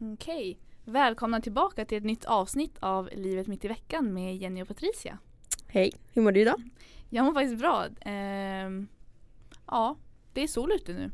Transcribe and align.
Okej. 0.00 0.58
Välkomna 0.84 1.40
tillbaka 1.40 1.84
till 1.84 1.98
ett 1.98 2.04
nytt 2.04 2.24
avsnitt 2.24 2.76
av 2.80 3.08
Livet 3.12 3.46
mitt 3.46 3.64
i 3.64 3.68
veckan 3.68 4.14
med 4.14 4.36
Jenny 4.36 4.62
och 4.62 4.68
Patricia. 4.68 5.18
Hej, 5.66 5.92
hur 6.12 6.22
mår 6.22 6.32
du 6.32 6.40
idag? 6.40 6.62
Jag 7.10 7.24
mår 7.24 7.32
faktiskt 7.32 7.58
bra. 7.58 7.86
Ehm, 8.00 8.88
ja, 9.66 9.96
det 10.32 10.42
är 10.42 10.46
sol 10.48 10.72
ute 10.72 10.92
nu. 10.92 11.10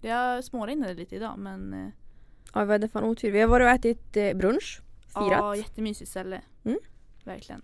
Det 0.00 0.10
har 0.10 0.42
småregnat 0.42 0.96
lite 0.96 1.16
idag 1.16 1.38
men 1.38 1.72
eh, 1.74 1.88
Ja, 2.54 2.64
vi 2.64 2.72
hade 2.72 2.88
fan 2.88 3.04
otur. 3.04 3.30
Vi 3.30 3.40
har 3.40 3.48
varit 3.48 3.64
och 3.64 3.70
ätit 3.70 4.16
eh, 4.16 4.34
brunch, 4.34 4.80
firat. 5.14 5.30
ja, 5.30 5.56
jättemysigt 5.56 6.10
ställe. 6.10 6.40
Mm. 6.64 6.78
Verkligen. 7.24 7.62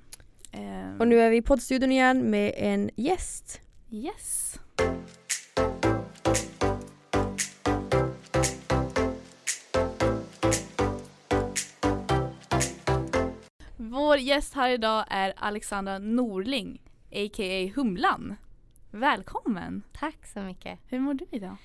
Ehm, 0.53 1.01
Och 1.01 1.09
nu 1.09 1.21
är 1.21 1.31
vi 1.31 1.37
i 1.37 1.43
poddstudion 1.43 1.93
igen 1.93 2.31
med 2.31 2.53
en 2.57 2.91
gäst. 2.97 3.61
Yes. 3.91 4.59
Vår 13.95 14.17
gäst 14.19 14.55
här 14.55 14.71
idag 14.71 15.05
är 15.11 15.35
Alexandra 15.37 15.99
Norling, 15.99 16.83
a.k.a. 17.11 17.73
Humlan. 17.75 18.37
Välkommen! 18.91 19.83
Tack 19.93 20.27
så 20.27 20.41
mycket. 20.41 20.79
Hur 20.87 21.01
mår 21.01 21.15
du 21.15 21.27
idag? 21.31 21.57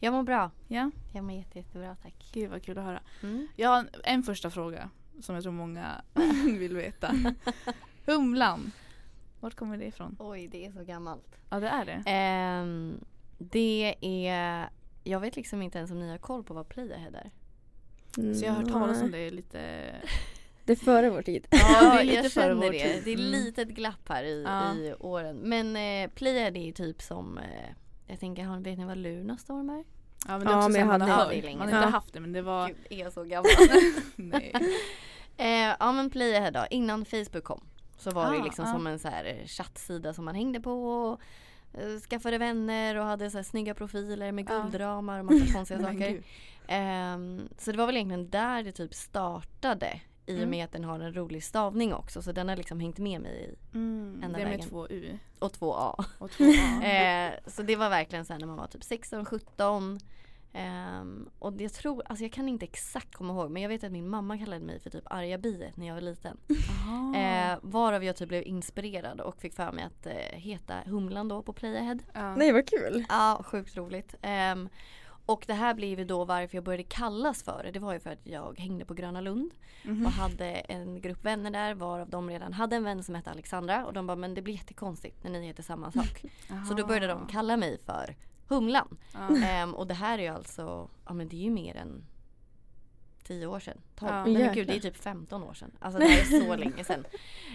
Jag 0.00 0.12
mår 0.12 0.22
bra. 0.22 0.50
Ja, 0.68 0.90
Jag 1.12 1.24
mår 1.24 1.32
jätte, 1.36 1.58
jättebra 1.58 1.96
tack. 2.02 2.14
gud 2.32 2.50
vad 2.50 2.62
kul 2.62 2.78
att 2.78 2.84
höra. 2.84 3.00
Mm. 3.22 3.48
Jag 3.56 3.68
har 3.68 3.86
en, 4.04 4.22
första 4.22 4.50
fråga 4.50 4.90
som 5.20 5.34
jag 5.34 5.44
tror 5.44 5.52
många 5.52 6.02
vill 6.58 6.76
veta. 6.76 7.14
Humlan, 8.06 8.72
vart 9.40 9.54
kommer 9.54 9.78
det 9.78 9.84
ifrån? 9.84 10.16
Oj, 10.18 10.48
det 10.48 10.66
är 10.66 10.72
så 10.72 10.84
gammalt. 10.84 11.36
Ja 11.50 11.60
det 11.60 11.68
är 11.68 11.84
det. 11.84 12.02
Ehm, 12.06 13.04
det 13.38 13.94
är... 14.00 14.68
Jag 15.04 15.20
vet 15.20 15.36
liksom 15.36 15.62
inte 15.62 15.78
ens 15.78 15.90
om 15.90 16.00
ni 16.00 16.10
har 16.10 16.18
koll 16.18 16.44
på 16.44 16.54
vad 16.54 16.68
Playahead 16.68 17.16
är. 17.16 17.30
Så 18.34 18.44
jag 18.44 18.52
har 18.52 18.62
hört 18.62 18.72
talas 18.72 19.02
om 19.02 19.10
det 19.10 19.30
lite. 19.30 19.84
Det 20.64 20.72
är 20.72 20.76
före 20.76 21.10
vår 21.10 21.22
tid. 21.22 21.46
Ja, 21.50 21.58
det 21.80 22.00
är 22.00 22.04
lite 22.04 22.14
jag 22.22 22.32
före 22.32 22.42
känner 22.44 22.54
vår 22.54 22.70
det. 22.72 22.78
tid. 22.94 23.02
Det 23.04 23.10
är 23.10 23.18
Mm. 23.18 23.30
litet 23.30 23.68
glapp 23.68 24.08
här 24.08 24.24
i, 24.24 24.42
Ja. 24.42 24.74
i 24.74 24.94
åren. 25.00 25.36
Men 25.36 25.76
eh, 25.76 26.10
Playahead 26.14 26.56
är 26.56 26.64
ju 26.66 26.72
typ 26.72 27.02
som... 27.02 27.38
Eh, 27.38 27.44
jag 28.06 28.20
tänker, 28.20 28.60
vet 28.60 28.78
ni 28.78 28.84
vad 28.84 28.98
Lunarstorm 28.98 29.70
är? 29.70 29.84
Ja 30.28 30.38
men 30.38 30.46
det 30.46 30.52
är 30.52 30.56
Ja, 30.56 30.68
men 30.68 30.80
jag 30.80 30.86
hade- 30.86 31.04
det 31.04 31.10
hört. 31.12 31.44
Man 31.44 31.58
har 31.58 31.64
inte 31.64 31.76
Ja. 31.76 31.86
haft 31.86 32.12
det 32.12 32.20
men 32.20 32.32
det 32.32 32.42
var. 32.42 32.68
Gud, 32.68 32.76
är 32.90 32.98
jag 32.98 33.12
så 33.12 33.24
gammal? 33.24 33.50
Nej. 34.16 34.52
Eh, 35.36 35.74
ja 35.80 35.92
men 35.92 36.10
Playahead 36.10 36.50
då, 36.50 36.66
innan 36.70 37.04
Facebook 37.04 37.44
kom 37.44 37.60
så 37.98 38.10
var 38.10 38.32
det 38.32 38.38
Ah, 38.40 38.44
liksom 38.44 38.64
ah. 38.64 38.72
som 38.72 38.86
en 38.86 38.98
så 38.98 39.08
här 39.08 39.24
eh, 39.24 39.46
chattsida 39.46 40.12
som 40.14 40.24
man 40.24 40.34
hängde 40.34 40.60
på 40.60 40.72
och 40.72 41.20
eh, 41.80 42.00
skaffade 42.10 42.38
vänner 42.38 42.94
och 42.96 43.04
hade 43.04 43.30
så 43.30 43.38
här 43.38 43.42
snygga 43.42 43.74
profiler 43.74 44.32
med 44.32 44.46
Ja. 44.50 44.60
guldramar 44.62 45.18
och 45.18 45.24
massa 45.24 45.52
konstiga 45.54 45.80
saker. 45.82 46.22
Ehm, 46.68 47.48
så 47.58 47.72
det 47.72 47.78
var 47.78 47.86
väl 47.86 47.96
egentligen 47.96 48.30
där 48.30 48.62
det 48.62 48.72
typ 48.72 48.94
startade 48.94 50.00
i 50.26 50.32
och 50.32 50.36
Mm. 50.38 50.50
med 50.50 50.64
att 50.64 50.72
den 50.72 50.84
har 50.84 51.00
en 51.00 51.14
rolig 51.16 51.44
stavning 51.44 51.94
också 51.94 52.22
så 52.22 52.32
den 52.32 52.48
har 52.48 52.56
liksom 52.56 52.80
hängt 52.80 52.98
med 52.98 53.20
mig 53.20 53.32
i, 53.72 53.76
Mm, 53.76 54.20
Enda 54.24 54.38
det 54.38 54.42
är 54.42 54.46
med 54.48 54.52
vägen. 54.58 54.68
två 54.68 54.88
U 54.88 55.18
och 55.38 55.52
två 55.52 55.74
A. 55.74 56.04
och 56.18 56.30
två 56.30 56.44
A. 56.44 56.84
Eh, 56.86 57.32
så 57.46 57.62
det 57.62 57.76
var 57.76 57.90
verkligen 57.90 58.24
sen 58.24 58.38
när 58.40 58.46
man 58.46 58.56
var 58.56 58.66
typ 58.66 58.84
16, 58.84 59.24
17 59.24 59.98
Ehm, 60.56 61.28
och 61.38 61.60
jag 61.60 61.72
tror, 61.72 62.02
alltså 62.06 62.24
jag 62.24 62.32
kan 62.32 62.48
inte 62.48 62.64
exakt 62.64 63.14
komma 63.14 63.32
ihåg 63.32 63.50
men 63.50 63.62
jag 63.62 63.68
vet 63.68 63.84
att 63.84 63.92
min 63.92 64.08
mamma 64.08 64.38
kallade 64.38 64.64
mig 64.64 64.80
för 64.80 64.90
typ 64.90 65.04
arga 65.06 65.38
biet 65.38 65.76
när 65.76 65.86
jag 65.86 65.94
var 65.94 66.00
liten. 66.00 66.36
Eh, 67.16 67.58
varav 67.62 68.04
jag 68.04 68.16
typ 68.16 68.28
blev 68.28 68.42
inspirerad 68.42 69.20
och 69.20 69.40
fick 69.40 69.54
för 69.54 69.72
mig 69.72 69.84
att 69.84 70.06
eh, 70.06 70.12
heta 70.38 70.74
Humlan 70.86 71.28
då 71.28 71.42
på 71.42 71.52
Playahead. 71.52 71.98
ja. 72.12 72.36
Nej 72.36 72.52
vad 72.52 72.68
kul. 72.68 73.04
Ja, 73.08 73.42
sjukt 73.46 73.76
roligt. 73.76 74.14
Ehm, 74.22 74.68
och 75.26 75.44
det 75.46 75.54
här 75.54 75.74
blev 75.74 75.98
ju 75.98 76.04
då 76.04 76.24
varför 76.24 76.56
jag 76.56 76.64
började 76.64 76.82
kallas 76.82 77.42
för 77.42 77.62
det. 77.64 77.70
Det 77.70 77.78
var 77.78 77.92
ju 77.92 78.00
för 78.00 78.10
att 78.10 78.26
jag 78.26 78.58
hängde 78.58 78.84
på 78.84 78.94
Gröna 78.94 79.20
Lund 79.20 79.54
Mhm. 79.82 80.06
och 80.06 80.12
hade 80.12 80.46
en 80.46 81.00
grupp 81.00 81.24
vänner 81.24 81.50
där 81.50 81.74
varav 81.74 82.08
de 82.10 82.30
redan 82.30 82.52
hade 82.52 82.76
en 82.76 82.84
vän 82.84 83.02
som 83.02 83.14
hette 83.14 83.30
Alexandra 83.30 83.86
och 83.86 83.92
de 83.92 84.06
bara 84.06 84.16
men 84.16 84.34
det 84.34 84.42
blir 84.42 84.54
jättekonstigt 84.54 85.24
när 85.24 85.30
ni 85.30 85.46
heter 85.46 85.62
samma 85.62 85.92
sak. 85.92 86.22
Så 86.68 86.74
då 86.74 86.86
började 86.86 87.06
de 87.06 87.26
kalla 87.26 87.56
mig 87.56 87.78
för 87.86 88.16
Humlan. 88.48 88.96
Ehm, 89.44 89.74
och 89.74 89.86
det 89.86 89.94
här 89.94 90.18
är 90.18 90.22
ju 90.22 90.28
alltså, 90.28 90.88
ja 91.06 91.12
men 91.14 91.28
det 91.28 91.36
är 91.36 91.44
ju 91.44 91.50
mer 91.50 91.76
än 91.76 92.04
10 93.24 93.46
år 93.46 93.60
sedan. 93.60 93.78
12. 93.96 94.12
Ja. 94.12 94.24
Nej 94.24 94.32
men 94.32 94.42
Jäklar. 94.42 94.54
gud 94.54 94.66
det 94.66 94.76
är 94.76 94.80
typ 94.80 94.96
15 94.96 95.42
år 95.42 95.54
sedan. 95.54 95.70
Alltså 95.78 95.98
det 96.00 96.06
är 96.20 96.24
så 96.40 96.56
länge 96.64 96.84
sedan. 96.84 97.04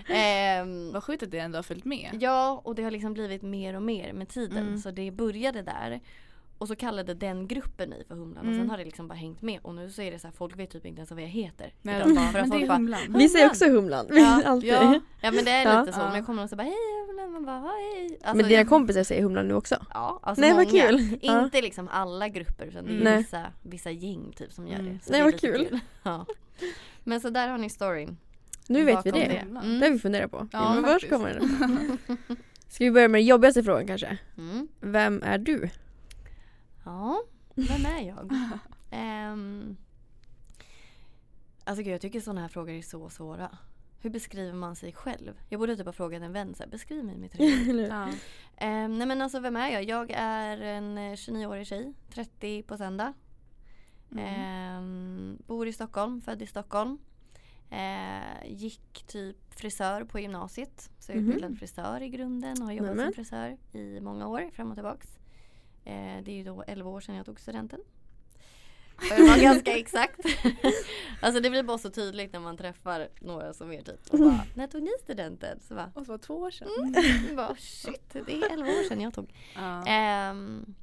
Ehm, 0.10 0.92
Vad 0.94 1.04
sjukt 1.04 1.24
att 1.24 1.32
det 1.32 1.40
ändå 1.40 1.58
har 1.58 1.64
följt 1.64 1.86
med. 1.86 2.10
Ja, 2.22 2.62
och 2.64 2.76
det 2.76 2.84
har 2.84 2.92
liksom 2.92 3.14
blivit 3.14 3.42
mer 3.42 3.74
och 3.76 3.82
mer 3.82 4.14
med 4.14 4.30
tiden. 4.30 4.58
Mm. 4.68 4.78
Så 4.78 4.92
det 4.92 5.12
började 5.12 5.62
där. 5.62 6.00
Och 6.60 6.68
så 6.68 6.76
kallade 6.76 7.14
den 7.14 7.48
gruppen 7.48 7.90
mig 7.90 8.04
för 8.08 8.16
Humlan 8.16 8.38
och 8.38 8.44
Mm. 8.44 8.60
sen 8.60 8.70
har 8.70 8.78
det 8.78 8.86
liksom 8.86 9.08
bara 9.08 9.14
hängt 9.14 9.42
med. 9.42 9.60
Och 9.62 9.76
nu 9.76 9.90
så 9.90 10.02
är 10.02 10.12
det 10.12 10.20
så 10.20 10.28
här, 10.28 10.34
folk 10.38 10.60
vet 10.60 10.70
typ 10.72 10.86
inte 10.86 11.00
ens 11.00 11.12
vad 11.12 11.22
jag 11.22 11.28
heter. 11.28 11.74
Nej, 11.82 12.04
bara 12.16 12.28
för 12.28 12.40
att 12.40 12.48
men 12.48 12.60
det 12.60 12.66
är 12.66 12.68
bara, 12.68 12.78
humlan. 12.78 13.00
Vi 13.10 13.30
säger 13.30 13.46
också 13.48 13.66
humlan. 13.66 14.06
Ja, 14.12 14.42
Alltid. 14.46 14.70
ja, 14.70 15.00
ja 15.22 15.32
men 15.32 15.46
det 15.46 15.52
är 15.52 15.64
Ja. 15.74 15.80
lite 15.82 15.94
så. 15.94 16.00
Ja. 16.00 16.06
Men 16.08 16.16
jag 16.16 16.26
kommer 16.26 16.44
och 16.44 16.50
så 16.50 16.56
bara 16.56 16.64
hej 16.64 16.74
Humlan, 17.08 17.32
man 17.32 17.46
bara 17.46 17.60
hej. 17.60 18.18
Alltså, 18.24 18.36
Men 18.38 18.48
dina 18.50 18.66
kompisar 18.66 19.04
säger 19.04 19.24
humlan 19.24 19.48
nu 19.48 19.54
också. 19.54 19.76
Ja, 19.94 20.20
alltså 20.24 20.42
Nej, 20.42 20.50
många. 20.54 20.64
vad 20.64 20.72
kul. 20.72 21.18
Ja. 21.22 21.44
Inte 21.44 21.62
liksom 21.62 21.88
alla 21.88 22.28
grupper 22.28 22.66
utan 22.66 22.86
det 22.86 23.10
är 23.10 23.18
vissa, 23.18 23.46
vissa 23.64 23.92
gäng 23.92 24.34
typ 24.38 24.52
som 24.52 24.68
gör 24.68 24.80
Mm. 24.80 24.94
det. 24.98 25.06
Så 25.06 25.12
Nej, 25.12 25.20
det 25.22 25.28
är 25.28 25.32
vad 25.32 25.34
lite 25.44 25.48
kul. 25.70 25.80
Ja. 26.04 26.26
Men 27.04 27.22
så 27.22 27.30
där 27.30 27.48
har 27.48 27.58
ni 27.58 27.70
storyn. 27.70 28.18
Nu 28.68 28.84
vet 28.84 29.06
vi 29.06 29.12
bakom 29.12 29.30
det. 29.30 29.38
Mm. 29.38 29.80
Det 29.80 29.86
har 29.86 29.94
vi 29.94 30.00
funderat 30.00 30.32
på. 30.32 30.48
Ja, 30.52 30.74
men 30.74 30.84
var 30.84 30.90
faktiskt. 30.92 31.14
kommer 31.14 31.34
den? 31.34 31.98
Ska 32.70 32.84
vi 32.84 32.92
börja 32.92 33.08
med 33.08 33.20
den 33.22 33.26
jobbigaste 33.28 33.64
frågan 33.64 33.88
kanske? 33.88 34.18
Mm. 34.38 34.68
Vem 34.80 35.24
är 35.24 35.38
du? 35.38 35.70
Ja, 36.86 37.24
vem 37.56 37.86
är 37.86 38.02
jag? 38.08 38.32
um, 39.34 39.78
alltså 41.64 41.84
gud, 41.84 41.94
jag 41.94 42.02
tycker 42.02 42.20
sådana 42.20 42.42
här 42.42 42.48
frågor 42.48 42.74
är 42.74 42.82
så 42.82 43.10
svåra. 43.10 43.58
Hur 44.02 44.10
beskriver 44.10 44.54
man 44.54 44.76
sig 44.76 44.94
själv? 44.94 45.40
Jag 45.50 45.60
borde 45.60 45.78
typ 45.78 45.86
ha 45.86 45.94
frågat 45.94 46.22
en 46.22 46.34
vän 46.34 46.56
så 46.56 46.64
här, 46.64 46.70
beskriv 46.70 47.06
mig 47.06 47.18
med 47.18 47.32
tre 47.32 47.46
ord. 47.62 47.70
Eller 47.70 47.84
hur? 47.84 47.90
Ja. 47.90 48.08
Ehm, 48.58 48.98
nej 48.98 49.08
men 49.08 49.22
alltså 49.22 49.40
vem 49.40 49.56
är 49.56 49.70
jag? 49.70 49.84
Jag 49.84 50.12
är 50.16 50.58
en 50.62 50.98
eh, 50.98 51.12
29-årig 51.14 51.68
tjej, 51.68 51.94
30 52.14 52.64
på 52.64 52.78
söndag. 52.78 53.14
Mm. 54.12 54.26
Ehm, 54.26 55.38
bor 55.48 55.68
i 55.68 55.74
Stockholm, 55.74 56.22
född 56.22 56.42
i 56.42 56.48
Stockholm. 56.48 56.98
Eh, 57.70 58.48
gick 58.52 59.04
typ 59.08 59.54
frisör 59.54 60.04
på 60.04 60.20
gymnasiet. 60.20 60.90
Så 61.00 61.12
jag 61.12 61.18
är 61.18 61.22
Mhm. 61.22 61.30
utbildad 61.30 61.58
frisör 61.60 62.02
i 62.02 62.10
grunden 62.10 62.62
och 62.62 62.66
har 62.66 62.74
jobbat 62.74 62.90
Nämen. 62.96 63.06
som 63.06 63.14
frisör 63.14 63.58
i 63.74 64.00
många 64.02 64.28
år 64.28 64.50
fram 64.54 64.70
och 64.70 64.76
tillbaks. 64.76 65.19
Eh, 65.86 66.24
det 66.24 66.32
är 66.32 66.36
ju 66.36 66.44
då 66.44 66.64
11 66.68 66.90
år 66.90 67.02
sedan 67.02 67.16
jag 67.16 67.26
tog 67.26 67.40
studenten. 67.40 67.80
Och 69.00 69.20
jag 69.20 69.28
var 69.28 69.42
ganska 69.42 69.78
exakt. 69.78 70.20
alltså 71.22 71.42
det 71.42 71.50
blir 71.50 71.64
bara 71.64 71.78
så 71.78 71.90
tydligt 71.90 72.34
när 72.34 72.40
man 72.40 72.58
träffar 72.58 73.08
några 73.22 73.54
som 73.54 73.72
är 73.72 73.82
typ 73.82 74.00
och 74.12 74.20
bara, 74.20 74.42
när 74.54 74.68
tog 74.68 74.84
ni 74.84 74.92
studenten? 75.04 75.60
Så 75.68 75.76
bara, 75.76 75.92
Och 75.96 76.06
så 76.06 76.12
var 76.12 76.18
två 76.18 76.34
år 76.36 76.52
sedan. 76.52 76.96
jag 77.28 77.36
bara 77.36 77.56
shit, 77.56 78.10
det 78.12 78.20
är 78.20 78.54
11 78.54 78.66
år 78.66 78.88
sedan 78.88 79.02
jag 79.02 79.14
tog. 79.14 79.34
Ja. 79.56 79.86
Ehm, 79.86 80.76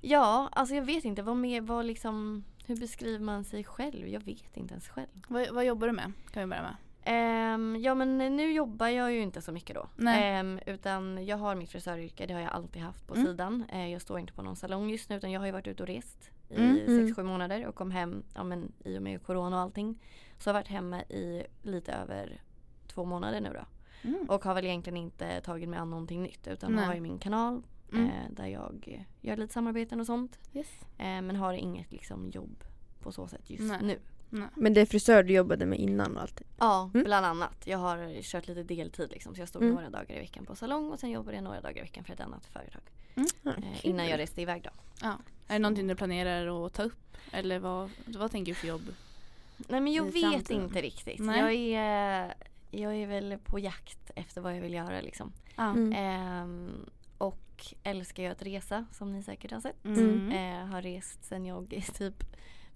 ja, 0.00 0.48
alltså 0.52 0.74
jag 0.74 0.82
vet 0.82 1.04
inte. 1.04 1.22
Vad 1.22 1.36
mer, 1.36 1.60
vad 1.60 1.86
liksom, 1.86 2.44
hur 2.66 2.76
beskriver 2.76 3.24
man 3.24 3.44
sig 3.44 3.64
själv? 3.64 4.08
Jag 4.08 4.20
vet 4.20 4.56
inte 4.56 4.74
ens 4.74 4.88
själv. 4.88 5.22
Vad, 5.28 5.48
vad 5.50 5.64
jobbar 5.64 5.86
du 5.86 5.92
med? 5.92 6.12
Kan 6.30 6.42
vi 6.42 6.46
börja 6.46 6.62
med. 6.62 6.76
Ehm, 7.08 7.76
ja 7.80 7.94
men 7.94 8.18
nu 8.36 8.52
jobbar 8.52 8.88
jag 8.88 9.12
ju 9.12 9.20
inte 9.20 9.42
så 9.42 9.52
mycket 9.52 9.76
då. 9.76 10.08
Ehm, 10.08 10.60
utan 10.66 11.26
jag 11.26 11.36
har 11.36 11.54
mitt 11.54 11.70
frisöryrke, 11.70 12.26
det 12.26 12.34
har 12.34 12.40
jag 12.40 12.52
alltid 12.52 12.82
haft 12.82 13.06
på 13.06 13.14
Mm. 13.14 13.26
sidan. 13.26 13.64
Eh, 13.72 13.86
jag 13.92 14.02
står 14.02 14.18
inte 14.18 14.32
på 14.32 14.42
någon 14.42 14.56
salong 14.56 14.90
just 14.90 15.10
nu 15.10 15.16
utan 15.16 15.30
jag 15.30 15.40
har 15.40 15.46
ju 15.46 15.52
varit 15.52 15.66
ute 15.66 15.82
och 15.82 15.86
rest 15.86 16.30
i 16.48 16.54
Mm. 16.56 16.78
Mm. 16.86 17.06
6-7 17.06 17.22
månader 17.22 17.66
och 17.66 17.74
kom 17.74 17.90
hem 17.90 18.22
ja, 18.34 18.44
men, 18.44 18.72
i 18.84 18.98
och 18.98 19.02
med 19.02 19.22
corona 19.22 19.56
och 19.56 19.62
allting. 19.62 19.98
Så 20.38 20.48
jag 20.48 20.54
har 20.54 20.60
varit 20.60 20.68
hemma 20.68 21.02
i 21.02 21.42
lite 21.62 21.92
över 21.92 22.40
två 22.86 23.04
månader 23.04 23.40
nu 23.40 23.50
då. 23.54 23.64
Mm. 24.08 24.26
Och 24.28 24.44
har 24.44 24.54
väl 24.54 24.64
egentligen 24.64 24.96
inte 24.96 25.40
tagit 25.40 25.68
mig 25.68 25.78
an 25.78 25.90
någonting 25.90 26.22
nytt 26.22 26.46
utan 26.46 26.72
Nej. 26.72 26.84
har 26.84 26.94
ju 26.94 27.00
min 27.00 27.18
kanal 27.18 27.62
Mm. 27.92 28.06
eh, 28.06 28.12
där 28.30 28.46
jag 28.46 29.04
gör 29.20 29.36
lite 29.36 29.52
samarbeten 29.52 30.00
och 30.00 30.06
sånt. 30.06 30.38
Yes. 30.54 30.80
Eh, 30.98 31.04
men 31.22 31.36
har 31.36 31.52
inget 31.52 31.92
liksom 31.92 32.30
jobb 32.30 32.64
på 33.00 33.12
så 33.12 33.28
sätt 33.28 33.50
just 33.50 33.62
Nej. 33.64 33.78
nu. 33.82 33.98
Nej. 34.30 34.48
Men 34.54 34.74
det 34.74 34.80
är 34.80 34.86
frisör 34.86 35.22
du 35.22 35.32
jobbade 35.34 35.66
med 35.66 35.78
innan 35.78 36.16
och 36.16 36.22
allt. 36.22 36.42
Ja, 36.58 36.90
Mm. 36.94 37.04
bland 37.04 37.26
annat. 37.26 37.62
Jag 37.64 37.78
har 37.78 38.22
kört 38.22 38.46
lite 38.48 38.62
deltid 38.62 39.10
liksom, 39.10 39.34
så 39.34 39.40
jag 39.40 39.48
stod 39.48 39.62
Mm. 39.62 39.74
några 39.74 39.90
dagar 39.90 40.16
i 40.16 40.18
veckan 40.20 40.46
på 40.46 40.56
salong 40.56 40.90
och 40.90 40.98
sen 40.98 41.10
jobbade 41.10 41.36
jag 41.36 41.44
några 41.44 41.60
dagar 41.60 41.78
i 41.78 41.80
veckan 41.80 42.04
för 42.04 42.12
ett 42.12 42.20
annat 42.20 42.46
företag. 42.46 42.82
Ja, 43.14 43.22
Eh, 43.44 43.52
kul. 43.54 43.62
innan 43.82 44.08
jag 44.08 44.18
reste 44.18 44.42
iväg 44.42 44.62
då. 44.62 44.70
Ja. 45.02 45.18
Är 45.48 45.52
det 45.52 45.58
någonting 45.58 45.86
du 45.86 45.94
planerar 45.94 46.66
att 46.66 46.72
ta 46.74 46.82
upp? 46.82 47.16
Eller 47.32 47.58
vad, 47.58 47.90
vad 48.06 48.30
tänker 48.30 48.52
du 48.52 48.54
för 48.56 48.68
jobb? 48.68 48.82
Nej 49.56 49.80
men 49.80 49.92
jag 49.92 50.06
I 50.08 50.10
vet 50.10 50.22
framtiden? 50.32 50.62
inte 50.62 50.80
riktigt. 50.82 51.18
Nej. 51.20 51.38
Jag 51.40 51.52
är, 51.82 52.34
jag 52.70 52.94
är 52.96 53.06
väl 53.06 53.38
på 53.44 53.58
jakt 53.58 54.10
efter 54.14 54.40
vad 54.40 54.56
jag 54.56 54.60
vill 54.60 54.74
göra 54.74 55.00
liksom. 55.00 55.32
Ja. 55.56 55.70
Mm. 55.70 55.92
Ehm, 55.92 56.86
och 57.18 57.66
älskar 57.82 58.22
ju 58.22 58.28
att 58.28 58.42
resa 58.42 58.86
som 58.92 59.12
ni 59.12 59.22
säkert 59.22 59.50
har 59.52 59.60
sett. 59.60 59.84
Mm. 59.84 60.32
Eh, 60.32 60.66
har 60.66 60.82
rest 60.82 61.24
sen 61.24 61.46
jag 61.46 61.72
är 61.72 61.80
typ 61.98 62.24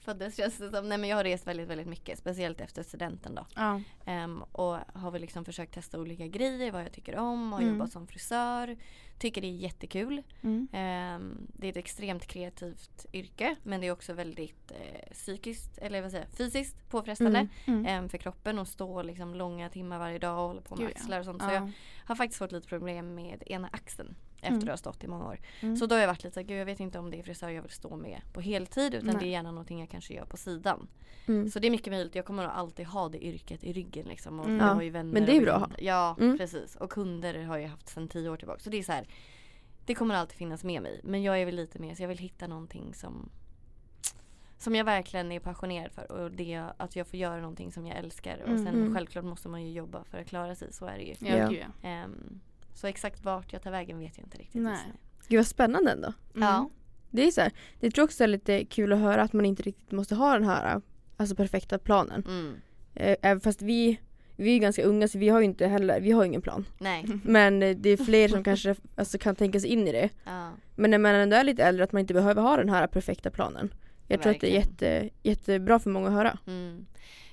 föddes 0.01 0.37
känns 0.37 0.59
det 0.59 0.71
som. 0.71 0.89
Nej 0.89 0.99
men 0.99 1.11
jag 1.11 1.17
har 1.17 1.25
rest 1.25 1.47
väldigt 1.47 1.69
väldigt 1.69 1.87
mycket. 1.87 2.19
Speciellt 2.19 2.61
efter 2.61 2.83
studenten 2.83 3.35
då. 3.35 3.47
Ja. 3.55 3.81
Ehm, 4.07 4.43
och 4.43 4.77
har 4.95 5.11
väl 5.11 5.21
liksom 5.21 5.45
försökt 5.45 5.75
testa 5.75 5.99
olika 6.01 6.27
grejer, 6.27 6.73
vad 6.73 6.83
jag 6.83 6.93
tycker 6.93 7.17
om. 7.17 7.53
Har 7.53 7.61
Mm. 7.61 7.73
jobbat 7.75 7.93
som 7.93 8.07
frisör. 8.07 8.77
Tycker 9.19 9.41
det 9.41 9.47
är 9.47 9.57
jättekul. 9.57 10.23
Mm. 10.43 10.69
Ehm, 10.73 11.47
det 11.55 11.67
är 11.67 11.71
ett 11.71 11.77
extremt 11.77 12.27
kreativt 12.27 13.07
yrke 13.13 13.57
men 13.63 13.81
det 13.81 13.87
är 13.87 13.93
också 13.93 14.13
väldigt 14.13 14.71
eh, 14.73 15.13
psykiskt, 15.13 15.79
eller 15.79 16.03
vad 16.03 16.11
säger 16.11 16.25
jag, 16.25 16.37
fysiskt 16.37 16.89
påfrestande 16.91 17.49
Mm. 17.67 17.87
Ehm, 17.87 18.09
för 18.09 18.19
kroppen 18.19 18.59
att 18.59 18.69
stå 18.69 19.03
liksom 19.03 19.35
långa 19.35 19.69
timmar 19.69 19.99
varje 19.99 20.19
dag 20.19 20.39
och 20.43 20.49
hålla 20.49 20.61
på 20.61 20.77
med 20.77 20.87
Gud, 20.87 20.97
axlar 20.97 21.19
och 21.19 21.25
sånt. 21.25 21.43
Så 21.43 21.49
Ja. 21.49 21.55
jag 21.55 21.71
har 22.07 22.15
faktiskt 22.17 22.39
fått 22.39 22.53
lite 22.53 22.69
problem 22.69 23.15
med 23.15 23.43
ena 23.47 23.69
axeln 23.73 24.17
efter 24.43 24.49
Mm. 24.49 24.63
att 24.63 24.69
ha 24.69 24.77
stått 24.77 25.05
i 25.05 25.09
många 25.09 25.27
år. 25.27 25.41
Mm. 25.61 25.77
Så 25.77 25.87
då 25.87 25.95
har 25.95 26.01
jag 26.01 26.09
varit 26.09 26.25
lite 26.25 26.35
såhär, 26.35 26.57
jag 26.59 26.67
vet 26.67 26.81
inte 26.81 26.99
om 26.99 27.11
det 27.11 27.19
är 27.19 27.23
frisör 27.23 27.49
jag 27.49 27.63
vill 27.63 27.71
stå 27.71 27.97
med 27.97 28.21
på 28.33 28.41
heltid 28.41 28.95
utan 28.95 29.07
Nej. 29.07 29.17
det 29.21 29.27
är 29.27 29.31
gärna 29.31 29.51
någonting 29.51 29.81
jag 29.81 29.89
kanske 29.91 30.15
gör 30.15 30.25
på 30.25 30.37
sidan. 30.37 30.89
Mm. 31.27 31.49
Så 31.49 31.59
det 31.59 31.67
är 31.67 31.71
mycket 31.71 31.93
möjligt, 31.93 32.15
jag 32.15 32.25
kommer 32.25 32.43
nog 32.43 32.53
alltid 32.53 32.87
ha 32.87 33.09
det 33.09 33.25
yrket 33.25 33.65
i 33.65 33.73
ryggen 33.73 34.07
liksom. 34.09 34.41
Och 34.41 34.47
Mm. 34.47 34.59
jag 34.59 34.69
Ja, 34.69 34.73
har 34.73 34.83
ju 34.83 34.91
vänner 34.91 35.13
men 35.13 35.27
det 35.27 35.37
är 35.37 35.41
bra 35.41 35.53
att 35.55 35.63
vänner. 35.63 35.77
Ja 35.83 36.17
Mm. 36.21 36.39
precis. 36.39 36.77
Och 36.77 36.91
kunder 36.91 37.43
har 37.45 37.59
jag 37.59 37.69
haft 37.69 37.89
sedan 37.89 38.09
tio 38.09 38.29
år 38.31 38.37
tillbaka. 38.37 38.61
Så 38.61 38.71
det 38.71 38.79
är 38.79 38.83
så 38.83 38.93
här. 38.93 39.07
Det 39.87 39.95
kommer 39.95 40.15
alltid 40.15 40.37
finnas 40.39 40.65
med 40.65 40.83
mig. 40.83 41.01
Men 41.05 41.23
jag 41.23 41.41
är 41.41 41.45
väl 41.47 41.55
lite 41.57 41.79
mer 41.79 41.95
så 41.95 42.03
jag 42.03 42.09
vill 42.09 42.19
hitta 42.19 42.47
någonting 42.47 42.95
som 42.95 43.31
som 44.59 44.75
jag 44.75 44.85
verkligen 44.85 45.33
är 45.33 45.41
passionerad 45.41 45.93
för 45.93 46.13
och 46.13 46.31
det 46.31 46.65
att 46.77 46.97
jag 46.97 47.07
får 47.07 47.19
göra 47.19 47.41
någonting 47.41 47.73
som 47.73 47.87
jag 47.87 47.97
älskar 47.99 48.39
och 48.43 48.49
Mm. 48.49 48.65
sen 48.65 48.75
Mm. 48.75 48.95
självklart 48.95 49.25
måste 49.25 49.49
man 49.49 49.63
ju 49.63 49.73
jobba 49.73 50.05
för 50.05 50.19
att 50.19 50.27
klara 50.27 50.55
sig, 50.55 50.73
så 50.73 50.87
är 50.87 50.97
det 50.99 51.03
ju. 51.05 51.15
Ja, 51.21 51.53
Ja. 51.83 52.05
Så 52.75 52.87
exakt 52.87 53.25
vart 53.25 53.53
jag 53.53 53.63
tar 53.63 53.71
vägen 53.71 53.99
vet 53.99 54.19
jag 54.19 54.27
inte 54.27 54.39
riktigt 54.39 54.63
Nej. 54.63 54.93
Gud 55.29 55.39
vad 55.39 55.47
spännande 55.47 55.91
ändå. 55.91 56.13
Mm. 56.35 56.49
Ja. 56.49 56.71
Det 57.11 57.27
är 57.27 57.31
så 57.31 57.41
här, 57.41 57.53
det 57.81 57.91
tror 57.91 58.03
jag 58.03 58.05
också 58.05 58.25
är 58.25 58.29
lite 58.29 58.65
kul 58.65 58.93
att 58.93 58.99
höra 58.99 59.23
att 59.23 59.33
man 59.33 59.47
inte 59.47 59.63
riktigt 59.63 59.91
måste 59.91 60.15
ha 60.15 60.33
den 60.33 60.45
här 60.45 60.81
alltså 61.17 61.35
perfekta 61.37 61.79
planen. 61.79 62.25
Mm. 62.27 62.61
Eh, 62.95 63.17
Även 63.23 63.41
fast 63.41 63.63
vi, 63.63 64.01
vi 64.37 64.55
är 64.55 64.59
ganska 64.59 64.83
unga 64.83 65.09
så 65.09 65.19
vi 65.19 65.29
har 65.29 65.39
ju 65.41 65.45
inte 65.45 65.67
heller, 65.67 66.01
vi 66.01 66.11
har 66.11 66.25
ingen 66.25 66.43
plan. 66.43 66.67
Nej. 66.79 67.05
Men 67.25 67.63
eh, 67.63 67.77
det 67.77 67.91
är 67.91 67.97
fler 67.97 68.29
som 68.29 68.45
kanske 68.45 68.75
alltså, 68.97 69.19
kan 69.19 69.37
tänka 69.37 69.61
sig 69.61 69.71
in 69.71 69.89
i 69.89 69.93
det. 69.93 70.09
Ja. 70.25 70.51
Men 70.75 70.91
när 70.91 70.99
man 70.99 71.15
ändå 71.15 71.37
är 71.37 71.45
lite 71.45 71.65
äldre 71.65 71.85
att 71.85 71.93
man 71.93 72.01
inte 72.01 72.15
behöver 72.15 72.43
ha 72.43 72.57
den 72.57 72.69
här 72.69 72.87
perfekta 72.87 73.31
planen. 73.31 73.75
Jag 74.07 74.23
tror 74.23 74.33
att 74.33 74.41
det 74.41 74.51
är 74.51 74.55
jätte, 74.55 75.11
jättebra 75.23 75.79
för 75.79 75.91
många 75.91 76.09
att 76.09 76.15
höra. 76.15 76.39
Mm. 76.47 76.87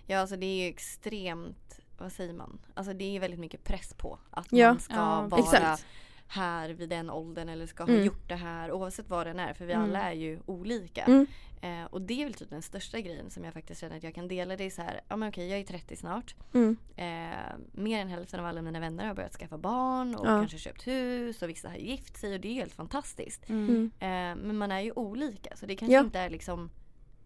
Ja 0.06 0.20
alltså 0.20 0.36
det 0.36 0.46
är 0.46 0.64
ju 0.64 0.70
extremt, 0.70 1.67
vad 1.98 2.12
säger 2.12 2.34
man? 2.34 2.60
Alltså 2.74 2.94
det 2.94 3.04
är 3.06 3.12
ju 3.12 3.20
väldigt 3.20 3.40
mycket 3.40 3.64
press 3.64 3.94
på 3.94 4.20
att 4.30 4.48
Ja. 4.52 4.68
man 4.68 4.80
ska 4.80 4.94
Ja, 4.96 5.22
vara 5.22 5.42
Exakt. 5.42 5.86
här 6.28 6.70
vid 6.70 6.90
den 6.90 7.10
åldern 7.10 7.50
eller 7.50 7.66
ska 7.66 7.84
ha 7.84 7.90
Mm. 7.94 8.06
gjort 8.06 8.30
det 8.30 8.36
här 8.36 8.72
oavsett 8.72 9.10
vad 9.10 9.28
den 9.28 9.40
är 9.40 9.54
för 9.54 9.66
vi 9.66 9.74
Mm. 9.74 9.84
alla 9.90 10.02
är 10.02 10.14
ju 10.14 10.40
olika. 10.46 11.04
Mm. 11.04 11.28
Eh, 11.62 11.86
och 11.86 12.02
det 12.02 12.22
är 12.22 12.26
väl 12.26 12.34
typ 12.34 12.50
den 12.50 12.62
största 12.62 13.00
grejen 13.02 13.30
som 13.30 13.44
jag 13.44 13.54
faktiskt 13.54 13.82
känner 13.82 13.98
att 13.98 14.04
jag 14.04 14.16
kan 14.16 14.28
dela. 14.28 14.58
Det 14.58 14.64
är 14.64 14.70
så 14.70 14.82
här, 14.82 15.02
ja 15.08 15.16
men 15.16 15.30
okej 15.30 15.48
jag 15.50 15.60
är 15.60 15.64
30 15.64 15.96
snart. 15.96 16.36
Mm. 16.54 16.78
Eh, 16.96 17.56
mer 17.72 18.02
än 18.02 18.08
hälften 18.08 18.40
av 18.40 18.46
alla 18.46 18.62
mina 18.62 18.80
vänner 18.80 19.06
har 19.08 19.14
börjat 19.14 19.34
skaffa 19.36 19.58
barn 19.58 20.16
och 20.16 20.26
Ja. 20.28 20.30
kanske 20.40 20.58
köpt 20.58 20.88
hus 20.88 21.42
och 21.42 21.50
vissa 21.50 21.70
har 21.70 21.76
gift 21.76 22.18
sig 22.18 22.34
och 22.34 22.40
det 22.42 22.48
är 22.48 22.54
helt 22.54 22.74
fantastiskt. 22.74 23.50
Mm. 23.50 23.70
Mm. 23.70 23.92
Eh, 24.40 24.46
men 24.46 24.58
man 24.58 24.72
är 24.72 24.80
ju 24.80 24.92
olika 24.92 25.56
så 25.56 25.66
det 25.66 25.76
kanske 25.76 25.94
Ja. 25.94 26.00
inte 26.00 26.20
är 26.20 26.30
liksom 26.30 26.70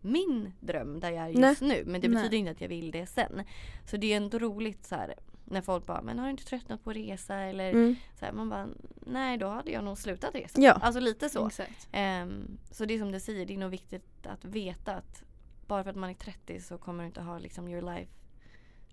min 0.01 0.53
dröm 0.59 0.99
där 0.99 1.11
jag 1.11 1.29
är 1.29 1.33
Nej. 1.33 1.49
just 1.49 1.61
nu. 1.61 1.83
Men 1.85 2.01
det 2.01 2.07
Nej. 2.07 2.17
betyder 2.23 2.37
inte 2.37 2.51
att 2.51 2.61
jag 2.61 2.67
vill 2.69 2.91
det 2.91 3.05
sen. 3.05 3.43
Så 3.85 3.97
det 3.97 4.13
är 4.13 4.17
ändå 4.17 4.39
roligt 4.39 4.85
så 4.85 4.95
här 4.95 5.13
när 5.45 5.61
folk 5.61 5.85
bara, 5.85 6.01
men 6.01 6.19
har 6.19 6.25
du 6.25 6.31
inte 6.31 6.45
tröttnat 6.45 6.83
på 6.83 6.89
att 6.89 6.95
resa? 6.95 7.35
Eller 7.35 7.69
Mm. 7.71 7.95
så 8.19 8.25
här, 8.25 8.33
man 8.33 8.49
bara, 8.49 8.67
nej 9.05 9.37
då 9.37 9.47
hade 9.47 9.71
jag 9.71 9.83
nog 9.83 9.97
slutat 9.97 10.35
resa. 10.35 10.61
Ja. 10.61 10.71
Alltså 10.73 10.99
lite 10.99 11.29
så. 11.29 11.47
Exakt. 11.47 11.87
Ehm, 11.91 12.57
så 12.71 12.85
det 12.85 12.93
är 12.93 12.99
som 12.99 13.11
du 13.11 13.19
säger, 13.19 13.45
det 13.45 13.53
är 13.53 13.57
nog 13.57 13.71
viktigt 13.71 14.27
att 14.27 14.45
veta 14.45 14.95
att 14.95 15.23
bara 15.67 15.83
för 15.83 15.89
att 15.89 15.95
man 15.95 16.09
är 16.09 16.13
30 16.13 16.59
så 16.61 16.77
kommer 16.77 17.03
du 17.03 17.07
inte 17.07 17.21
ha 17.21 17.39
liksom 17.39 17.67
your 17.67 17.95
life 17.95 18.11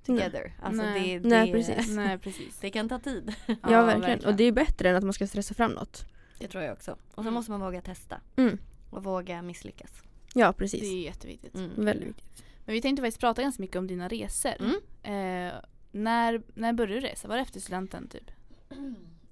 together. 0.07 0.53
Alltså 0.63 0.83
Nej. 0.83 1.01
det, 1.01 1.19
det, 1.19 1.29
Nej, 1.29 1.53
precis. 1.53 1.89
Nej 1.97 2.19
precis. 2.19 2.59
det 2.61 2.71
kan 2.71 2.89
ta 2.89 2.99
tid. 2.99 3.35
Ja, 3.47 3.83
verkligen. 3.85 4.25
Och 4.25 4.35
det 4.35 4.45
är 4.45 4.53
bättre 4.53 4.89
än 4.91 4.97
att 4.97 5.05
man 5.05 5.13
ska 5.13 5.27
stressa 5.27 5.55
fram 5.55 5.73
något. 5.73 6.05
Det 6.39 6.49
tror 6.49 6.65
jag 6.65 6.73
också. 6.73 6.93
Och 6.93 6.99
så 7.15 7.21
Mm. 7.21 7.35
måste 7.35 7.51
man 7.51 7.61
våga 7.61 7.81
testa. 7.81 8.21
Mm. 8.37 8.59
Och 8.91 9.05
våga 9.05 9.43
misslyckas. 9.43 10.03
Ja 10.35 10.47
Det 10.47 10.53
precis. 10.53 10.83
är 10.83 10.87
jätteviktigt. 11.01 11.55
Mm. 11.55 11.85
Väldigt 11.85 12.09
viktigt. 12.09 12.45
Men 12.65 12.73
vi 12.73 12.81
tänkte 12.83 13.03
faktiskt 13.03 13.21
prata 13.21 13.43
ganska 13.43 13.63
mycket 13.63 13.77
om 13.77 13.87
dina 13.87 14.09
resor. 14.09 14.53
Mm. 14.61 14.75
Eh, 15.03 15.55
när, 15.93 16.43
när 16.55 16.73
började 16.73 17.01
du 17.01 17.07
resa? 17.07 17.29
Var 17.29 17.37
det 17.37 17.43
efter 17.43 17.61
studenten 17.61 18.09
typ? 18.09 18.31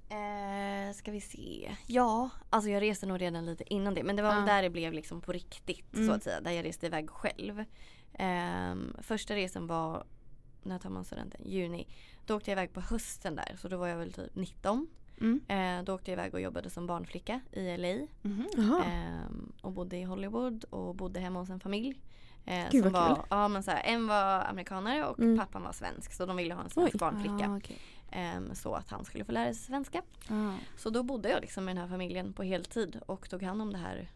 Eh, 0.09 0.93
ska 0.95 1.11
vi 1.11 1.21
se. 1.21 1.77
Ja, 1.87 2.31
alltså 2.51 2.71
jag 2.71 2.81
reste 2.83 3.07
nog 3.07 3.21
redan 3.21 3.47
lite 3.47 3.75
innan 3.75 3.95
det. 3.95 4.03
Men 4.03 4.17
det 4.17 4.23
var 4.23 4.35
Ja. 4.35 4.41
där 4.41 4.63
det 4.63 4.71
blev 4.71 4.93
liksom 4.93 5.21
på 5.21 5.33
riktigt 5.33 5.95
Mm. 5.95 6.07
så 6.09 6.13
att 6.15 6.23
säga. 6.23 6.41
Där 6.41 6.51
jag 6.51 6.65
reste 6.65 6.87
iväg 6.87 7.11
själv. 7.11 7.65
Ehm, 8.13 8.97
första 9.03 9.35
resan 9.35 9.67
var, 9.67 10.05
när 10.63 10.79
tar 10.79 10.91
man 10.91 11.05
studenten? 11.05 11.41
Juni. 11.45 11.87
Då 12.27 12.37
åkte 12.37 12.51
jag 12.51 12.55
iväg 12.59 12.73
på 12.73 12.81
hösten 12.81 13.37
där. 13.37 13.57
Så 13.59 13.69
då 13.69 13.77
var 13.77 13.87
jag 13.87 13.97
väl 13.97 14.13
typ 14.13 14.35
19. 14.35 14.87
Mm. 15.21 15.41
Eh, 15.49 15.85
då 15.85 15.95
åkte 15.95 16.11
jag 16.11 16.19
iväg 16.19 16.35
och 16.35 16.41
jobbade 16.41 16.71
som 16.71 16.87
barnflicka 16.87 17.41
i 17.53 17.77
LA. 17.77 18.07
Mhm. 18.23 18.47
Ehm, 18.87 19.53
och 19.63 19.73
bodde 19.73 19.97
i 19.97 20.03
Hollywood 20.03 20.65
och 20.71 20.95
bodde 20.95 21.21
hemma 21.21 21.41
hos 21.41 21.51
en 21.51 21.61
familj. 21.61 21.95
Eh, 22.45 22.65
Gud, 22.71 22.83
som 22.83 22.93
vad 22.93 23.09
var, 23.09 23.25
ja, 23.31 23.49
men 23.49 23.63
så 23.63 23.71
här, 23.71 23.83
en 23.85 24.07
var 24.07 24.41
amerikanare 24.45 25.05
och 25.07 25.19
Mm. 25.19 25.39
pappan 25.39 25.63
var 25.63 25.73
svensk. 25.73 26.13
Så 26.13 26.27
de 26.27 26.37
ville 26.37 26.55
ha 26.55 26.63
en 26.63 26.71
svensk 26.71 26.95
Oj. 26.95 26.99
barnflicka. 26.99 27.51
Ah, 27.51 27.57
okej. 27.57 27.79
Ehm, 28.11 28.55
så 28.55 28.75
att 28.75 28.91
han 28.91 29.05
skulle 29.05 29.25
få 29.25 29.33
lära 29.33 29.45
sig 29.55 29.63
svenska. 29.65 30.03
Ah. 30.29 30.53
Så 30.77 30.91
då 30.91 31.03
bodde 31.03 31.29
jag 31.31 31.41
liksom 31.41 31.65
med 31.65 31.77
den 31.77 31.83
här 31.83 31.89
familjen 31.91 32.33
på 32.33 32.43
heltid 32.43 33.01
och 33.07 33.31
tog 33.31 33.43
hand 33.43 33.63
om 33.63 33.73
det 33.73 33.79
här 33.79 34.09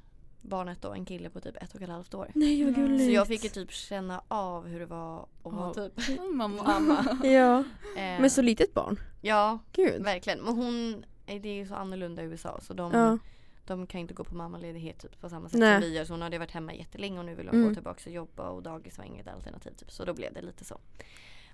barnet 0.43 0.83
då, 0.83 0.93
en 0.93 1.05
kille 1.05 1.31
på 1.31 1.41
typ 1.41 1.57
ett 1.63 1.75
och 1.75 1.83
ett 1.83 1.89
halvt 1.89 2.15
år. 2.15 2.31
Nej 2.35 2.65
vad 2.65 2.75
Mm. 2.75 2.87
gulligt. 2.89 3.05
Så 3.05 3.11
jag 3.11 3.27
fick 3.27 3.45
ju 3.45 3.51
typ 3.51 3.71
känna 3.73 4.23
av 4.29 4.67
hur 4.67 4.81
det 4.81 4.87
var 4.87 5.27
att 5.43 5.53
vara 5.53 5.75
typ 5.75 5.93
Mamma. 6.35 6.63
mamma. 6.63 7.19
Ja. 7.29 7.59
Eh, 7.97 8.21
Men 8.21 8.31
så 8.31 8.43
litet 8.43 8.75
barn. 8.75 9.01
Ja, 9.21 9.59
Gud. 9.73 10.03
verkligen. 10.03 10.39
Men 10.41 10.55
hon, 10.55 11.05
eh, 11.27 11.43
det 11.43 11.49
är 11.49 11.55
ju 11.55 11.67
så 11.67 11.75
annorlunda 11.75 12.23
i 12.23 12.25
USA 12.25 12.59
så 12.63 12.75
de, 12.75 12.93
Ja. 12.93 13.19
de 13.67 13.87
kan 13.87 14.01
inte 14.01 14.15
gå 14.15 14.25
på 14.25 14.35
mammaledighet 14.35 14.99
typ 14.99 15.21
på 15.21 15.29
samma 15.29 15.49
sätt 15.49 15.61
Nej. 15.61 15.81
som 15.83 15.91
vi 15.91 15.97
gör. 15.97 16.05
Så 16.05 16.13
hon 16.13 16.23
hade 16.23 16.39
varit 16.39 16.51
hemma 16.51 16.75
jättelänge 16.75 17.19
och 17.19 17.25
nu 17.25 17.35
vill 17.35 17.49
hon 17.49 17.55
Mm. 17.57 17.69
gå 17.69 17.75
tillbaka 17.75 18.01
och 18.11 18.15
jobba 18.15 18.49
och 18.49 18.63
dagis 18.63 18.99
var 18.99 19.05
inget 19.05 19.29
alternativ. 19.29 19.71
Typ. 19.71 19.91
Så 19.91 20.05
då 20.05 20.15
blev 20.15 20.33
det 20.35 20.43
lite 20.43 20.65
så. 20.65 20.79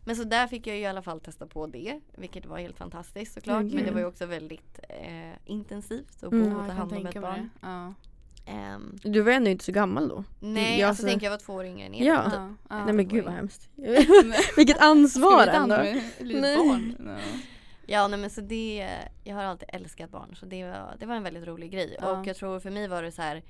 Men 0.04 0.16
så 0.16 0.24
där 0.24 0.46
fick 0.46 0.66
jag 0.66 0.76
ju 0.76 0.82
i 0.82 0.86
alla 0.86 1.02
fall 1.02 1.20
testa 1.20 1.46
på 1.46 1.66
det. 1.66 2.00
Vilket 2.16 2.46
var 2.46 2.58
helt 2.58 2.76
fantastiskt 2.78 3.34
såklart. 3.34 3.62
Men 3.64 3.84
det 3.84 3.90
var 3.90 4.00
ju 4.00 4.06
också 4.06 4.26
väldigt 4.26 4.80
eh, 4.88 5.32
intensivt 5.44 6.22
att 6.22 6.30
bo 6.30 6.36
Mm. 6.36 6.56
och 6.56 6.66
ta 6.66 6.72
hand 6.72 6.92
om 6.92 7.06
ett 7.06 7.20
barn. 7.20 7.50
det. 7.60 7.66
Ja. 7.68 7.94
Ehm, 8.46 8.96
Du 9.02 9.20
var 9.20 9.32
ändå 9.32 9.50
inte 9.50 9.64
så 9.64 9.72
gammal 9.72 10.08
då. 10.08 10.24
nej, 10.40 10.80
Ja, 10.80 10.88
alltså 10.88 11.02
så- 11.02 11.08
tänk 11.08 11.22
jag 11.22 11.30
var 11.30 11.38
två 11.38 11.52
år 11.54 11.64
yngre 11.66 11.86
än 11.86 11.94
er. 11.94 12.04
Ja. 12.04 12.30
Ja. 12.34 12.54
Ja. 12.68 12.84
Nej 12.84 12.94
men 12.94 13.08
gud 13.08 13.24
vad 13.24 13.34
hemskt. 13.34 13.68
Vilket 14.56 14.78
ansvar 14.78 15.46
ändå. 15.46 15.76
barn? 15.76 16.96
Ja. 17.06 17.16
Ja 17.88 18.08
nej 18.08 18.18
men 18.18 18.30
så 18.30 18.40
det, 18.40 18.88
jag 19.24 19.34
har 19.36 19.42
alltid 19.44 19.68
älskat 19.72 20.10
barn 20.10 20.36
så 20.40 20.46
det 20.46 20.64
var, 20.64 20.96
det 21.00 21.06
var 21.06 21.14
en 21.14 21.22
väldigt 21.22 21.46
rolig 21.46 21.70
grej. 21.72 21.96
Ja. 22.00 22.10
Och 22.20 22.26
jag 22.26 22.36
tror 22.36 22.60
för 22.60 22.70
mig 22.70 22.88
var 22.88 23.02
det 23.02 23.12
så 23.12 23.22
här. 23.22 23.42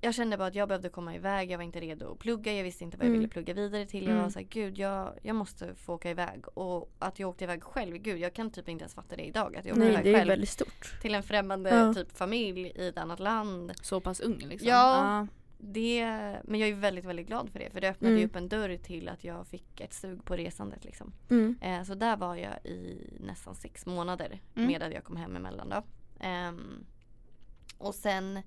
Jag 0.00 0.14
kände 0.14 0.36
bara 0.36 0.48
att 0.48 0.54
jag 0.54 0.68
behövde 0.68 0.88
komma 0.88 1.14
iväg, 1.14 1.50
jag 1.50 1.58
var 1.58 1.64
inte 1.64 1.80
redo 1.80 2.12
att 2.12 2.18
plugga, 2.18 2.52
jag 2.52 2.64
visste 2.64 2.84
inte 2.84 2.96
vad 2.96 3.04
jag 3.04 3.08
Mm. 3.08 3.20
ville 3.20 3.28
plugga 3.32 3.54
vidare 3.54 3.86
till. 3.86 4.02
Jag 4.04 4.10
Mm. 4.12 4.22
var 4.22 4.30
så 4.30 4.38
här, 4.38 4.46
gud 4.46 4.78
jag, 4.78 5.18
jag 5.22 5.36
måste 5.36 5.74
få 5.74 5.94
åka 5.94 6.10
iväg. 6.10 6.44
Och 6.58 6.90
att 6.98 7.18
jag 7.18 7.28
åkte 7.30 7.44
iväg 7.44 7.62
själv, 7.62 7.96
gud 7.96 8.18
jag 8.18 8.34
kan 8.34 8.50
typ 8.50 8.68
inte 8.68 8.82
ens 8.82 8.94
fatta 8.94 9.16
det 9.16 9.22
idag. 9.26 9.56
Att 9.56 9.64
jag 9.64 9.72
åkte 9.72 9.84
Nej 9.84 9.92
iväg 9.92 10.04
det 10.04 10.10
är 10.10 10.14
själv 10.18 10.28
väldigt 10.28 10.48
stort. 10.48 10.98
till 11.02 11.14
en 11.14 11.22
främmande 11.22 11.70
Ja. 11.70 11.94
typ 11.94 12.12
familj 12.16 12.60
i 12.76 12.88
ett 12.88 12.98
annat 12.98 13.20
land. 13.20 13.72
Så 13.82 14.00
pass 14.00 14.20
ung 14.20 14.38
liksom? 14.38 14.68
Ja. 14.68 15.26
Det, 15.58 16.04
men 16.44 16.60
jag 16.60 16.68
är 16.68 16.74
väldigt 16.74 17.04
väldigt 17.04 17.26
glad 17.26 17.50
för 17.50 17.58
det 17.58 17.70
för 17.70 17.80
det 17.80 17.88
öppnade 17.90 18.14
ju 18.14 18.18
Mm. 18.20 18.30
upp 18.30 18.36
en 18.36 18.48
dörr 18.48 18.76
till 18.76 19.08
att 19.08 19.24
jag 19.24 19.46
fick 19.46 19.80
ett 19.80 19.92
sug 19.94 20.24
på 20.24 20.36
resandet 20.36 20.84
liksom. 20.84 21.12
Mm. 21.30 21.58
Eh, 21.62 21.82
så 21.82 21.94
där 21.94 22.16
var 22.16 22.36
jag 22.36 22.66
i 22.66 23.10
nästan 23.20 23.54
sex 23.54 23.86
månader 23.86 24.40
Mm. 24.56 24.68
med 24.68 24.82
att 24.82 24.92
jag 24.92 25.04
kom 25.04 25.16
hem 25.16 25.36
emellan 25.36 25.68
då. 25.68 25.82
Ehm, 26.20 26.84
och 27.78 27.94
sen, 27.94 28.40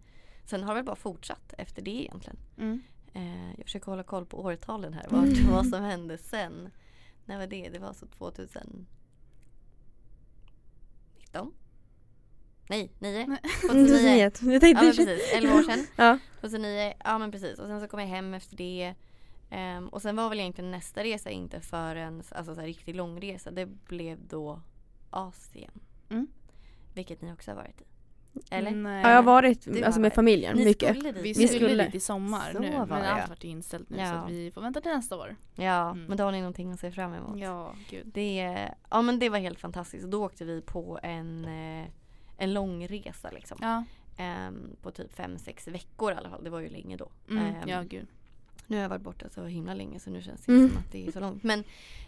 sen 0.49 0.63
har 0.63 0.75
det 0.75 0.83
bara 0.83 0.95
fortsatt 0.95 1.53
efter 1.57 1.81
det 1.81 1.91
egentligen. 2.01 2.37
Mm. 2.57 2.81
Eh, 3.13 3.49
jag 3.57 3.65
försöker 3.65 3.85
hålla 3.85 4.03
koll 4.03 4.25
på 4.25 4.39
årtalen 4.43 4.93
här, 4.93 5.05
vad, 5.09 5.23
Mm. 5.23 5.51
vad 5.51 5.67
som 5.67 5.83
hände 5.83 6.17
sen. 6.17 6.69
När 7.25 7.37
var 7.37 7.47
det? 7.47 7.69
Det 7.69 7.79
var 7.79 7.93
så 7.93 8.05
2019? 8.07 8.87
Nej, 12.69 12.91
9. 12.99 13.27
Nej. 13.27 13.39
2009. 13.61 14.17
Jag 14.53 14.61
tänkte 14.61 14.67
Ja 14.67 14.73
men 14.83 14.95
precis, 14.95 15.33
11 15.33 15.55
år 15.55 15.63
sedan. 15.63 15.87
Ja. 15.95 16.19
2009, 16.41 16.93
ja 17.03 17.17
men 17.17 17.31
precis. 17.31 17.59
Och 17.59 17.67
sen 17.67 17.81
så 17.81 17.87
kom 17.87 17.99
jag 17.99 18.07
hem 18.07 18.33
efter 18.33 18.57
det. 18.57 18.95
Ehm, 19.49 19.87
och 19.89 20.01
sen 20.01 20.15
var 20.15 20.29
väl 20.29 20.39
egentligen 20.39 20.71
nästa 20.71 21.03
resa 21.03 21.29
inte 21.29 21.61
förrän, 21.61 22.23
alltså 22.31 22.55
så 22.55 22.61
här 22.61 22.67
riktig 22.67 22.95
långresa. 22.95 23.51
Det 23.51 23.65
blev 23.65 24.27
då 24.27 24.61
Asien. 25.09 25.71
Mm. 26.09 26.27
Vilket 26.93 27.21
ni 27.21 27.33
också 27.33 27.51
har 27.51 27.55
varit 27.55 27.81
i. 27.81 27.85
Eller? 28.51 28.71
Nej. 28.71 29.01
Ja, 29.01 29.09
jag 29.09 29.15
har 29.15 29.23
varit 29.23 29.61
Du 29.65 29.83
alltså 29.83 29.99
med 30.01 30.09
varit- 30.09 30.15
familjen 30.15 30.55
Ni 30.57 30.65
mycket. 30.65 30.89
skulle 30.97 31.11
dit. 31.11 31.25
Vi 31.25 31.33
Vi 31.33 31.47
skulle, 31.47 31.85
dit 31.85 31.95
i 31.95 31.99
sommar 31.99 32.51
Så 32.53 32.59
nu 32.59 32.71
var 32.71 32.85
men 32.85 33.01
allt 33.01 33.19
ja. 33.19 33.25
vart 33.29 33.43
inställt 33.43 33.89
nu 33.89 33.97
Ja. 33.97 34.05
så 34.11 34.15
att 34.15 34.29
vi 34.29 34.51
får 34.51 34.61
vänta 34.61 34.81
till 34.81 34.91
nästa 34.91 35.17
år. 35.17 35.35
Ja, 35.55 35.89
Mm. 35.91 36.05
men 36.05 36.17
då 36.17 36.23
har 36.23 36.31
ni 36.31 36.39
någonting 36.39 36.71
att 36.71 36.79
se 36.79 36.91
fram 36.91 37.13
emot. 37.13 37.39
Ja, 37.39 37.73
gud. 37.89 38.05
Det, 38.13 38.69
ja 38.89 39.01
men 39.01 39.19
det 39.19 39.29
var 39.29 39.37
helt 39.39 39.59
fantastiskt. 39.59 40.05
Då 40.07 40.25
åkte 40.25 40.45
vi 40.45 40.61
på 40.61 40.99
en, 41.03 41.45
eh, 41.45 41.87
en 42.37 42.53
lång 42.53 42.87
resa 42.87 43.31
liksom. 43.31 43.57
Ja. 43.61 43.83
Ehm, 44.17 44.75
på 44.81 44.91
typ 44.91 45.13
5-6 45.13 45.67
veckor 45.71 46.11
i 46.11 46.15
alla 46.15 46.29
fall. 46.29 46.43
Det 46.43 46.49
var 46.49 46.59
ju 46.59 46.69
länge 46.69 46.97
då. 46.97 47.09
Mm. 47.29 47.45
Ehm, 47.45 47.69
Ja 47.69 47.81
gud. 47.81 48.07
nu 48.67 48.75
har 48.75 48.81
jag 48.81 48.89
varit 48.89 49.01
borta 49.01 49.29
så 49.29 49.43
himla 49.45 49.73
länge 49.73 49.99
så 49.99 50.09
nu 50.09 50.21
känns 50.21 50.45
det 50.45 50.51
Mm. 50.51 50.69
som 50.69 50.77
att 50.77 50.91
det 50.91 51.07
är 51.07 51.11
så 51.11 51.19
långt. 51.19 51.43
Men 51.43 51.63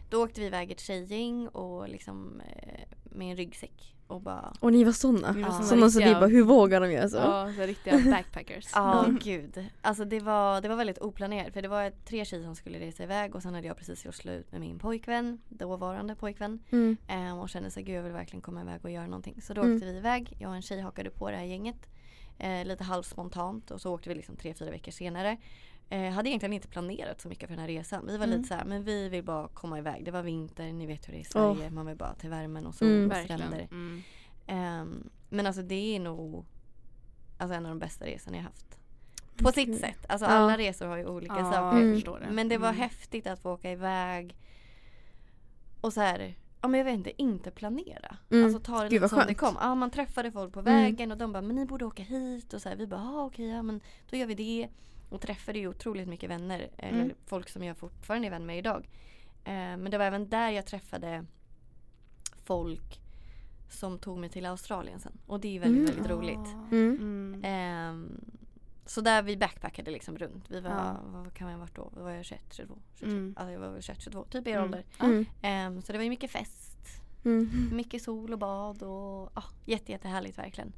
då 0.09 0.23
åkte 0.23 0.41
vi 0.41 0.47
iväg 0.47 0.71
ett 0.71 0.79
tjejgäng 0.79 1.47
och 1.47 1.89
liksom 1.89 2.41
eh, 2.47 2.83
med 3.03 3.31
en 3.31 3.37
ryggsäck 3.37 3.95
och 4.11 4.21
bara 4.21 4.53
Och 4.59 4.71
ni 4.71 4.83
var 4.83 4.91
såna. 4.91 5.31
Vi 5.31 5.41
var 5.41 5.49
Ja. 5.49 5.53
såna 5.55 5.67
Såna 5.67 5.89
som 5.89 6.03
vi 6.03 6.13
bara, 6.13 6.27
hur 6.27 6.43
vågar 6.43 6.81
de 6.81 6.91
göra 6.91 7.09
så? 7.09 7.17
Ja, 7.17 7.53
så 7.57 7.61
riktiga 7.61 7.99
backpackers. 8.11 8.69
Ja 8.73 9.03
Mm. 9.05 9.19
gud. 9.23 9.65
Alltså 9.81 10.05
det 10.05 10.19
var, 10.19 10.61
det 10.61 10.67
var 10.69 10.75
väldigt 10.75 10.97
oplanerat 10.97 11.53
för 11.53 11.61
det 11.61 11.67
var 11.67 11.91
tre 12.05 12.25
tjejer 12.25 12.43
som 12.43 12.55
skulle 12.55 12.79
resa 12.79 13.03
iväg 13.03 13.35
och 13.35 13.41
sen 13.41 13.53
hade 13.53 13.67
jag 13.67 13.77
precis 13.77 14.05
gjort 14.05 14.15
slut 14.15 14.51
med 14.51 14.61
min 14.61 14.79
pojkvän, 14.79 15.41
dåvarande 15.49 16.15
pojkvän. 16.15 16.59
Mm. 16.71 16.97
Ehm, 17.07 17.37
och 17.37 17.49
kände 17.49 17.71
så 17.71 17.81
gud 17.81 17.95
jag 17.95 18.03
vill 18.03 18.11
verkligen 18.13 18.41
komma 18.41 18.61
iväg 18.61 18.79
och 18.83 18.91
göra 18.91 19.05
någonting. 19.05 19.41
Så 19.41 19.53
då 19.53 19.61
Mm. 19.61 19.75
åkte 19.75 19.85
vi 19.87 19.97
iväg, 19.97 20.35
jag 20.39 20.49
och 20.49 20.55
en 20.55 20.61
tjej 20.61 20.81
hakade 20.81 21.09
på 21.09 21.29
det 21.31 21.37
här 21.37 21.43
gänget. 21.45 21.87
Eh, 22.37 22.65
lite 22.65 22.83
halvspontant 22.83 23.71
och 23.71 23.81
så 23.81 23.93
åkte 23.93 24.09
vi 24.09 24.15
liksom 24.15 24.35
tre, 24.35 24.53
fyra 24.53 24.71
veckor 24.71 24.91
senare. 24.91 25.37
Eh, 25.91 26.11
hade 26.11 26.29
egentligen 26.29 26.53
inte 26.53 26.67
planerat 26.67 27.21
så 27.21 27.27
mycket 27.27 27.49
för 27.49 27.55
den 27.55 27.59
här 27.59 27.67
resan. 27.67 28.05
Vi 28.07 28.17
var 28.17 28.25
Mm. 28.25 28.37
lite 28.37 28.47
så 28.49 28.55
här, 28.55 28.65
men 28.65 28.83
vi 28.83 29.09
vill 29.09 29.23
bara 29.23 29.47
komma 29.47 29.77
iväg. 29.79 30.05
Det 30.05 30.11
var 30.11 30.21
vinter, 30.21 30.73
ni 30.73 30.85
vet 30.85 31.07
hur 31.07 31.13
det 31.13 31.19
är 31.19 31.21
i 31.21 31.23
Sverige. 31.23 31.69
Man 31.69 31.85
vill 31.85 31.95
bara 31.97 32.13
till 32.13 32.29
värmen 32.29 32.65
och 32.67 32.75
sol 32.75 32.87
Mm. 32.87 33.09
och 33.11 33.17
stränder. 33.17 33.67
Mm. 33.71 34.01
Ehm, 34.47 35.09
men 35.29 35.45
alltså 35.47 35.61
det 35.61 35.95
är 35.95 35.99
nog 35.99 36.45
alltså, 37.37 37.55
en 37.55 37.65
av 37.65 37.69
de 37.69 37.79
bästa 37.79 38.05
resorna 38.05 38.37
jag 38.37 38.43
haft. 38.43 38.77
På 39.37 39.51
sitt 39.51 39.79
sätt. 39.79 40.05
Alltså 40.09 40.25
Ja. 40.25 40.31
alla 40.31 40.57
resor 40.57 40.85
har 40.85 40.97
ju 40.97 41.05
olika 41.05 41.35
Ja, 41.37 41.43
saker. 41.51 41.77
jag 41.77 41.81
Mm. 41.81 41.95
förstår 41.95 42.19
det. 42.19 42.31
Men 42.31 42.49
det 42.49 42.57
var 42.57 42.69
Mm. 42.69 42.79
häftigt 42.81 43.27
att 43.27 43.39
få 43.39 43.51
åka 43.53 43.71
iväg. 43.71 44.35
Och 45.81 45.93
så 45.93 46.01
här, 46.01 46.35
ja 46.61 46.67
men 46.67 46.77
jag 46.77 46.85
vet 46.85 46.93
inte, 46.93 47.21
inte 47.21 47.51
planera. 47.51 48.17
Mm. 48.31 48.45
Alltså 48.45 48.59
ta 48.59 48.83
det 48.83 48.89
Gud, 48.89 49.01
lite 49.01 49.09
som 49.09 49.23
det 49.27 49.33
kom. 49.35 49.57
Ja 49.59 49.75
man 49.75 49.91
träffade 49.91 50.31
folk 50.31 50.53
på 50.53 50.59
Mm. 50.59 50.73
vägen 50.73 51.11
och 51.11 51.17
de 51.17 51.31
bara, 51.33 51.41
men 51.41 51.55
ni 51.55 51.65
borde 51.65 51.85
åka 51.85 52.03
hit. 52.03 52.53
Och 52.53 52.61
så 52.61 52.69
här, 52.69 52.75
vi 52.75 52.87
bara, 52.87 53.01
ja 53.01 53.23
okej, 53.25 53.47
ja 53.49 53.61
men 53.61 53.81
då 54.09 54.17
gör 54.17 54.25
vi 54.27 54.35
det. 54.35 54.67
Och 55.11 55.21
träffade 55.21 55.59
ju 55.59 55.67
otroligt 55.67 56.07
mycket 56.07 56.29
vänner. 56.29 56.69
Eller 56.77 57.01
Mm. 57.01 57.15
folk 57.25 57.49
som 57.49 57.63
jag 57.63 57.77
fortfarande 57.77 58.27
är 58.27 58.31
vän 58.31 58.45
med 58.45 58.57
idag. 58.57 58.89
Eh, 59.43 59.53
men 59.53 59.91
det 59.91 59.97
var 59.97 60.05
även 60.05 60.29
där 60.29 60.49
jag 60.49 60.65
träffade 60.65 61.25
folk 62.43 62.99
som 63.69 63.99
tog 63.99 64.17
mig 64.17 64.29
till 64.29 64.45
Australien 64.45 64.99
sen. 64.99 65.17
Och 65.27 65.39
det 65.39 65.55
är 65.55 65.59
väldigt, 65.59 65.89
Mm. 65.89 66.03
väldigt 66.03 66.11
roligt. 66.11 66.49
Ja. 66.53 66.77
Mm. 66.77 66.97
Mm. 66.99 67.41
Ehm, 67.43 68.21
så 68.85 69.01
där 69.01 69.21
vi 69.23 69.37
backpackade 69.37 69.91
liksom 69.91 70.17
runt. 70.17 70.51
Vi 70.51 70.59
var, 70.61 70.69
Ja. 70.71 70.97
vad 71.05 71.33
kan 71.33 71.47
vi 71.47 71.53
ha 71.53 71.59
varit 71.59 71.75
då? 71.75 71.89
Var 71.93 72.11
jag 72.11 72.25
21, 72.25 72.53
22, 72.53 72.77
23. 72.95 73.09
Mm. 73.17 73.33
Alltså 73.37 73.51
jag 73.51 73.59
var 73.59 73.69
väl 73.69 73.81
21, 73.81 74.01
22, 74.01 74.23
typ 74.23 74.47
er 74.47 74.51
Mm. 74.51 74.63
ålder. 74.63 74.85
Mm. 74.99 75.25
Ehm, 75.41 75.81
så 75.81 75.91
det 75.91 75.97
var 75.97 76.03
ju 76.03 76.09
mycket 76.09 76.31
fest. 76.31 76.77
Mm. 77.25 77.69
Mycket 77.71 78.03
sol 78.03 78.33
och 78.33 78.39
bad 78.39 78.83
och 78.83 79.31
ja, 79.35 79.43
jätte, 79.65 79.91
jättehärligt 79.91 80.37
verkligen. 80.37 80.73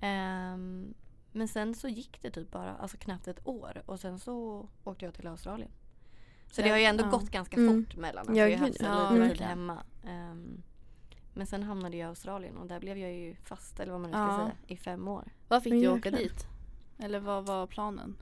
Ehm, 0.00 0.94
men 1.32 1.48
sen 1.48 1.74
så 1.74 1.88
gick 1.88 2.22
det 2.22 2.30
typ 2.30 2.50
bara, 2.50 2.74
alltså 2.76 2.96
knappt 2.96 3.28
ett 3.28 3.46
år 3.46 3.82
och 3.86 4.00
sen 4.00 4.18
så 4.18 4.66
åkte 4.84 5.04
jag 5.04 5.14
till 5.14 5.26
Australien. 5.26 5.70
Så 6.50 6.62
det 6.62 6.68
har 6.70 6.78
ju 6.78 6.84
ändå 6.84 7.04
Ja. 7.04 7.08
gått 7.10 7.30
ganska 7.30 7.56
Mm. 7.56 7.84
fort 7.86 7.96
mellan. 7.96 8.20
Alltså 8.28 8.34
Ja, 8.40 8.48
jag 8.48 8.58
har 8.58 8.66
haft 8.66 8.80
ja. 8.82 9.10
lite 9.10 9.28
tid 9.36 9.40
hemma. 9.46 9.82
Ehm, 10.06 10.62
men 11.34 11.46
sen 11.46 11.62
hamnade 11.62 11.96
jag 11.96 12.06
i 12.06 12.08
Australien 12.08 12.56
och 12.56 12.66
där 12.66 12.80
blev 12.80 12.98
jag 12.98 13.12
ju 13.12 13.34
fast, 13.36 13.80
eller 13.80 13.92
vad 13.92 14.00
man 14.00 14.10
nu 14.10 14.14
ska 14.14 14.20
Ja. 14.26 14.36
säga, 14.38 14.52
i 14.66 14.76
fem 14.76 15.08
år. 15.08 15.28
Vad 15.48 15.62
fick 15.62 15.72
Men 15.72 15.80
du 15.82 15.88
åka 15.88 16.10
dit? 16.10 16.46
Eller 16.98 17.20
vad 17.20 17.46
var 17.46 17.66
planen? 17.66 18.16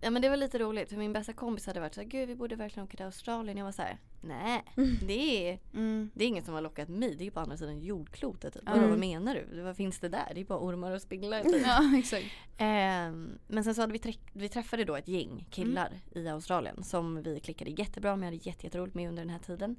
Ja 0.00 0.10
men 0.10 0.22
det 0.22 0.28
var 0.28 0.36
lite 0.36 0.58
roligt 0.58 0.88
för 0.88 0.96
min 0.96 1.12
bästa 1.12 1.32
kompis 1.32 1.66
hade 1.66 1.80
varit 1.80 1.94
så 1.94 2.00
här, 2.00 2.08
gud 2.08 2.28
vi 2.28 2.34
borde 2.36 2.56
verkligen 2.56 2.86
åka 2.86 2.96
till 2.96 3.06
Australien. 3.06 3.56
Jag 3.58 3.64
var 3.64 3.72
så 3.72 3.82
här, 3.82 3.98
nej 4.22 4.64
det 5.06 5.48
är, 5.50 5.58
Mm. 5.74 6.10
det 6.14 6.24
är 6.24 6.28
inget 6.28 6.44
som 6.44 6.54
har 6.54 6.60
lockat 6.60 6.88
mig. 6.88 7.14
Det 7.16 7.26
är 7.26 7.30
på 7.30 7.40
andra 7.40 7.56
sidan 7.56 7.80
jordklotet. 7.80 8.54
Typ. 8.54 8.62
Vadå, 8.66 8.86
vad 8.88 8.98
menar 8.98 9.34
du? 9.34 9.62
Vad 9.62 9.76
finns 9.76 9.98
det 9.98 10.08
där? 10.08 10.32
Det 10.34 10.40
är 10.40 10.44
bara 10.44 10.58
ormar 10.58 10.92
och 10.92 11.02
spindlar. 11.02 11.42
Typ. 11.42 11.62
Ja 11.66 11.92
exakt. 11.98 12.26
Ehm, 12.58 13.38
men 13.46 13.64
sen 13.64 13.74
så 13.74 13.80
hade 13.80 13.92
vi, 13.92 14.18
vi 14.32 14.48
träffade 14.48 14.84
då 14.84 14.96
ett 14.96 15.08
gäng 15.08 15.46
killar 15.50 15.90
i 16.14 16.28
Australien 16.28 16.82
som 16.84 17.22
vi 17.22 17.40
klickade 17.40 17.70
jättebra 17.70 18.16
med. 18.16 18.26
Jag 18.26 18.32
hade 18.32 18.48
jätte- 18.48 18.66
jätteroligt 18.66 18.94
med 18.94 19.08
under 19.08 19.22
den 19.22 19.30
här 19.30 19.38
tiden. 19.38 19.76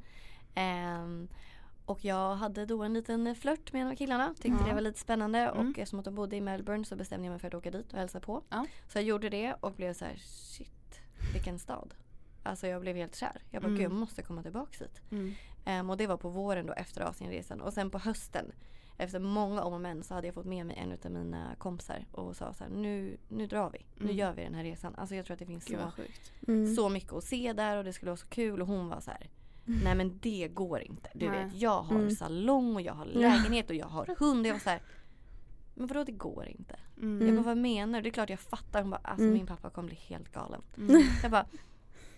Ehm, 0.55 1.27
och 1.85 2.05
jag 2.05 2.35
hade 2.35 2.65
då 2.65 2.83
en 2.83 2.93
liten 2.93 3.35
flört 3.35 3.73
med 3.73 3.81
en 3.81 3.87
av 3.87 3.95
killarna. 3.95 4.33
Tyckte 4.41 4.57
Ja. 4.61 4.67
det 4.67 4.73
var 4.73 4.81
lite 4.81 4.99
spännande 4.99 5.39
Mm. 5.39 5.57
och 5.71 5.79
eftersom 5.79 5.99
att 5.99 6.05
de 6.05 6.15
bodde 6.15 6.35
i 6.35 6.41
Melbourne 6.41 6.85
så 6.85 6.95
bestämde 6.95 7.25
jag 7.25 7.31
mig 7.31 7.39
för 7.39 7.47
att 7.47 7.53
åka 7.53 7.71
dit 7.71 7.93
och 7.93 7.99
hälsa 7.99 8.19
på. 8.19 8.43
Ja. 8.49 8.65
Så 8.87 8.97
jag 8.97 9.05
gjorde 9.05 9.29
det 9.29 9.53
och 9.59 9.73
blev 9.73 9.93
så 9.93 10.05
här: 10.05 10.15
shit 10.25 11.01
vilken 11.33 11.59
stad. 11.59 11.93
Alltså 12.43 12.67
jag 12.67 12.81
blev 12.81 12.95
helt 12.95 13.15
kär. 13.15 13.41
Jag 13.49 13.61
bara 13.61 13.67
Mm. 13.67 13.77
gud 13.77 13.85
jag 13.85 13.91
måste 13.91 14.21
komma 14.21 14.43
tillbaks 14.43 14.81
hit. 14.81 15.01
Mm. 15.11 15.33
Ehm, 15.65 15.89
och 15.89 15.97
det 15.97 16.07
var 16.07 16.17
på 16.17 16.29
våren 16.29 16.65
då 16.65 16.73
efter 16.73 17.01
Asienresan. 17.01 17.61
Och 17.61 17.73
sen 17.73 17.89
på 17.89 17.97
hösten 17.99 18.51
efter 18.97 19.19
många 19.19 19.63
om 19.63 19.73
och 19.73 19.81
men 19.81 20.03
så 20.03 20.13
hade 20.13 20.27
jag 20.27 20.33
fått 20.33 20.45
med 20.45 20.65
mig 20.65 20.77
en 20.77 20.91
av 21.05 21.11
mina 21.25 21.55
kompisar 21.57 22.05
och 22.11 22.35
sa 22.35 22.53
så 22.53 22.63
här, 22.63 22.71
nu, 22.71 23.17
nu 23.27 23.47
drar 23.47 23.69
vi. 23.69 23.85
Nu 23.95 24.03
Mm. 24.03 24.15
gör 24.17 24.33
vi 24.33 24.43
den 24.43 24.53
här 24.55 24.63
resan. 24.63 24.95
Alltså 24.95 25.15
jag 25.15 25.25
tror 25.25 25.33
att 25.33 25.39
det 25.39 25.45
finns 25.45 25.65
så. 25.65 25.91
Mm. 26.47 26.75
så 26.75 26.89
mycket 26.89 27.13
att 27.13 27.23
se 27.23 27.53
där 27.53 27.77
och 27.77 27.83
det 27.83 27.93
skulle 27.93 28.09
vara 28.11 28.17
så 28.17 28.27
kul. 28.27 28.61
Och 28.61 28.67
hon 28.67 28.89
var 28.89 28.99
så 28.99 29.11
här, 29.11 29.29
nej 29.65 29.95
men 29.95 30.19
det 30.21 30.47
går 30.53 30.81
inte. 30.81 31.09
Du 31.15 31.29
Nej. 31.29 31.43
vet, 31.45 31.53
jag 31.55 31.81
har 31.81 31.95
Mm. 31.95 32.11
salong 32.11 32.75
och 32.75 32.81
jag 32.81 32.93
har 32.93 33.05
lägenhet 33.05 33.69
och 33.69 33.75
jag 33.75 33.85
har 33.87 34.15
hund. 34.19 34.47
Jag 34.47 34.53
var 34.53 34.59
så 34.59 34.69
här, 34.69 34.81
men 35.75 35.87
vadå 35.87 36.03
det 36.03 36.11
går 36.11 36.47
inte? 36.47 36.79
Mm. 37.01 37.27
Jag 37.27 37.35
bara, 37.35 37.43
vad 37.45 37.57
menar 37.57 37.99
du? 37.99 38.03
Det 38.03 38.09
är 38.09 38.13
klart 38.13 38.29
jag 38.29 38.39
fattar. 38.39 38.81
Hon 38.81 38.89
bara, 38.91 39.01
alltså 39.03 39.23
Mm. 39.23 39.33
min 39.33 39.47
pappa 39.47 39.69
kommer 39.69 39.87
bli 39.87 39.97
helt 39.97 40.31
galen. 40.31 40.61
Mm. 40.77 41.01
Jag 41.21 41.31
bara, 41.31 41.45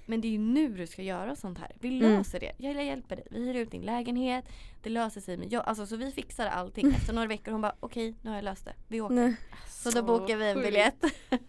men 0.06 0.22
det 0.22 0.28
är 0.28 0.30
ju 0.30 0.38
nu 0.38 0.68
du 0.74 0.88
ska 0.88 1.02
göra 1.02 1.36
sånt 1.36 1.58
här. 1.60 1.72
Vi 1.80 1.88
Mm. 2.00 2.00
löser 2.18 2.40
det. 2.40 2.52
Jag 2.58 2.86
hjälper 2.86 3.16
dig. 3.16 3.28
Vi 3.32 3.40
hyr 3.48 3.56
ut 3.56 3.72
din 3.72 3.82
lägenhet. 3.82 4.46
Det 4.84 4.90
löser 4.90 5.22
sig. 5.22 5.38
Men 5.38 5.50
jag, 5.50 5.64
alltså, 5.66 5.86
så 5.88 5.96
vi 5.96 6.12
fixar 6.12 6.48
allting. 6.48 6.92
Efter 6.92 7.14
några 7.14 7.28
veckor 7.28 7.52
hon 7.52 7.62
bara, 7.62 7.76
okej 7.80 8.16
nu 8.22 8.30
har 8.30 8.38
jag 8.38 8.44
löst 8.46 8.66
det. 8.66 8.74
Vi 8.88 9.02
åker. 9.02 9.16
Nej. 9.16 9.36
Så 9.70 9.92
då 9.92 10.04
bokade 10.04 10.36
vi 10.36 10.50
en 10.50 10.62
biljett. 10.62 11.04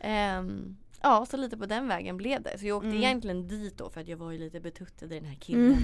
Ehm, 0.00 0.76
ja, 1.02 1.26
så 1.26 1.36
lite 1.36 1.56
på 1.56 1.66
den 1.66 1.88
vägen 1.88 2.16
blev 2.16 2.42
det. 2.42 2.58
Så 2.58 2.66
jag 2.66 2.76
åkte 2.76 2.88
Mm. 2.88 2.98
egentligen 2.98 3.48
dit 3.48 3.78
då 3.78 3.90
för 3.90 4.00
att 4.00 4.08
jag 4.08 4.16
var 4.16 4.30
ju 4.30 4.38
lite 4.38 4.60
betuttad 4.60 5.06
i 5.12 5.14
den 5.20 5.24
här 5.24 5.34
killen 5.36 5.76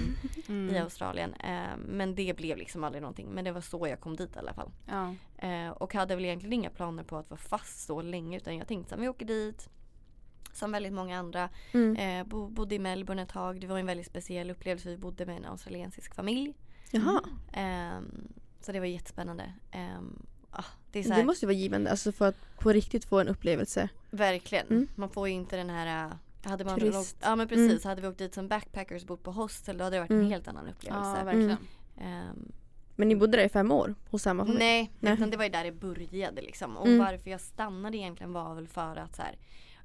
Mm. 0.47 0.75
i 0.75 0.79
Australien. 0.79 1.33
Ehm, 1.33 1.79
men 1.79 2.15
det 2.15 2.37
blev 2.37 2.57
liksom 2.57 2.83
aldrig 2.83 3.01
någonting. 3.01 3.27
Men 3.29 3.45
det 3.45 3.51
var 3.51 3.61
så 3.61 3.87
jag 3.87 3.99
kom 3.99 4.15
dit 4.15 4.35
i 4.35 4.39
alla 4.39 4.53
fall. 4.53 4.71
Ja. 4.87 5.15
Eh, 5.47 5.69
och 5.69 5.93
hade 5.93 6.15
väl 6.15 6.25
egentligen 6.25 6.53
inga 6.53 6.69
planer 6.69 7.03
på 7.03 7.17
att 7.17 7.29
vara 7.29 7.39
fast 7.39 7.85
så 7.85 8.01
länge 8.01 8.37
utan 8.37 8.57
jag 8.57 8.67
tänkte 8.67 8.95
att 8.95 9.01
vi 9.01 9.07
åker 9.07 9.25
dit. 9.25 9.69
Som 10.55 10.71
väldigt 10.71 10.93
många 10.93 11.19
andra. 11.19 11.49
Mm. 11.71 11.95
Eh, 11.95 12.27
bo, 12.27 12.47
bodde 12.47 12.75
i 12.75 12.79
Melbourne 12.79 13.21
ett 13.21 13.29
tag. 13.29 13.61
Det 13.61 13.67
var 13.67 13.79
en 13.79 13.85
väldigt 13.85 14.07
speciell 14.07 14.51
upplevelse. 14.51 14.89
Vi 14.89 14.97
bodde 14.97 15.25
med 15.25 15.37
en 15.37 15.45
australiensisk 15.45 16.15
familj. 16.15 16.53
Jaha. 16.91 17.21
Ehm, 17.53 18.27
så 18.61 18.71
det 18.71 18.79
var 18.79 18.87
jättespännande. 18.87 19.53
Ehm, 19.71 20.25
ah, 20.51 20.63
det 20.91 20.99
är 20.99 21.03
så 21.03 21.09
här, 21.09 21.17
Det 21.19 21.25
måste 21.25 21.45
ju 21.45 21.47
vara 21.47 21.57
givande 21.57 21.91
alltså 21.91 22.11
för 22.11 22.27
att 22.27 22.57
på 22.59 22.71
riktigt 22.71 23.05
få 23.05 23.19
en 23.19 23.27
upplevelse. 23.27 23.89
Verkligen. 24.11 24.67
Mm. 24.67 24.87
Man 24.95 25.09
får 25.09 25.27
ju 25.27 25.33
inte 25.33 25.57
den 25.57 25.69
här 25.69 26.05
äh, 26.05 26.11
hade 26.49 26.65
man 26.65 26.83
åkt, 26.95 27.15
ja 27.21 27.35
men 27.35 27.47
precis, 27.47 27.85
Mm. 27.85 27.89
hade 27.89 28.01
vi 28.01 28.07
åkt 28.07 28.17
dit 28.17 28.33
som 28.33 28.47
backpackers 28.47 29.01
och 29.01 29.07
bott 29.07 29.23
på 29.23 29.31
hostel 29.31 29.77
då 29.77 29.83
hade 29.83 29.95
det 29.95 29.99
varit 29.99 30.09
Mm. 30.11 30.23
en 30.25 30.31
helt 30.31 30.47
annan 30.47 30.67
upplevelse. 30.67 31.15
ja, 31.17 31.23
verkligen. 31.23 31.57
Ehm, 31.97 32.51
Men 32.95 33.07
ni 33.07 33.15
bodde 33.15 33.37
där 33.37 33.45
i 33.45 33.49
fem 33.49 33.71
år 33.71 33.95
hos 34.09 34.21
samma 34.21 34.43
familj? 34.45 34.59
Nej, 34.59 34.91
Nej. 34.99 35.13
utan 35.13 35.29
det 35.29 35.37
var 35.37 35.43
ju 35.43 35.49
där 35.49 35.63
det 35.63 35.71
började 35.71 36.41
liksom. 36.41 36.77
Och 36.77 36.87
Mm. 36.87 36.99
varför 36.99 37.29
jag 37.29 37.41
stannade 37.41 37.97
egentligen 37.97 38.33
var 38.33 38.55
väl 38.55 38.67
för 38.67 38.95
att 38.95 39.15
så 39.15 39.21
här, 39.21 39.35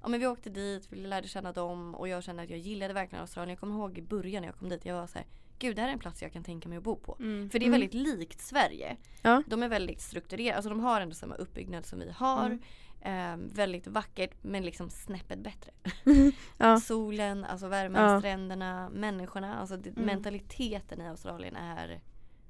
ja 0.02 0.08
men 0.08 0.20
vi 0.20 0.26
åkte 0.26 0.50
dit, 0.50 0.86
vi 0.90 0.96
lärde 0.96 1.28
känna 1.28 1.52
dem 1.52 1.94
och 1.94 2.08
jag 2.08 2.22
kände 2.22 2.42
att 2.42 2.50
jag 2.50 2.58
gillade 2.58 2.94
verkligen 2.94 3.20
Australien. 3.20 3.50
Jag 3.50 3.60
kommer 3.60 3.74
ihåg 3.74 3.98
i 3.98 4.02
början 4.02 4.42
när 4.42 4.48
jag 4.48 4.56
kom 4.58 4.68
dit, 4.68 4.84
jag 4.84 4.94
var 4.94 5.06
så 5.06 5.18
här, 5.18 5.26
gud 5.58 5.76
det 5.76 5.82
här 5.82 5.88
är 5.88 5.92
en 5.92 5.98
plats 5.98 6.22
jag 6.22 6.32
kan 6.32 6.44
tänka 6.44 6.68
mig 6.68 6.78
att 6.78 6.84
bo 6.84 6.96
på. 6.96 7.16
Mm. 7.20 7.50
För 7.50 7.58
det 7.58 7.64
är 7.64 7.68
Mm. 7.68 7.80
väldigt 7.80 7.94
likt 8.18 8.40
Sverige. 8.40 8.96
Ja. 9.22 9.42
De 9.46 9.62
är 9.62 9.68
väldigt 9.68 10.00
strukturerade, 10.00 10.56
alltså 10.56 10.68
de 10.70 10.80
har 10.80 11.00
ändå 11.00 11.14
samma 11.14 11.34
uppbyggnad 11.34 11.86
som 11.86 11.98
vi 11.98 12.10
har. 12.10 12.46
Mm. 12.46 12.60
Ehm, 13.02 13.48
väldigt 13.48 13.86
vackert 13.86 14.30
men 14.42 14.64
liksom 14.64 14.90
snäppet 14.90 15.38
bättre. 15.38 15.72
Ja. 16.58 16.80
Solen, 16.80 17.44
alltså 17.44 17.68
värmen, 17.68 18.02
Ja. 18.10 18.18
stränderna, 18.18 18.90
människorna. 18.90 19.58
Alltså 19.58 19.74
Mm. 19.74 19.92
mentaliteten 19.96 21.00
i 21.00 21.08
Australien 21.08 21.56
är 21.56 22.00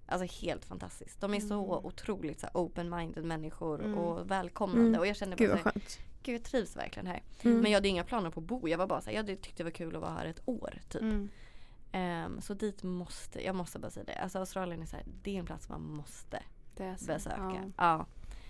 alltså 0.07 0.45
helt 0.47 0.65
fantastisk. 0.65 1.21
De 1.21 1.35
är 1.35 1.41
så 1.41 1.55
Mm. 1.75 1.87
otroligt 1.87 2.41
så 2.41 2.47
open-minded 2.55 3.23
människor 3.25 3.85
Mm. 3.85 3.99
och 3.99 4.31
välkomnande. 4.31 4.89
Mm. 4.89 5.01
Och 5.01 5.07
jag 5.07 5.17
kände 5.17 5.37
bara 5.37 5.45
Gud 5.45 5.51
så 5.59 5.65
vad 5.65 5.73
skönt. 5.75 5.99
Gud 6.23 6.35
jag 6.35 6.43
trivs 6.45 6.77
verkligen 6.77 7.07
här. 7.07 7.23
Mm. 7.43 7.59
Men 7.61 7.71
jag 7.71 7.77
hade 7.77 7.89
inga 7.89 8.05
planer 8.05 8.31
på 8.31 8.41
att 8.41 8.47
bo. 8.47 8.69
Jag 8.69 8.79
var 8.79 8.87
bara 8.87 9.01
så 9.01 9.11
här, 9.11 9.17
jag 9.17 9.27
tyckte 9.27 9.51
det 9.57 9.65
var 9.65 9.71
kul 9.71 9.97
att 9.97 10.03
vara 10.03 10.13
här 10.13 10.27
ett 10.27 10.41
år 10.45 10.75
typ. 10.89 11.03
Mm. 11.03 11.29
Ehm, 11.93 12.41
så 12.41 12.55
dit 12.55 12.83
måste, 12.83 13.45
jag 13.45 13.55
måste 13.55 13.79
bara 13.79 13.91
säga 13.91 14.05
det. 14.05 14.15
Alltså 14.15 14.39
Australien 14.39 14.83
är 14.83 14.87
så 14.87 14.97
här, 14.97 15.05
det 15.23 15.35
är 15.35 15.39
en 15.39 15.47
plats 15.47 15.69
man 15.69 15.83
måste 15.83 16.43
Det 16.77 16.85
är 16.85 16.97
så. 16.97 17.07
besöka. 17.07 17.37
Ja. 17.55 17.63
Ja. 17.77 18.07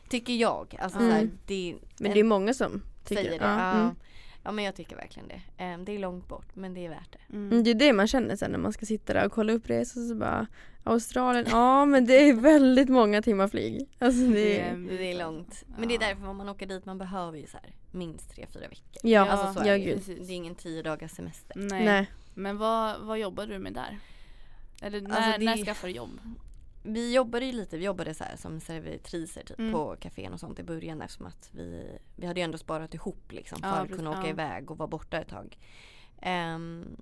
Tycker 0.08 0.32
jag. 0.32 0.76
Alltså 0.80 0.98
Mm. 0.98 1.10
så 1.10 1.16
här, 1.16 1.30
det, 1.46 1.76
Men 1.98 2.12
det 2.12 2.20
är 2.20 2.24
många 2.24 2.54
som 2.54 2.82
tycker 3.04 3.22
säger 3.22 3.38
det. 3.38 3.44
Ja. 3.44 3.94
Ja. 4.42 4.52
Men 4.52 4.64
jag 4.64 4.74
tycker 4.74 4.96
verkligen 4.96 5.28
det. 5.28 5.40
Ehm, 5.56 5.84
det 5.84 5.92
är 5.92 5.98
långt 5.98 6.28
bort 6.28 6.46
men 6.56 6.74
det 6.74 6.84
är 6.86 6.88
värt 6.88 7.12
det. 7.12 7.34
Mm, 7.34 7.50
Mm. 7.50 7.64
Det 7.64 7.70
är 7.70 7.74
det 7.74 7.92
man 7.92 8.06
känner 8.06 8.36
sen 8.36 8.50
när 8.50 8.58
man 8.58 8.72
ska 8.72 8.86
sitta 8.86 9.12
där 9.12 9.26
och 9.26 9.32
kolla 9.32 9.52
upp 9.52 9.70
resor 9.70 10.00
så 10.08 10.14
bara 10.14 10.46
Australien, 10.84 11.46
ja 11.50 11.84
men 11.84 12.06
det 12.06 12.14
är 12.28 12.32
väldigt 12.34 12.88
många 12.88 13.22
timmar 13.22 13.48
flyg. 13.48 13.88
Alltså 13.98 14.20
det 14.26 14.60
är, 14.60 14.76
Det 14.76 15.12
är 15.12 15.18
långt. 15.18 15.64
Men 15.78 15.88
det 15.88 15.94
är 15.94 15.98
därför 15.98 16.26
om 16.28 16.36
man 16.36 16.48
åker 16.48 16.66
dit 16.66 16.84
man 16.86 16.98
behöver 16.98 17.38
ju 17.38 17.46
så 17.46 17.56
här 17.56 17.74
minst 17.90 18.30
tre 18.34 18.46
fyra 18.52 18.68
veckor. 18.68 19.10
ja, 19.10 19.26
Alltså 19.30 19.52
så 19.60 19.60
är 19.68 19.76
ja 19.76 19.94
det. 19.96 20.06
Det 20.26 20.32
är 20.32 20.36
ingen 20.36 20.54
tio 20.54 20.82
dagars 20.82 21.10
semester. 21.10 21.52
Nej. 21.56 21.84
Nej. 21.84 22.10
Men 22.34 22.56
vad, 22.58 23.00
vad 23.00 23.18
jobbar 23.18 23.46
du 23.46 23.58
med 23.58 23.72
där? 23.72 23.98
Eller 24.82 25.00
när, 25.00 25.16
Alltså, 25.16 25.38
det- 25.38 25.44
när 25.44 25.56
skaffar 25.64 25.88
du 25.88 25.94
jobb? 25.94 26.20
Vi 26.82 27.14
jobbade 27.14 27.44
ju 27.46 27.52
lite, 27.52 27.78
vi 27.78 27.84
jobbade 27.84 28.14
så 28.14 28.24
här 28.24 28.36
som 28.36 28.60
servitriser 28.60 29.44
typ 29.44 29.58
Mm. 29.58 29.72
på 29.72 29.96
kafén 30.00 30.32
och 30.32 30.40
sånt 30.40 30.58
i 30.58 30.62
början 30.62 31.02
eftersom 31.02 31.26
att 31.26 31.50
vi, 31.52 31.98
vi 32.16 32.26
hade 32.26 32.40
ju 32.40 32.44
ändå 32.44 32.58
sparat 32.58 32.94
ihop 32.94 33.32
liksom 33.32 33.60
för 33.60 33.68
Ja, 33.68 33.74
att 33.74 33.88
kunna 33.96 34.10
åka 34.10 34.20
ja. 34.22 34.28
iväg 34.28 34.70
och 34.70 34.78
vara 34.78 34.88
borta 34.88 35.20
ett 35.20 35.28
tag. 35.28 35.58
Ehm, 36.22 36.96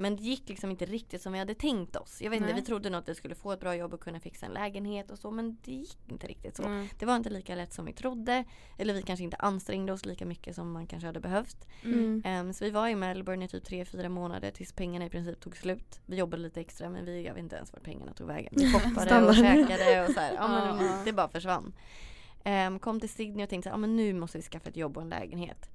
men 0.00 0.16
det 0.16 0.22
gick 0.22 0.48
liksom 0.48 0.70
inte 0.70 0.84
riktigt 0.84 1.22
som 1.22 1.32
vi 1.32 1.38
hade 1.38 1.54
tänkt 1.54 1.96
oss. 1.96 2.22
Jag 2.22 2.30
vet 2.30 2.36
inte, 2.36 2.52
Nej. 2.52 2.60
vi 2.60 2.66
trodde 2.66 2.90
nog 2.90 2.98
att 2.98 3.08
vi 3.08 3.14
skulle 3.14 3.34
få 3.34 3.52
ett 3.52 3.60
bra 3.60 3.76
jobb 3.76 3.94
och 3.94 4.00
kunna 4.00 4.20
fixa 4.20 4.46
en 4.46 4.52
lägenhet 4.52 5.10
och 5.10 5.18
så 5.18 5.30
men 5.30 5.58
det 5.64 5.72
gick 5.72 5.98
inte 6.10 6.26
riktigt 6.26 6.56
så. 6.56 6.62
Mm. 6.62 6.88
Det 6.98 7.06
var 7.06 7.16
inte 7.16 7.30
lika 7.30 7.54
lätt 7.54 7.72
som 7.72 7.84
vi 7.84 7.92
trodde. 7.92 8.44
Eller 8.78 8.94
vi 8.94 9.02
kanske 9.02 9.24
inte 9.24 9.36
ansträngde 9.36 9.92
oss 9.92 10.04
lika 10.04 10.26
mycket 10.26 10.54
som 10.54 10.72
man 10.72 10.86
kanske 10.86 11.06
hade 11.06 11.20
behövt. 11.20 11.68
Mm. 11.84 12.22
Ehm, 12.24 12.52
så 12.52 12.64
vi 12.64 12.70
var 12.70 12.88
i 12.88 12.94
Melbourne 12.94 13.44
i 13.44 13.48
typ 13.48 13.68
3-4 13.68 14.08
månader 14.08 14.50
tills 14.50 14.72
pengarna 14.72 15.06
i 15.06 15.10
princip 15.10 15.40
tog 15.40 15.56
slut. 15.56 16.00
Vi 16.06 16.16
jobbade 16.16 16.42
lite 16.42 16.60
extra 16.60 16.90
men 16.90 17.04
vi, 17.04 17.26
jag 17.26 17.34
vet 17.34 17.42
inte 17.42 17.56
ens 17.56 17.72
vart 17.72 17.82
pengarna 17.82 18.12
tog 18.12 18.26
vägen. 18.26 18.52
Vi 18.56 18.72
shoppade 18.72 19.26
och 19.26 19.34
käkade 19.34 20.06
och 20.06 20.12
så 20.12 20.20
här, 20.20 20.34
ja, 20.34 20.48
men 20.48 21.04
det 21.04 21.12
bara 21.12 21.28
försvann. 21.28 21.72
Ehm, 22.44 22.78
kom 22.78 23.00
till 23.00 23.08
Sydney 23.08 23.44
och 23.44 23.50
tänkte 23.50 23.70
ja, 23.70 23.76
men 23.76 23.96
nu 23.96 24.12
måste 24.12 24.38
vi 24.38 24.42
skaffa 24.42 24.68
ett 24.68 24.76
jobb 24.76 24.96
och 24.96 25.02
en 25.02 25.08
lägenhet. 25.08 25.70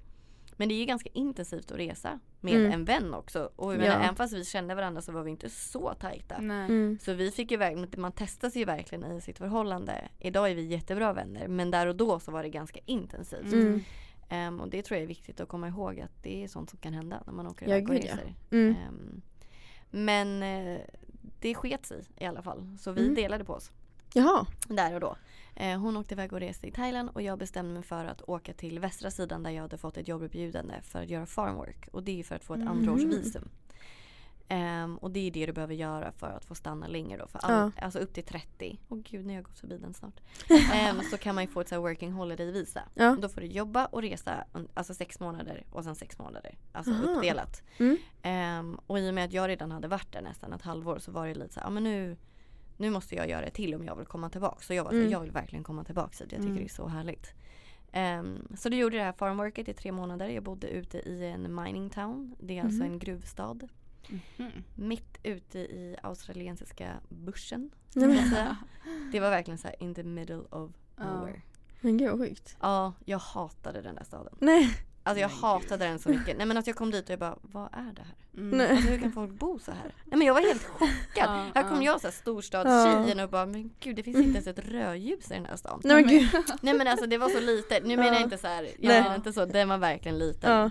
Men 0.56 0.68
det 0.68 0.74
är 0.74 0.78
ju 0.78 0.84
ganska 0.84 1.10
intensivt 1.12 1.70
att 1.70 1.78
resa 1.78 2.20
med 2.40 2.54
Mm. 2.54 2.72
en 2.72 2.84
vän 2.84 3.14
också. 3.14 3.50
Och 3.56 3.72
jag 3.74 3.80
Ja. 3.80 3.84
menar, 3.84 4.04
även 4.04 4.16
fast 4.16 4.34
vi 4.34 4.44
kände 4.44 4.74
varandra 4.74 5.02
så 5.02 5.12
var 5.12 5.22
vi 5.22 5.30
inte 5.30 5.50
så 5.50 5.94
tajta. 5.94 6.38
Nej. 6.40 6.64
Mm. 6.64 6.98
Så 7.02 7.12
vi 7.12 7.30
fick 7.30 7.50
ju 7.50 7.56
verkligen, 7.56 7.88
man 7.96 8.12
testas 8.12 8.56
ju 8.56 8.64
verkligen 8.64 9.12
i 9.16 9.20
sitt 9.20 9.38
förhållande. 9.38 10.08
Idag 10.18 10.50
är 10.50 10.54
vi 10.54 10.62
jättebra 10.62 11.12
vänner 11.12 11.48
men 11.48 11.70
där 11.70 11.86
och 11.86 11.96
då 11.96 12.20
så 12.20 12.32
var 12.32 12.42
det 12.42 12.48
ganska 12.48 12.80
intensivt. 12.86 13.52
Mm. 13.52 13.80
Ehm, 14.28 14.60
och 14.60 14.68
det 14.68 14.82
tror 14.82 14.96
jag 14.96 15.02
är 15.02 15.08
viktigt 15.08 15.40
att 15.40 15.48
komma 15.48 15.68
ihåg 15.68 16.00
att 16.00 16.22
det 16.22 16.44
är 16.44 16.48
sånt 16.48 16.70
som 16.70 16.78
kan 16.78 16.94
hända 16.94 17.22
när 17.26 17.32
man 17.32 17.46
åker 17.46 17.66
iväg 17.68 17.88
och 17.88 17.94
gud, 17.94 18.04
ja. 18.04 18.12
reser. 18.12 18.34
Mm. 18.50 18.74
Ehm, 18.88 19.22
men 19.90 20.42
eh, 20.42 20.80
det 21.40 21.54
sket 21.54 21.86
sig 21.86 22.04
i 22.16 22.24
alla 22.24 22.42
fall. 22.42 22.76
Så 22.80 22.92
vi 22.92 23.02
Mm. 23.02 23.14
delade 23.14 23.44
på 23.44 23.52
oss 23.52 23.70
Jaha. 24.14 24.46
där 24.68 24.94
och 24.94 25.00
då. 25.00 25.16
Eh, 25.56 25.78
hon 25.80 25.96
åkte 25.96 26.14
iväg 26.14 26.32
och 26.32 26.40
reste 26.40 26.66
i 26.66 26.70
Thailand 26.70 27.10
och 27.12 27.22
jag 27.22 27.38
bestämde 27.38 27.74
mig 27.74 27.82
för 27.82 28.04
att 28.04 28.22
åka 28.28 28.52
till 28.52 28.78
västra 28.78 29.10
sidan 29.10 29.42
där 29.42 29.50
jag 29.50 29.62
hade 29.62 29.78
fått 29.78 29.96
ett 29.96 30.08
jobberbjudande 30.08 30.74
för 30.82 31.02
att 31.02 31.08
göra 31.10 31.26
farmwork. 31.26 31.88
Och 31.92 32.02
det 32.02 32.20
är 32.20 32.24
för 32.24 32.34
att 32.36 32.44
få 32.44 32.54
ett 32.54 32.60
Mhm. 32.60 32.68
andraårsvisum. 32.68 33.48
Ehm, 34.48 34.96
och 34.96 35.10
det 35.10 35.20
är 35.26 35.30
det 35.30 35.46
du 35.46 35.52
behöver 35.52 35.74
göra 35.74 36.12
för 36.12 36.26
att 36.30 36.44
få 36.44 36.54
stanna 36.54 36.86
längre 36.86 37.18
då. 37.18 37.26
För 37.26 37.38
all, 37.38 37.70
Alltså 37.80 37.98
upp 37.98 38.12
till 38.14 38.24
30. 38.24 38.80
Åh 38.88 38.98
gud, 38.98 39.26
nu 39.26 39.32
har 39.32 39.34
jag 39.34 39.44
gått 39.44 39.58
förbi 39.58 39.78
den 39.78 39.94
snart. 39.94 40.20
Ehm, 40.72 41.00
så 41.10 41.16
kan 41.18 41.34
man 41.34 41.44
ju 41.44 41.50
få 41.50 41.60
ett 41.60 41.68
så 41.68 41.74
här 41.74 41.82
working 41.82 42.12
holiday 42.12 42.50
visa. 42.52 42.82
Ja. 42.94 43.16
Då 43.20 43.28
får 43.28 43.40
du 43.40 43.46
jobba 43.46 43.86
och 43.86 44.02
resa 44.02 44.44
alltså 44.74 44.94
sex 44.94 45.20
månader 45.20 45.64
och 45.70 45.84
sen 45.84 45.94
sex 45.94 46.18
månader. 46.18 46.54
Alltså 46.72 46.92
Aha. 46.92 47.02
uppdelat. 47.04 47.62
Mm. 47.78 47.96
Ehm, 48.22 48.78
och 48.86 48.98
i 48.98 49.10
och 49.10 49.14
med 49.14 49.24
att 49.24 49.32
jag 49.32 49.48
redan 49.48 49.70
hade 49.72 49.88
varit 49.88 50.12
där 50.12 50.22
nästan 50.22 50.52
ett 50.52 50.62
halvår 50.62 50.98
så 50.98 51.12
var 51.12 51.26
det 51.26 51.34
lite 51.34 51.54
så 51.54 51.60
ja 51.64 51.70
men 51.70 51.82
nu, 51.84 52.16
nu 52.76 52.90
måste 52.90 53.14
jag 53.14 53.28
göra 53.30 53.40
det 53.44 53.50
till 53.50 53.74
om 53.74 53.84
jag 53.84 53.96
vill 53.96 54.06
komma 54.06 54.30
tillbaka. 54.30 54.58
Så 54.60 54.74
jag 54.74 54.84
var 54.84 54.92
Mm. 54.92 55.10
jag 55.10 55.20
vill 55.20 55.30
verkligen 55.30 55.64
komma 55.64 55.84
tillbaka 55.84 56.08
hit. 56.12 56.20
Jag 56.20 56.40
tycker 56.40 56.44
Mm. 56.50 56.56
det 56.56 56.64
är 56.64 56.68
så 56.68 56.86
härligt. 56.88 57.34
Ehm, 57.92 58.48
så 58.56 58.68
då 58.68 58.76
gjorde 58.76 58.96
det 58.96 59.02
här 59.02 59.12
farmworket 59.12 59.68
i 59.68 59.72
tre 59.74 59.92
månader. 59.92 60.28
Jag 60.28 60.42
bodde 60.42 60.68
ute 60.68 60.98
i 60.98 61.26
en 61.26 61.54
mining 61.54 61.90
town. 61.90 62.34
Det 62.40 62.58
är 62.58 62.62
alltså 62.64 62.82
Mhm. 62.82 62.92
en 62.92 62.98
gruvstad. 62.98 63.58
Mhm. 64.36 64.50
Mitt 64.74 65.18
ute 65.22 65.58
i 65.58 65.96
australiensiska 66.02 66.92
säga. 68.30 68.56
Det 69.12 69.20
var 69.20 69.30
verkligen 69.30 69.58
så 69.58 69.68
här 69.68 69.82
in 69.82 69.94
the 69.94 70.02
middle 70.02 70.40
of 70.50 70.70
nowhere. 70.96 71.42
men 71.80 71.96
gud 71.96 72.10
vad 72.10 72.18
sjukt. 72.20 72.56
Ja, 72.60 72.92
jag 73.04 73.18
hatade 73.18 73.82
den 73.82 73.94
där 73.94 74.04
staden. 74.04 74.34
Nej. 74.40 74.70
Alltså 75.06 75.20
jag 75.20 75.28
hatade 75.28 75.84
den 75.84 75.98
så 75.98 76.08
mycket. 76.08 76.36
Nej 76.36 76.46
men 76.46 76.56
att 76.56 76.66
jag 76.66 76.76
kom 76.76 76.90
dit 76.90 77.04
och 77.04 77.10
jag 77.10 77.18
bara, 77.18 77.38
vad 77.42 77.68
är 77.72 77.92
det 77.92 78.02
här? 78.02 78.14
Mm. 78.36 78.70
Alltså 78.76 78.88
hur 78.88 78.98
kan 79.00 79.12
folk 79.12 79.30
bo 79.32 79.58
så 79.58 79.70
här? 79.72 79.94
Nej 80.04 80.18
men 80.18 80.26
jag 80.26 80.34
var 80.34 80.40
helt 80.40 80.64
chockad. 80.64 80.90
Ja, 81.16 81.46
här 81.54 81.68
kom 81.68 81.82
ja. 81.82 81.92
jag 81.92 82.00
så 82.00 82.06
här 82.06 82.12
storstadstjejen 82.12 83.20
och 83.20 83.30
bara, 83.30 83.46
men 83.46 83.70
gud 83.80 83.96
det 83.96 84.02
finns 84.02 84.16
inte 84.16 84.30
ens 84.30 84.46
ett 84.46 84.58
rödljus 84.68 85.30
i 85.30 85.34
den 85.34 85.46
här 85.46 85.56
stan. 85.56 85.80
Nej 85.84 85.94
men 85.96 86.08
gud. 86.08 86.28
Nej 86.62 86.74
men 86.74 86.86
alltså 86.88 87.06
det 87.06 87.18
var 87.18 87.28
så 87.28 87.40
litet. 87.40 87.86
Nu 87.86 87.96
menar 87.96 88.04
jag 88.12 88.20
Ja. 88.20 88.24
inte 88.24 88.38
så 88.38 88.46
här, 88.46 88.62
jag 88.62 88.74
Nej. 88.88 89.02
menar 89.02 89.16
inte 89.16 89.32
så, 89.32 89.44
den 89.44 89.68
var 89.68 89.78
verkligen 89.78 90.18
liten. 90.18 90.70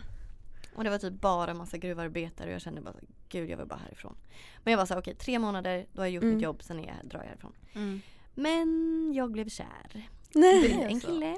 Och 0.76 0.84
det 0.84 0.90
var 0.90 0.98
typ 0.98 1.14
bara 1.14 1.54
massa 1.54 1.78
gruvarbetare 1.78 2.48
och 2.48 2.54
jag 2.54 2.62
kände 2.62 2.82
bara, 2.82 2.94
gud 3.30 3.50
jag 3.50 3.58
vill 3.58 3.68
bara 3.68 3.80
härifrån. 3.86 4.16
Men 4.64 4.72
jag 4.72 4.78
var 4.78 4.86
så 4.86 4.94
här, 4.94 5.02
okej 5.02 5.16
tre 5.16 5.40
månader, 5.40 5.86
då 5.94 6.02
har 6.02 6.06
jag 6.06 6.14
gjort 6.14 6.24
Mm. 6.24 6.36
mitt 6.36 6.44
jobb, 6.44 6.64
sen 6.64 6.80
är 6.80 6.88
jag, 6.88 7.10
drar 7.10 7.20
jag 7.20 7.28
härifrån. 7.28 7.54
Mm. 7.74 8.02
Men 8.36 9.14
jag 9.16 9.32
blev 9.32 9.50
kär 9.50 10.08
Nej. 10.34 10.66
i 10.66 10.74
är 10.82 10.88
en 10.88 11.00
kille 11.00 11.38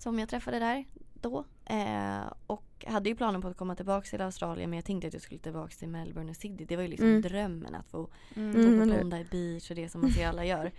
som 0.00 0.18
jag 0.18 0.28
träffade 0.28 0.58
där 0.58 0.84
då. 1.22 1.44
Eh, 1.64 2.32
och 2.46 2.64
hade 2.86 3.08
ju 3.08 3.16
planen 3.16 3.42
på 3.42 3.48
att 3.48 3.56
komma 3.56 3.74
tillbaka 3.74 4.06
till 4.08 4.20
Australien 4.20 4.70
men 4.70 4.76
jag 4.76 4.84
tänkte 4.84 5.06
att 5.08 5.12
jag 5.12 5.22
skulle 5.22 5.40
tillbaka 5.40 5.74
till 5.78 5.88
Melbourne 5.88 6.30
och 6.30 6.36
Sydney. 6.36 6.66
Det 6.66 6.76
var 6.76 6.82
ju 6.82 6.88
liksom 6.88 7.06
Mm. 7.08 7.22
drömmen 7.22 7.74
att 7.74 7.86
få 7.90 8.08
Mm. 8.36 8.50
Mm, 8.56 8.78
på 8.88 8.94
hur? 8.94 9.00
Bondi 9.00 9.26
Beach 9.30 9.70
och 9.70 9.76
det 9.76 9.88
som 9.88 10.00
man 10.00 10.10
ser 10.10 10.28
alla 10.28 10.44
gör. 10.44 10.72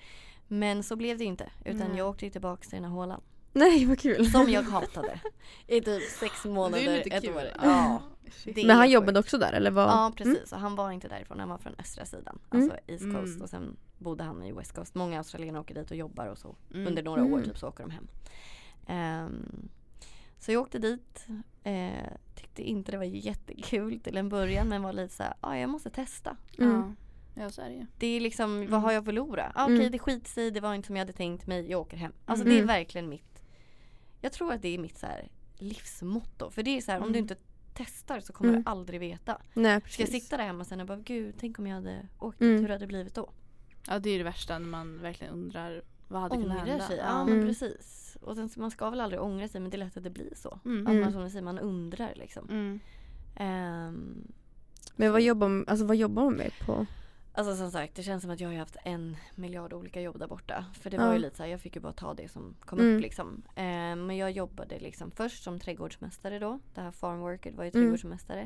Men 0.47 0.83
så 0.83 0.95
blev 0.95 1.17
det 1.17 1.23
ju 1.23 1.29
inte. 1.29 1.51
Utan 1.65 1.77
Nej. 1.89 1.97
jag 1.97 2.09
åkte 2.09 2.29
tillbaka 2.29 2.61
till 2.61 2.71
den 2.71 2.83
här 2.83 2.91
hålan. 2.91 3.21
Nej 3.53 3.85
vad 3.85 3.99
kul. 3.99 4.31
Som 4.31 4.49
jag 4.49 4.63
hatade. 4.63 5.19
I 5.67 5.81
typ 5.81 6.03
sex 6.03 6.33
Det 6.43 6.49
månader, 6.49 6.83
är 6.87 6.91
ju 6.97 7.03
lite 7.03 7.15
ett 7.15 7.23
kul. 7.23 7.35
år. 7.35 7.43
Ja. 7.43 7.51
Ja. 7.63 8.01
Det 8.45 8.67
Men 8.67 8.75
han 8.75 8.85
är 8.85 8.89
jobbade 8.91 9.19
också 9.19 9.37
där 9.37 9.53
eller 9.53 9.71
vad? 9.71 9.87
Ja 9.89 10.11
precis, 10.15 10.53
och 10.53 10.59
han 10.59 10.75
var 10.75 10.91
inte 10.91 11.07
därifrån, 11.07 11.39
han 11.39 11.49
var 11.49 11.57
från 11.57 11.75
östra 11.79 12.05
sidan. 12.05 12.39
Mm. 12.51 12.63
Alltså 12.63 12.79
East 12.87 13.03
Coast 13.03 13.27
Mm. 13.33 13.41
och 13.41 13.49
sen 13.49 13.77
bodde 13.97 14.23
han 14.23 14.43
i 14.43 14.51
West 14.51 14.75
Coast. 14.75 14.95
Många 14.95 15.17
australienare 15.17 15.61
åker 15.61 15.75
dit 15.75 15.91
och 15.91 15.97
jobbar 15.97 16.27
och 16.27 16.37
så. 16.37 16.55
Mm. 16.73 16.87
Under 16.87 17.03
några 17.03 17.23
år 17.23 17.27
Mm. 17.27 17.43
typ 17.43 17.57
så 17.57 17.67
åker 17.67 17.83
de 17.83 17.91
hem. 17.91 18.07
Ehm, 18.87 19.69
så 20.39 20.51
jag 20.51 20.61
åkte 20.61 20.79
dit. 20.79 21.27
Eh, 21.63 22.11
tyckte 22.35 22.63
inte 22.63 22.91
det 22.91 22.97
var 22.97 23.03
jättekul 23.05 23.99
till 23.99 24.17
en 24.17 24.29
början 24.29 24.67
men 24.69 24.81
var 24.83 24.93
lite 24.93 25.13
såhär, 25.13 25.33
ja 25.41 25.47
ah, 25.49 25.57
jag 25.57 25.69
måste 25.69 25.89
testa. 25.89 26.37
Mm. 26.57 26.95
Ja. 27.35 27.49
så 27.49 27.61
är 27.61 27.69
det 27.69 27.75
ju. 27.75 27.85
Det 27.97 28.07
är 28.07 28.19
liksom, 28.21 28.57
Mm. 28.57 28.71
vad 28.71 28.81
har 28.81 28.91
jag 28.91 28.99
att 28.99 29.05
förlora? 29.05 29.51
Ah, 29.55 29.63
Okej 29.63 29.75
Mm. 29.77 29.91
det 29.91 29.99
skits 29.99 30.37
i, 30.37 30.49
det 30.49 30.59
var 30.59 30.75
inte 30.75 30.85
som 30.87 30.95
jag 30.95 31.01
hade 31.01 31.13
tänkt 31.13 31.47
mig, 31.47 31.71
jag 31.71 31.81
åker 31.81 31.97
hem. 31.97 32.11
Alltså 32.25 32.45
Mm. 32.45 32.57
det 32.57 32.63
är 32.63 32.67
verkligen 32.67 33.09
mitt, 33.09 33.41
jag 34.21 34.33
tror 34.33 34.53
att 34.53 34.61
det 34.61 34.67
är 34.69 34.77
mitt 34.77 34.97
så 34.97 35.05
här, 35.05 35.29
livsmotto. 35.57 36.49
För 36.49 36.63
det 36.63 36.77
är 36.77 36.81
så 36.81 36.91
här, 36.91 36.97
om 36.99 37.03
du 37.03 37.19
Mm. 37.19 37.23
inte 37.23 37.35
testar 37.73 38.19
så 38.19 38.33
kommer 38.33 38.49
Mm. 38.51 38.63
du 38.63 38.69
aldrig 38.69 38.99
veta. 38.99 39.41
Nej 39.53 39.81
Ska 39.87 40.01
jag 40.01 40.09
sitta 40.09 40.37
där 40.37 40.43
hemma 40.43 40.65
sen 40.65 40.79
och 40.81 40.87
bara 40.87 40.97
gud 40.97 41.35
tänk 41.39 41.59
om 41.59 41.67
jag 41.67 41.75
hade 41.75 42.07
åkt 42.19 42.41
Mm. 42.41 42.53
dit, 42.53 42.63
hur 42.63 42.69
hade 42.69 42.79
det 42.79 42.87
blivit 42.87 43.15
då? 43.15 43.29
Ja 43.87 43.99
det 43.99 44.09
är 44.09 44.17
det 44.17 44.23
värsta 44.23 44.59
när 44.59 44.67
man 44.67 45.01
verkligen 45.01 45.33
undrar 45.33 45.81
vad 46.07 46.21
hade 46.21 46.35
kunnat 46.35 46.57
Ångrar 46.57 46.65
hända. 46.65 46.87
sig, 46.87 46.97
ja, 46.97 47.03
Ja. 47.05 47.25
men 47.25 47.33
Mm. 47.33 47.47
precis. 47.47 47.98
Och 48.21 48.35
sen, 48.35 48.49
så 48.49 48.59
man 48.59 48.71
ska 48.71 48.89
väl 48.89 49.01
aldrig 49.01 49.21
ångra 49.21 49.47
sig 49.47 49.61
men 49.61 49.69
det 49.71 49.75
är 49.77 49.79
lätt 49.79 49.97
att 49.97 50.03
det 50.03 50.09
blir 50.09 50.33
så. 50.35 50.59
Mm. 50.65 50.77
Att 50.87 50.93
man 50.93 50.97
Mm. 50.97 51.11
som 51.11 51.21
du 51.23 51.29
säger, 51.29 51.43
man 51.43 51.59
undrar 51.59 52.13
liksom. 52.15 52.49
Mm. 52.49 52.79
Ehm, 53.35 54.27
Men 54.95 55.11
vad 55.11 55.21
jobbar, 55.21 55.47
man- 55.47 55.65
alltså, 55.67 55.85
vad 55.85 55.95
jobbar 55.97 56.23
man 56.23 56.33
med 56.33 56.51
på? 56.65 56.85
Alltså 57.33 57.55
som 57.55 57.71
sagt, 57.71 57.95
det 57.95 58.03
känns 58.03 58.21
som 58.21 58.31
att 58.31 58.39
jag 58.39 58.49
har 58.49 58.55
haft 58.55 58.77
en 58.83 59.17
miljard 59.35 59.73
olika 59.73 60.01
jobb 60.01 60.19
där 60.19 60.27
borta. 60.27 60.65
För 60.73 60.89
det 60.89 60.97
var 60.97 61.05
Ja. 61.05 61.13
ju 61.13 61.19
lite 61.19 61.35
så 61.37 61.43
här, 61.43 61.49
jag 61.49 61.61
fick 61.61 61.75
ju 61.75 61.81
bara 61.81 61.93
ta 61.93 62.13
det 62.13 62.31
som 62.31 62.55
kom 62.65 62.79
Mm. 62.79 62.95
upp 62.95 63.01
liksom. 63.01 63.41
Eh, 63.55 63.95
men 63.95 64.17
jag 64.17 64.31
jobbade 64.31 64.79
liksom 64.79 65.11
först 65.11 65.43
som 65.43 65.59
trädgårdsmästare 65.59 66.39
då. 66.39 66.59
Det 66.75 66.81
här 66.81 66.91
farmworket 66.91 67.55
var 67.55 67.63
ju 67.63 67.69
Mm. 67.73 67.81
trädgårdsmästare. 67.83 68.41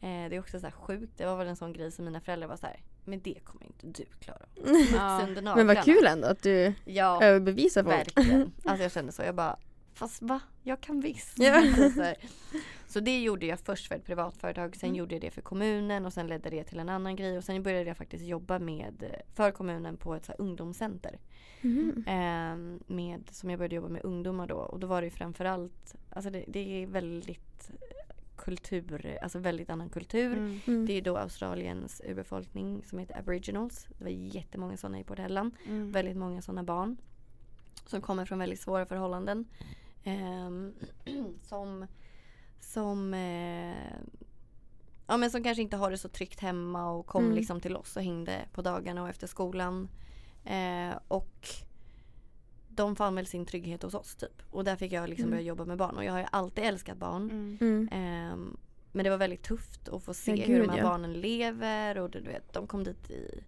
Eh, 0.00 0.28
det 0.30 0.36
är 0.36 0.40
också 0.40 0.60
så 0.60 0.66
här 0.66 0.72
sjukt. 0.72 1.18
Det 1.18 1.26
var 1.26 1.36
väl 1.36 1.48
en 1.48 1.56
sån 1.56 1.72
grej 1.72 1.92
som 1.92 2.04
mina 2.04 2.20
föräldrar 2.20 2.48
var 2.48 2.56
så 2.56 2.66
här. 2.66 2.80
Men 3.08 3.20
det 3.20 3.44
kommer 3.44 3.64
inte 3.66 3.86
du 3.86 4.04
klara. 4.20 4.46
Under 5.28 5.42
Men 5.56 5.66
vad 5.66 5.84
kul 5.84 6.06
ändå 6.06 6.28
att 6.28 6.42
du 6.42 6.72
Ja, 6.84 7.22
överbevisar 7.22 7.82
folk. 7.84 7.96
verkligen. 7.96 8.52
Alltså 8.64 8.82
jag 8.82 8.92
kände 8.92 9.12
så. 9.12 9.22
Jag 9.22 9.34
bara, 9.34 9.56
fast 9.94 10.22
va? 10.22 10.40
Jag 10.62 10.80
kan 10.80 11.00
visst. 11.00 11.38
Ja. 11.38 11.62
så, 11.94 12.14
så 12.88 13.00
det 13.00 13.20
gjorde 13.22 13.46
jag 13.46 13.60
först 13.60 13.88
för 13.88 13.94
ett 13.94 14.04
privat 14.04 14.36
företag. 14.36 14.76
Sen 14.76 14.88
Mm. 14.88 14.98
gjorde 14.98 15.14
jag 15.14 15.22
det 15.22 15.30
för 15.30 15.42
kommunen 15.42 16.06
och 16.06 16.12
sen 16.12 16.26
ledde 16.26 16.50
det 16.50 16.64
till 16.64 16.78
en 16.78 16.88
annan 16.88 17.16
grej. 17.16 17.38
Och 17.38 17.44
sen 17.44 17.62
började 17.62 17.84
jag 17.90 17.96
faktiskt 17.96 18.24
jobba 18.24 18.58
med, 18.58 19.04
för 19.34 19.50
kommunen 19.50 19.96
på 19.96 20.14
ett 20.14 20.24
så 20.24 20.32
ungdomscenter. 20.32 21.18
Mhm. 21.60 22.04
Ehm, 22.06 22.80
med, 22.86 23.28
som 23.30 23.50
jag 23.50 23.58
började 23.58 23.74
jobba 23.74 23.88
med 23.88 24.04
ungdomar 24.04 24.46
då. 24.46 24.56
Och 24.56 24.78
då 24.80 24.86
var 24.86 25.00
det 25.00 25.06
ju 25.06 25.10
framförallt, 25.10 25.94
alltså 26.10 26.30
det, 26.30 26.44
det 26.48 26.82
är 26.82 26.86
väldigt 26.86 27.70
kultur, 28.48 29.18
alltså 29.22 29.38
väldigt 29.38 29.70
annan 29.70 29.88
kultur. 29.88 30.32
Mm. 30.36 30.60
Mm. 30.66 30.86
Det 30.86 30.92
är 30.92 31.02
då 31.02 31.16
Australiens 31.16 32.02
urbefolkning 32.04 32.82
som 32.84 32.98
heter 32.98 33.18
aboriginals. 33.18 33.86
Det 33.98 34.04
var 34.04 34.10
jättemånga 34.10 34.76
sådana 34.76 35.00
i 35.00 35.04
Port 35.04 35.18
Helland. 35.18 35.52
Mm. 35.66 35.92
Väldigt 35.92 36.16
många 36.16 36.42
sådana 36.42 36.62
barn. 36.62 36.96
Som 37.86 38.00
kommer 38.00 38.24
från 38.24 38.38
väldigt 38.38 38.60
svåra 38.60 38.86
förhållanden. 38.86 39.44
Ehm, 40.04 40.74
som 41.42 41.86
som, 42.60 43.14
eh, 43.14 43.96
ja, 45.06 45.16
men 45.16 45.30
som 45.30 45.42
kanske 45.42 45.62
inte 45.62 45.76
har 45.76 45.90
det 45.90 45.98
så 45.98 46.08
tryggt 46.08 46.40
hemma 46.40 46.90
och 46.90 47.06
kom 47.06 47.24
Mm. 47.24 47.36
liksom 47.36 47.60
till 47.60 47.76
oss 47.76 47.96
och 47.96 48.02
hängde 48.02 48.48
på 48.52 48.62
dagarna 48.62 49.02
och 49.02 49.08
efter 49.08 49.26
skolan. 49.26 49.88
Eh, 50.44 50.98
och 51.08 51.48
de 52.78 52.96
fann 52.96 53.14
väl 53.14 53.26
sin 53.26 53.46
trygghet 53.46 53.82
hos 53.82 53.94
oss 53.94 54.14
typ. 54.16 54.42
Och 54.50 54.64
där 54.64 54.76
fick 54.76 54.92
jag 54.92 55.08
liksom 55.08 55.24
Mm. 55.24 55.30
börja 55.30 55.42
jobba 55.48 55.64
med 55.64 55.78
barn. 55.78 55.96
Och 55.96 56.04
jag 56.04 56.12
har 56.12 56.18
ju 56.20 56.26
alltid 56.32 56.64
älskat 56.64 56.96
barn. 56.98 57.22
Mm. 57.30 57.58
Mm. 57.60 57.88
Ehm, 57.92 58.56
men 58.92 59.04
det 59.04 59.10
var 59.10 59.16
väldigt 59.16 59.42
tufft 59.42 59.88
att 59.88 60.02
få 60.02 60.14
se 60.14 60.30
Ja, 60.36 60.46
hur 60.46 60.54
gud, 60.54 60.62
de 60.64 60.70
här 60.70 60.78
ja. 60.78 60.84
barnen 60.84 61.12
lever 61.12 61.98
och 61.98 62.10
du 62.10 62.20
vet, 62.20 62.52
de 62.52 62.66
kom 62.66 62.84
dit 62.84 63.10
i 63.10 63.40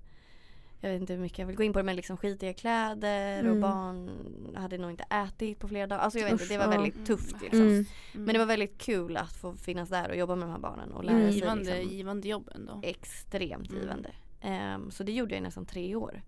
jag 0.82 0.90
vet 0.90 1.00
inte 1.00 1.12
hur 1.12 1.20
mycket 1.20 1.38
jag 1.38 1.46
vill 1.46 1.56
gå 1.56 1.62
in 1.62 1.72
på 1.72 1.78
det 1.78 1.82
men 1.82 1.96
liksom 1.96 2.16
skitiga 2.16 2.54
kläder 2.54 3.42
och 3.44 3.48
Mm. 3.56 3.60
barn 3.60 4.10
hade 4.56 4.78
nog 4.78 4.90
inte 4.90 5.04
ätit 5.10 5.58
på 5.58 5.68
flera 5.68 5.86
dagar. 5.86 6.00
Alltså 6.02 6.18
jag 6.18 6.24
vet 6.24 6.32
inte, 6.32 6.44
Usch, 6.44 6.50
det 6.50 6.58
var 6.58 6.64
ja. 6.64 6.70
väldigt 6.70 7.06
tufft 7.06 7.42
liksom. 7.42 7.60
Mm. 7.60 7.84
Men 8.12 8.26
det 8.26 8.38
var 8.38 8.46
väldigt 8.46 8.78
kul 8.78 9.16
att 9.16 9.32
få 9.32 9.54
finnas 9.54 9.88
där 9.88 10.08
och 10.10 10.16
jobba 10.16 10.34
med 10.36 10.48
de 10.48 10.52
här 10.52 10.58
barnen 10.58 10.92
och 10.92 11.04
lära 11.04 11.16
Mm. 11.16 11.30
sig 11.30 11.40
givande, 11.40 11.74
liksom, 11.78 11.96
givande 11.96 12.28
jobb 12.28 12.50
ändå. 12.54 12.80
extremt 12.82 13.70
Mm. 13.70 13.82
givande. 13.82 14.10
Ehm, 14.40 14.90
så 14.90 15.02
det 15.02 15.12
gjorde 15.12 15.30
jag 15.34 15.38
i 15.38 15.42
nästan 15.42 15.66
tre 15.66 15.94
år. 15.94 16.22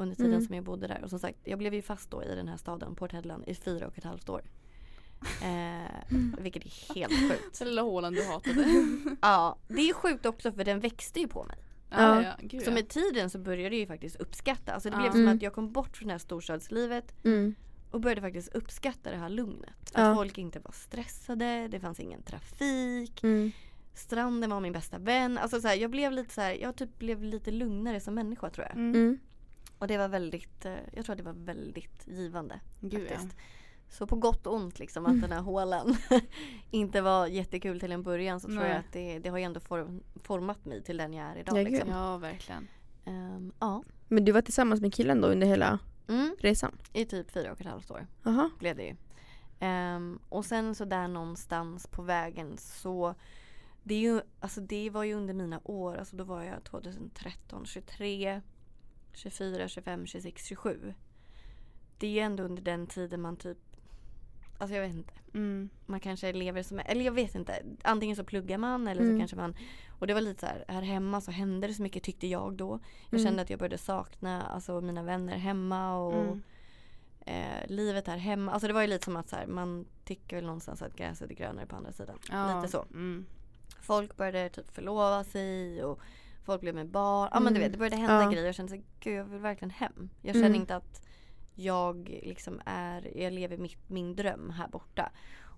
Under 0.00 0.16
tiden 0.16 0.32
Mm. 0.32 0.46
som 0.46 0.54
jag 0.54 0.64
bodde 0.64 0.86
där. 0.86 1.00
Och 1.04 1.10
som 1.10 1.18
sagt, 1.18 1.38
jag 1.44 1.58
blev 1.58 1.74
ju 1.74 1.82
fast 1.82 2.10
då 2.10 2.22
i 2.24 2.34
den 2.34 2.48
här 2.48 2.56
staden, 2.56 2.94
Port 2.94 3.12
Hedland, 3.12 3.44
i 3.46 3.54
fyra 3.54 3.86
och 3.86 3.98
ett 3.98 4.04
halvt 4.04 4.28
år. 4.28 4.42
Eh, 5.42 6.14
vilket 6.38 6.64
är 6.66 6.94
helt 6.94 7.12
sjukt. 7.12 7.56
Så 7.56 7.64
lilla 7.64 7.82
hålan 7.82 8.12
du 8.12 8.24
hatade. 8.24 8.64
Ja, 9.22 9.56
det 9.68 9.80
är 9.90 9.92
sjukt 9.94 10.26
också 10.26 10.52
för 10.52 10.64
den 10.64 10.80
växte 10.80 11.20
ju 11.20 11.28
på 11.28 11.44
mig. 11.44 11.56
ja, 11.90 11.96
Ja. 11.98 12.22
ja, 12.22 12.32
gud, 12.40 12.62
Så 12.62 12.70
med 12.70 12.88
tiden 12.88 13.30
så 13.30 13.38
började 13.38 13.74
jag 13.74 13.80
ju 13.80 13.86
faktiskt 13.86 14.16
uppskatta. 14.16 14.72
Alltså 14.72 14.90
det 14.90 14.96
Ja. 14.96 15.00
blev 15.02 15.10
som 15.10 15.20
Mm. 15.20 15.36
att 15.36 15.42
jag 15.42 15.52
kom 15.52 15.72
bort 15.72 15.96
från 15.96 16.06
det 16.08 16.14
här 16.14 16.18
storstadslivet 16.18 17.24
Mm. 17.24 17.54
och 17.90 18.00
började 18.00 18.20
faktiskt 18.20 18.54
uppskatta 18.54 19.10
det 19.10 19.16
här 19.16 19.28
lugnet. 19.28 19.70
Att 19.92 20.04
Ja. 20.06 20.14
folk 20.14 20.38
inte 20.38 20.58
var 20.60 20.72
stressade, 20.72 21.68
det 21.68 21.80
fanns 21.80 22.00
ingen 22.00 22.22
trafik, 22.22 23.22
Mm. 23.22 23.52
stranden 23.94 24.50
var 24.50 24.60
min 24.60 24.72
bästa 24.72 24.98
vän. 24.98 25.38
Alltså 25.38 25.60
så 25.60 25.68
här, 25.68 25.74
jag 25.76 25.90
blev 25.90 26.12
lite 26.12 26.34
så 26.34 26.40
här, 26.40 26.52
jag 26.52 26.76
typ 26.76 26.98
blev 26.98 27.22
lite 27.24 27.50
lugnare 27.50 28.00
som 28.00 28.14
människa 28.14 28.50
tror 28.50 28.66
jag. 28.66 28.76
Mm. 28.76 29.18
Och 29.80 29.86
det 29.86 29.98
var 29.98 30.08
väldigt, 30.08 30.64
eh, 30.64 30.74
jag 30.92 31.04
tror 31.04 31.12
att 31.12 31.18
det 31.18 31.24
var 31.24 31.44
väldigt 31.44 32.06
givande. 32.06 32.60
Gud, 32.80 33.02
ja. 33.02 33.08
faktiskt. 33.08 33.36
Så 33.88 34.06
på 34.06 34.16
gott 34.16 34.46
och 34.46 34.54
ont 34.54 34.78
liksom 34.78 35.06
att 35.06 35.20
den 35.20 35.32
här 35.32 35.40
hålan 35.40 35.96
inte 36.70 37.00
var 37.00 37.26
jättekul 37.26 37.80
till 37.80 37.92
en 37.92 38.02
början 38.02 38.40
så 38.40 38.46
tror 38.46 38.60
Nej. 38.60 38.68
jag 38.68 38.78
att 38.78 38.92
det, 38.92 39.18
det 39.18 39.28
har 39.28 39.38
ju 39.38 39.44
ändå 39.44 39.60
form, 39.60 40.02
format 40.22 40.64
mig 40.64 40.82
till 40.82 40.96
den 40.96 41.14
jag 41.14 41.26
är 41.26 41.36
idag. 41.36 41.58
Ja, 41.58 41.62
liksom. 41.62 41.88
ja, 41.88 42.16
verkligen. 42.16 42.68
Ehm, 43.04 43.52
ja. 43.60 43.82
Men 44.08 44.24
du 44.24 44.32
var 44.32 44.42
tillsammans 44.42 44.80
med 44.80 44.94
killen 44.94 45.20
då 45.20 45.28
under 45.28 45.46
hela 45.46 45.78
Mm, 46.08 46.36
resan? 46.38 46.76
I 46.92 47.04
typ 47.04 47.30
fyra 47.30 47.52
och 47.52 47.60
ett 47.60 47.66
halvt 47.66 47.90
år 47.90 48.06
Jaha. 48.22 48.50
blev 48.58 48.76
det 48.76 48.82
ju. 48.82 48.96
Ehm, 49.60 50.18
och 50.28 50.44
sen 50.44 50.74
så 50.74 50.84
där 50.84 51.08
någonstans 51.08 51.86
på 51.86 52.02
vägen 52.02 52.56
så 52.58 53.14
det, 53.82 53.94
är 53.94 53.98
ju, 53.98 54.20
alltså 54.40 54.60
det 54.60 54.90
var 54.90 55.04
ju 55.04 55.14
under 55.14 55.34
mina 55.34 55.60
år, 55.64 55.96
alltså 55.96 56.16
då 56.16 56.24
var 56.24 56.42
jag 56.42 56.64
2013, 56.64 57.66
23, 57.66 58.40
24, 59.12 59.68
25, 59.68 60.06
26, 60.06 60.44
27. 60.46 60.94
Det 61.98 62.20
är 62.20 62.24
ändå 62.24 62.42
under 62.42 62.62
den 62.62 62.86
tiden 62.86 63.20
man 63.20 63.36
typ, 63.36 63.58
alltså 64.58 64.74
jag 64.76 64.82
vet 64.82 64.94
inte. 64.94 65.12
Mm. 65.34 65.70
man 65.86 66.00
kanske 66.00 66.32
lever 66.32 66.62
som, 66.62 66.78
eller 66.78 67.04
jag 67.04 67.12
vet 67.12 67.34
inte. 67.34 67.62
Antingen 67.82 68.16
så 68.16 68.24
pluggar 68.24 68.58
man 68.58 68.88
eller 68.88 69.02
Mm. 69.02 69.14
så 69.14 69.18
kanske 69.20 69.36
man 69.36 69.54
Och 69.98 70.06
det 70.06 70.14
var 70.14 70.20
lite 70.20 70.40
så 70.40 70.46
här, 70.46 70.64
här 70.68 70.82
hemma 70.82 71.20
så 71.20 71.30
hände 71.30 71.66
det 71.66 71.74
så 71.74 71.82
mycket 71.82 72.02
tyckte 72.02 72.26
jag 72.26 72.54
då. 72.54 72.80
Jag 73.10 73.18
Mm. 73.20 73.24
kände 73.26 73.42
att 73.42 73.50
jag 73.50 73.58
började 73.58 73.78
sakna 73.78 74.42
alltså 74.42 74.80
mina 74.80 75.02
vänner 75.02 75.36
hemma 75.38 75.96
och 75.96 76.14
Mm. 76.14 76.42
eh, 77.20 77.66
livet 77.66 78.06
här 78.06 78.16
hemma. 78.16 78.52
Alltså 78.52 78.66
det 78.66 78.72
var 78.72 78.80
ju 78.80 78.86
lite 78.86 79.04
som 79.04 79.16
att 79.16 79.28
så 79.28 79.36
här, 79.36 79.46
man 79.46 79.86
tycker 80.04 80.36
väl 80.36 80.44
någonstans 80.44 80.82
att 80.82 80.96
gräset 80.96 81.30
är 81.30 81.34
grönare 81.34 81.66
på 81.66 81.76
andra 81.76 81.92
sidan. 81.92 82.18
Ja. 82.30 82.56
Lite 82.60 82.72
så. 82.72 82.82
Mm. 82.82 83.26
Folk 83.80 84.16
började 84.16 84.48
typ 84.48 84.70
förlova 84.70 85.24
sig 85.24 85.84
och 85.84 86.00
folk 86.50 86.60
blev 86.60 86.74
med 86.74 86.88
barn. 86.88 87.28
Ja 87.32 87.40
men 87.40 87.52
du 87.54 87.58
Mm. 87.58 87.62
vet 87.68 87.72
det 87.72 87.78
började 87.78 87.96
hända 87.96 88.22
Ja. 88.22 88.30
grejer. 88.30 88.46
Jag 88.46 88.54
kände 88.54 88.72
så 88.76 88.82
gud 89.00 89.14
jag 89.18 89.24
vill 89.24 89.40
verkligen 89.40 89.70
hem. 89.70 90.10
Jag 90.22 90.34
känner 90.34 90.46
Mm. 90.48 90.60
inte 90.60 90.76
att 90.76 91.06
jag 91.54 92.08
liksom 92.08 92.60
är, 92.64 93.18
jag 93.18 93.32
lever 93.32 93.56
mitt, 93.56 93.90
min 93.90 94.16
dröm 94.16 94.50
här 94.50 94.68
borta. 94.68 95.12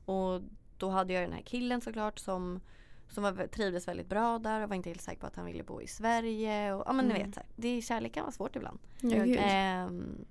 Och 0.05 0.41
då 0.79 0.91
hade 0.91 1.13
jag 1.13 1.23
den 1.23 1.33
här 1.33 1.43
killen 1.43 1.81
såklart 1.81 2.19
som 2.19 2.61
som 3.09 3.23
var, 3.25 3.47
trivdes 3.47 3.89
väldigt 3.89 4.09
bra 4.09 4.39
där 4.39 4.63
och 4.63 4.69
var 4.69 4.77
inte 4.77 4.91
helt 4.91 5.03
säker 5.03 5.21
på 5.21 5.27
att 5.27 5.37
han 5.37 5.45
ville 5.47 5.63
bo 5.63 5.81
i 5.83 5.87
Sverige. 5.87 6.73
Och, 6.75 6.83
ja 6.87 6.93
men 6.93 7.09
ni 7.09 7.15
Mm. 7.15 7.27
vet, 7.27 7.35
så 7.35 7.41
här, 7.41 7.49
det, 7.57 7.83
kärlek 7.83 8.15
kan 8.15 8.23
vara 8.23 8.33
svårt 8.33 8.57
ibland. 8.57 8.79
Ja. 9.01 9.25
Ehm, 9.25 10.25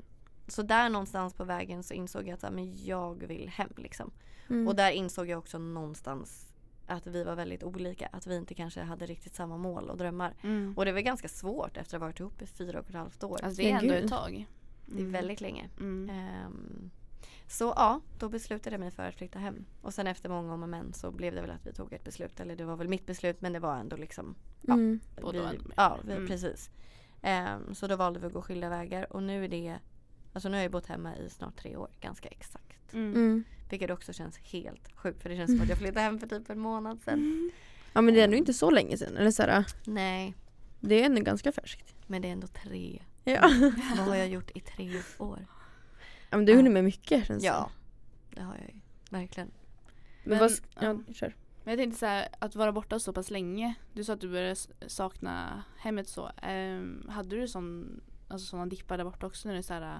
så 0.47 0.61
där 0.61 0.89
någonstans 0.89 1.33
på 1.33 1.43
vägen 1.43 1.83
så 1.83 1.93
insåg 1.93 2.27
jag 2.27 2.33
att 2.45 2.53
men 2.53 2.85
jag 2.85 3.23
vill 3.27 3.49
hem 3.49 3.69
liksom. 3.77 4.11
Mm. 4.49 4.67
Och 4.67 4.75
där 4.75 4.91
insåg 4.91 5.29
jag 5.29 5.39
också 5.39 5.57
någonstans 5.57 6.50
att 6.91 7.07
vi 7.07 7.23
var 7.23 7.35
väldigt 7.35 7.63
olika. 7.63 8.07
Att 8.11 8.27
vi 8.27 8.35
inte 8.35 8.53
kanske 8.53 8.81
hade 8.81 9.05
riktigt 9.05 9.35
samma 9.35 9.57
mål 9.57 9.89
och 9.89 9.97
drömmar. 9.97 10.33
Mm. 10.43 10.73
Och 10.77 10.85
det 10.85 10.91
var 10.91 10.99
ganska 10.99 11.27
svårt 11.27 11.77
efter 11.77 11.97
att 11.97 12.01
ha 12.01 12.07
varit 12.07 12.19
ihop 12.19 12.41
i 12.41 12.45
fyra 12.45 12.79
och 12.79 12.89
ett 12.89 12.95
halvt 12.95 13.23
år. 13.23 13.39
Alltså 13.43 13.61
det 13.61 13.71
är 13.71 13.79
ändå 13.79 13.93
ett 13.93 14.09
tag. 14.09 14.47
det 14.85 14.95
är 14.95 14.99
Mm. 14.99 15.11
väldigt 15.11 15.41
länge. 15.41 15.69
Mm. 15.79 16.09
Ehm, 16.09 16.89
så 17.47 17.73
ja, 17.75 18.01
då 18.19 18.29
beslutade 18.29 18.73
jag 18.73 18.79
mig 18.79 18.91
för 18.91 19.03
att 19.09 19.15
flytta 19.15 19.39
hem. 19.39 19.65
Och 19.81 19.93
sen 19.93 20.07
efter 20.07 20.29
många 20.29 20.53
om 20.53 20.63
och 20.63 20.69
men 20.69 20.93
så 20.93 21.11
blev 21.11 21.35
det 21.35 21.41
väl 21.41 21.51
att 21.51 21.67
vi 21.67 21.73
tog 21.73 21.93
ett 21.93 22.03
beslut. 22.03 22.39
Eller 22.39 22.55
det 22.55 22.65
var 22.65 22.75
väl 22.75 22.87
mitt 22.87 23.05
beslut 23.05 23.41
men 23.41 23.53
det 23.53 23.59
var 23.59 23.75
ändå 23.75 23.95
liksom 23.95 24.35
ja, 24.61 24.73
Mm. 24.73 24.99
Vi. 25.31 25.57
Ja, 25.75 25.97
vi, 26.03 26.13
Mm. 26.13 26.27
precis. 26.27 26.69
Ehm, 27.21 27.75
så 27.75 27.87
då 27.87 27.95
valde 27.95 28.19
vi 28.19 28.27
att 28.27 28.33
gå 28.33 28.41
skilda 28.41 28.69
vägar 28.69 29.13
och 29.13 29.23
nu 29.23 29.43
är 29.45 29.49
det 29.49 29.77
Alltså 30.33 30.49
nu 30.49 30.57
har 30.57 30.61
jag 30.61 30.71
bott 30.71 30.85
hemma 30.85 31.15
i 31.17 31.29
snart 31.29 31.55
tre 31.55 31.75
år, 31.77 31.89
ganska 32.01 32.29
exakt. 32.29 32.93
Mm. 32.93 33.43
Mm. 33.73 33.79
Vilket 33.79 33.89
också 33.97 34.13
känns 34.13 34.37
helt 34.37 34.89
sjukt 34.95 35.21
för 35.21 35.29
det 35.29 35.35
känns 35.35 35.51
som 35.51 35.61
att 35.61 35.69
jag 35.69 35.77
flyttade 35.77 36.01
hem 36.01 36.19
för 36.19 36.27
typ 36.27 36.49
en 36.49 36.59
månad 36.59 37.01
sedan. 37.05 37.51
Ja 37.93 38.01
men 38.01 38.13
det 38.13 38.19
är 38.19 38.23
ändå 38.23 38.37
inte 38.37 38.53
så 38.53 38.69
länge 38.71 38.97
sedan. 38.97 39.17
Eller 39.17 39.31
så 39.31 39.43
här, 39.43 39.65
Nej, 39.85 40.33
det 40.79 41.01
är 41.01 41.05
ändå 41.05 41.21
ganska 41.21 41.51
färskt. 41.51 41.95
men 42.07 42.21
det 42.21 42.27
är 42.27 42.31
ändå 42.31 42.47
tre. 42.47 43.01
Ja. 43.23 43.41
Vad 43.97 44.07
har 44.07 44.15
jag 44.15 44.29
gjort 44.29 44.51
i 44.55 44.59
tre 44.59 45.01
år? 45.17 45.45
ja 46.29 46.37
men 46.37 46.45
du 46.45 46.51
har 46.51 46.57
hunnit 46.57 46.73
med 46.73 46.83
mycket 46.83 47.27
känns 47.27 47.41
det 47.43 47.47
Ja, 47.47 47.69
det 48.29 48.41
har 48.41 48.55
jag 48.55 48.69
ju. 48.75 48.79
Verkligen. 49.09 49.51
Men, 50.23 50.37
Men, 50.37 50.39
vad, 50.39 50.51
ja, 51.07 51.13
kör. 51.13 51.35
Men 51.63 51.71
jag 51.71 51.79
tänkte 51.79 51.99
så 51.99 52.05
här, 52.05 52.27
att 52.39 52.55
vara 52.55 52.71
borta 52.71 52.99
så 52.99 53.13
pass 53.13 53.31
länge. 53.31 53.75
Du 53.93 54.03
sa 54.03 54.13
att 54.13 54.21
du 54.21 54.29
började 54.29 54.55
sakna 54.87 55.63
hemmet 55.77 56.07
så. 56.09 56.31
Ehm, 56.41 57.05
hade 57.09 57.35
du 57.35 57.47
sån, 57.47 58.01
alltså 58.27 58.47
sådana 58.47 58.65
dippar 58.65 58.97
där 58.97 59.03
borta 59.03 59.25
också 59.25 59.47
när 59.47 59.55
du 59.55 59.63
så 59.63 59.73
här, 59.73 59.99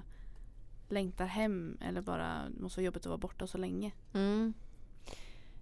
längtar 0.92 1.26
hem 1.26 1.76
eller 1.80 2.00
bara 2.02 2.48
det 2.56 2.62
måste 2.62 2.80
vara 2.80 2.84
jobbigt 2.84 3.02
att 3.02 3.06
vara 3.06 3.18
borta 3.18 3.46
så 3.46 3.58
länge? 3.58 3.92
Mm. 4.14 4.54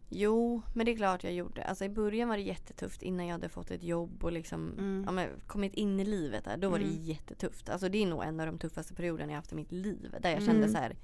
Jo, 0.09 0.62
men 0.75 0.87
det 0.87 0.93
är 0.93 0.97
klart 0.97 1.25
jag 1.25 1.33
gjorde. 1.33 1.64
Alltså 1.64 1.85
i 1.85 1.88
början 1.88 2.29
var 2.29 2.37
det 2.37 2.43
jättetufft 2.43 3.03
innan 3.03 3.27
jag 3.27 3.33
hade 3.33 3.49
fått 3.49 3.71
ett 3.71 3.83
jobb 3.83 4.25
och 4.25 4.33
liksom 4.33 4.73
Mm. 4.79 5.03
ja, 5.07 5.12
men, 5.12 5.29
kommit 5.47 5.75
in 5.75 6.01
i 6.01 6.05
livet 6.05 6.45
där. 6.45 6.57
Då 6.57 6.69
var 6.71 6.79
det 6.79 6.85
Mm. 6.85 7.03
jättetufft. 7.03 7.69
Alltså 7.69 7.88
det 7.88 8.03
är 8.03 8.07
nog 8.07 8.25
en 8.25 8.40
av 8.40 8.47
de 8.47 8.59
tuffaste 8.59 8.95
perioderna 8.95 9.33
jag 9.33 9.37
haft 9.37 9.53
i 9.53 9.55
mitt 9.55 9.73
liv. 9.73 10.11
Där 10.21 10.31
jag 10.31 10.43
Mm. 10.43 10.47
kände 10.47 10.69
så 10.69 10.79
här. 10.79 10.97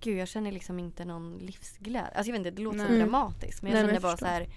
Gud 0.00 0.18
jag 0.18 0.28
känner 0.28 0.52
liksom 0.52 0.78
inte 0.78 1.04
någon 1.04 1.38
livsglädje. 1.38 2.00
Alltså 2.08 2.30
jag 2.32 2.38
vet 2.38 2.46
inte, 2.46 2.50
det 2.50 2.62
låter 2.62 2.78
så 2.78 2.84
Nej. 2.88 2.98
dramatiskt. 2.98 3.62
Men 3.62 3.72
jag 3.72 3.76
Nej, 3.76 3.82
men 3.82 3.88
kände 3.88 3.94
jag 3.94 4.02
bara 4.02 4.12
förstår. 4.12 4.26
så 4.26 4.32
här. 4.32 4.48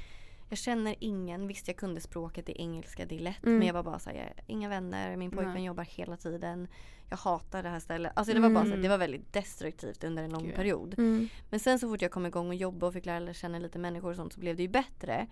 Jag 0.50 0.58
känner 0.60 0.96
ingen, 1.00 1.48
visst 1.48 1.68
jag 1.68 1.78
kunde 1.78 2.02
språket, 2.02 2.46
det 2.46 2.62
engelska, 2.62 3.06
det 3.06 3.16
är 3.16 3.20
lätt. 3.20 3.44
Mm. 3.46 3.58
Men 3.58 3.68
jag 3.68 3.74
var 3.74 3.84
bara 3.84 4.00
så 4.00 4.10
här, 4.10 4.18
jag 4.18 4.24
har 4.24 4.34
inga 4.48 4.70
vänner, 4.70 5.16
min 5.18 5.32
pojkvän 5.32 5.54
Nej. 5.54 5.64
jobbar 5.66 5.84
hela 5.84 6.18
tiden. 6.18 6.68
Jag 7.10 7.18
hatar 7.18 7.64
det 7.64 7.70
här 7.70 7.80
stället. 7.80 8.12
Alltså 8.16 8.34
det 8.34 8.40
var 8.40 8.50
bara 8.50 8.64
så 8.64 8.68
här, 8.70 8.74
Mm. 8.74 8.82
det 8.84 8.90
var 8.90 8.98
väldigt 8.98 9.34
destruktivt 9.34 10.04
under 10.04 10.24
en 10.24 10.30
lång 10.32 10.44
Gud, 10.46 10.56
period. 10.56 10.96
Mm. 10.98 11.30
Men 11.50 11.60
sen 11.60 11.80
så 11.80 11.90
fort 11.90 12.02
jag 12.02 12.12
kom 12.12 12.26
igång 12.26 12.48
och 12.48 12.56
jobbade 12.56 12.86
och 12.88 12.94
fick 12.94 13.06
lära 13.06 13.34
känna 13.34 13.60
lite 13.60 13.80
människor 13.80 14.10
och 14.10 14.16
sånt 14.16 14.34
så 14.34 14.40
blev 14.40 14.56
det 14.56 14.62
ju 14.64 14.70
bättre. 14.70 15.28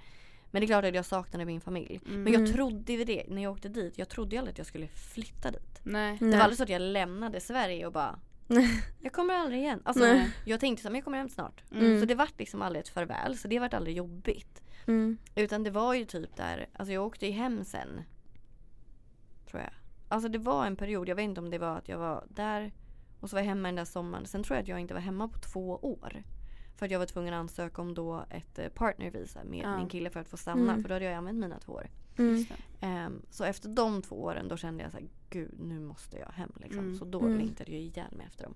Men 0.51 0.59
det 0.61 0.65
är 0.65 0.67
klart 0.67 0.85
att 0.85 0.95
jag 0.95 1.05
saknade 1.05 1.45
min 1.45 1.61
familj. 1.61 1.99
Mm. 2.07 2.23
Men 2.23 2.33
jag 2.33 2.41
Mm. 2.41 2.53
trodde 2.53 2.93
ju 2.93 3.03
det 3.03 3.23
när 3.27 3.43
jag 3.43 3.51
åkte 3.53 3.69
dit. 3.69 3.97
Jag 3.97 4.09
trodde 4.09 4.35
ju 4.35 4.39
aldrig 4.39 4.53
att 4.53 4.57
jag 4.57 4.67
skulle 4.67 4.87
flytta 4.87 5.51
dit. 5.51 5.79
Nej. 5.83 6.17
Det 6.19 6.25
var 6.31 6.37
aldrig 6.43 6.57
så 6.57 6.63
att 6.63 6.69
jag 6.69 6.81
lämnade 6.81 7.39
Sverige 7.39 7.85
och 7.85 7.93
bara 7.93 8.19
Jag 9.01 9.13
kommer 9.13 9.33
aldrig 9.33 9.59
igen. 9.61 9.81
Alltså, 9.85 10.03
Nej. 10.03 10.29
jag 10.45 10.59
tänkte 10.59 10.81
så 10.81 10.87
här, 10.87 10.91
men 10.91 10.97
jag 10.99 11.03
kommer 11.03 11.17
hem 11.17 11.29
snart. 11.29 11.63
Mm. 11.71 11.99
Så 11.99 12.05
det 12.05 12.15
vart 12.15 12.39
liksom 12.39 12.61
aldrig 12.61 12.79
ett 12.81 12.89
farväl. 12.89 13.37
Så 13.37 13.47
det 13.47 13.59
vart 13.59 13.73
aldrig 13.73 13.95
jobbigt. 13.97 14.61
Mm. 14.87 15.17
Utan 15.35 15.63
det 15.63 15.71
var 15.71 15.93
ju 15.93 16.05
typ 16.05 16.35
där, 16.35 16.65
alltså 16.73 16.93
jag 16.93 17.05
åkte 17.05 17.25
ju 17.25 17.31
hem 17.31 17.63
sen. 17.63 18.01
Tror 19.49 19.61
jag. 19.61 19.71
Alltså 20.07 20.29
det 20.29 20.37
var 20.37 20.65
en 20.65 20.75
period, 20.75 21.09
jag 21.09 21.15
vet 21.15 21.23
inte 21.23 21.41
om 21.41 21.49
det 21.49 21.57
var 21.57 21.77
att 21.77 21.89
jag 21.89 21.97
var 21.97 22.23
där 22.29 22.73
och 23.19 23.29
så 23.29 23.35
var 23.35 23.41
jag 23.41 23.47
hemma 23.47 23.67
den 23.67 23.75
där 23.75 23.85
sommaren. 23.85 24.25
Sen 24.25 24.43
tror 24.43 24.55
jag 24.57 24.61
att 24.63 24.67
jag 24.67 24.79
inte 24.79 24.93
var 24.93 25.01
hemma 25.01 25.27
på 25.27 25.39
två 25.39 25.69
år. 25.81 26.23
För 26.75 26.85
att 26.85 26.91
jag 26.91 26.99
var 26.99 27.05
tvungen 27.05 27.33
att 27.33 27.39
ansöka 27.39 27.81
om 27.81 27.93
då 27.93 28.25
ett 28.29 28.59
eh, 28.59 28.67
partnervisa 28.69 29.43
med 29.43 29.63
Ja. 29.63 29.77
min 29.77 29.89
kille 29.89 30.09
för 30.09 30.19
att 30.19 30.27
få 30.27 30.37
stanna. 30.37 30.71
Mm. 30.71 30.81
För 30.81 30.89
då 30.89 30.95
hade 30.95 31.05
jag 31.05 31.13
använt 31.13 31.39
mina 31.39 31.59
två 31.59 31.73
år. 31.73 31.89
Mm. 32.17 32.45
Ehm, 32.81 33.21
så 33.29 33.43
efter 33.43 33.69
de 33.69 34.01
två 34.01 34.15
åren 34.23 34.47
då 34.47 34.57
kände 34.57 34.83
jag 34.83 34.91
så 34.91 34.97
här, 34.97 35.07
gud 35.29 35.53
nu 35.59 35.79
måste 35.79 36.17
jag 36.17 36.27
hem 36.27 36.51
liksom. 36.55 36.79
Mm. 36.79 36.95
Så 36.97 37.05
då 37.05 37.19
Mm. 37.21 37.37
längtade 37.37 37.71
jag 37.71 37.81
ihjäl 37.81 38.11
mig 38.17 38.25
efter 38.25 38.43
dem. 38.43 38.55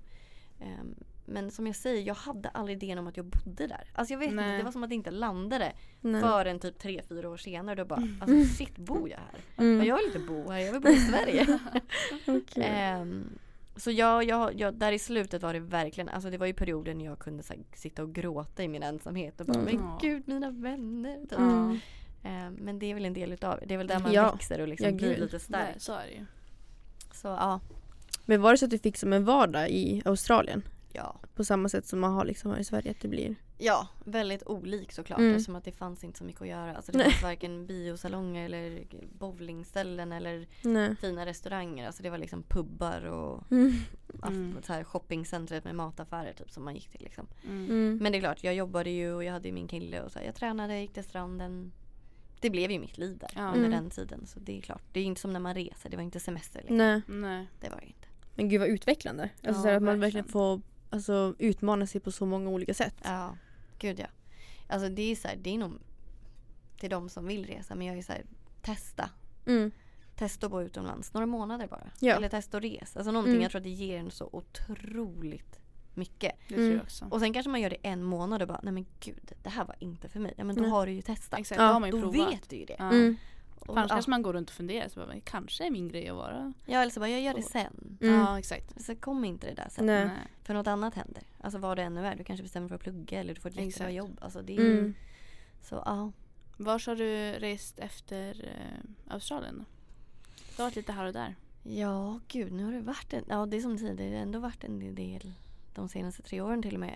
Ehm, 0.60 0.96
men 1.30 1.52
som 1.52 1.68
jag 1.68 1.76
säger, 1.76 2.02
jag 2.08 2.14
hade 2.16 2.50
aldrig 2.50 2.84
idén 2.84 2.98
om 2.98 3.08
att 3.08 3.18
jag 3.18 3.26
bodde 3.26 3.68
där. 3.68 3.92
Alltså 3.94 4.14
jag 4.14 4.20
vet 4.20 4.30
inte, 4.32 4.42
Nej. 4.44 4.58
det 4.58 4.64
var 4.64 4.72
som 4.72 4.84
att 4.84 4.90
det 4.90 4.96
inte 4.96 5.12
landade 5.12 5.74
Nej. 6.02 6.22
förrän 6.22 6.60
typ 6.60 6.80
tre 6.80 7.02
fyra 7.10 7.30
år 7.30 7.38
senare. 7.38 7.76
Då 7.76 7.86
bara, 7.86 8.08
alltså 8.22 8.56
shit 8.58 8.78
bor 8.78 9.10
jag 9.10 9.18
här? 9.18 9.40
Mm. 9.58 9.78
Men 9.78 9.88
jag 9.88 9.98
vill 9.98 10.06
inte 10.06 10.20
bo 10.20 10.50
här, 10.52 10.60
jag 10.60 10.72
vill 10.74 10.82
bo 10.82 10.90
i 10.90 10.98
Sverige. 11.00 11.60
Okej. 12.28 12.64
Ehm, 12.66 13.30
så 13.76 13.92
jag, 13.92 14.24
jag, 14.24 14.60
jag, 14.60 14.74
där 14.74 14.92
i 14.92 15.00
slutet 15.00 15.42
var 15.44 15.54
det 15.54 15.60
verkligen, 15.60 16.10
alltså 16.10 16.30
det 16.30 16.38
var 16.38 16.46
ju 16.48 16.54
perioden 16.54 16.98
när 16.98 17.06
jag 17.06 17.20
kunde 17.20 17.44
så 17.44 17.54
här, 17.54 17.62
sitta 17.74 18.04
och 18.04 18.14
gråta 18.16 18.64
i 18.64 18.68
min 18.68 18.84
ensamhet 18.84 19.40
och 19.40 19.46
bara, 19.46 19.60
Mm. 19.60 19.76
men 19.76 19.98
gud 20.02 20.28
mina 20.28 20.52
vänner. 20.52 21.18
Typ. 21.22 21.40
Mm. 21.40 21.80
Ehm, 22.24 22.54
men 22.54 22.80
det 22.80 22.86
är 22.86 22.94
väl 22.94 23.06
en 23.06 23.14
del 23.14 23.32
utav 23.34 23.60
det. 23.60 23.66
Det 23.66 23.74
är 23.74 23.78
väl 23.78 23.88
där 23.88 24.00
man 24.00 24.14
Ja. 24.14 24.32
växer 24.32 24.62
och 24.62 24.68
liksom 24.68 24.86
Ja, 24.90 24.96
blir 24.96 25.18
lite 25.18 25.32
Nej, 25.34 25.40
stark. 25.40 25.76
så 25.78 25.94
är 25.94 26.06
det 26.08 26.12
ju. 26.14 26.26
Så 27.14 27.28
ja, 27.28 27.60
Men 28.26 28.42
var 28.42 28.52
det 28.52 28.58
så 28.58 28.66
att 28.66 28.72
du 28.72 28.78
fick 28.80 28.98
som 28.98 29.14
en 29.14 29.26
vardag 29.26 29.70
i 29.70 30.02
Australien? 30.06 30.64
Ja. 30.94 31.20
På 31.36 31.44
samma 31.44 31.70
sätt 31.70 31.86
som 31.88 32.00
man 32.00 32.14
har 32.14 32.26
liksom 32.26 32.52
här 32.52 32.60
i 32.60 32.64
Sverige 32.64 32.92
att 32.92 33.00
det 33.02 33.08
blir? 33.08 33.36
Ja, 33.58 33.88
väldigt 34.06 34.44
olik 34.46 34.92
såklart 34.92 35.20
Mm. 35.20 35.32
eftersom 35.32 35.56
att 35.56 35.64
det 35.64 35.72
fanns 35.72 36.04
inte 36.04 36.18
så 36.18 36.24
mycket 36.24 36.42
att 36.42 36.48
göra. 36.48 36.76
Alltså 36.76 36.92
det 36.92 36.98
Nej. 36.98 37.12
fanns 37.12 37.24
varken 37.24 37.66
biosalonger 37.68 38.46
eller 38.46 38.84
bowlingställen 39.20 40.12
eller 40.12 40.48
Nej. 40.64 40.96
fina 40.96 41.26
restauranger. 41.26 41.88
Alltså 41.88 42.04
det 42.04 42.10
var 42.10 42.18
liksom 42.18 42.44
pubbar 42.44 43.02
och 43.06 43.52
Mm. 43.52 43.72
Mm. 44.28 44.58
så 44.64 44.74
här 44.74 44.84
shoppingcentret 44.84 45.64
med 45.64 45.76
mataffärer 45.76 46.34
typ 46.34 46.52
som 46.52 46.64
man 46.66 46.76
gick 46.76 46.90
till 46.90 47.02
liksom. 47.02 47.28
Mm. 47.46 47.66
Mm. 47.66 47.98
Men 48.02 48.12
det 48.12 48.18
är 48.18 48.20
klart, 48.20 48.44
jag 48.44 48.54
jobbade 48.56 48.90
ju 48.90 49.14
och 49.14 49.24
jag 49.24 49.34
hade 49.34 49.48
ju 49.48 49.54
min 49.54 49.68
kille 49.68 50.02
och 50.02 50.12
så 50.12 50.20
här, 50.20 50.26
jag 50.26 50.36
tränade, 50.36 50.80
gick 50.80 50.94
till 50.94 51.04
stranden. 51.04 51.72
Det 52.42 52.50
blev 52.50 52.72
ju 52.72 52.80
mitt 52.80 52.98
liv 52.98 53.18
där 53.18 53.30
Ja. 53.36 53.42
under 53.48 53.60
Mm. 53.68 53.72
den 53.72 53.90
tiden. 53.90 54.26
Så 54.28 54.40
det 54.40 54.58
är 54.58 54.62
klart, 54.62 54.82
det 54.94 55.00
är 55.00 55.04
ju 55.04 55.08
inte 55.10 55.22
som 55.22 55.34
när 55.34 55.40
man 55.40 55.56
reser, 55.56 55.90
det 55.90 55.98
var 55.98 56.04
inte 56.04 56.20
semester 56.20 56.60
liksom. 56.60 56.78
Nej. 56.78 57.02
Nej. 57.08 57.48
Det 57.62 57.70
var 57.70 57.78
det 57.80 57.86
inte. 57.88 58.08
Men 58.36 58.50
gud 58.50 58.60
vad 58.60 58.70
utvecklande. 58.70 59.24
Alltså 59.24 59.48
Ja, 59.50 59.54
så 59.54 59.68
här, 59.68 59.76
att 59.76 59.84
man 59.84 60.00
verkligen 60.00 60.28
får 60.28 60.62
alltså, 60.90 61.36
utmana 61.40 61.88
sig 61.88 62.02
på 62.02 62.12
så 62.12 62.26
många 62.26 62.50
olika 62.50 62.74
sätt. 62.74 62.96
Ja, 63.04 63.38
gud 63.80 64.00
ja. 64.00 64.08
Alltså 64.68 64.90
det 64.90 65.02
är 65.12 65.16
så 65.16 65.28
här, 65.28 65.36
det 65.36 65.50
är 65.50 65.58
nog 65.58 65.74
till 66.80 66.90
de 66.90 67.10
som 67.10 67.28
vill 67.28 67.46
resa 67.46 67.76
men 67.76 67.88
jag 67.88 67.98
är 67.98 68.02
så 68.02 68.12
här, 68.14 68.24
testa. 68.62 69.10
Mm. 69.46 69.72
Testa 70.16 70.46
att 70.46 70.52
bo 70.52 70.62
utomlands 70.62 71.14
några 71.14 71.26
månader 71.28 71.68
bara. 71.68 71.88
Ja. 72.00 72.16
Eller 72.16 72.30
testa 72.30 72.58
att 72.58 72.64
resa. 72.64 73.00
Alltså 73.00 73.12
någonting 73.12 73.32
Mm. 73.34 73.42
jag 73.42 73.52
tror 73.52 73.60
att 73.60 73.64
det 73.64 73.70
ger 73.70 73.98
en 74.00 74.12
så 74.12 74.30
otroligt 74.32 75.60
mycket. 75.94 76.36
Det 76.48 76.54
Mm. 76.56 76.66
tror 76.68 76.76
jag 76.76 76.84
också. 76.84 77.06
Och 77.12 77.20
sen 77.20 77.34
kanske 77.34 77.50
man 77.50 77.62
gör 77.62 77.70
det 77.70 77.78
en 77.84 78.04
månad 78.04 78.42
och 78.42 78.48
bara 78.48 78.60
nej 78.64 78.74
men 78.74 78.86
gud 79.00 79.32
det 79.44 79.50
här 79.50 79.66
var 79.66 79.76
inte 79.80 80.10
för 80.10 80.20
mig. 80.20 80.34
Ja 80.38 80.44
men 80.44 80.56
då 80.56 80.62
Nej. 80.62 80.72
har 80.72 80.86
du 80.86 80.92
ju 80.92 81.02
testat. 81.02 81.40
Exakt, 81.40 81.60
Ja, 81.62 81.68
då 81.68 81.74
har 81.74 81.80
man 81.80 81.90
ju 81.92 82.02
Då 82.02 82.12
provat. 82.12 82.34
vet 82.34 82.50
du 82.50 82.56
ju 82.56 82.66
det. 82.66 82.76
Ja. 82.80 82.92
Och, 83.70 83.78
Annars 83.78 83.90
ja. 83.90 83.96
kanske 83.96 84.10
man 84.12 84.22
går 84.22 84.34
runt 84.34 84.50
och 84.50 84.56
funderar, 84.56 84.88
så 84.90 85.00
bara, 85.00 85.08
"Men 85.08 85.22
kanske 85.22 85.66
är 85.66 85.72
min 85.72 85.88
grej 85.88 86.10
att 86.10 86.16
vara. 86.16 86.54
ja 86.66 86.80
eller 86.82 86.92
så 86.92 87.00
bara 87.00 87.10
jag 87.10 87.22
gör 87.22 87.34
det 87.34 87.42
sen. 87.42 87.98
Mm. 88.02 88.16
Ja 88.16 88.40
exakt. 88.40 88.82
Så 88.86 88.96
kommer 88.96 89.28
inte 89.28 89.48
det 89.48 89.54
där 89.54 89.68
sen. 89.70 89.86
Nej. 89.86 90.10
För 90.44 90.54
något 90.54 90.68
annat 90.68 90.94
händer. 90.96 91.24
Alltså 91.42 91.60
vad 91.60 91.78
det 91.78 91.84
än 91.84 91.94
nu 91.94 92.06
är. 92.06 92.16
Du 92.16 92.24
kanske 92.24 92.44
bestämmer 92.44 92.68
för 92.68 92.76
att 92.76 92.82
plugga 92.82 93.20
eller 93.20 93.34
du 93.36 93.40
får 93.42 93.50
ett 93.50 93.56
jättebra 93.56 93.68
Exakt. 93.90 93.94
jobb. 93.94 94.20
Alltså 94.22 94.42
det 94.42 94.56
är 94.56 94.60
Mm. 94.60 94.94
Så 95.62 95.76
ja. 95.86 96.12
Vars 96.58 96.88
har 96.88 96.96
du 96.96 97.32
rest 97.40 97.80
efter 97.80 98.30
eh, 98.46 99.14
Australien? 99.14 99.66
Du 100.56 100.62
har 100.64 100.70
varit 100.70 100.76
lite 100.76 100.92
här 100.92 101.06
och 101.06 101.14
där. 101.14 101.36
Ja, 101.64 102.20
gud 102.28 102.52
nu 102.52 102.64
har 102.66 102.72
det 102.72 102.82
varit 102.82 103.14
en, 103.14 103.24
ja 103.30 103.46
det 103.46 103.58
är 103.58 103.62
som 103.62 103.72
du 103.72 103.78
säger, 103.78 103.96
det 103.96 104.04
har 104.10 104.22
ändå 104.22 104.40
varit 104.40 104.64
en 104.64 104.96
del 104.96 105.32
de 105.76 105.90
senaste 105.90 106.22
tre 106.22 106.42
åren 106.42 106.62
till 106.62 106.74
och 106.74 106.80
med. 106.80 106.96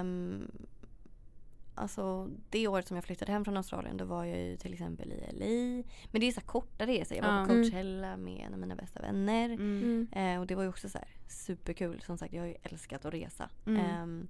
Um, 0.00 0.50
alltså 1.74 2.30
det 2.50 2.68
året 2.68 2.88
som 2.88 2.96
jag 2.96 3.04
flyttade 3.04 3.32
hem 3.32 3.44
från 3.44 3.56
Australien 3.56 3.96
då 3.96 4.04
var 4.04 4.24
jag 4.24 4.38
ju 4.38 4.56
till 4.56 4.72
exempel 4.72 5.12
i 5.12 5.16
LA. 5.32 5.84
Men 6.10 6.20
det 6.20 6.26
är 6.28 6.32
så 6.32 6.40
här 6.40 6.46
korta 6.46 6.86
resor. 6.86 7.16
Jag 7.16 7.24
var 7.24 7.38
Ja. 7.40 7.46
på 7.46 7.52
Mm. 7.52 7.62
Coachella 7.70 8.16
med 8.16 8.46
en 8.46 8.52
av 8.52 8.58
mina 8.60 8.74
bästa 8.76 9.00
vänner. 9.02 9.44
Mm. 9.50 10.08
Mm. 10.12 10.34
Eh, 10.34 10.40
och 10.40 10.46
det 10.46 10.54
var 10.54 10.62
ju 10.62 10.68
också 10.68 10.88
så 10.88 10.98
här 10.98 11.08
superkul. 11.28 12.00
Som 12.06 12.18
sagt, 12.18 12.32
jag 12.32 12.42
har 12.42 12.46
ju 12.48 12.54
älskat 12.62 13.04
att 13.04 13.14
resa. 13.14 13.48
Mm. 13.66 13.80
Ehm, 13.86 14.28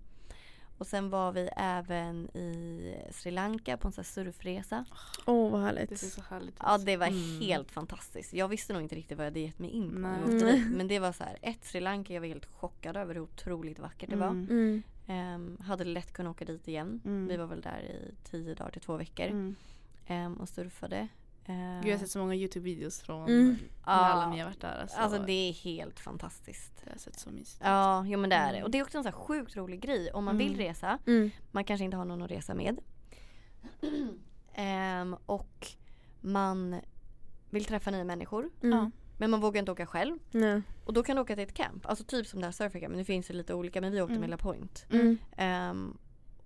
och 0.78 0.86
sen 0.86 1.10
var 1.10 1.32
vi 1.32 1.48
även 1.56 2.36
i 2.36 2.94
Sri 3.10 3.30
Lanka 3.30 3.76
på 3.76 3.88
en 3.88 3.92
sån 3.92 4.02
här 4.02 4.06
surfresa. 4.24 4.84
Åh 5.26 5.50
vad 5.50 5.60
Det 5.60 5.64
härligt. 5.66 5.98
ser 5.98 6.06
så 6.06 6.22
härligt. 6.30 6.54
Ja 6.60 6.78
det 6.78 6.96
var 6.96 7.06
Mm. 7.06 7.40
helt 7.40 7.70
fantastiskt. 7.70 8.32
Jag 8.32 8.48
visste 8.48 8.72
nog 8.72 8.82
inte 8.82 8.94
riktigt 8.94 9.18
vad 9.18 9.26
jag 9.26 9.30
hade 9.30 9.40
gett 9.40 9.58
mig 9.58 9.70
in 9.70 9.90
på. 9.90 9.98
Men 10.76 10.88
det 10.88 10.98
var 10.98 11.12
så 11.12 11.24
här, 11.24 11.38
ett 11.42 11.64
Sri 11.64 11.80
Lanka, 11.80 12.14
jag 12.14 12.20
var 12.20 12.28
helt 12.28 12.46
chockad 12.46 12.96
över 12.96 13.14
hur 13.14 13.22
otroligt 13.22 13.78
vackert 13.78 14.10
det 14.10 14.16
var. 14.16 14.46
Ehm, 15.12 15.56
hade 15.60 15.84
lätt 15.84 16.12
kunnat 16.12 16.30
åka 16.30 16.44
dit 16.44 16.68
igen. 16.68 17.00
Mm. 17.04 17.26
Vi 17.28 17.36
var 17.36 17.46
väl 17.46 17.60
där 17.60 17.80
i 17.82 18.14
tio 18.30 18.54
dagar 18.54 18.70
till 18.70 18.80
två 18.80 18.96
veckor. 18.96 19.26
Mm. 19.26 19.54
Ehm, 20.06 20.34
och 20.34 20.48
surfade. 20.48 21.08
Ehm, 21.46 21.80
Gud, 21.80 21.86
jag 21.90 21.94
har 21.94 21.98
sett 21.98 22.10
så 22.10 22.18
många 22.18 22.34
Youtube-videos 22.34 23.02
från 23.02 23.28
Mm. 23.28 23.56
när 23.86 23.92
alla 23.92 24.30
ni 24.30 24.38
har 24.38 24.46
varit 24.46 24.60
där. 24.60 24.78
Alltså, 24.82 24.98
Alltså 24.98 25.18
det 25.22 25.32
är 25.32 25.52
helt 25.52 26.00
fantastiskt. 26.00 26.72
det 26.84 26.90
har 26.90 26.98
sett 26.98 27.18
så 27.18 27.30
mysigt 27.30 27.60
ut. 27.60 27.66
Ja, 27.66 28.04
jo 28.06 28.18
men 28.18 28.30
det 28.30 28.36
är 28.36 28.52
det. 28.52 28.58
Mm. 28.58 28.64
Och 28.64 28.70
det 28.70 28.78
är 28.78 28.82
också 28.82 28.98
en 28.98 29.04
så 29.04 29.10
här 29.10 29.16
sjukt 29.16 29.56
rolig 29.56 29.80
grej. 29.80 30.12
Om 30.12 30.24
man 30.24 30.38
vill 30.38 30.46
Mm. 30.54 30.58
resa, 30.58 30.98
Mm. 31.06 31.30
man 31.50 31.64
kanske 31.64 31.84
inte 31.84 31.96
har 31.96 32.04
någon 32.04 32.22
att 32.22 32.30
resa 32.30 32.54
med. 32.54 32.78
Ehm, 34.54 35.16
och 35.26 35.66
man 36.20 36.80
vill 37.50 37.64
träffa 37.64 37.90
nya 37.90 38.04
människor. 38.04 38.50
Mm. 38.62 38.78
Ja. 38.78 38.90
Men 39.16 39.30
man 39.30 39.40
vågar 39.40 39.58
inte 39.58 39.72
åka 39.72 39.86
själv. 39.86 40.18
Nej. 40.30 40.62
Och 40.84 40.92
då 40.92 41.02
kan 41.02 41.16
du 41.16 41.22
åka 41.22 41.34
till 41.34 41.44
ett 41.44 41.54
camp. 41.54 41.86
Alltså 41.86 42.04
typ 42.04 42.26
som 42.26 42.40
det 42.40 42.46
här 42.46 42.52
surfcamp. 42.52 42.88
Men 42.88 42.98
det 42.98 43.04
finns 43.04 43.30
ju 43.30 43.34
lite 43.34 43.54
olika. 43.54 43.80
Men 43.80 43.92
vi 43.92 44.00
åkte 44.02 44.12
Mm. 44.12 44.20
med 44.20 44.30
La 44.30 44.36
Point. 44.36 44.86
Mm. 44.92 45.18
Ehm, 45.36 45.96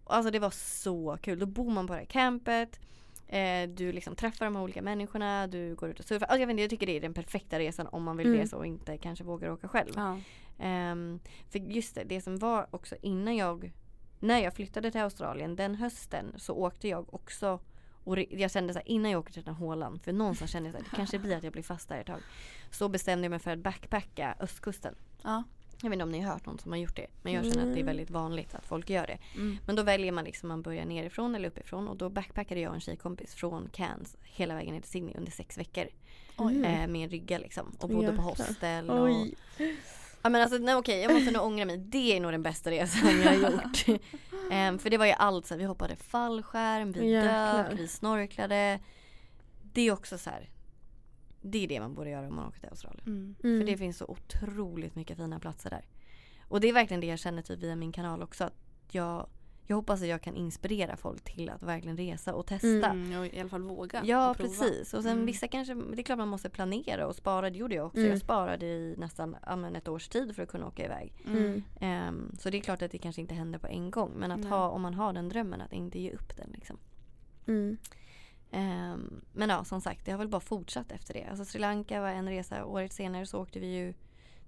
alltså 0.05 0.31
det 0.31 0.39
var 0.39 0.51
så 0.51 1.19
kul. 1.23 1.39
Då 1.39 1.47
bor 1.47 1.71
man 1.71 1.87
på 1.87 1.93
det 1.93 1.99
här 1.99 2.07
campet. 2.07 2.81
Eh, 3.29 3.69
du 3.69 3.93
liksom 3.93 4.17
träffar 4.17 4.45
de 4.45 4.57
här 4.57 4.63
olika 4.63 4.83
människorna. 4.83 5.47
Du 5.47 5.75
går 5.75 5.89
ut 5.89 5.99
och 6.01 6.05
surfar. 6.07 6.27
Alltså 6.27 6.41
jag, 6.41 6.47
vet 6.47 6.53
inte, 6.53 6.63
jag 6.63 6.71
tycker 6.71 6.87
det 6.87 6.97
är 6.97 7.01
den 7.01 7.15
perfekta 7.15 7.59
resan 7.59 7.87
om 7.87 8.03
man 8.03 8.17
vill 8.17 8.27
Mm. 8.27 8.39
resa 8.41 8.57
och 8.57 8.67
inte 8.67 8.99
kanske 8.99 9.25
vågar 9.25 9.51
åka 9.51 9.69
själv. 9.69 9.93
Ja. 9.97 10.19
Ehm, 10.59 11.21
för 11.51 11.59
just 11.59 11.95
det, 11.95 12.05
det 12.05 12.21
som 12.21 12.39
var 12.39 12.67
också 12.71 12.97
innan 13.03 13.37
jag 13.37 13.73
När 14.21 14.39
jag 14.39 14.55
flyttade 14.55 14.91
till 14.91 15.01
Australien 15.01 15.57
den 15.57 15.75
hösten 15.75 16.35
så 16.37 16.55
åkte 16.55 16.89
jag 16.89 17.15
också 17.15 17.61
och 18.07 18.19
jag 18.31 18.51
kände 18.51 18.73
så 18.73 18.79
här, 18.79 18.89
innan 18.89 19.11
jag 19.11 19.19
åker 19.21 19.33
till 19.33 19.43
den 19.43 19.55
här 19.55 19.61
hålan 19.67 19.99
för 19.99 20.13
någonstans 20.13 20.51
kände 20.51 20.69
jag 20.69 20.75
här, 20.75 20.83
det 20.91 20.97
kanske 20.97 21.19
blir 21.19 21.37
att 21.37 21.43
jag 21.45 21.53
blir 21.53 21.63
fast 21.63 21.89
där 21.89 22.01
ett 22.01 22.07
tag. 22.07 22.21
Så 22.71 22.89
bestämde 22.89 23.25
jag 23.25 23.31
mig 23.31 23.39
för 23.39 23.51
att 23.51 23.59
backpacka 23.59 24.35
östkusten. 24.41 24.95
Ja. 25.23 25.43
Jag 25.83 25.91
vet 25.91 25.95
inte 25.97 26.03
om 26.05 26.11
ni 26.11 26.21
har 26.21 26.33
hört 26.33 26.47
någon 26.47 26.59
som 26.59 26.73
har 26.73 26.79
gjort 26.79 26.97
det. 26.97 27.07
Men 27.23 27.33
jag 27.33 27.45
känner 27.45 27.57
att 27.59 27.63
det 27.65 27.71
är 27.71 27.73
Mm. 27.83 27.87
väldigt 27.87 28.11
vanligt 28.11 28.55
att 28.55 28.67
folk 28.67 28.91
gör 28.91 29.07
det. 29.07 29.19
Mm. 29.35 29.59
Men 29.67 29.77
då 29.77 29.83
väljer 29.83 30.13
man 30.13 30.25
liksom, 30.25 30.49
man 30.49 30.63
börjar 30.63 30.85
nerifrån 30.85 31.35
eller 31.35 31.49
uppifrån. 31.49 31.89
Och 31.89 31.97
då 31.97 32.09
backpackade 32.09 32.61
jag 32.61 32.69
och 32.69 32.75
en 32.75 32.81
tjejkompis 32.81 33.35
från 33.35 33.69
Cairns 33.73 34.17
hela 34.23 34.55
vägen 34.55 34.75
ner 34.75 34.81
till 34.81 34.91
Sydney 34.91 35.15
under 35.17 35.33
sex 35.33 35.59
veckor. 35.59 35.87
Mm. 36.39 36.65
Eh, 36.65 36.89
med 36.89 37.05
en 37.05 37.09
rygga 37.09 37.39
liksom. 37.39 37.67
Och 37.79 37.89
bodde 37.89 38.07
på 38.07 38.13
Jäklar. 38.13 38.25
hostel. 38.25 38.91
Och, 38.91 39.05
Oj. 39.05 39.35
Ja 40.27 40.31
men 40.31 40.43
alltså 40.43 40.59
nej, 40.59 40.75
okej 40.75 41.01
jag 41.03 41.15
måste 41.15 41.31
nog 41.31 41.45
ångra 41.45 41.65
mig. 41.65 41.79
Det 41.79 42.17
är 42.17 42.21
nog 42.21 42.33
den 42.33 42.43
bästa 42.43 42.71
resan 42.71 43.21
jag 43.21 43.33
har 43.33 43.51
gjort. 43.53 44.01
Ehm, 44.51 44.79
för 44.79 44.91
det 44.91 44.99
var 44.99 45.07
ju 45.07 45.13
allt 45.13 45.47
så 45.47 45.55
här, 45.55 45.59
vi 45.59 45.65
hoppade 45.65 45.97
fallskärm, 45.97 46.93
vi 46.93 47.11
Jäklar. 47.11 47.71
dök, 47.71 47.79
vi 47.79 47.89
snorklade. 47.89 48.81
Det 49.73 49.81
är 49.81 49.93
också 49.93 50.19
så 50.19 50.31
här. 50.31 50.51
Det 51.41 51.65
är 51.65 51.69
det 51.69 51.81
man 51.81 51.95
borde 51.95 52.11
göra 52.11 52.29
om 52.29 52.35
man 52.35 52.49
åker 52.49 52.61
till 52.61 52.69
Australien. 52.69 53.07
Mm. 53.07 53.37
Mm. 53.45 53.61
För 53.61 53.67
det 53.67 53.77
finns 53.77 53.99
så 53.99 54.05
otroligt 54.05 54.95
mycket 54.95 55.17
fina 55.17 55.39
platser 55.39 55.71
där. 55.71 55.85
Och 56.49 56.61
det 56.61 56.69
är 56.69 56.73
verkligen 56.73 57.01
det 57.01 57.07
jag 57.07 57.19
känner 57.19 57.43
typ 57.43 57.59
via 57.59 57.77
min 57.77 57.93
kanal 57.93 58.23
också. 58.23 58.45
Att 58.45 58.55
jag, 58.91 59.27
jag 59.67 59.77
hoppas 59.77 60.03
att 60.03 60.09
jag 60.09 60.23
kan 60.23 60.37
inspirera 60.37 60.97
folk 60.97 61.25
till 61.25 61.51
att 61.51 61.63
verkligen 61.63 61.97
resa 61.97 62.35
och 62.35 62.47
testa. 62.47 62.69
Mm, 62.91 63.21
och 63.21 63.27
I 63.27 63.41
alla 63.41 63.49
fall 63.49 63.63
våga. 63.63 64.03
Ja 64.05 64.31
och 64.31 64.37
prova. 64.37 64.49
precis 64.49 64.95
och 64.95 65.03
sen 65.03 65.13
Mm. 65.13 65.27
vissa 65.27 65.49
kanske, 65.49 65.75
det 65.75 66.01
är 66.01 66.03
klart 66.03 66.19
man 66.19 66.29
måste 66.29 66.51
planera 66.51 67.07
och 67.07 67.17
spara, 67.17 67.51
det 67.51 67.59
gjorde 67.59 67.75
jag 67.75 67.87
också. 67.87 67.99
Mm. 67.99 68.11
Jag 68.11 68.21
sparade 68.21 68.67
i 68.67 68.95
nästan 68.99 69.37
ja, 69.47 69.57
men 69.57 69.77
ett 69.77 69.89
års 69.89 70.09
tid 70.09 70.37
för 70.37 70.43
att 70.43 70.49
kunna 70.49 70.67
åka 70.67 70.85
iväg. 70.85 71.13
Mm. 71.27 71.63
Ehm, 71.81 72.33
så 72.39 72.51
det 72.51 72.57
är 72.59 72.61
klart 72.63 72.83
att 72.83 72.91
det 72.91 72.99
kanske 72.99 73.21
inte 73.21 73.35
händer 73.35 73.59
på 73.59 73.67
en 73.67 73.91
gång 73.91 74.13
men 74.17 74.33
att 74.33 74.41
Nej. 74.41 74.51
ha, 74.51 74.69
om 74.69 74.83
man 74.83 74.95
har 74.95 75.13
den 75.13 75.29
drömmen 75.29 75.61
att 75.61 75.73
inte 75.73 75.99
ge 76.01 76.11
upp 76.11 76.37
den 76.37 76.51
liksom. 76.51 76.79
Mm. 77.47 77.77
Ehm, 78.51 79.21
men 79.33 79.49
ja 79.49 79.65
som 79.65 79.81
sagt 79.81 80.05
det 80.05 80.11
har 80.11 80.19
väl 80.19 80.29
bara 80.29 80.41
fortsatt 80.41 80.93
efter 80.93 81.15
det. 81.15 81.25
Alltså 81.25 81.45
Sri 81.45 81.61
Lanka 81.61 82.01
var 82.01 82.09
en 82.09 82.29
resa, 82.29 82.65
året 82.65 82.93
senare 82.93 83.27
så 83.27 83.39
åkte 83.43 83.61
vi 83.61 83.67
ju 83.75 83.95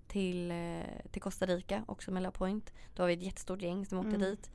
till, 0.08 0.50
eh, 0.50 1.10
till 1.10 1.22
Costa 1.22 1.46
Rica 1.46 1.84
också 1.86 2.10
med 2.10 2.22
La 2.22 2.30
Point. 2.30 2.72
Då 2.94 3.02
var 3.02 3.08
vi 3.08 3.14
ett 3.14 3.22
jättestort 3.22 3.62
gäng 3.62 3.86
som 3.86 3.98
åkte 3.98 4.08
Mm. 4.16 4.20
dit. 4.20 4.50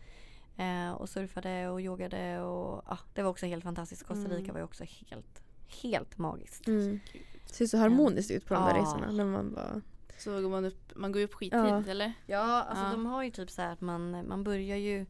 Eh, 0.57 0.91
och 0.91 1.09
surfade 1.09 1.69
och 1.69 1.81
yogade 1.81 2.41
och 2.41 2.83
ja, 2.87 2.97
det 3.13 3.21
var 3.23 3.29
också 3.29 3.45
helt 3.45 3.63
fantastiskt. 3.63 4.03
Costa 4.03 4.23
Rica 4.29 4.37
Mm. 4.37 4.53
var 4.53 4.59
ju 4.59 4.63
också 4.65 4.83
helt, 5.09 5.43
helt 5.81 6.17
magiskt. 6.17 6.67
Mm. 6.67 6.99
Det 7.47 7.53
ser 7.53 7.65
så 7.65 7.77
harmoniskt 7.77 8.31
ut 8.31 8.45
på 8.45 8.53
de 8.53 8.63
där 8.63 8.75
Ja. 8.75 8.81
resorna. 8.81 9.11
När 9.11 9.25
man 9.25 9.53
bara... 9.53 9.81
Så 10.17 10.41
går 10.41 10.49
man 10.49 10.65
upp, 10.65 10.91
man 10.95 11.11
går 11.11 11.19
ju 11.19 11.25
upp 11.25 11.33
skittidigt 11.33 11.67
Ja. 11.69 11.91
eller? 11.91 12.13
Ja, 12.25 12.63
alltså 12.63 12.83
Ja. 12.85 12.91
de 12.91 13.05
har 13.05 13.23
ju 13.23 13.31
typ 13.31 13.49
så 13.51 13.61
här 13.61 13.71
att 13.73 13.81
man, 13.81 14.27
man 14.27 14.43
börjar 14.43 14.77
ju 14.77 15.05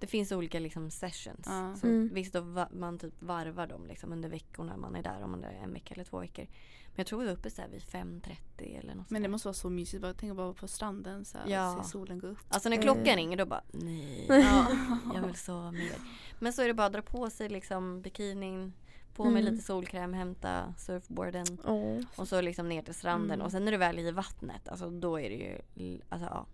Det 0.00 0.06
finns 0.06 0.32
olika 0.32 0.58
liksom 0.58 0.90
sessions. 0.90 1.46
Ja. 1.46 1.74
Så 1.80 1.86
Mm. 1.86 2.10
Visst 2.12 2.32
då 2.32 2.40
va, 2.40 2.68
man 2.72 2.98
typ 2.98 3.22
varvar 3.22 3.66
dem 3.66 3.86
liksom 3.86 4.12
under 4.12 4.28
veckorna 4.28 4.76
man 4.76 4.96
är 4.96 5.02
där. 5.02 5.22
Om 5.22 5.30
man 5.30 5.44
är 5.44 5.52
en 5.62 5.72
vecka 5.72 5.94
eller 5.94 6.04
två 6.04 6.18
veckor. 6.20 6.44
Men 6.86 6.94
jag 6.96 7.06
tror 7.06 7.20
vi 7.20 7.26
var 7.26 7.32
uppe 7.32 7.50
så 7.50 7.62
här 7.62 7.68
vid 7.68 7.82
5.30 7.82 8.78
eller 8.78 8.94
något 8.94 9.10
Men 9.10 9.22
det 9.22 9.28
måste 9.28 9.48
vara 9.48 9.54
så 9.54 9.70
mysigt. 9.70 10.02
Bara 10.02 10.14
tänka 10.14 10.34
bara 10.34 10.52
på 10.52 10.68
stranden 10.68 11.24
så 11.24 11.38
här, 11.38 11.48
Ja. 11.48 11.76
och 11.78 11.84
se 11.84 11.90
solen 11.90 12.18
gå 12.18 12.26
upp. 12.26 12.38
Alltså 12.48 12.68
när 12.68 12.76
Eh. 12.76 12.82
klockan 12.82 13.16
ringer 13.16 13.36
då 13.36 13.46
bara 13.46 13.62
nej. 13.72 14.26
Ja. 14.28 14.66
Jag 15.14 15.22
vill 15.26 15.34
sova 15.36 15.70
mer. 15.72 15.94
Men 16.38 16.52
så 16.52 16.62
är 16.62 16.66
det 16.68 16.74
bara 16.74 16.86
att 16.86 16.92
dra 16.92 17.02
på 17.02 17.30
sig 17.30 17.48
liksom 17.48 18.02
bikinin. 18.02 18.72
På 19.14 19.24
med 19.24 19.40
Mm. 19.42 19.52
lite 19.54 19.64
solkräm, 19.66 20.12
hämta 20.12 20.74
surfboarden. 20.78 21.46
Åh. 21.64 22.00
Och 22.16 22.28
så 22.28 22.40
liksom 22.40 22.68
ner 22.68 22.82
till 22.82 22.94
stranden. 22.94 23.30
Mm. 23.34 23.44
Och 23.46 23.50
sen 23.52 23.64
när 23.64 23.72
du 23.72 23.78
väl 23.78 23.98
är 23.98 24.02
i 24.02 24.10
vattnet. 24.10 24.68
Alltså 24.68 24.90
då 24.90 25.20
är 25.20 25.30
det 25.30 25.36
ju 25.36 26.00
Alltså 26.08 26.28
ja. 26.30 26.46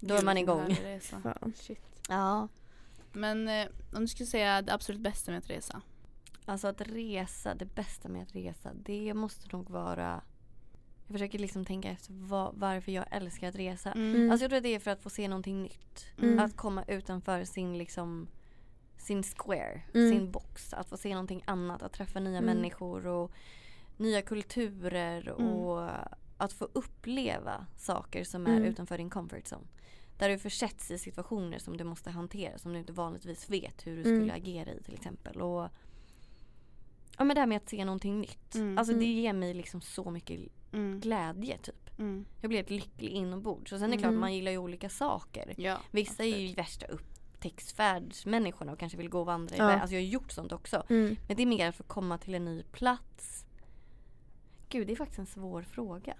Då 0.00 0.06
Gud, 0.14 0.18
är 0.18 0.24
man 0.24 0.38
igång. 0.38 0.76
resa. 0.82 1.38
Shit. 1.54 1.80
Ja. 2.08 2.48
Men 3.16 3.48
eh, 3.48 3.66
om 3.94 4.00
du 4.00 4.06
skulle 4.08 4.26
säga 4.26 4.62
det 4.62 4.74
absolut 4.74 5.00
bästa 5.00 5.30
med 5.30 5.38
att 5.38 5.50
resa? 5.50 5.82
Alltså 6.44 6.68
att 6.68 6.80
resa, 6.80 7.54
det 7.54 7.74
bästa 7.74 8.08
med 8.08 8.22
att 8.22 8.34
resa, 8.34 8.70
det 8.74 9.14
måste 9.14 9.56
nog 9.56 9.70
vara 9.70 10.22
Jag 11.06 11.12
försöker 11.12 11.38
liksom 11.38 11.64
tänka 11.64 11.90
efter 11.90 12.12
vad, 12.12 12.54
varför 12.54 12.92
jag 12.92 13.04
älskar 13.10 13.48
att 13.48 13.54
resa. 13.54 13.92
Mm. 13.92 14.30
Alltså 14.30 14.44
jag 14.44 14.50
tror 14.50 14.56
att 14.56 14.62
det 14.62 14.74
är 14.74 14.78
för 14.78 14.90
att 14.90 15.02
få 15.02 15.10
se 15.10 15.28
någonting 15.28 15.62
nytt. 15.62 16.06
Mm. 16.22 16.38
Att 16.38 16.56
komma 16.56 16.84
utanför 16.88 17.44
sin 17.44 17.78
liksom 17.78 18.28
sin 18.98 19.22
square, 19.22 19.82
Mm. 19.94 20.10
sin 20.10 20.30
box. 20.30 20.72
Att 20.72 20.88
få 20.88 20.96
se 20.96 21.08
någonting 21.10 21.42
annat, 21.46 21.82
att 21.82 21.92
träffa 21.92 22.20
nya 22.20 22.38
Mm. 22.38 22.56
människor 22.56 23.06
och 23.06 23.32
nya 23.96 24.22
kulturer 24.22 25.28
Mm. 25.38 25.48
och 25.52 25.90
att 26.36 26.52
få 26.52 26.68
uppleva 26.72 27.66
saker 27.76 28.24
som 28.24 28.46
är 28.46 28.50
Mm. 28.56 28.64
utanför 28.64 28.98
din 28.98 29.10
comfort 29.10 29.44
zone. 29.52 29.66
Där 30.18 30.28
du 30.28 30.38
försätts 30.38 30.90
i 30.90 30.98
situationer 30.98 31.58
som 31.58 31.76
du 31.76 31.84
måste 31.84 32.10
hantera 32.10 32.58
som 32.58 32.72
du 32.72 32.78
inte 32.78 32.92
vanligtvis 32.92 33.50
vet 33.50 33.86
hur 33.86 33.96
du 33.96 34.02
Mm. 34.10 34.20
skulle 34.20 34.32
agera 34.34 34.72
i 34.72 34.82
till 34.82 34.94
exempel. 34.94 35.42
Och 35.42 35.68
Ja 37.18 37.24
men 37.24 37.34
det 37.34 37.40
här 37.40 37.46
med 37.46 37.56
att 37.56 37.68
se 37.68 37.84
någonting 37.84 38.20
nytt. 38.20 38.54
Mm. 38.54 38.78
Alltså 38.78 38.92
det 38.94 39.04
Mm. 39.04 39.16
ger 39.16 39.32
mig 39.32 39.54
liksom 39.54 39.80
så 39.80 40.10
mycket 40.10 40.40
Mm. 40.72 41.00
glädje 41.00 41.58
typ. 41.58 41.98
Mm. 41.98 42.24
Jag 42.40 42.48
blir 42.48 42.58
helt 42.58 42.70
lycklig 42.70 43.08
inombords. 43.10 43.72
Och 43.72 43.78
sen 43.78 43.92
är 43.92 43.96
det 43.96 44.02
klart 44.02 44.14
man 44.14 44.34
gillar 44.34 44.50
ju 44.52 44.58
olika 44.58 44.88
saker. 44.88 45.54
Ja, 45.56 45.78
Vissa 45.90 46.22
är 46.24 46.26
ju 46.28 46.34
absolut. 46.34 46.58
värsta 46.58 46.86
upptäcktsfärdsmänniskorna 46.86 48.72
och 48.72 48.78
kanske 48.78 48.98
vill 48.98 49.08
gå 49.08 49.20
och 49.20 49.26
vandra 49.26 49.56
Ja. 49.56 49.64
iväg. 49.64 49.80
Alltså 49.80 49.94
jag 49.94 50.02
har 50.02 50.06
gjort 50.06 50.32
sånt 50.32 50.52
också. 50.52 50.84
Men 50.88 51.16
det 51.26 51.42
är 51.42 51.46
mer 51.46 51.68
att 51.68 51.76
få 51.76 51.82
komma 51.82 52.18
till 52.18 52.34
en 52.34 52.44
ny 52.44 52.62
plats. 52.62 53.46
Gud 54.68 54.86
det 54.86 54.92
är 54.92 54.96
faktiskt 54.96 55.18
en 55.18 55.26
svår 55.26 55.62
fråga. 55.62 56.14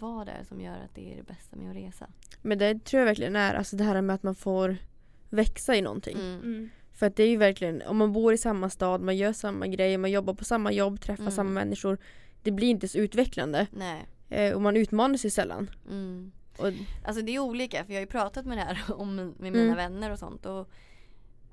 Vad 0.00 0.26
det 0.26 0.32
är 0.32 0.44
som 0.44 0.60
gör 0.60 0.76
att 0.78 0.94
det 0.94 1.12
är 1.12 1.16
det 1.16 1.22
bästa 1.22 1.56
med 1.56 1.70
att 1.70 1.76
resa. 1.76 2.06
Men 2.44 2.58
det 2.58 2.84
tror 2.84 2.98
jag 2.98 3.06
verkligen 3.06 3.36
är 3.36 3.54
alltså 3.54 3.76
det 3.76 3.84
här 3.84 4.00
med 4.02 4.14
att 4.14 4.22
man 4.22 4.34
får 4.34 4.76
växa 5.30 5.76
i 5.76 5.82
någonting. 5.82 6.16
Mm. 6.16 6.40
Mm. 6.42 6.70
För 6.92 7.06
att 7.06 7.16
det 7.16 7.22
är 7.22 7.28
ju 7.28 7.36
verkligen, 7.36 7.82
om 7.82 7.96
man 7.96 8.12
bor 8.12 8.32
i 8.32 8.38
samma 8.38 8.70
stad, 8.70 9.00
man 9.00 9.16
gör 9.16 9.32
samma 9.32 9.66
grejer, 9.66 9.98
man 9.98 10.10
jobbar 10.10 10.34
på 10.34 10.44
samma 10.44 10.72
jobb, 10.72 11.00
träffar 11.00 11.22
Mm. 11.22 11.32
samma 11.32 11.50
människor. 11.50 11.98
Det 12.42 12.50
blir 12.50 12.68
inte 12.68 12.88
så 12.88 12.98
utvecklande. 12.98 13.66
Nej. 13.72 14.06
Eh, 14.28 14.52
och 14.54 14.62
man 14.62 14.76
utmanar 14.76 15.16
sig 15.16 15.30
sällan. 15.30 15.70
Mm. 15.90 16.32
Och, 16.58 16.66
Alltså 17.04 17.22
det 17.22 17.34
är 17.34 17.38
olika 17.38 17.84
för 17.84 17.92
jag 17.92 17.96
har 17.96 18.04
ju 18.04 18.06
pratat 18.10 18.46
med 18.46 18.58
det 18.58 18.62
här 18.62 18.78
om, 19.00 19.16
med 19.16 19.34
mina 19.52 19.58
Mm. 19.64 19.76
vänner 19.76 20.10
och 20.10 20.18
sånt. 20.18 20.46
Och 20.46 20.70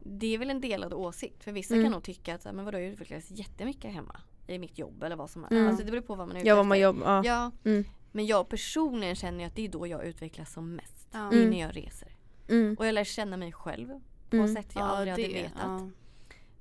det 0.04 0.34
är 0.34 0.38
väl 0.38 0.50
en 0.50 0.62
delad 0.62 0.94
åsikt. 0.94 1.44
För 1.44 1.52
vissa 1.52 1.74
Mm. 1.74 1.86
kan 1.86 1.92
nog 1.92 2.04
tycka 2.04 2.36
att 2.36 2.44
men 2.56 2.66
vadå 2.66 2.80
jag 2.80 2.88
utvecklas 2.88 3.32
jättemycket 3.32 3.92
hemma. 3.94 4.22
I 4.48 4.60
mitt 4.60 4.78
jobb 4.80 5.04
eller 5.04 5.16
vad 5.16 5.30
som 5.30 5.42
helst. 5.44 5.52
Mm. 5.52 5.68
Alltså 5.68 5.86
det 5.86 5.92
beror 5.92 6.02
på 6.02 6.16
vad 6.16 6.28
man 6.28 6.36
är 6.36 6.40
ute 6.42 6.48
ja, 6.50 6.56
vad 6.56 6.66
man 6.66 6.78
efter. 6.78 6.84
jobbar, 6.84 7.24
ja. 7.26 7.52
Ja. 7.64 7.72
Mm. 8.14 8.18
Men 8.26 8.26
jag 8.26 8.50
personligen 8.50 9.16
känner 9.16 9.40
ju 9.40 9.46
att 9.46 9.56
det 9.56 9.66
är 9.66 9.70
då 9.70 9.88
jag 9.88 10.06
utvecklas 10.06 10.54
som 10.54 10.76
mest. 10.76 11.08
Ja. 11.12 11.32
Mm. 11.32 11.50
när 11.50 11.60
jag 11.60 11.76
reser. 11.78 12.16
Mm. 12.50 12.76
Och 12.80 12.86
jag 12.88 12.94
lär 12.94 13.04
känna 13.04 13.38
mig 13.38 13.52
själv 13.52 13.88
på 14.30 14.36
Mm. 14.36 14.56
sätt 14.56 14.68
jag 14.76 14.82
Ja, 14.84 14.86
aldrig 14.88 15.12
hade 15.12 15.24
det, 15.28 15.34
vetat. 15.44 15.54
ja. 15.62 15.90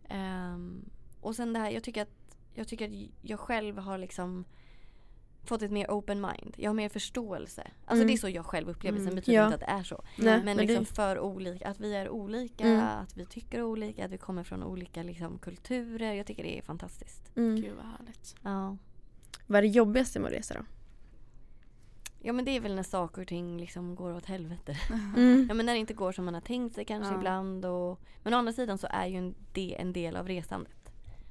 Ehm, 0.09 0.85
och 1.21 1.37
sen 1.37 1.53
det 1.53 1.59
här, 1.59 1.71
jag 1.71 1.83
tycker 1.85 2.03
att 2.03 2.37
jag 2.55 2.69
tycker 2.69 2.89
att 2.89 3.09
jag 3.23 3.41
själv 3.41 3.79
har 3.79 3.99
liksom 3.99 4.45
fått 5.45 5.63
ett 5.63 5.71
mer 5.71 5.91
open 5.91 6.21
mind. 6.21 6.55
Jag 6.57 6.71
har 6.71 6.75
mer 6.75 6.89
förståelse. 6.89 7.63
Alltså 7.63 7.95
Mm. 8.03 8.07
det 8.07 8.13
är 8.13 8.17
så 8.17 8.29
jag 8.29 8.47
själv 8.47 8.69
upplever 8.69 8.99
det. 8.99 9.05
Sen 9.05 9.13
Mm. 9.13 9.17
betyder 9.17 9.39
Ja. 9.39 9.45
inte 9.45 9.55
att 9.55 9.61
det 9.61 9.67
är 9.67 9.83
så. 9.83 10.03
Nej, 10.17 10.27
Men 10.37 10.45
men 10.45 10.57
liksom 10.57 10.85
det, 10.85 10.95
för 10.95 11.19
olika, 11.19 11.69
att 11.69 11.81
vi 11.81 11.95
är 11.95 12.09
olika, 12.09 12.65
Mm. 12.65 12.81
att 12.81 13.17
vi 13.17 13.27
tycker 13.27 13.63
olika, 13.63 14.05
att 14.05 14.11
vi 14.11 14.19
kommer 14.19 14.45
från 14.45 14.63
olika 14.63 15.03
liksom, 15.03 15.39
kulturer. 15.39 16.13
Jag 16.15 16.27
tycker 16.27 16.43
det 16.43 16.59
är 16.59 16.63
fantastiskt. 16.63 17.37
mm. 17.37 17.57
Gud 17.57 17.77
vad 17.77 17.87
härligt. 17.87 18.37
Ja. 18.43 18.77
Vad 19.47 19.59
är 19.59 19.63
det 19.63 19.69
jobbigaste 19.69 20.21
med 20.21 20.27
att 20.33 20.39
resa 20.39 20.55
då? 20.55 20.61
Ja 22.23 22.33
men 22.33 22.45
det 22.45 22.51
är 22.57 22.61
väl 22.61 22.75
när 22.75 22.83
saker 22.83 23.23
och 23.23 23.29
ting 23.29 23.61
liksom 23.61 23.95
går 23.95 24.15
åt 24.15 24.27
helvete. 24.27 24.77
Mm. 25.17 25.45
Ja 25.49 25.55
men 25.55 25.67
när 25.67 25.73
det 25.73 25.79
inte 25.79 25.95
går 25.95 26.13
som 26.13 26.25
man 26.25 26.35
har 26.35 26.41
tänkt 26.41 26.75
sig 26.75 26.85
kanske 26.85 27.13
Ja. 27.13 27.19
ibland. 27.19 27.65
Och, 27.65 28.01
men 28.23 28.35
å 28.35 28.37
andra 28.37 28.53
sidan 28.53 28.79
så 28.79 28.87
är 28.91 29.07
ju 29.07 29.17
en, 29.17 29.35
det 29.53 29.77
en 29.81 29.93
del 29.93 30.17
av 30.17 30.29
resandet. 30.29 30.77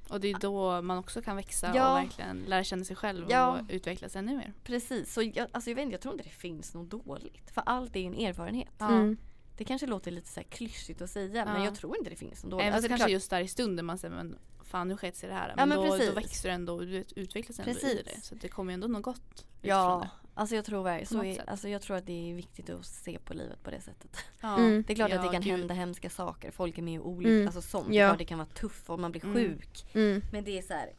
Och 0.08 0.20
det 0.20 0.30
är 0.30 0.38
då 0.38 0.82
man 0.82 0.98
också 0.98 1.22
kan 1.22 1.36
växa 1.36 1.72
Ja. 1.74 1.90
och 1.92 2.04
verkligen 2.04 2.38
lära 2.46 2.64
känna 2.64 2.84
sig 2.84 2.96
själv 2.96 3.26
Ja. 3.30 3.50
och 3.60 3.66
utvecklas 3.68 4.16
ännu 4.16 4.36
mer. 4.36 4.52
Precis, 4.64 5.12
så 5.14 5.22
jag, 5.22 5.46
alltså 5.52 5.70
jag, 5.70 5.74
vet 5.74 5.82
inte, 5.82 5.94
jag 5.94 6.00
tror 6.00 6.14
inte 6.14 6.24
det 6.24 6.34
finns 6.34 6.74
något 6.74 6.90
dåligt. 6.90 7.50
För 7.50 7.62
allt 7.66 7.96
är 7.96 8.00
ju 8.00 8.06
en 8.06 8.14
erfarenhet. 8.14 8.74
Ja. 8.78 8.88
Mm. 8.88 9.16
Det 9.56 9.64
kanske 9.64 9.86
låter 9.86 10.10
lite 10.10 10.28
så 10.28 10.40
här 10.40 10.46
klyschigt 10.48 11.02
att 11.02 11.10
säga 11.10 11.44
men 11.44 11.56
Ja. 11.60 11.64
jag 11.64 11.74
tror 11.74 11.96
inte 11.98 12.10
det 12.10 12.16
finns 12.16 12.42
något 12.44 12.50
dåligt. 12.50 12.64
Även 12.64 12.74
Alltså, 12.74 12.88
kanske 12.88 13.04
klart- 13.06 13.12
just 13.12 13.30
där 13.30 13.40
i 13.40 13.48
stunden 13.48 13.86
man 13.86 13.98
säger 13.98 14.14
men 14.14 14.38
fan 14.64 14.88
nu 14.88 14.96
sket 14.96 15.16
sig 15.16 15.28
det 15.28 15.34
här. 15.34 15.48
Ja, 15.48 15.54
Men, 15.56 15.68
men 15.68 15.78
då, 15.90 15.96
då 16.06 16.12
växer 16.12 16.48
du 16.48 16.54
ändå 16.54 16.74
och 16.74 16.86
du 16.86 17.04
utvecklas 17.16 17.58
ändå 17.58 17.70
i 17.70 17.74
Precis. 17.74 18.04
det. 18.04 18.20
Så 18.22 18.34
det 18.34 18.48
kommer 18.48 18.72
ju 18.72 18.74
ändå 18.74 18.86
något 18.88 19.02
gott 19.02 19.46
Ja, 19.62 19.98
det. 20.02 20.10
Alltså 20.34 20.54
jag 20.56 20.64
tror 20.64 20.82
verkligen 20.82 21.06
så 21.06 21.24
är, 21.24 21.50
alltså 21.50 21.68
jag 21.68 21.82
tror 21.82 21.96
att 21.96 22.06
det 22.06 22.30
är 22.30 22.34
viktigt 22.34 22.70
att 22.70 22.86
se 22.86 23.18
på 23.18 23.34
livet 23.34 23.62
på 23.62 23.70
det 23.70 23.80
sättet. 23.80 24.16
Ja. 24.40 24.56
Mm. 24.58 24.84
Det 24.86 24.92
är 24.92 24.94
klart 24.94 25.10
att 25.10 25.16
Ja, 25.16 25.22
det 25.22 25.32
kan 25.32 25.42
gud. 25.42 25.52
hända 25.58 25.74
hemska 25.74 26.10
saker. 26.10 26.50
Folk 26.50 26.78
är 26.78 26.82
med 26.82 27.00
och 27.00 27.08
olika, 27.08 27.30
Mm. 27.30 27.46
alltså 27.46 27.62
sånt. 27.62 27.94
Ja. 27.94 28.14
Det 28.18 28.24
kan 28.24 28.38
vara 28.38 28.48
tufft 28.48 28.90
och 28.90 28.98
man 29.00 29.12
blir 29.12 29.24
Mm. 29.24 29.34
sjuk. 29.36 29.86
Mm. 29.94 30.22
Men 30.32 30.44
det 30.44 30.58
är 30.58 30.62
så 30.62 30.72
här, 30.74 30.90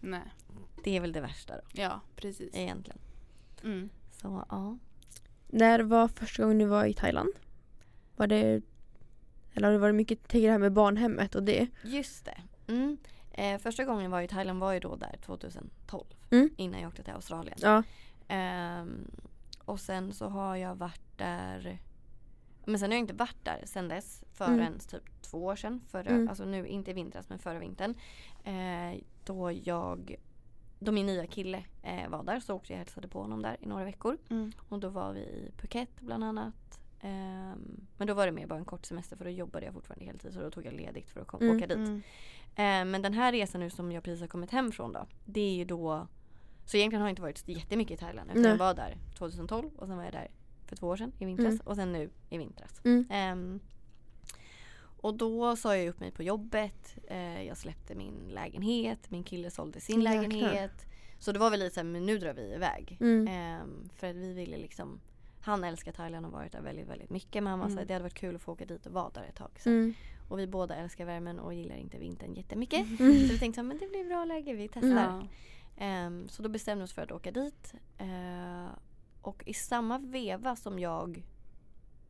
Nej. 0.00 0.22
det 0.84 0.96
är 0.96 1.00
väl 1.00 1.12
det 1.12 1.20
värsta 1.20 1.54
då 1.54 1.62
Ja, 1.72 2.00
precis. 2.16 2.54
egentligen. 2.54 2.98
Mm. 3.64 3.88
Så 4.10 4.44
ja. 4.50 4.78
När 5.48 5.80
var 5.80 6.08
första 6.08 6.42
gången 6.42 6.58
du 6.58 6.64
var 6.64 6.84
i 6.84 6.94
Thailand? 6.94 7.32
Var 8.16 8.26
det 8.26 8.62
eller 9.54 9.66
har 9.66 9.72
det 9.72 9.78
varit 9.78 9.94
mycket, 9.94 10.28
tänker 10.28 10.46
det 10.46 10.52
här 10.52 10.58
med 10.58 10.72
barnhemmet 10.72 11.34
och 11.34 11.42
det? 11.42 11.66
Just 11.84 12.24
det. 12.24 12.38
Mm. 12.72 12.96
Eh, 13.32 13.58
första 13.58 13.84
gången 13.84 14.02
jag 14.04 14.10
var 14.10 14.22
i 14.22 14.28
Thailand 14.28 14.60
var 14.60 14.72
ju 14.72 14.80
då 14.80 14.96
där 14.96 15.18
2012. 15.26 16.04
Mm. 16.30 16.50
Innan 16.56 16.80
jag 16.80 16.88
åkte 16.88 17.02
till 17.02 17.12
Australien. 17.12 17.58
Ja. 17.60 17.82
Ehm, 18.28 19.10
och 19.64 19.80
sen 19.80 20.12
så 20.12 20.28
har 20.28 20.56
jag 20.56 20.74
varit 20.74 21.18
där 21.18 21.78
Men 22.68 22.78
sen 22.78 22.90
har 22.90 22.94
jag 22.96 23.00
inte 23.02 23.14
varit 23.14 23.44
där 23.44 23.62
sen 23.64 23.88
dess 23.88 24.24
förrän 24.32 24.60
Mm. 24.60 24.78
typ 24.78 25.22
två 25.22 25.44
år 25.44 25.56
sedan. 25.56 25.80
Förra, 25.88 26.10
Mm. 26.10 26.28
Alltså 26.28 26.44
nu, 26.44 26.66
inte 26.66 26.90
i 26.90 26.94
vintras 26.94 27.28
men 27.28 27.38
förra 27.38 27.58
vintern. 27.58 27.94
Eh, 28.44 29.00
då 29.24 29.52
jag 29.52 30.16
Då 30.78 30.92
min 30.92 31.06
nya 31.06 31.26
kille 31.26 31.64
eh, 31.82 32.08
var 32.08 32.22
där 32.22 32.40
så 32.40 32.54
åkte 32.54 32.72
jag 32.72 32.76
och 32.76 32.78
hälsade 32.78 33.08
på 33.08 33.20
honom 33.20 33.42
där 33.42 33.56
i 33.60 33.66
några 33.66 33.84
veckor. 33.84 34.18
Mm. 34.30 34.52
Och 34.68 34.78
då 34.80 34.88
var 34.88 35.12
vi 35.12 35.20
i 35.20 35.50
Phuket 35.56 36.00
bland 36.00 36.24
annat. 36.24 36.80
Ehm, 37.00 37.86
men 37.96 38.06
då 38.06 38.14
var 38.14 38.26
det 38.26 38.32
mer 38.32 38.46
bara 38.46 38.58
en 38.58 38.64
kort 38.64 38.84
semester 38.86 39.16
för 39.16 39.24
då 39.24 39.30
jobbade 39.30 39.64
jag 39.66 39.74
fortfarande 39.74 40.04
heltid 40.04 40.32
så 40.32 40.40
då 40.40 40.50
tog 40.50 40.66
jag 40.66 40.74
ledigt 40.74 41.10
för 41.10 41.20
att 41.20 41.26
kom, 41.26 41.42
Mm. 41.42 41.56
åka 41.56 41.66
dit. 41.66 41.76
Mm. 41.76 42.02
Eh, 42.56 42.92
men 42.92 43.02
den 43.02 43.14
här 43.14 43.32
resan 43.32 43.60
nu 43.60 43.70
som 43.70 43.92
jag 43.92 44.02
precis 44.04 44.20
har 44.20 44.28
kommit 44.28 44.50
hem 44.50 44.72
från 44.72 44.92
då. 44.92 45.06
Det 45.24 45.40
är 45.40 45.54
ju 45.54 45.64
då 45.64 46.06
Så 46.66 46.76
egentligen 46.76 47.00
har 47.02 47.08
jag 47.08 47.12
inte 47.12 47.22
varit 47.22 47.48
jättemycket 47.48 47.94
i 47.94 48.04
Thailand. 48.04 48.30
Utan 48.30 48.42
Nej. 48.42 48.50
jag 48.50 48.58
var 48.58 48.74
där 48.74 48.96
2012 49.18 49.70
och 49.76 49.86
sen 49.86 49.96
var 49.96 50.04
jag 50.04 50.12
där 50.12 50.28
för 50.66 50.76
två 50.76 50.86
år 50.88 50.96
sedan 50.96 51.12
i 51.18 51.24
vintras. 51.24 51.46
Mm. 51.54 51.60
Och 51.64 51.76
sen 51.76 51.92
nu 51.92 52.10
i 52.30 52.38
vintras. 52.38 52.80
Mm. 52.84 53.06
Ehm, 53.10 53.60
och 55.00 55.14
då 55.14 55.56
sa 55.56 55.76
jag 55.76 55.88
upp 55.88 56.00
mig 56.00 56.10
på 56.10 56.22
jobbet. 56.22 56.98
Eh, 57.08 57.42
jag 57.42 57.56
släppte 57.56 57.94
min 57.94 58.14
lägenhet. 58.28 59.10
Min 59.10 59.24
kille 59.24 59.50
sålde 59.50 59.80
sin 59.80 60.00
Jäklar. 60.02 60.22
lägenhet. 60.22 60.86
Så 61.18 61.32
det 61.32 61.38
var 61.38 61.50
väl 61.50 61.60
lite 61.60 61.74
såhär, 61.74 61.84
men 61.84 62.06
nu 62.06 62.18
drar 62.18 62.32
vi 62.34 62.54
iväg. 62.54 62.96
Mm. 63.00 63.28
Ehm, 63.28 63.88
för 63.96 64.06
att 64.10 64.16
vi 64.16 64.32
ville 64.32 64.56
liksom 64.56 65.00
Han 65.40 65.64
älskar 65.64 65.92
Thailand 65.92 66.26
och 66.26 66.32
har 66.32 66.38
varit 66.38 66.52
där 66.52 66.60
väldigt, 66.62 66.88
väldigt 66.88 67.10
mycket. 67.10 67.42
Men 67.42 67.50
han 67.50 67.58
var 67.58 67.66
Mm. 67.66 67.76
såhär, 67.76 67.86
det 67.86 67.92
hade 67.94 68.02
varit 68.02 68.14
kul 68.14 68.36
att 68.36 68.42
få 68.42 68.52
åka 68.52 68.64
dit 68.64 68.86
och 68.86 68.92
vara 68.92 69.10
där 69.10 69.24
ett 69.24 69.36
tag. 69.36 69.50
Så. 69.58 69.68
Mm. 69.68 69.94
Och 70.28 70.38
vi 70.38 70.46
båda 70.46 70.76
älskar 70.76 71.04
värmen 71.04 71.38
och 71.38 71.54
gillar 71.54 71.76
inte 71.76 71.98
vintern 71.98 72.34
jättemycket. 72.34 73.00
Mm. 73.00 73.26
Så 73.26 73.32
vi 73.32 73.38
tänkte 73.38 73.60
att 73.60 73.70
det 73.80 73.88
blir 73.90 74.04
bra 74.08 74.24
läge, 74.24 74.52
vi 74.54 74.68
testar. 74.68 74.88
Ja. 74.88 75.26
Ehm, 75.76 76.28
så 76.28 76.42
då 76.42 76.48
bestämde 76.48 76.82
vi 76.82 76.86
oss 76.86 76.92
för 76.92 77.02
att 77.02 77.12
åka 77.12 77.30
dit. 77.30 77.74
Eh, 77.98 78.68
och 79.22 79.42
i 79.46 79.54
samma 79.54 79.98
veva 79.98 80.56
som 80.56 80.78
jag 80.78 81.22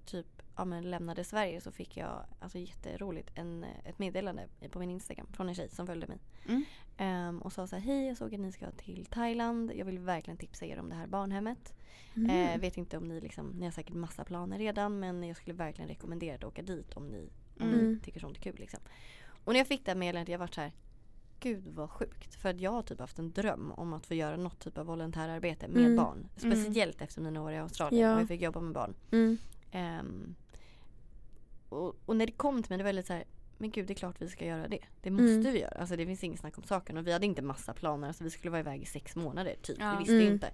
typ 0.05 0.43
ja, 0.57 0.65
men 0.65 0.91
lämnade 0.91 1.25
Sverige 1.25 1.61
så 1.61 1.73
fick 1.73 1.97
jag 1.97 2.25
alltså 2.41 2.59
jätteroligt 2.59 3.31
en, 3.35 3.65
ett 3.85 3.99
meddelande 3.99 4.49
på 4.71 4.79
min 4.79 4.91
Instagram 4.91 5.27
från 5.33 5.49
en 5.49 5.55
tjej 5.55 5.69
som 5.69 5.87
följde 5.87 6.07
mig. 6.07 6.19
Mm. 6.49 6.65
Ehm, 6.97 7.43
och 7.43 7.53
sa 7.53 7.67
så 7.67 7.77
här, 7.77 7.83
hej 7.83 8.07
jag 8.07 8.17
såg 8.17 8.35
att 8.35 8.41
ni 8.41 8.53
ska 8.53 8.71
till 8.71 9.07
Thailand. 9.07 9.73
Jag 9.75 9.85
vill 9.85 9.99
verkligen 9.99 10.39
tipsa 10.39 10.67
er 10.67 10.79
om 10.79 10.89
det 10.89 10.95
här 10.95 11.07
barnhemmet. 11.07 11.75
Mm. 12.17 12.31
Eh, 12.31 12.61
vet 12.61 12.77
inte 12.77 12.97
om 12.97 13.09
ni 13.09 13.21
liksom, 13.21 13.47
ni 13.47 13.65
har 13.65 13.73
säkert 13.73 13.95
massa 13.95 14.25
planer 14.25 14.59
redan 14.59 14.99
men 14.99 15.23
jag 15.23 15.37
skulle 15.37 15.55
verkligen 15.57 15.89
rekommendera 15.89 16.35
att 16.35 16.45
åka 16.45 16.63
dit 16.63 16.93
om 16.93 17.09
ni, 17.09 17.29
om 17.61 17.69
Mm. 17.69 17.93
ni 17.93 17.99
tycker 18.01 18.21
sånt 18.21 18.37
är 18.37 18.41
kul. 18.43 18.57
Liksom. 18.59 18.81
Och 19.45 19.53
när 19.53 19.61
jag 19.61 19.67
fick 19.67 19.85
det 19.85 19.91
här 19.91 19.99
meddelandet 19.99 20.33
jag 20.33 20.39
vart 20.39 20.55
så 20.55 20.61
här 20.61 20.73
Gud 21.41 21.65
vad 21.75 21.91
sjukt. 21.91 22.35
För 22.35 22.49
att 22.49 22.61
jag 22.61 22.71
har 22.71 22.83
typ 22.83 23.01
haft 23.01 23.19
en 23.19 23.33
dröm 23.33 23.73
om 23.73 23.93
att 23.93 24.07
få 24.07 24.15
göra 24.15 24.37
något 24.37 24.59
typ 24.59 24.79
av 24.79 24.87
volontärarbete 24.87 25.69
med 25.69 25.83
Mm. 25.85 25.97
barn. 25.97 26.29
Speciellt 26.37 27.03
efter 27.03 27.21
mina 27.21 27.43
år 27.43 27.53
i 27.53 27.57
Australien 27.59 28.03
Ja. 28.09 28.15
och 28.15 28.21
jag 28.21 28.29
fick 28.29 28.41
jobba 28.43 28.61
med 28.61 28.75
barn. 28.75 28.95
Mm. 29.11 29.39
Ehm, 29.73 30.35
och, 31.69 31.97
och 32.07 32.17
när 32.17 32.27
det 32.27 32.33
kom 32.33 32.63
till 32.63 32.71
mig 32.71 32.79
det 32.79 32.85
var 32.85 32.93
lite 32.93 33.07
så 33.07 33.13
här 33.13 33.25
men 33.59 33.71
gud 33.71 33.87
det 33.87 33.93
är 33.93 33.95
klart 33.95 34.17
vi 34.23 34.29
ska 34.29 34.45
göra 34.47 34.69
det. 34.69 34.79
Det 35.03 35.11
måste 35.11 35.25
Mm. 35.25 35.53
vi 35.53 35.61
göra. 35.61 35.79
Alltså 35.81 35.97
det 35.97 36.07
finns 36.07 36.25
inget 36.25 36.41
snack 36.41 36.59
om 36.59 36.65
saken. 36.65 36.97
Och 36.97 37.07
vi 37.07 37.13
hade 37.13 37.27
inte 37.27 37.43
massa 37.43 37.75
planer. 37.75 38.09
Alltså 38.09 38.25
vi 38.25 38.31
skulle 38.31 38.51
vara 38.51 38.61
iväg 38.61 38.83
i 38.83 38.87
sex 38.87 39.17
månader 39.17 39.55
typ. 39.63 39.77
Ja. 39.81 39.93
Vi 39.93 39.99
visste 39.99 40.15
Mm. 40.15 40.33
inte. 40.33 40.51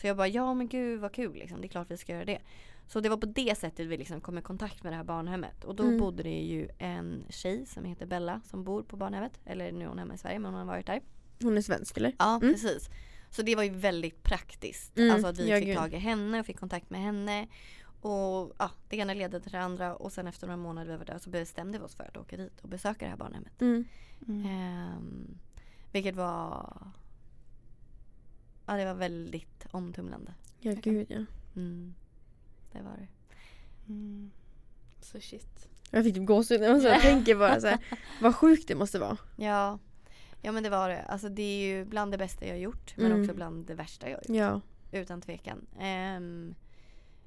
Så 0.00 0.06
jag 0.06 0.16
bara 0.16 0.28
ja 0.28 0.54
men 0.54 0.68
gud 0.68 1.00
vad 1.00 1.12
kul 1.12 1.34
liksom. 1.34 1.60
Det 1.60 1.66
är 1.66 1.68
klart 1.68 1.90
vi 1.90 1.96
ska 1.96 2.12
göra 2.12 2.24
det. 2.24 2.38
Så 2.86 3.00
det 3.00 3.08
var 3.08 3.16
på 3.16 3.26
det 3.26 3.58
sättet 3.58 3.86
vi 3.86 3.96
liksom 3.96 4.20
kom 4.20 4.38
i 4.38 4.42
kontakt 4.42 4.82
med 4.82 4.92
det 4.92 4.96
här 4.96 5.04
barnhemmet. 5.04 5.64
Och 5.64 5.74
då 5.74 5.82
Mm. 5.82 5.98
bodde 5.98 6.22
det 6.22 6.40
ju 6.42 6.68
en 6.78 7.24
tjej 7.28 7.66
som 7.66 7.84
heter 7.84 8.06
Bella 8.06 8.40
som 8.44 8.64
bor 8.64 8.82
på 8.82 8.96
barnhemmet. 8.96 9.40
Eller 9.44 9.72
nu 9.72 9.84
är 9.84 9.88
hon 9.88 9.98
hemma 9.98 10.14
i 10.14 10.18
Sverige 10.18 10.38
men 10.38 10.50
hon 10.54 10.58
har 10.60 10.66
varit 10.66 10.86
där. 10.86 11.00
Hon 11.42 11.56
är 11.56 11.62
svensk 11.62 11.96
eller? 11.96 12.14
Ja 12.18 12.36
Mm. 12.36 12.52
precis. 12.52 12.88
Så 13.30 13.42
det 13.42 13.56
var 13.56 13.62
ju 13.62 13.70
väldigt 13.70 14.22
praktiskt. 14.22 14.98
Mm, 14.98 15.10
Alltså 15.14 15.26
att 15.28 15.38
vi 15.38 15.50
ja, 15.50 15.56
fick 15.56 15.66
gud. 15.66 15.76
tag 15.76 15.94
i 15.94 15.96
henne 15.96 16.40
och 16.40 16.46
fick 16.46 16.58
kontakt 16.58 16.90
med 16.90 17.00
henne. 17.00 17.48
Och 18.00 18.52
ja, 18.58 18.70
det 18.88 18.96
ena 18.96 19.14
ledde 19.14 19.40
till 19.40 19.52
det 19.52 19.60
andra 19.60 19.96
och 19.96 20.12
sen 20.12 20.26
efter 20.26 20.46
några 20.46 20.56
månader 20.56 20.90
vi 20.92 20.96
var 20.98 21.04
där 21.04 21.18
så 21.18 21.30
bestämde 21.30 21.78
vi 21.78 21.84
oss 21.84 21.94
för 21.94 22.04
att 22.04 22.16
åka 22.16 22.36
dit 22.36 22.60
och 22.60 22.68
besöka 22.68 23.04
det 23.04 23.10
här 23.10 23.16
barnhemmet. 23.16 23.62
Mm. 23.62 23.84
Mm. 24.28 24.46
Ehm, 24.46 25.38
vilket 25.92 26.16
var 26.16 26.76
Ja 28.66 28.74
det 28.76 28.84
var 28.84 28.94
väldigt 28.94 29.66
omtumlande. 29.70 30.34
Ja 30.60 30.70
Jag 30.70 30.80
gud 30.82 31.06
ja. 31.10 31.24
Mm. 31.56 31.94
Det 32.74 32.82
var 32.82 32.96
det. 32.96 33.08
Mm. 33.92 34.30
Så 35.00 35.20
shit. 35.20 35.68
Jag 35.90 36.04
fick 36.04 36.14
typ 36.14 36.26
gåshud 36.26 36.60
när 36.60 36.80
så 36.80 36.88
här 36.88 37.00
tänker 37.10 37.34
bara 37.36 37.60
så 37.60 37.66
här, 37.66 37.78
vad 38.22 38.34
sjukt 38.36 38.68
det 38.68 38.74
måste 38.74 38.98
vara. 38.98 39.16
Ja. 39.36 39.78
Ja 40.42 40.52
men 40.52 40.62
det 40.62 40.70
var 40.70 40.88
det. 40.88 41.02
Alltså 41.02 41.28
det 41.28 41.42
är 41.42 41.66
ju 41.66 41.84
bland 41.84 42.12
det 42.12 42.18
bästa 42.18 42.46
jag 42.46 42.52
har 42.52 42.58
gjort 42.60 42.96
men 42.96 43.06
Mm. 43.06 43.20
också 43.20 43.34
bland 43.34 43.66
det 43.66 43.74
värsta 43.74 44.08
jag 44.10 44.16
har 44.16 44.22
gjort. 44.28 44.36
Ja. 44.36 44.60
Utan 45.00 45.20
tvekan. 45.20 45.66
Ehm, 45.80 46.54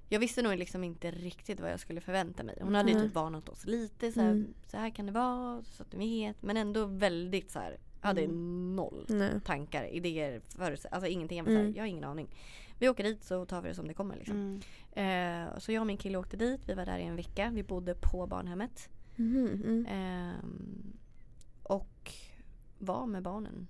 jag 0.09 0.19
visste 0.19 0.41
nog 0.41 0.57
liksom 0.57 0.83
inte 0.83 1.11
riktigt 1.11 1.59
vad 1.59 1.71
jag 1.71 1.79
skulle 1.79 2.01
förvänta 2.01 2.43
mig. 2.43 2.57
Hon 2.61 2.75
hade 2.75 2.89
ju 2.91 2.95
Nej. 2.97 3.05
typ 3.07 3.15
varnat 3.15 3.49
oss 3.49 3.65
lite 3.65 4.11
så 4.11 4.21
här, 4.21 4.31
Mm. 4.31 4.53
så 4.71 4.77
här 4.77 4.89
kan 4.89 5.05
det 5.05 5.11
vara, 5.11 5.63
så 5.63 5.83
att 5.83 5.91
du 5.91 5.97
vet. 5.97 6.41
Men 6.41 6.57
ändå 6.57 6.85
väldigt 6.85 7.51
så 7.51 7.59
här, 7.59 7.77
hade 8.01 8.27
noll 8.27 9.05
Nej. 9.09 9.31
tankar, 9.45 9.83
idéer, 9.85 10.41
förutsättningar. 10.49 10.95
Alltså 10.95 11.07
ingenting. 11.11 11.37
Jag, 11.37 11.43
var 11.45 11.51
så 11.51 11.55
Mm. 11.59 11.65
här, 11.67 11.77
jag 11.77 11.83
har 11.83 11.87
ingen 11.87 12.03
aning. 12.03 12.27
Vi 12.79 12.89
åker 12.89 13.03
dit 13.03 13.23
så 13.23 13.45
tar 13.45 13.61
vi 13.61 13.69
det 13.69 13.75
som 13.75 13.87
det 13.87 13.93
kommer 13.93 14.15
liksom. 14.15 14.61
Mm. 14.93 15.47
Eh, 15.51 15.59
så 15.59 15.71
jag 15.71 15.81
och 15.81 15.87
min 15.87 15.97
kille 15.97 16.17
åkte 16.17 16.37
dit. 16.37 16.61
Vi 16.65 16.73
var 16.73 16.85
där 16.85 16.97
i 16.97 17.03
en 17.03 17.15
vecka. 17.15 17.51
Vi 17.53 17.63
bodde 17.63 17.95
på 17.95 18.27
barnhemmet. 18.27 18.89
Mm. 19.17 19.85
Ehm, 19.89 20.97
och 21.63 22.11
var 22.79 23.05
med 23.05 23.23
barnen 23.23 23.67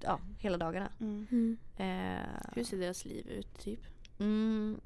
ja, 0.00 0.20
hela 0.38 0.58
dagarna. 0.58 0.92
Mm. 1.00 1.26
Mm. 1.30 1.58
Eh, 1.76 2.52
Hur 2.54 2.64
ser 2.64 2.78
deras 2.78 3.04
liv 3.04 3.28
ut 3.28 3.58
typ? 3.58 3.80
mm, 4.18 4.80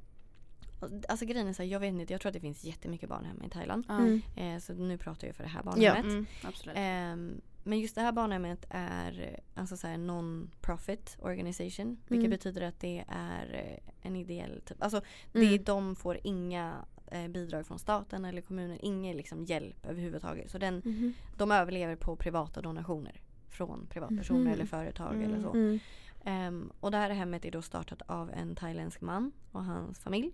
alltså 1.07 1.25
grejen 1.25 1.47
är 1.47 1.53
så 1.53 1.63
här, 1.63 1.69
jag 1.69 1.79
vet 1.79 1.93
inte, 1.93 2.13
jag 2.13 2.21
tror 2.21 2.29
att 2.29 2.33
det 2.33 2.39
finns 2.39 2.63
jättemycket 2.63 3.09
barn 3.09 3.25
hemma 3.25 3.45
i 3.45 3.49
Thailand. 3.49 3.85
Ja. 3.87 3.97
Mm. 3.99 4.21
Eh, 4.35 4.59
så 4.59 4.73
nu 4.73 4.97
pratar 4.97 5.27
jag 5.27 5.35
för 5.35 5.43
det 5.43 5.49
här 5.49 5.63
barnhemmet. 5.63 6.05
Mm, 6.05 6.25
absolut. 6.43 6.77
Ehm, 6.79 7.41
men 7.67 7.79
just 7.79 7.95
det 7.95 8.01
här 8.01 8.11
barnhemmet 8.11 8.65
är 8.69 9.19
eh, 9.21 9.59
alltså 9.61 9.77
så 9.77 9.87
non-profit 9.87 11.17
organization. 11.21 11.97
Vilket 12.07 12.25
Mm. 12.25 12.29
betyder 12.29 12.61
att 12.61 12.79
det 12.79 13.05
är 13.07 13.53
eh, 13.53 14.07
en 14.07 14.15
ideell 14.15 14.61
typ. 14.65 14.83
Alltså 14.83 15.01
det, 15.31 15.39
Mm. 15.47 15.63
de 15.63 15.95
får 15.95 16.19
inga 16.23 16.85
eh, 17.11 17.27
bidrag 17.27 17.65
från 17.67 17.79
staten 17.79 18.25
eller 18.25 18.41
kommunen. 18.41 18.77
Ingen 18.81 19.17
liksom 19.17 19.43
hjälp 19.45 19.85
överhuvudtaget. 19.85 20.51
Så 20.51 20.57
den, 20.57 20.81
Mhm. 20.85 21.13
de 21.37 21.51
överlever 21.51 21.95
på 21.95 22.15
privata 22.15 22.61
donationer. 22.61 23.21
Från 23.49 23.87
privatpersoner 23.89 24.41
Mhm. 24.41 24.53
eller 24.53 24.65
företag 24.65 25.13
Mm. 25.15 25.23
eller 25.29 25.41
så. 25.41 25.53
Mm. 25.53 25.79
Ehm, 26.23 26.71
och 26.79 26.91
det 26.91 26.97
här 26.97 27.09
hemmet 27.09 27.45
är 27.45 27.51
då 27.51 27.61
startat 27.61 28.01
av 28.05 28.31
en 28.31 28.55
thailändsk 28.55 29.01
man 29.01 29.31
och 29.51 29.63
hans 29.63 29.99
familj. 29.99 30.31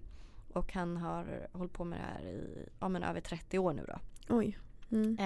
Och 0.53 0.73
han 0.73 0.97
har 0.97 1.47
hållit 1.53 1.73
på 1.73 1.83
med 1.83 1.99
det 1.99 2.03
här 2.03 2.25
i 2.31 2.65
ja, 2.79 2.89
men 2.89 3.03
över 3.03 3.21
30 3.21 3.59
år 3.59 3.73
nu 3.73 3.85
då. 3.87 3.99
Oj. 4.35 4.57
Mm. 4.91 5.17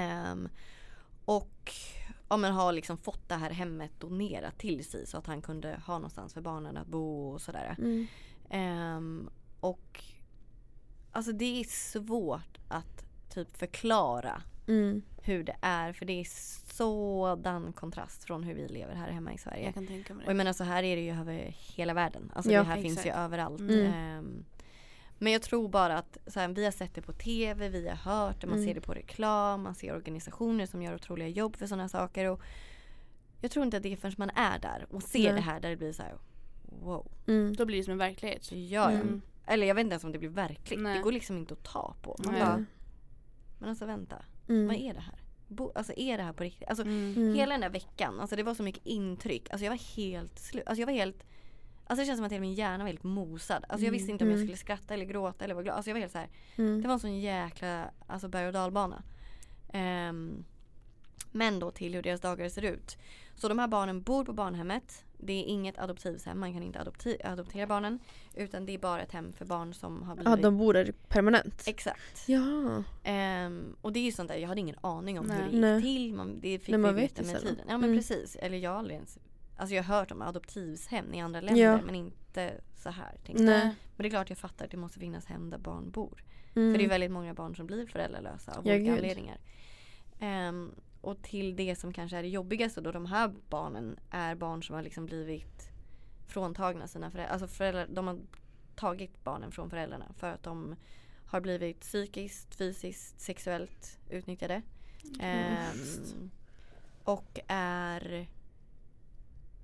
Och 1.26 1.71
ja, 2.30 2.38
men 2.38 2.53
har 2.53 2.73
liksom 2.73 2.97
fått 2.97 3.30
det 3.30 3.36
här 3.36 3.49
hemmet 3.49 3.91
donerat 3.99 4.57
till 4.57 4.86
sig 4.86 5.07
så 5.07 5.17
att 5.17 5.28
han 5.28 5.41
kunde 5.41 5.80
ha 5.88 5.93
någonstans 5.93 6.34
för 6.34 6.41
barnen 6.41 6.78
att 6.78 6.88
bo 6.88 7.30
och 7.34 7.41
sådär. 7.41 7.76
Mm. 7.78 8.07
Ehm, 8.49 9.30
och 9.59 10.03
alltså 11.11 11.32
det 11.32 11.59
är 11.59 11.63
svårt 11.63 12.57
att 12.67 13.05
typ 13.34 13.57
förklara 13.57 14.41
Mm. 14.67 15.01
hur 15.21 15.43
det 15.43 15.55
är 15.61 15.93
för 15.93 16.05
det 16.05 16.13
är 16.13 16.26
sådan 16.73 17.73
kontrast 17.73 18.23
från 18.23 18.43
hur 18.43 18.53
vi 18.55 18.67
lever 18.67 18.95
här 18.95 19.11
hemma 19.11 19.34
i 19.34 19.38
Sverige. 19.38 19.65
Jag 19.65 19.73
kan 19.73 19.88
tänka 19.88 20.13
mig 20.13 20.23
Och 20.23 20.30
jag 20.30 20.36
det. 20.36 20.38
menar 20.38 20.53
så 20.53 20.63
här 20.63 20.84
är 20.84 20.95
det 20.95 21.01
ju 21.01 21.19
över 21.19 21.55
hela 21.76 21.93
världen. 21.93 22.32
Alltså 22.36 22.51
Ja, 22.51 22.59
det 22.59 22.65
här 22.65 22.82
finns 22.82 22.97
ju 22.97 23.09
exakt. 23.09 23.17
överallt. 23.17 23.59
Mm. 23.59 23.93
Ehm, 23.93 24.45
men 25.18 25.34
jag 25.34 25.41
tror 25.41 25.70
bara 25.70 25.97
att 25.97 26.18
så 26.28 26.39
här, 26.39 26.47
vi 26.47 26.63
har 26.66 26.72
sett 26.72 26.93
det 26.95 27.01
på 27.01 27.13
tv, 27.13 27.70
vi 27.70 27.88
har 27.88 27.95
hört 27.95 28.41
det, 28.41 28.47
man 28.47 28.55
Mm. 28.57 28.68
ser 28.68 28.76
det 28.76 28.82
på 28.82 28.93
reklam, 28.93 29.61
man 29.63 29.76
ser 29.76 29.95
organisationer 29.95 30.66
som 30.66 30.82
gör 30.82 30.95
otroliga 30.95 31.28
jobb 31.28 31.55
för 31.55 31.68
sådana 31.68 31.89
saker. 31.89 32.26
Och 32.30 32.41
jag 33.41 33.51
tror 33.51 33.66
inte 33.66 33.78
att 33.78 33.84
det 33.84 33.91
är 33.93 33.97
förrän 33.97 34.16
man 34.18 34.30
är 34.30 34.59
där 34.59 34.86
och 34.89 35.03
ser 35.03 35.24
Nej. 35.24 35.34
det 35.34 35.41
här 35.41 35.59
där 35.59 35.70
det 35.70 35.76
blir 35.78 35.93
så 35.93 36.03
här 36.03 36.13
wow. 36.63 37.11
Mm. 37.28 37.55
Då 37.55 37.66
blir 37.66 37.78
det 37.78 37.84
som 37.84 37.91
en 37.91 37.97
verklighet. 37.97 38.51
Ja, 38.51 38.57
ja. 38.70 38.91
Mm. 38.91 39.22
Eller 39.47 39.68
jag 39.68 39.76
vet 39.76 39.82
inte 39.82 39.93
ens 39.93 40.03
om 40.03 40.11
det 40.11 40.20
blir 40.20 40.30
verkligt. 40.30 40.80
Nej. 40.80 40.97
Det 40.97 41.03
går 41.03 41.11
liksom 41.11 41.38
inte 41.38 41.53
att 41.53 41.63
ta 41.63 41.95
på. 42.01 42.16
Man 42.26 42.34
bara, 42.34 42.66
men 43.59 43.70
alltså 43.70 43.86
vänta, 43.86 44.16
Mm. 44.49 44.68
vad 44.68 44.76
är 44.76 44.93
det 44.93 44.99
här? 44.99 45.20
Bo, 45.47 45.72
alltså 45.76 45.93
är 45.97 46.18
det 46.18 46.24
här 46.24 46.34
på 46.34 46.43
riktigt? 46.43 46.68
Alltså 46.70 46.84
Mm. 46.84 47.13
Mm. 47.18 47.34
Hela 47.36 47.51
den 47.53 47.61
där 47.61 47.70
veckan, 47.70 48.20
alltså 48.20 48.36
det 48.36 48.43
var 48.43 48.53
så 48.53 48.63
mycket 48.63 48.86
intryck. 48.86 49.49
Alltså 49.49 49.66
jag 49.66 49.72
var 49.72 49.95
helt 49.95 50.39
slut. 50.39 50.63
Alltså 50.68 50.82
jag 50.82 50.86
var 50.88 50.93
helt 50.93 51.24
Alltså 51.88 52.02
det 52.02 52.06
känns 52.06 52.18
som 52.18 52.26
att 52.26 52.32
hela 52.32 52.42
min 52.42 52.54
hjärna 52.54 52.78
var 52.84 52.88
helt 52.88 53.04
mosad. 53.04 53.66
Alltså 53.70 53.86
jag 53.86 53.92
visste 53.92 54.12
inte 54.12 54.24
om 54.24 54.30
jag 54.30 54.36
Mm. 54.38 54.48
skulle 54.48 54.58
skratta 54.58 54.94
eller 54.94 55.06
gråta 55.06 55.44
eller 55.46 55.54
vara 55.56 55.64
glad. 55.64 55.76
Alltså 55.76 55.90
jag 55.90 55.96
var 55.96 56.00
helt 56.00 56.12
så 56.12 56.18
här. 56.18 56.30
Mm. 56.56 56.82
Det 56.82 56.88
var 56.88 56.94
en 56.94 57.00
sån 57.00 57.20
jäkla 57.20 57.90
alltså 58.08 58.28
berg 58.28 58.48
och 58.48 58.54
dalbana. 58.54 59.04
Ehm, 59.74 60.46
men 61.32 61.60
då 61.60 61.72
till 61.72 61.96
hur 61.96 62.02
deras 62.02 62.22
dagar 62.22 62.50
ser 62.50 62.62
ut. 62.66 62.98
Så 63.36 63.48
de 63.50 63.60
här 63.60 63.68
barnen 63.68 64.02
bor 64.02 64.26
på 64.26 64.34
barnhemmet. 64.34 65.02
Det 65.18 65.34
är 65.34 65.44
inget 65.44 65.78
adoptivhem, 65.80 66.40
man 66.40 66.54
kan 66.54 66.64
inte 66.64 66.80
adopti- 66.80 67.26
adoptera 67.32 67.68
barnen. 67.68 68.00
Utan 68.34 68.66
det 68.66 68.74
är 68.74 68.78
bara 68.78 69.02
ett 69.02 69.12
hem 69.12 69.34
för 69.34 69.46
barn 69.46 69.74
som 69.74 70.04
har 70.04 70.16
blivit... 70.16 70.30
Ja, 70.30 70.36
de 70.36 70.58
bor 70.58 70.74
där 70.74 70.94
permanent? 71.08 71.64
Exakt. 71.68 72.28
Ja. 72.28 72.84
Ehm, 73.04 73.76
och 73.82 73.94
det 73.94 74.00
är 74.00 74.04
ju 74.04 74.12
sånt 74.12 74.30
där, 74.30 74.36
jag 74.38 74.48
hade 74.48 74.62
ingen 74.62 74.76
aning 74.82 75.20
om 75.20 75.26
Nej. 75.26 75.36
hur 75.38 75.44
det 75.46 75.52
gick 75.52 75.62
Nej. 75.62 75.82
till. 75.82 76.14
Man, 76.14 76.40
det 76.40 76.60
fick 76.60 76.70
Nej, 76.70 76.78
man 76.80 76.96
vi 76.96 77.02
vet 77.02 77.20
veta 77.20 77.32
med 77.32 77.42
tiden. 77.42 77.66
Ja 77.68 77.78
men 77.78 77.84
Mm. 77.90 77.98
precis. 77.98 78.36
Eller 78.36 78.58
jag 78.58 78.72
har 78.72 78.78
aldrig 78.78 78.96
ens 78.96 79.20
Alltså 79.56 79.76
jag 79.76 79.84
har 79.84 79.95
hört 79.99 80.12
om 80.12 80.22
adoptivshem 80.22 81.14
i 81.14 81.22
andra 81.22 81.41
länder 81.41 81.62
Ja. 81.64 81.82
men 81.86 81.95
inte 81.95 82.62
så 82.76 82.89
här. 82.89 83.18
Men 83.28 83.74
det 83.97 84.06
är 84.06 84.10
klart 84.10 84.30
jag 84.30 84.38
fattar 84.38 84.66
att 84.66 84.72
det 84.72 84.78
måste 84.78 84.99
finnas 84.99 85.26
hem 85.26 85.49
där 85.49 85.58
barn 85.58 85.91
bor. 85.91 86.24
Mm. 86.56 86.74
För 86.74 86.78
det 86.80 86.86
är 86.86 86.89
väldigt 86.89 87.12
många 87.12 87.34
barn 87.34 87.56
som 87.56 87.68
blir 87.68 87.86
föräldralösa 87.88 88.51
av 88.51 88.68
Ja, 88.68 88.74
olika 88.76 88.84
gud. 88.91 88.93
anledningar. 88.93 89.38
Ehm, 90.20 90.72
och 91.01 91.22
till 91.22 91.56
det 91.56 91.76
som 91.76 91.93
kanske 91.93 92.18
är 92.18 92.22
det 92.22 92.30
jobbigaste 92.30 92.82
då, 92.82 92.91
de 92.91 93.06
här 93.06 93.34
barnen 93.49 93.99
är 94.10 94.36
barn 94.36 94.64
som 94.64 94.76
har 94.76 94.84
liksom 94.84 95.06
blivit 95.06 95.70
fråntagna 96.28 96.88
sina 96.88 97.12
föräldrar. 97.12 97.34
Alltså 97.34 97.47
föräldrar, 97.47 97.88
de 97.89 98.08
har 98.08 98.20
tagit 98.76 99.24
barnen 99.24 99.51
från 99.51 99.70
föräldrarna 99.70 100.06
för 100.18 100.32
att 100.32 100.43
de 100.43 100.76
har 101.26 101.41
blivit 101.41 101.80
psykiskt, 101.80 102.56
fysiskt, 102.56 103.20
sexuellt 103.22 103.99
utnyttjade. 104.10 104.62
Ehm, 105.20 106.32
och 107.03 107.39
är 107.47 108.28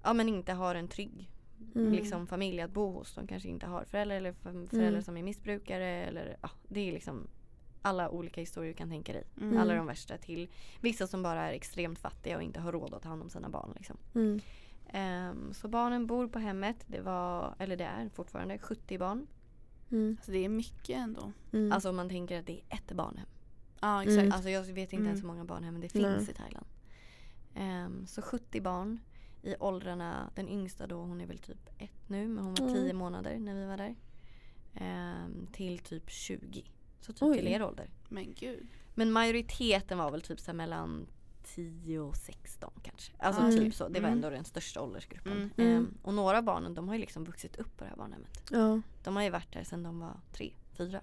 Ja 0.04 0.14
men 0.14 0.30
inte 0.30 0.54
har 0.54 0.76
en 0.76 0.88
trygg 0.88 1.30
Mm. 1.76 1.92
liksom, 1.94 2.28
familj 2.28 2.62
att 2.62 2.72
bo 2.72 2.92
hos. 2.92 3.16
De 3.16 3.28
kanske 3.28 3.50
inte 3.50 3.66
har 3.66 3.84
föräldrar 3.86 4.16
eller 4.16 4.32
fam- 4.32 4.68
föräldrar 4.70 4.88
Mm. 4.90 5.02
som 5.02 5.18
är 5.18 5.24
missbrukare. 5.24 5.86
Eller, 5.88 6.38
ja, 6.42 6.50
det 6.68 6.80
är 6.90 6.92
liksom 6.94 7.28
alla 7.82 8.10
olika 8.10 8.42
historier 8.42 8.72
du 8.72 8.78
kan 8.78 8.90
tänka 8.90 9.14
dig. 9.14 9.24
Mm. 9.42 9.58
Alla 9.58 9.74
de 9.76 9.86
värsta 9.86 10.18
till 10.18 10.50
vissa 10.82 11.08
som 11.08 11.24
bara 11.24 11.50
är 11.50 11.54
extremt 11.54 12.00
fattiga 12.00 12.36
och 12.38 12.44
inte 12.44 12.60
har 12.60 12.72
råd 12.72 12.94
att 12.94 13.02
ta 13.02 13.10
hand 13.10 13.22
om 13.22 13.30
sina 13.30 13.50
barn. 13.50 13.74
Liksom. 13.76 13.98
Mm. 14.16 14.40
Ehm, 14.88 15.54
så 15.54 15.68
barnen 15.68 16.08
bor 16.08 16.28
på 16.28 16.40
hemmet. 16.40 16.84
Det 16.88 17.02
var, 17.02 17.56
eller 17.60 17.78
det 17.78 17.84
är 17.86 18.10
fortfarande 18.10 18.58
70 18.58 18.98
barn. 18.98 19.28
Mm. 19.92 20.16
Alltså 20.20 20.32
det 20.32 20.46
är 20.46 20.50
mycket 20.50 20.98
ändå. 20.98 21.32
Mm. 21.54 21.72
Alltså 21.72 21.90
om 21.90 21.96
man 21.96 22.10
tänker 22.10 22.40
att 22.40 22.46
det 22.46 22.54
är 22.70 22.76
ett 22.76 22.92
barnhem. 22.92 23.28
Ja 23.82 24.02
exakt. 24.04 24.20
Mm. 24.20 24.32
Alltså 24.32 24.50
jag 24.50 24.62
vet 24.64 24.78
inte 24.78 24.96
Mm. 24.96 25.06
ens 25.08 25.22
hur 25.24 25.28
många 25.28 25.46
barnhem 25.46 25.82
det 25.82 25.90
finns 25.90 26.04
Nej. 26.28 26.30
i 26.32 26.34
Thailand. 26.34 26.66
Ehm, 27.56 28.08
så 28.08 28.22
70 28.22 28.62
barn 28.62 29.00
i 29.44 29.56
åldrarna, 29.60 30.30
den 30.36 30.50
yngsta 30.50 30.88
då 30.88 30.96
hon 30.96 31.22
är 31.22 31.26
väl 31.28 31.38
typ 31.40 31.70
ett 31.78 32.10
nu 32.10 32.28
men 32.28 32.44
hon 32.44 32.54
var 32.56 32.68
Mm. 32.70 32.74
10 32.84 32.94
månader 32.94 33.40
när 33.40 33.56
vi 33.56 33.66
var 33.66 33.78
där. 33.78 33.96
Ehm, 34.74 35.48
till 35.52 35.80
typ 35.80 36.10
20. 36.10 36.64
Så 37.02 37.14
typ 37.14 37.24
Oj. 37.24 37.38
till 37.38 37.48
er 37.48 37.64
ålder. 37.64 37.90
Men 38.10 38.34
gud. 38.34 38.68
Men 38.96 39.12
majoriteten 39.12 39.98
var 39.98 40.12
väl 40.12 40.22
typ 40.22 40.40
så 40.40 40.54
mellan 40.54 41.08
10 41.44 42.00
och 42.00 42.16
16 42.16 42.72
kanske. 42.84 43.12
Alltså 43.18 43.42
Mm. 43.42 43.58
typ 43.58 43.74
så. 43.76 43.88
Det 43.88 44.00
var 44.00 44.08
Mm. 44.08 44.18
ändå 44.18 44.30
den 44.30 44.44
största 44.46 44.82
åldersgruppen. 44.82 45.32
Mm. 45.34 45.50
Mm. 45.58 45.78
Ehm, 45.78 45.98
och 46.02 46.14
några 46.14 46.38
av 46.38 46.44
barnen 46.44 46.74
de 46.74 46.88
har 46.88 46.96
ju 46.96 47.02
liksom 47.02 47.24
vuxit 47.24 47.56
upp 47.56 47.78
på 47.78 47.84
det 47.84 47.90
här 47.90 47.98
barnhemmet. 47.98 48.44
Ja. 48.52 48.82
De 49.04 49.16
har 49.16 49.24
ju 49.24 49.30
varit 49.30 49.54
där 49.54 49.64
sedan 49.64 49.84
de 49.84 50.00
var 50.00 50.20
tre, 50.34 50.54
fyra. 50.78 51.02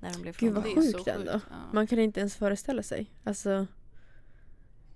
När 0.00 0.12
de 0.12 0.22
blev 0.22 0.36
Gud, 0.36 0.54
vad 0.54 0.64
sjukt 0.64 1.04
så 1.04 1.10
ändå. 1.10 1.32
sjukt. 1.32 1.46
Ja. 1.50 1.56
Man 1.72 1.86
kan 1.86 1.98
inte 1.98 2.20
ens 2.20 2.36
föreställa 2.36 2.82
sig. 2.82 3.10
Alltså, 3.24 3.66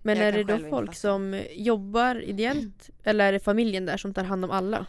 men 0.02 0.16
Jag 0.18 0.28
är 0.28 0.32
det 0.32 0.44
då 0.44 0.58
folk 0.70 0.94
som 0.94 1.42
jobbar 1.52 2.20
ideellt 2.22 2.90
eller 3.04 3.24
är 3.28 3.32
det 3.32 3.40
familjen 3.40 3.86
där 3.86 3.96
som 3.96 4.14
tar 4.14 4.24
hand 4.24 4.44
om 4.44 4.50
alla? 4.50 4.86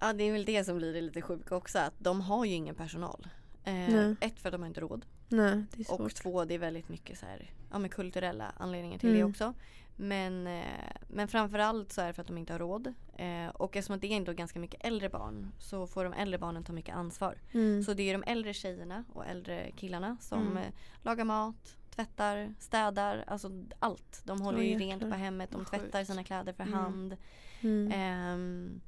Ja 0.00 0.12
det 0.12 0.24
är 0.24 0.32
väl 0.32 0.44
det 0.44 0.64
som 0.64 0.76
blir 0.76 0.92
det 0.92 1.00
lite 1.00 1.22
sjuka 1.22 1.56
också. 1.56 1.78
Att 1.78 1.94
de 1.98 2.20
har 2.20 2.44
ju 2.44 2.52
ingen 2.52 2.74
personal. 2.74 3.26
Eh, 3.64 4.10
ett 4.20 4.38
för 4.40 4.48
att 4.48 4.52
de 4.52 4.60
har 4.60 4.68
inte 4.68 4.80
råd. 4.80 5.04
Nej, 5.28 5.64
det 5.72 5.80
är 5.80 5.84
svårt. 5.84 6.00
Och 6.00 6.14
två 6.14 6.44
det 6.44 6.54
är 6.54 6.58
väldigt 6.58 6.88
mycket 6.88 7.18
så 7.18 7.26
här, 7.26 7.50
ja, 7.72 7.78
men 7.78 7.90
kulturella 7.90 8.52
anledningar 8.58 8.98
till 8.98 9.08
det 9.12 9.18
Mm. 9.18 9.30
också. 9.30 9.54
Men, 9.96 10.46
eh, 10.46 10.64
men 11.08 11.28
framförallt 11.28 11.92
så 11.92 12.00
är 12.00 12.06
det 12.06 12.12
för 12.12 12.22
att 12.22 12.28
de 12.28 12.38
inte 12.38 12.52
har 12.52 12.58
råd. 12.60 12.94
Eh, 13.16 13.48
och 13.54 13.76
eftersom 13.76 14.00
det 14.00 14.06
är 14.12 14.16
ändå 14.16 14.32
ganska 14.32 14.58
mycket 14.58 14.84
äldre 14.86 15.08
barn 15.08 15.52
så 15.58 15.86
får 15.86 16.04
de 16.04 16.12
äldre 16.12 16.38
barnen 16.38 16.64
ta 16.64 16.72
mycket 16.72 16.94
ansvar. 16.94 17.38
Mm. 17.52 17.82
Så 17.82 17.94
det 17.94 18.10
är 18.10 18.12
de 18.18 18.24
äldre 18.32 18.52
tjejerna 18.54 19.04
och 19.12 19.26
äldre 19.26 19.70
killarna 19.76 20.16
som 20.20 20.40
Mm. 20.46 20.56
eh, 20.56 20.64
lagar 21.02 21.24
mat, 21.24 21.76
tvättar, 21.94 22.54
städar, 22.58 23.24
alltså 23.26 23.50
allt. 23.78 24.20
De 24.24 24.40
håller 24.40 24.58
Oj, 24.58 24.66
ju 24.70 24.78
rent 24.78 25.02
på 25.02 25.16
hemmet, 25.16 25.50
de 25.50 25.64
tvättar 25.64 26.04
sina 26.04 26.24
kläder 26.24 26.52
för 26.52 26.62
Mm. 26.62 26.74
hand. 26.74 27.16
Mm. 27.60 27.92
Ehm, 27.92 28.80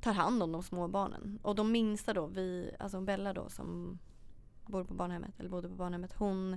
tar 0.00 0.12
hand 0.12 0.42
om 0.42 0.52
de 0.52 0.62
små 0.62 0.88
barnen. 0.88 1.38
Och 1.42 1.54
de 1.54 1.72
minsta 1.72 2.14
då, 2.14 2.26
vi, 2.26 2.70
alltså 2.78 3.00
Bella 3.00 3.32
då 3.32 3.48
som 3.48 3.98
bor 4.66 4.84
på 4.84 4.94
barnhemmet, 4.94 5.40
eller 5.40 5.48
bodde 5.50 5.68
på 5.68 5.74
barnhemmet, 5.74 6.12
hon, 6.18 6.56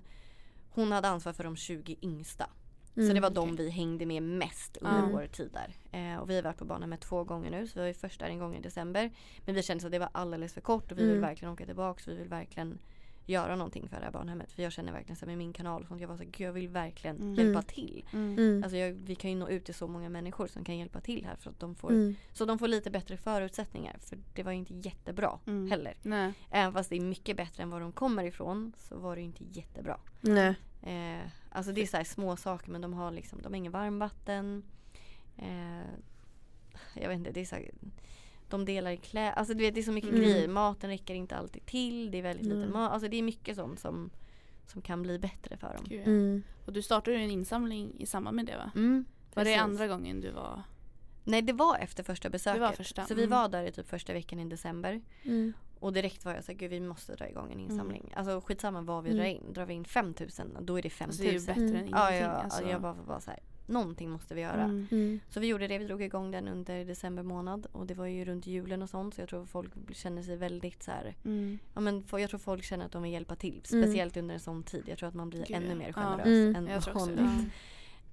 hon 0.70 0.92
hade 0.92 1.08
ansvar 1.08 1.34
för 1.34 1.44
de 1.44 1.56
20 1.56 1.96
yngsta. 2.02 2.50
så 2.94 3.02
Mm. 3.02 3.14
det 3.16 3.22
var 3.22 3.30
de 3.30 3.54
okej. 3.54 3.66
vi 3.66 3.70
hängde 3.70 4.06
med 4.06 4.24
mest 4.24 4.78
under 4.78 5.00
Mm. 5.00 5.12
vår 5.12 5.28
tid 5.28 5.52
där. 5.54 5.76
Eh, 6.14 6.20
och 6.20 6.30
vi 6.30 6.36
har 6.36 6.44
varit 6.44 6.58
på 6.58 6.66
barnhemmet 6.66 7.02
två 7.02 7.24
gånger 7.24 7.52
nu, 7.52 7.68
så 7.68 7.74
vi 7.76 7.80
var 7.80 7.88
ju 7.88 7.94
först 7.94 8.20
där 8.20 8.28
en 8.28 8.40
gång 8.40 8.56
i 8.56 8.62
december. 8.62 9.12
Men 9.46 9.56
vi 9.56 9.64
kände 9.64 9.86
att 9.86 9.92
det 9.92 10.00
var 10.00 10.10
alldeles 10.12 10.54
för 10.54 10.62
kort 10.62 10.92
och 10.92 10.98
vi 10.98 11.02
vill 11.02 11.12
Mm. 11.12 11.22
verkligen 11.22 11.54
åka 11.54 11.66
tillbaka. 11.66 12.04
Så 12.04 12.12
vi 12.12 12.18
vill 12.18 12.28
verkligen 12.28 12.80
göra 13.30 13.56
någonting 13.56 13.90
för 13.90 13.98
det 14.00 14.06
här 14.06 14.12
barnhemmet. 14.12 14.52
För 14.52 14.64
jag 14.64 14.72
känner 14.72 14.92
verkligen 14.92 15.16
så 15.16 15.26
med 15.26 15.38
min 15.38 15.54
kanal 15.54 15.82
och 15.82 15.88
sånt, 15.88 16.02
jag 16.02 16.08
var 16.08 16.18
så 16.18 16.24
gud 16.24 16.48
jag 16.48 16.54
vill 16.54 16.68
verkligen 16.70 17.16
Mm. 17.16 17.34
hjälpa 17.36 17.62
till. 17.62 18.06
Mm. 18.14 18.38
Mm. 18.40 18.64
Alltså 18.64 18.78
jag, 18.78 18.92
vi 18.92 19.16
kan 19.16 19.30
ju 19.30 19.36
nå 19.38 19.50
ut 19.50 19.66
till 19.66 19.74
så 19.74 19.88
många 19.88 20.10
människor 20.10 20.48
som 20.48 20.64
kan 20.64 20.78
hjälpa 20.78 21.02
till 21.02 21.26
här 21.26 21.36
för 21.36 21.50
att 21.50 21.60
de 21.60 21.76
får 21.76 21.92
Mm. 21.92 22.16
så 22.34 22.46
de 22.46 22.60
får 22.60 22.68
lite 22.68 22.90
bättre 22.92 23.18
förutsättningar 23.18 23.98
för 24.00 24.18
det 24.34 24.44
var 24.44 24.52
ju 24.52 24.58
inte 24.58 24.74
jättebra 24.74 25.40
Mm. 25.48 25.70
heller. 25.72 25.94
Nej. 26.02 26.34
Även 26.50 26.74
fast 26.74 26.90
det 26.90 26.96
är 26.96 27.02
mycket 27.02 27.38
bättre 27.38 27.64
än 27.64 27.70
var 27.70 27.80
de 27.80 27.92
kommer 27.92 28.24
ifrån 28.24 28.74
så 28.78 28.98
var 29.00 29.16
det 29.16 29.22
ju 29.22 29.26
inte 29.26 29.44
jättebra. 29.52 29.98
Nej. 30.22 30.56
Eh, 30.84 31.28
alltså 31.50 31.72
det 31.72 31.82
är 31.82 31.88
så 31.88 31.98
här 31.98 32.04
små 32.04 32.36
saker 32.36 32.72
men 32.72 32.82
de 32.82 32.94
har 32.94 33.12
liksom, 33.12 33.42
de 33.42 33.48
har 33.48 33.56
ingen 33.56 33.72
varmvatten. 33.72 34.64
Eh, 35.38 35.90
jag 36.94 37.10
vet 37.10 37.18
inte, 37.18 37.32
det 37.32 37.42
är 37.42 37.46
så 37.46 37.56
här, 37.56 37.72
de 38.50 38.66
delar 38.66 38.92
i 38.92 38.98
kläder, 38.98 39.32
alltså 39.32 39.54
du 39.54 39.64
vet 39.64 39.74
det 39.76 39.82
är 39.82 39.84
så 39.84 39.92
mycket 39.92 40.10
Mm. 40.10 40.22
grejer. 40.22 40.48
Maten 40.48 40.90
räcker 40.90 41.14
inte 41.14 41.36
alltid 41.36 41.66
till, 41.66 42.12
det 42.12 42.18
är 42.18 42.22
väldigt 42.22 42.46
lite 42.46 42.58
Nej. 42.58 42.70
mat. 42.70 42.92
Alltså 42.92 43.08
det 43.10 43.18
är 43.18 43.24
mycket 43.24 43.56
sånt 43.56 43.80
som, 43.80 44.10
som 44.68 44.82
kan 44.82 45.02
bli 45.02 45.20
bättre 45.20 45.58
för 45.58 45.74
dem. 45.74 45.86
Gud, 45.90 46.00
ja. 46.02 46.06
Mm. 46.06 46.44
Och 46.66 46.74
du 46.74 46.82
startade 46.82 47.18
ju 47.18 47.24
en 47.24 47.32
insamling 47.32 47.94
i 48.00 48.06
samband 48.06 48.36
med 48.36 48.46
det 48.46 48.58
va? 48.58 48.72
Mm, 48.76 49.06
Var 49.34 49.44
det 49.46 49.56
andra 49.56 49.88
gången 49.88 50.22
du 50.22 50.32
var 50.32 50.64
Nej 51.24 51.42
det 51.42 51.54
var 51.54 51.78
efter 51.78 52.04
första 52.04 52.30
besöket. 52.30 52.78
första, 52.78 53.06
Så 53.06 53.16
vi 53.16 53.24
mm. 53.24 53.40
var 53.40 53.50
där 53.50 53.64
i 53.64 53.72
typ 53.72 53.88
första 53.90 54.14
veckan 54.14 54.40
i 54.40 54.46
december. 54.50 55.02
Mm. 55.24 55.54
Och 55.80 55.94
direkt 55.94 56.26
var 56.26 56.34
jag 56.34 56.44
såhär, 56.44 56.60
gud 56.60 56.70
vi 56.72 56.80
måste 56.80 57.16
dra 57.16 57.30
igång 57.30 57.52
en 57.52 57.60
insamling. 57.60 58.02
Mm. 58.02 58.14
Alltså 58.16 58.42
skitsamma 58.48 58.82
vad 58.82 59.04
vi 59.04 59.10
Mm. 59.10 59.20
drar 59.20 59.30
in. 59.30 59.54
Drar 59.54 59.66
vi 59.66 59.74
in 59.74 59.86
5000 59.86 60.58
då 60.62 60.78
är 60.78 60.82
det 60.82 60.90
5000. 60.90 61.06
Alltså, 61.10 61.24
det 61.24 61.30
är 61.30 61.34
ju 61.34 61.40
bättre 61.40 61.62
Mm. 61.62 61.76
än 61.76 61.88
ingenting. 61.88 61.96
Ja, 61.98 62.14
ja, 62.16 62.28
alltså. 62.28 62.70
jag 62.70 62.82
bara 62.82 62.94
var 62.94 63.20
så 63.20 63.32
här, 63.32 63.40
någonting 63.70 64.10
måste 64.10 64.36
vi 64.36 64.42
göra. 64.42 64.64
Mm. 64.64 64.88
Mm. 64.92 65.20
Så 65.30 65.40
vi 65.40 65.48
gjorde 65.48 65.68
det, 65.68 65.78
vi 65.78 65.86
drog 65.86 66.02
igång 66.02 66.32
den 66.32 66.48
under 66.48 66.86
december 66.86 67.24
månad 67.24 67.68
och 67.72 67.86
det 67.86 67.94
var 67.94 68.06
ju 68.06 68.26
runt 68.26 68.48
julen 68.48 68.82
och 68.82 68.90
sånt 68.90 69.14
så 69.16 69.22
jag 69.22 69.30
tror 69.30 69.46
folk 69.46 69.72
känner 69.96 70.22
sig 70.24 70.38
väldigt 70.38 70.84
så 70.84 70.92
här, 70.92 71.16
Mm. 71.26 71.60
ja 71.74 71.82
men 71.82 72.04
jag 72.12 72.30
tror 72.30 72.40
folk 72.40 72.64
känner 72.64 72.86
att 72.86 72.92
de 72.92 73.04
vill 73.04 73.12
hjälpa 73.12 73.36
till. 73.36 73.64
Mm. 73.72 73.84
Speciellt 73.84 74.18
under 74.18 74.34
en 74.34 74.40
sån 74.40 74.64
tid. 74.64 74.84
Jag 74.86 74.98
tror 74.98 75.10
att 75.10 75.16
man 75.16 75.30
blir 75.30 75.46
Gud, 75.46 75.58
ännu 75.58 75.68
ja. 75.70 75.76
mer 75.76 75.88
Ja. 75.88 75.94
generös 75.94 76.28
Mm. 76.28 76.56
än 76.56 76.68
Jag 76.68 76.94
vanligt. 76.94 77.52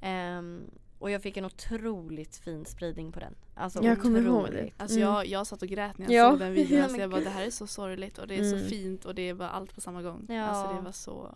Ehm, 0.00 0.60
och 0.98 1.10
jag 1.10 1.22
fick 1.22 1.36
en 1.36 1.44
otroligt 1.44 2.36
fin 2.36 2.64
spridning 2.64 3.12
på 3.12 3.20
den. 3.20 3.34
Alltså 3.54 3.82
Jag 3.82 4.00
kommer 4.02 4.20
ihåg 4.22 4.46
det. 4.52 4.70
Alltså 4.76 4.96
Mm. 4.98 5.08
jag, 5.08 5.26
jag 5.26 5.46
satt 5.46 5.62
och 5.62 5.68
grät 5.68 5.98
när 5.98 6.06
jag 6.12 6.26
Ja. 6.26 6.30
såg 6.30 6.38
den 6.38 6.52
videon. 6.52 6.78
Alltså 6.82 6.92
men 6.92 7.00
jag 7.00 7.10
bara 7.10 7.20
det 7.20 7.30
här 7.30 7.46
är 7.46 7.50
så 7.50 7.66
sorgligt 7.66 8.18
och 8.18 8.26
det 8.26 8.34
är 8.34 8.42
Mm. 8.52 8.60
så 8.60 8.68
fint 8.68 9.04
och 9.04 9.14
det 9.14 9.22
är 9.28 9.34
bara 9.34 9.50
allt 9.50 9.74
på 9.74 9.80
samma 9.80 10.02
gång. 10.02 10.26
Ja. 10.28 10.42
Alltså 10.42 10.74
det 10.76 10.80
var 10.80 10.92
så 10.92 11.34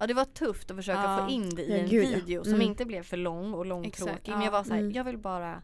Ja 0.00 0.06
det 0.06 0.14
var 0.14 0.24
tufft 0.24 0.70
att 0.70 0.76
försöka 0.76 1.02
Ja. 1.02 1.24
få 1.26 1.32
in 1.32 1.50
det 1.50 1.62
i 1.62 1.70
Ja, 1.70 1.76
en 1.76 1.88
gud, 1.88 2.04
ja. 2.04 2.16
video 2.16 2.44
som 2.44 2.54
Mm. 2.54 2.66
inte 2.66 2.84
blev 2.84 3.02
för 3.02 3.16
lång 3.16 3.54
och 3.54 3.66
långtråkig. 3.66 4.30
Men 4.32 4.38
jag 4.40 4.46
ja. 4.46 4.50
var 4.50 4.64
så 4.64 4.72
här, 4.72 4.80
Mm. 4.80 4.92
jag 4.92 5.04
vill 5.04 5.18
bara 5.18 5.62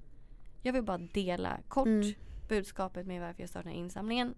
Jag 0.62 0.72
vill 0.72 0.82
bara 0.82 0.98
dela 0.98 1.58
kort 1.68 1.86
Mm. 1.86 2.12
budskapet 2.48 3.06
med 3.06 3.20
varför 3.20 3.42
jag 3.42 3.50
startade 3.50 3.74
insamlingen. 3.74 4.34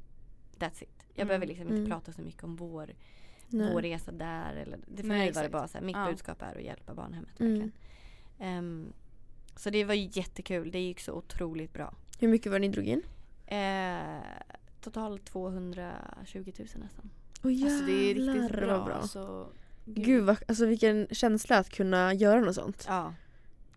That's 0.58 0.82
it. 0.82 1.06
Jag 1.08 1.14
Mm. 1.16 1.26
behöver 1.28 1.46
liksom 1.46 1.62
inte 1.68 1.74
Mm. 1.76 1.90
prata 1.90 2.12
så 2.12 2.22
mycket 2.22 2.44
om 2.44 2.56
vår, 2.56 2.90
Nej. 3.48 3.72
vår 3.72 3.82
resa 3.82 4.12
där. 4.12 4.54
Eller, 4.56 4.78
det 4.86 5.02
för 5.02 5.08
Nej, 5.08 5.18
mig 5.18 5.32
var 5.32 5.42
det 5.42 5.48
bara 5.48 5.68
så 5.68 5.78
här, 5.78 5.84
mitt 5.84 5.96
Ja. 5.96 6.06
budskap 6.06 6.42
är 6.42 6.56
att 6.56 6.62
hjälpa 6.64 6.94
barnhemmet. 6.94 7.40
Mm. 7.40 7.52
Verkligen. 7.52 7.72
Ehm, 8.38 8.92
så 9.56 9.70
det 9.70 9.84
var 9.84 9.94
ju 9.94 10.08
jättekul. 10.12 10.70
Det 10.70 10.78
gick 10.80 11.00
så 11.00 11.12
otroligt 11.12 11.72
bra. 11.72 11.94
Hur 12.18 12.28
mycket 12.28 12.52
var 12.52 12.58
det 12.58 12.66
ni 12.68 12.72
drog 12.72 12.86
in? 12.86 13.02
Eh, 13.46 14.20
totalt 14.80 15.24
220 15.24 16.52
000 16.58 16.66
nästan. 16.76 17.10
Åh 17.44 17.50
Alltså 17.50 17.84
det 17.86 17.92
är 17.92 18.14
riktigt 18.14 18.26
jävlar, 18.26 18.48
bra. 18.48 18.76
vad 18.76 18.86
bra. 18.86 18.94
Alltså, 18.94 19.48
Gud 19.94 20.24
vad, 20.24 20.36
alltså 20.48 20.66
vilken 20.66 21.06
känsla 21.10 21.58
att 21.58 21.70
kunna 21.70 22.14
göra 22.14 22.40
något 22.40 22.54
sånt. 22.54 22.84
Ja. 22.88 23.14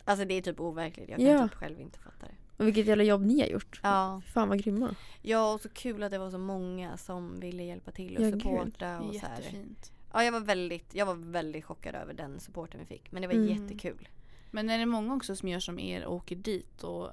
Alltså 0.06 0.26
det 0.26 0.34
är 0.34 0.42
typ 0.42 0.60
overkligt. 0.60 1.10
Jag 1.10 1.18
kan 1.20 1.28
Ja. 1.28 1.44
typ 1.48 1.54
själv 1.58 1.80
inte 1.80 2.00
fatta 2.00 2.26
det. 2.26 2.32
Och 2.58 2.68
vilket 2.68 2.86
jävla 2.86 3.04
jobb 3.04 3.26
ni 3.26 3.40
har 3.42 3.48
gjort. 3.48 3.80
Ja. 3.84 4.22
Fan 4.34 4.50
vad 4.50 4.64
grymma. 4.64 4.96
Ja 5.22 5.54
och 5.54 5.62
så 5.62 5.70
kul 5.70 6.04
att 6.04 6.12
det 6.12 6.18
var 6.18 6.32
så 6.32 6.38
många 6.38 6.98
som 6.98 7.40
ville 7.40 7.64
hjälpa 7.64 7.92
till 7.92 8.18
och 8.18 8.24
Ja, 8.24 8.30
gud. 8.30 8.42
supporta 8.42 9.00
och 9.00 9.16
så 9.16 9.20
här. 9.26 9.38
jättefint. 9.38 9.92
Ja 10.14 10.24
jag 10.24 10.32
var 10.32 10.40
väldigt, 10.40 10.96
jag 10.96 11.06
var 11.06 11.16
väldigt 11.16 11.66
chockad 11.66 11.96
över 11.96 12.14
den 12.14 12.40
supporten 12.40 12.80
vi 12.80 12.86
fick. 12.86 13.12
Men 13.12 13.22
det 13.22 13.28
var 13.28 13.36
Mm. 13.36 13.48
jättekul. 13.64 14.10
Men 14.52 14.70
är 14.70 14.78
det 14.80 14.86
många 14.86 15.16
också 15.16 15.36
som 15.36 15.50
gör 15.50 15.60
som 15.60 15.80
er 15.80 16.06
och 16.06 16.16
åker 16.16 16.36
dit 16.36 16.84
och 16.84 17.10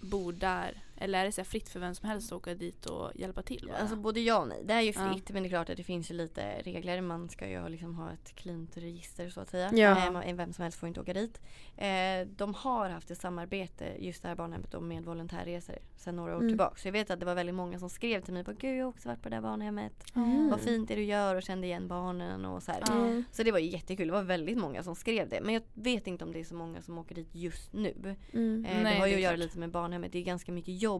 bor 0.00 0.32
där? 0.32 0.82
Eller 1.02 1.18
är 1.20 1.24
det 1.24 1.32
så 1.32 1.40
här 1.40 1.46
fritt 1.46 1.68
för 1.68 1.80
vem 1.80 1.94
som 1.94 2.08
helst 2.08 2.32
att 2.32 2.36
åka 2.36 2.54
dit 2.54 2.86
och 2.86 3.10
hjälpa 3.14 3.42
till? 3.42 3.64
bara? 3.68 3.76
Alltså 3.76 3.96
både 3.96 4.20
ja 4.20 4.38
och 4.38 4.48
nej. 4.48 4.62
Det 4.64 4.72
är 4.74 4.80
ju 4.80 4.92
Ja. 4.96 5.12
fritt 5.12 5.30
men 5.30 5.42
det 5.42 5.46
är 5.46 5.50
klart 5.50 5.70
att 5.70 5.76
det 5.76 5.82
finns 5.84 6.10
ju 6.10 6.14
lite 6.14 6.62
regler. 6.62 7.00
Man 7.00 7.28
ska 7.28 7.48
ju 7.48 7.68
liksom 7.68 7.94
ha 7.94 8.12
ett 8.12 8.34
cleant 8.34 8.76
register 8.76 9.28
så 9.30 9.40
att 9.40 9.50
säga. 9.50 9.70
Ja. 9.74 10.22
Eh, 10.24 10.34
vem 10.34 10.52
som 10.52 10.62
helst 10.62 10.78
får 10.78 10.86
inte 10.88 11.00
åka 11.00 11.12
dit. 11.14 11.40
Eh, 11.76 12.26
de 12.36 12.54
har 12.54 12.90
haft 12.90 13.10
ett 13.10 13.18
samarbete, 13.20 13.86
just 13.98 14.22
det 14.22 14.28
här 14.28 14.36
barnhemmet 14.36 14.82
med 14.82 15.04
volontärresor 15.04 15.78
sedan 15.96 16.16
några 16.16 16.32
år 16.32 16.36
Mm. 16.38 16.48
tillbaka. 16.50 16.76
Så 16.76 16.88
jag 16.88 16.92
vet 16.92 17.10
att 17.10 17.20
det 17.20 17.26
var 17.26 17.34
väldigt 17.34 17.54
många 17.54 17.78
som 17.78 17.90
skrev 17.90 18.20
till 18.20 18.34
mig 18.34 18.44
på 18.44 18.52
Gud 18.52 18.78
jag 18.78 18.84
har 18.84 18.88
också 18.90 19.08
varit 19.08 19.22
på 19.22 19.28
det 19.28 19.36
där 19.36 19.40
barnhemmet. 19.42 19.92
Mm. 20.14 20.50
Vad 20.50 20.60
fint 20.60 20.88
det 20.88 20.94
du 20.94 21.04
gör 21.04 21.34
och 21.36 21.42
kände 21.42 21.66
igen 21.66 21.88
barnen 21.88 22.44
och 22.44 22.62
så 22.62 22.72
här. 22.72 22.82
Ja. 22.86 22.92
Mm. 22.94 23.24
Så 23.32 23.42
det 23.42 23.52
var 23.52 23.58
jättekul. 23.58 24.06
Det 24.06 24.12
var 24.12 24.22
väldigt 24.22 24.58
många 24.58 24.82
som 24.82 24.94
skrev 24.96 25.28
det. 25.28 25.40
Men 25.40 25.54
jag 25.54 25.62
vet 25.74 26.06
inte 26.06 26.24
om 26.24 26.32
det 26.32 26.40
är 26.40 26.44
så 26.44 26.54
många 26.54 26.82
som 26.82 26.98
åker 26.98 27.14
dit 27.14 27.28
just 27.34 27.72
nu. 27.72 28.16
Mm. 28.32 28.64
Eh, 28.64 28.82
Nej, 28.82 28.94
det 28.94 29.00
har 29.00 29.06
ju 29.06 29.12
det 29.12 29.16
att 29.16 29.22
göra 29.22 29.36
lite 29.36 29.58
med 29.58 29.70
barnhemmet. 29.70 30.12
Det 30.12 30.18
är 30.18 30.22
ganska 30.22 30.52
mycket 30.52 30.82
jobb 30.82 30.91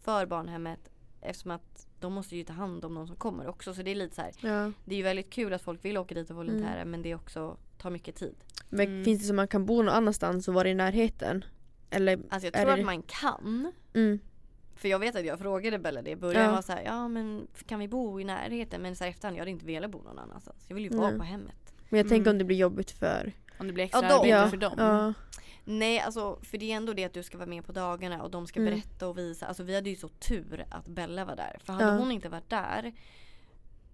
för 0.00 0.26
barnhemmet 0.26 0.80
eftersom 1.20 1.50
att 1.50 1.86
de 2.00 2.12
måste 2.12 2.36
ju 2.36 2.44
ta 2.44 2.52
hand 2.52 2.84
om 2.84 2.94
de 2.94 3.06
som 3.06 3.16
kommer 3.16 3.46
också. 3.48 3.74
Så 3.74 3.82
det 3.82 3.90
är 3.90 3.94
lite 3.94 4.14
så 4.14 4.22
här. 4.22 4.32
Ja. 4.40 4.72
Det 4.84 4.94
är 4.94 4.96
ju 4.96 5.02
väldigt 5.02 5.30
kul 5.30 5.52
att 5.52 5.62
folk 5.62 5.84
vill 5.84 5.98
åka 5.98 6.14
dit 6.14 6.30
och 6.30 6.36
volontära 6.36 6.84
men 6.84 7.02
det 7.02 7.14
också 7.14 7.56
tar 7.78 7.90
mycket 7.90 8.14
tid. 8.16 8.34
Men 8.68 8.86
Mm. 8.86 9.04
finns 9.04 9.20
det 9.20 9.26
så 9.26 9.34
man 9.34 9.48
kan 9.48 9.66
bo 9.66 9.76
någon 9.82 9.94
annanstans 9.94 10.48
och 10.48 10.54
vara 10.54 10.68
i 10.68 10.74
närheten? 10.74 11.44
Eller? 11.90 12.18
Alltså 12.30 12.46
jag 12.46 12.54
tror 12.54 12.66
det- 12.66 12.72
att 12.72 12.84
man 12.84 13.02
kan. 13.02 13.72
Mm. 13.94 14.18
För 14.76 14.88
jag 14.88 14.98
vet 14.98 15.16
att 15.16 15.24
jag 15.24 15.38
frågade 15.38 15.78
Bella 15.78 16.02
det 16.02 16.10
i 16.10 16.16
början. 16.16 16.44
Ja. 16.44 16.50
var 16.52 16.62
så 16.62 16.72
här, 16.72 16.82
ja 16.84 17.08
men 17.08 17.46
kan 17.66 17.78
vi 17.78 17.88
bo 17.88 18.20
i 18.20 18.24
närheten? 18.24 18.82
Men 18.82 18.96
så 18.96 19.04
här 19.04 19.10
efterhand, 19.10 19.36
jag 19.36 19.40
hade 19.40 19.50
inte 19.50 19.66
velat 19.66 19.90
bo 19.90 20.02
någon 20.02 20.18
annanstans. 20.18 20.64
Jag 20.68 20.74
vill 20.74 20.84
ju 20.84 20.90
vara 20.90 21.08
Nej. 21.10 21.18
på 21.18 21.24
hemmet. 21.24 21.74
Men 21.88 21.98
jag 21.98 22.08
tänker 22.08 22.30
Mm. 22.30 22.34
om 22.34 22.38
det 22.38 22.44
blir 22.44 22.56
jobbigt 22.56 22.90
för... 22.90 23.32
Om 23.58 23.66
det 23.66 23.72
blir 23.72 23.84
extra 23.84 24.08
Ja, 24.08 24.26
Ja. 24.26 24.48
för 24.50 24.56
dem. 24.56 24.74
Ja. 24.78 25.14
Nej 25.68 26.00
alltså 26.00 26.38
för 26.42 26.58
det 26.58 26.72
är 26.72 26.76
ändå 26.76 26.92
det 26.92 27.04
att 27.04 27.12
du 27.14 27.22
ska 27.22 27.38
vara 27.38 27.48
med 27.48 27.64
på 27.64 27.72
dagarna 27.72 28.22
och 28.22 28.30
de 28.30 28.46
ska 28.46 28.60
Mm. 28.60 28.72
berätta 28.74 29.08
och 29.08 29.18
visa. 29.18 29.46
Alltså 29.46 29.62
vi 29.62 29.74
hade 29.74 29.90
ju 29.90 29.96
så 29.96 30.08
tur 30.08 30.64
att 30.70 30.86
Bella 30.86 31.24
var 31.24 31.36
där. 31.36 31.56
För 31.64 31.72
hade 31.72 31.84
Ja. 31.84 31.96
hon 31.98 32.10
inte 32.12 32.28
varit 32.28 32.50
där 32.50 32.92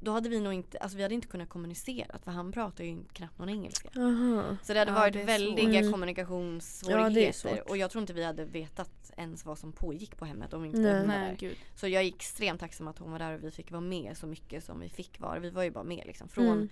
då 0.01 0.13
hade 0.13 0.29
vi 0.29 0.41
nog 0.41 0.53
inte, 0.53 0.79
alltså 0.79 0.97
vi 0.97 1.03
hade 1.03 1.15
inte 1.15 1.27
kunnat 1.29 1.49
kommunicera 1.49 2.19
för 2.19 2.31
han 2.31 2.53
pratar 2.53 2.85
ju 2.85 3.05
knappt 3.13 3.39
någon 3.39 3.49
engelska. 3.49 3.89
Aha. 3.97 4.57
Så 4.63 4.73
det 4.73 4.79
hade 4.79 4.91
Ja, 4.91 4.95
varit 4.95 5.13
det 5.13 5.25
väldiga 5.25 5.67
svårt. 5.67 5.75
Mm. 5.77 5.93
kommunikationssvårigheter. 5.93 7.57
Ja, 7.57 7.63
och 7.69 7.77
jag 7.77 7.91
tror 7.91 8.01
inte 8.01 8.13
vi 8.13 8.25
hade 8.25 8.45
vetat 8.45 9.13
ens 9.17 9.45
vad 9.45 9.59
som 9.59 9.73
pågick 9.73 10.17
på 10.17 10.25
hemmet 10.25 10.53
om 10.53 10.65
inte 10.65 10.79
Nej. 10.79 10.93
hon 10.93 11.01
var 11.01 11.07
Nej 11.19 11.29
där. 11.31 11.37
gud. 11.37 11.57
Så 11.75 11.89
jag 11.89 12.03
är 12.03 12.07
extremt 12.09 12.61
tacksam 12.61 12.89
att 12.89 12.99
hon 12.99 13.13
var 13.13 13.19
där 13.19 13.35
och 13.35 13.45
vi 13.45 13.51
fick 13.51 13.71
vara 13.71 13.81
med 13.81 14.17
så 14.17 14.27
mycket 14.27 14.65
som 14.65 14.81
vi 14.81 14.89
fick 14.89 15.21
vara. 15.21 15.39
Vi 15.39 15.51
var 15.51 15.63
ju 15.63 15.71
bara 15.71 15.85
med 15.85 16.03
liksom. 16.07 16.29
Från 16.29 16.47
Mm. 16.47 16.69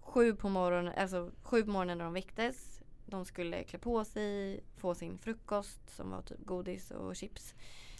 sju 0.00 0.34
på 0.34 0.48
morgonen, 0.48 0.92
alltså 0.96 1.30
sju 1.42 1.62
på 1.64 1.70
morgonen 1.70 1.98
när 1.98 2.04
de 2.04 2.14
väcktes. 2.14 2.80
De 3.06 3.24
skulle 3.24 3.64
klä 3.64 3.78
på 3.78 4.04
sig, 4.04 4.60
få 4.76 4.94
sin 4.94 5.18
frukost 5.18 5.96
som 5.96 6.10
var 6.10 6.22
typ 6.22 6.44
godis 6.44 6.90
och 6.90 7.16
chips. 7.16 7.54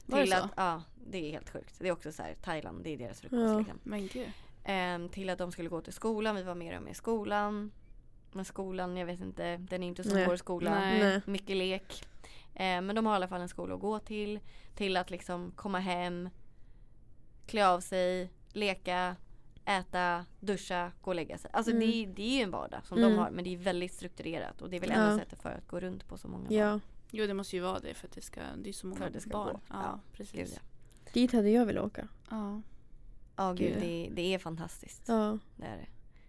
Var 0.07 0.19
det 0.19 0.25
till 0.25 0.33
så? 0.33 0.39
att, 0.39 0.51
ja, 0.57 0.83
det 1.07 1.19
är 1.29 1.31
helt 1.33 1.51
sjukt. 1.51 1.75
Det 1.79 1.89
är 1.89 1.93
också 1.93 2.13
så 2.13 2.23
här, 2.23 2.35
Thailand, 2.35 2.85
det 2.85 2.91
är 2.91 2.97
deras 2.99 3.21
frukost 3.21 3.43
Ja. 3.43 3.59
liksom. 3.59 3.79
Men 3.83 4.07
gud. 4.07 4.29
Ehm, 4.65 5.09
till 5.09 5.31
att 5.31 5.39
de 5.39 5.53
skulle 5.53 5.69
gå 5.69 5.81
till 5.81 5.93
skolan, 5.93 6.37
vi 6.37 6.43
var 6.43 6.55
med 6.55 6.75
dem 6.75 6.89
i 6.89 6.95
skolan. 6.95 7.73
Men 8.33 8.45
skolan, 8.45 8.97
jag 8.97 9.07
vet 9.07 9.21
inte, 9.21 9.57
den 9.57 9.83
är 9.83 9.87
inte 9.87 10.05
som 10.05 10.13
Nej. 10.15 10.27
vår 10.27 10.37
skola. 10.37 10.71
Nej. 10.71 11.01
Nej. 11.01 11.21
Mycket 11.27 11.57
lek. 11.57 12.05
Ehm, 12.55 12.87
men 12.87 12.97
de 12.97 13.07
har 13.07 13.13
i 13.15 13.17
alla 13.17 13.29
fall 13.29 13.41
en 13.41 13.49
skola 13.49 13.75
att 13.75 13.81
gå 13.81 13.99
till. 13.99 14.41
Till 14.75 14.97
att 14.97 15.11
liksom 15.11 15.53
komma 15.57 15.79
hem, 15.79 16.29
klä 17.47 17.69
av 17.69 17.81
sig, 17.81 18.31
leka, 18.53 19.17
äta, 19.65 20.27
duscha, 20.41 20.93
gå 21.03 21.11
och 21.11 21.15
lägga 21.15 21.39
sig. 21.39 21.51
Alltså 21.55 21.73
Mm. 21.73 21.91
det, 21.91 22.07
det 22.17 22.23
är 22.23 22.37
ju 22.37 22.43
en 22.43 22.51
vardag 22.51 22.81
som 22.87 22.99
Mm. 22.99 23.11
de 23.11 23.19
har 23.19 23.31
men 23.31 23.45
det 23.45 23.53
är 23.55 23.57
väldigt 23.59 23.93
strukturerat 23.93 24.63
och 24.63 24.71
det 24.71 24.77
är 24.77 24.81
väl 24.81 24.91
enda 24.91 25.11
Ja. 25.13 25.19
sättet 25.19 25.43
för 25.43 25.51
att 25.51 25.69
gå 25.69 25.81
runt 25.81 26.09
på 26.09 26.19
så 26.19 26.29
många 26.29 26.47
Ja. 26.51 26.71
barn. 26.71 26.81
Jo 27.11 27.27
det 27.27 27.35
måste 27.35 27.57
ju 27.57 27.63
vara 27.63 27.79
det 27.81 27.95
för 27.95 28.07
att 28.09 28.13
det 28.15 28.21
ska, 28.23 28.41
det 28.63 28.69
är 28.69 28.73
så 28.73 28.87
många 28.87 29.11
det 29.11 29.21
ska 29.21 29.31
barn. 29.31 29.53
gå. 29.53 29.61
Ja, 29.69 29.75
Ja, 29.83 29.93
Gud, 29.93 30.13
precis. 30.17 30.55
ja. 30.57 30.63
Dit 31.13 31.33
hade 31.33 31.51
jag 31.51 31.67
velat 31.67 31.85
åka. 31.85 32.09
Ja. 32.31 32.63
Ja 33.37 33.53
gud, 33.53 33.59
Gud. 33.73 33.83
det, 33.83 34.09
det 34.13 34.35
är 34.35 34.39
fantastiskt. 34.39 35.03
Ja. 35.09 35.39
Det 35.57 35.67
är 35.67 35.77
det. 35.77 35.87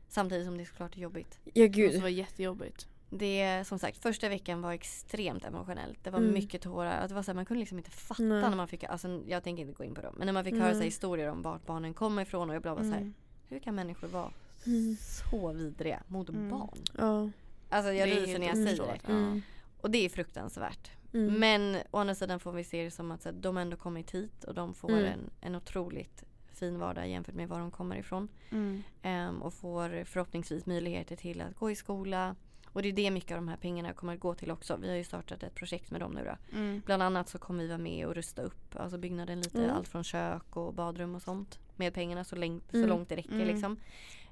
Samtidigt 0.07 0.45
som 0.45 0.57
det 0.57 0.65
såklart 0.65 0.95
är 0.95 0.99
jobbigt. 1.01 1.39
Ja 1.43 1.51
Det 1.53 1.61
måste 1.67 1.81
gud. 1.81 1.95
vara 2.01 2.09
jättejobbigt. 2.09 2.87
Det 3.09 3.63
som 3.67 3.79
sagt 3.79 3.97
första 3.97 4.29
veckan 4.29 4.61
var 4.61 4.73
extremt 4.73 5.45
emotionellt. 5.45 6.03
Det 6.03 6.09
var 6.09 6.19
Mm. 6.19 6.33
mycket 6.33 6.61
tårar. 6.61 6.99
Att 7.01 7.09
Det 7.09 7.15
var 7.15 7.23
så 7.23 7.31
här, 7.31 7.35
man 7.35 7.45
kunde 7.45 7.59
liksom 7.59 7.77
inte 7.77 7.91
fatta 7.91 8.23
Nej. 8.23 8.41
när 8.41 8.55
man 8.55 8.67
fick, 8.67 8.83
alltså, 8.83 9.21
jag 9.27 9.43
tänker 9.43 9.61
inte 9.61 9.73
gå 9.73 9.83
in 9.83 9.95
på 9.95 10.01
dem. 10.01 10.15
Men 10.17 10.25
när 10.25 10.33
man 10.33 10.43
fick 10.43 10.53
höra 10.55 10.71
så 10.71 10.77
här, 10.77 10.85
historier 10.85 11.29
om 11.31 11.41
vart 11.41 11.65
barnen 11.65 11.93
kommer 11.93 12.21
ifrån 12.21 12.49
och 12.49 12.55
jag 12.55 12.61
blev 12.61 12.73
bara 12.75 12.83
så 12.83 12.89
här, 12.91 12.97
Mm. 12.97 13.13
Hur 13.49 13.59
kan 13.59 13.75
människor 13.75 14.07
vara 14.07 14.31
Mm. 14.65 14.95
så 14.99 15.51
vidriga 15.53 16.03
mot 16.07 16.29
Mm. 16.29 16.49
barn? 16.49 16.77
Ja. 16.97 17.29
Alltså 17.69 17.93
jag 17.93 18.09
ryser 18.09 18.39
när 18.39 18.47
jag 18.47 18.55
säger 18.55 18.65
det. 18.65 18.81
underförstått. 18.81 19.09
Mm. 19.09 19.41
Och 19.81 19.91
det 19.91 20.05
är 20.05 20.09
fruktansvärt. 20.09 20.91
Mm. 21.13 21.39
Men 21.39 21.77
å 21.91 21.97
andra 21.97 22.15
sidan 22.15 22.39
får 22.39 22.51
vi 22.51 22.63
se 22.63 22.83
det 22.83 22.91
som 22.91 23.11
att 23.11 23.21
så 23.21 23.29
här, 23.29 23.35
de 23.35 23.57
ändå 23.57 23.77
kommit 23.77 24.11
hit 24.11 24.43
och 24.43 24.53
de 24.53 24.73
får 24.73 24.89
Mm. 24.91 25.05
en, 25.05 25.29
en 25.41 25.55
otroligt 25.55 26.23
fin 26.53 26.79
vardag 26.79 27.09
jämfört 27.09 27.35
med 27.35 27.49
var 27.49 27.59
de 27.59 27.71
kommer 27.71 27.95
ifrån. 27.95 28.27
Mm. 28.51 28.83
Ehm, 29.01 29.41
och 29.41 29.53
får 29.53 30.03
förhoppningsvis 30.03 30.65
möjligheter 30.65 31.15
till 31.15 31.41
att 31.41 31.55
gå 31.55 31.71
i 31.71 31.75
skola. 31.75 32.35
Och 32.71 32.81
det 32.81 32.87
är 32.89 32.93
det 32.93 33.11
mycket 33.11 33.31
av 33.31 33.37
de 33.37 33.47
här 33.47 33.57
pengarna 33.57 33.93
kommer 33.93 34.13
att 34.13 34.19
gå 34.19 34.33
till 34.33 34.51
också. 34.51 34.77
Vi 34.77 34.89
har 34.89 34.95
ju 34.95 35.03
startat 35.03 35.43
ett 35.43 35.55
projekt 35.55 35.91
med 35.91 36.01
dem 36.01 36.11
nu 36.11 36.23
då. 36.25 36.57
Mm. 36.57 36.81
Bland 36.85 37.03
annat 37.03 37.29
så 37.29 37.37
kommer 37.37 37.63
vi 37.63 37.67
vara 37.67 37.77
med 37.77 38.07
och 38.07 38.15
rusta 38.15 38.41
upp 38.41 38.75
alltså 38.75 38.97
byggnaden 38.97 39.41
lite. 39.41 39.57
Mm. 39.63 39.75
Allt 39.75 39.87
från 39.87 40.03
kök 40.03 40.55
och 40.57 40.73
badrum 40.73 41.15
och 41.15 41.21
sånt. 41.21 41.59
Med 41.75 41.93
pengarna 41.93 42.23
så, 42.23 42.35
längt, 42.35 42.71
så 42.71 42.77
Mm. 42.77 42.89
långt 42.89 43.09
det 43.09 43.15
räcker 43.15 43.33
Mm. 43.33 43.47
liksom. 43.47 43.77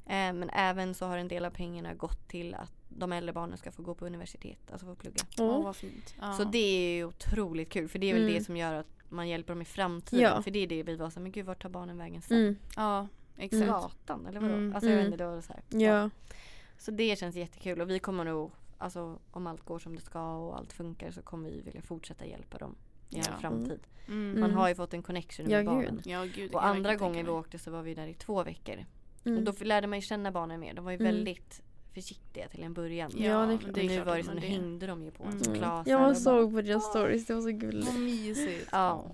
Ehm, 0.06 0.40
men 0.40 0.50
även 0.50 0.94
så 0.94 1.06
har 1.06 1.18
en 1.18 1.28
del 1.28 1.46
av 1.46 1.50
pengarna 1.52 1.94
gått 1.94 2.28
till 2.28 2.54
att 2.56 2.72
de 2.90 3.12
äldre 3.12 3.34
barnen 3.34 3.58
ska 3.58 3.72
få 3.72 3.84
gå 3.84 3.94
på 3.96 4.06
universitet. 4.06 4.72
Alltså 4.72 4.86
få 4.88 4.96
plugga. 4.96 5.24
Åh 5.40 5.46
Ja. 5.48 5.62
vad 5.62 5.76
fint. 5.76 6.16
Ja. 6.22 6.34
Så 6.34 6.44
det 6.44 6.58
är 6.58 6.96
ju 6.96 7.06
otroligt 7.06 7.70
kul. 7.70 7.88
För 7.90 8.00
det 8.00 8.10
är 8.10 8.14
väl 8.14 8.24
Mm. 8.24 8.34
det 8.34 8.44
som 8.44 8.58
gör 8.58 8.74
att 8.74 8.88
man 9.10 9.28
hjälper 9.30 9.54
dem 9.54 9.62
i 9.62 9.66
framtiden. 9.66 10.24
Ja. 10.26 10.42
För 10.42 10.52
det 10.52 10.60
är 10.60 10.68
det 10.68 10.84
vi 10.84 10.96
var 10.96 11.10
så 11.10 11.20
men 11.20 11.32
gud 11.32 11.46
vart 11.46 11.62
tar 11.62 11.70
barnen 11.70 11.98
vägen 11.98 12.22
sen? 12.22 12.38
Mm. 12.38 12.56
Ja 12.76 13.08
exakt. 13.38 13.66
Gatan 13.68 14.26
eller 14.28 14.40
vadå? 14.40 14.54
Mm. 14.54 14.76
Alltså 14.76 14.90
jag 14.90 14.96
vet 14.98 15.06
Mm. 15.06 15.14
inte, 15.14 15.24
det 15.24 15.30
var 15.36 15.42
så 15.42 15.54
här. 15.54 15.80
Ja. 15.82 16.10
Så 16.78 16.92
det 16.92 17.20
känns 17.20 17.36
jättekul 17.36 17.82
och 17.82 17.90
vi 17.90 18.00
kommer 18.00 18.24
nog, 18.24 18.52
alltså 18.78 19.20
om 19.32 19.48
allt 19.48 19.62
går 19.66 19.80
som 19.80 19.96
det 19.96 20.02
ska 20.02 20.36
och 20.36 20.58
allt 20.58 20.74
funkar 20.74 21.12
så 21.12 21.22
kommer 21.22 21.50
vi 21.50 21.62
vilja 21.62 21.82
fortsätta 21.82 22.26
hjälpa 22.26 22.58
dem 22.58 22.76
i 23.16 23.20
en 23.20 23.26
Ja. 23.32 23.38
framtid. 23.42 23.80
Mm. 24.08 24.26
Man 24.40 24.44
Mm. 24.44 24.58
har 24.58 24.70
ju 24.70 24.76
fått 24.76 24.94
en 24.94 25.04
connection 25.04 25.50
Ja, 25.50 25.58
med 25.58 25.66
barnen. 25.66 26.02
Ja 26.06 26.24
gud. 26.36 26.50
Och 26.56 26.62
jag 26.62 26.64
andra 26.64 26.96
gången 26.96 27.26
vi 27.26 27.32
åkte 27.32 27.60
så 27.60 27.72
var 27.72 27.82
vi 27.82 27.94
där 27.94 28.08
i 28.08 28.14
två 28.14 28.44
veckor. 28.44 28.86
Mm. 29.26 29.38
Och 29.38 29.44
då 29.44 29.66
lärde 29.66 29.88
man 29.88 29.98
ju 29.98 30.02
känna 30.02 30.32
barnen 30.32 30.60
mer. 30.60 30.74
De 30.74 30.86
var 30.86 30.92
ju 30.92 30.98
Mm. 30.98 31.14
väldigt 31.16 31.62
försiktiga 31.94 32.48
till 32.48 32.64
en 32.64 32.74
början. 32.74 33.12
Ja, 33.16 33.46
det 33.46 33.54
är 33.54 33.58
klart. 33.58 33.76
Men 33.76 33.86
nu 33.86 34.02
var 34.04 34.18
det 34.18 34.24
man 34.24 34.36
nu 34.36 34.42
hängde 34.42 34.88
de 34.88 35.04
ju 35.04 35.12
på 35.12 35.24
en 35.24 35.30
Mm. 35.30 35.44
som 35.44 35.54
Mm. 35.54 35.64
klasar 35.64 35.92
Jag 35.92 36.10
och 36.10 36.18
såg 36.18 36.54
på 36.56 36.62
deras 36.62 36.90
stories, 36.90 37.26
det 37.26 37.34
var 37.34 37.42
så 37.42 37.52
gulligt. 37.52 37.88
Vad 37.92 38.00
mysigt. 38.02 38.70
Ja. 38.72 39.06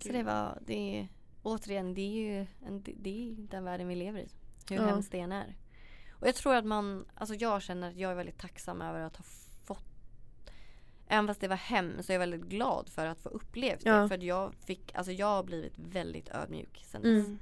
Så 0.00 0.12
det 0.12 0.22
var, 0.22 0.58
det 0.66 0.98
är, 0.98 1.08
återigen, 1.42 1.94
det 1.94 2.00
är 2.00 2.10
ju 2.40 2.46
en, 2.66 2.82
det 2.82 3.28
är 3.28 3.32
den 3.50 3.64
världen 3.64 3.88
vi 3.88 3.94
lever 3.94 4.20
i. 4.20 4.28
Hur 4.70 4.76
Ja. 4.76 4.86
hemskt 4.86 5.12
det 5.12 5.20
än 5.20 5.32
är. 5.32 5.56
Och 6.20 6.26
jag 6.26 6.34
tror 6.34 6.54
att 6.54 6.64
man, 6.64 7.04
alltså 7.14 7.34
jag 7.34 7.62
känner 7.62 7.88
att 7.88 7.96
jag 7.96 8.10
är 8.10 8.14
väldigt 8.14 8.38
tacksam 8.38 8.82
över 8.82 9.00
att 9.00 9.16
ha 9.16 9.24
Även 11.08 11.26
fast 11.26 11.40
det 11.40 11.48
var 11.48 11.56
hem 11.56 12.02
så 12.02 12.12
är 12.12 12.14
jag 12.14 12.18
väldigt 12.20 12.42
glad 12.42 12.88
för 12.88 13.06
att 13.06 13.20
få 13.20 13.28
upplevt 13.28 13.84
det. 13.84 13.90
Ja. 13.90 14.08
För 14.08 14.14
att 14.14 14.22
jag 14.22 14.54
fick, 14.54 14.94
alltså 14.94 15.12
jag 15.12 15.26
har 15.26 15.42
blivit 15.42 15.72
väldigt 15.76 16.28
ödmjuk 16.28 16.84
sen 16.86 17.04
Mm. 17.04 17.16
dess. 17.18 17.40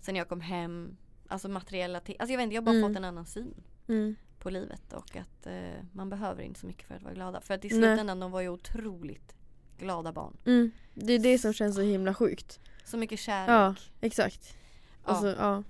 Sen 0.00 0.16
jag 0.16 0.28
kom 0.28 0.40
hem. 0.40 0.96
Alltså 1.28 1.48
materiella 1.48 2.00
ting. 2.00 2.16
Alltså 2.18 2.32
jag 2.32 2.38
vet 2.38 2.42
inte, 2.44 2.54
jag 2.54 2.62
har 2.62 2.66
bara 2.66 2.76
Mm. 2.76 2.90
fått 2.90 2.96
en 2.96 3.04
annan 3.04 3.26
syn 3.26 3.54
Mm. 3.88 4.16
på 4.38 4.50
livet 4.50 4.92
och 4.92 5.16
att 5.16 5.46
eh, 5.46 5.84
man 5.92 6.08
behöver 6.10 6.42
inte 6.42 6.60
så 6.60 6.66
mycket 6.66 6.86
för 6.88 6.94
att 6.94 7.02
vara 7.02 7.14
glada. 7.14 7.40
För 7.40 7.54
att 7.54 7.64
i 7.64 7.68
Nej. 7.68 7.76
slutändan 7.78 8.20
de 8.20 8.30
var 8.30 8.40
ju 8.40 8.48
otroligt 8.48 9.34
glada 9.78 10.12
barn. 10.12 10.36
Mm. 10.46 10.70
Det 10.94 11.12
är 11.12 11.18
det 11.18 11.38
som 11.38 11.52
känns 11.52 11.74
så 11.76 11.80
himla 11.82 12.14
sjukt. 12.14 12.60
Så 12.84 12.96
mycket 12.96 13.18
kärlek. 13.18 13.50
Ja, 13.50 13.74
exakt. 14.00 14.56
Ja. 15.04 15.10
Alltså, 15.10 15.36
ja. 15.38 15.62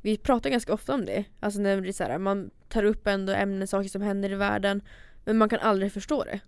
Vi 0.00 0.16
pratar 0.16 0.50
ganska 0.50 0.74
ofta 0.74 0.94
om 0.94 1.04
det. 1.04 1.24
Alltså 1.40 1.60
när 1.60 1.80
det 1.80 1.88
är 1.88 1.92
så 1.92 2.04
här, 2.04 2.18
man 2.18 2.50
tar 2.68 2.82
upp 2.84 3.06
ändå 3.06 3.32
ämnen, 3.32 3.68
saker 3.68 3.88
som 3.88 4.02
händer 4.02 4.32
i 4.32 4.34
världen. 4.34 4.82
Men 5.24 5.38
man 5.38 5.48
kan 5.48 5.60
aldrig 5.60 5.92
förstå 5.92 6.24
det. 6.24 6.40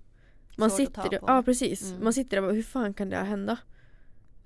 Man 0.56 0.70
Svårt 0.70 0.80
att 0.80 0.86
sitter 0.86 1.02
ta 1.02 1.08
där, 1.08 1.18
på. 1.18 1.24
ja 1.28 1.42
precis. 1.42 1.90
Mm. 1.90 2.04
Man 2.04 2.12
sitter 2.12 2.30
där 2.36 2.42
och 2.42 2.48
bara, 2.48 2.54
hur 2.54 2.62
fan 2.62 2.94
kan 2.94 3.10
det 3.10 3.16
här 3.16 3.24
hända? 3.24 3.58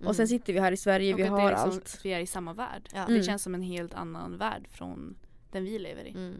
Och 0.04 0.16
sen 0.16 0.22
Mm. 0.24 0.26
sitter 0.26 0.52
vi 0.52 0.60
här 0.60 0.72
i 0.72 0.76
Sverige, 0.76 1.12
Och 1.12 1.18
vi 1.18 1.22
har 1.24 1.40
är 1.40 1.50
liksom, 1.50 1.70
allt. 1.70 2.00
vi 2.04 2.12
är 2.12 2.20
i 2.20 2.26
samma 2.26 2.52
värld. 2.52 2.88
Ja. 2.94 3.04
Det 3.06 3.12
Mm. 3.12 3.22
känns 3.22 3.42
som 3.42 3.54
en 3.54 3.62
helt 3.62 3.94
annan 3.94 4.38
värld 4.38 4.68
från 4.70 5.16
den 5.52 5.64
vi 5.64 5.78
lever 5.78 6.04
i. 6.04 6.10
Mm. 6.10 6.34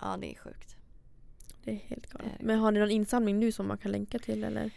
Ja 0.00 0.16
det 0.20 0.30
är 0.34 0.38
sjukt. 0.38 0.76
Det 1.64 1.70
är 1.70 1.76
helt 1.76 2.06
galet. 2.06 2.32
Men 2.40 2.58
har 2.58 2.70
ni 2.72 2.80
någon 2.80 2.90
insamling 2.90 3.38
nu 3.40 3.52
som 3.52 3.66
man 3.68 3.78
kan 3.78 3.92
länka 3.92 4.18
till 4.18 4.44
eller? 4.44 4.70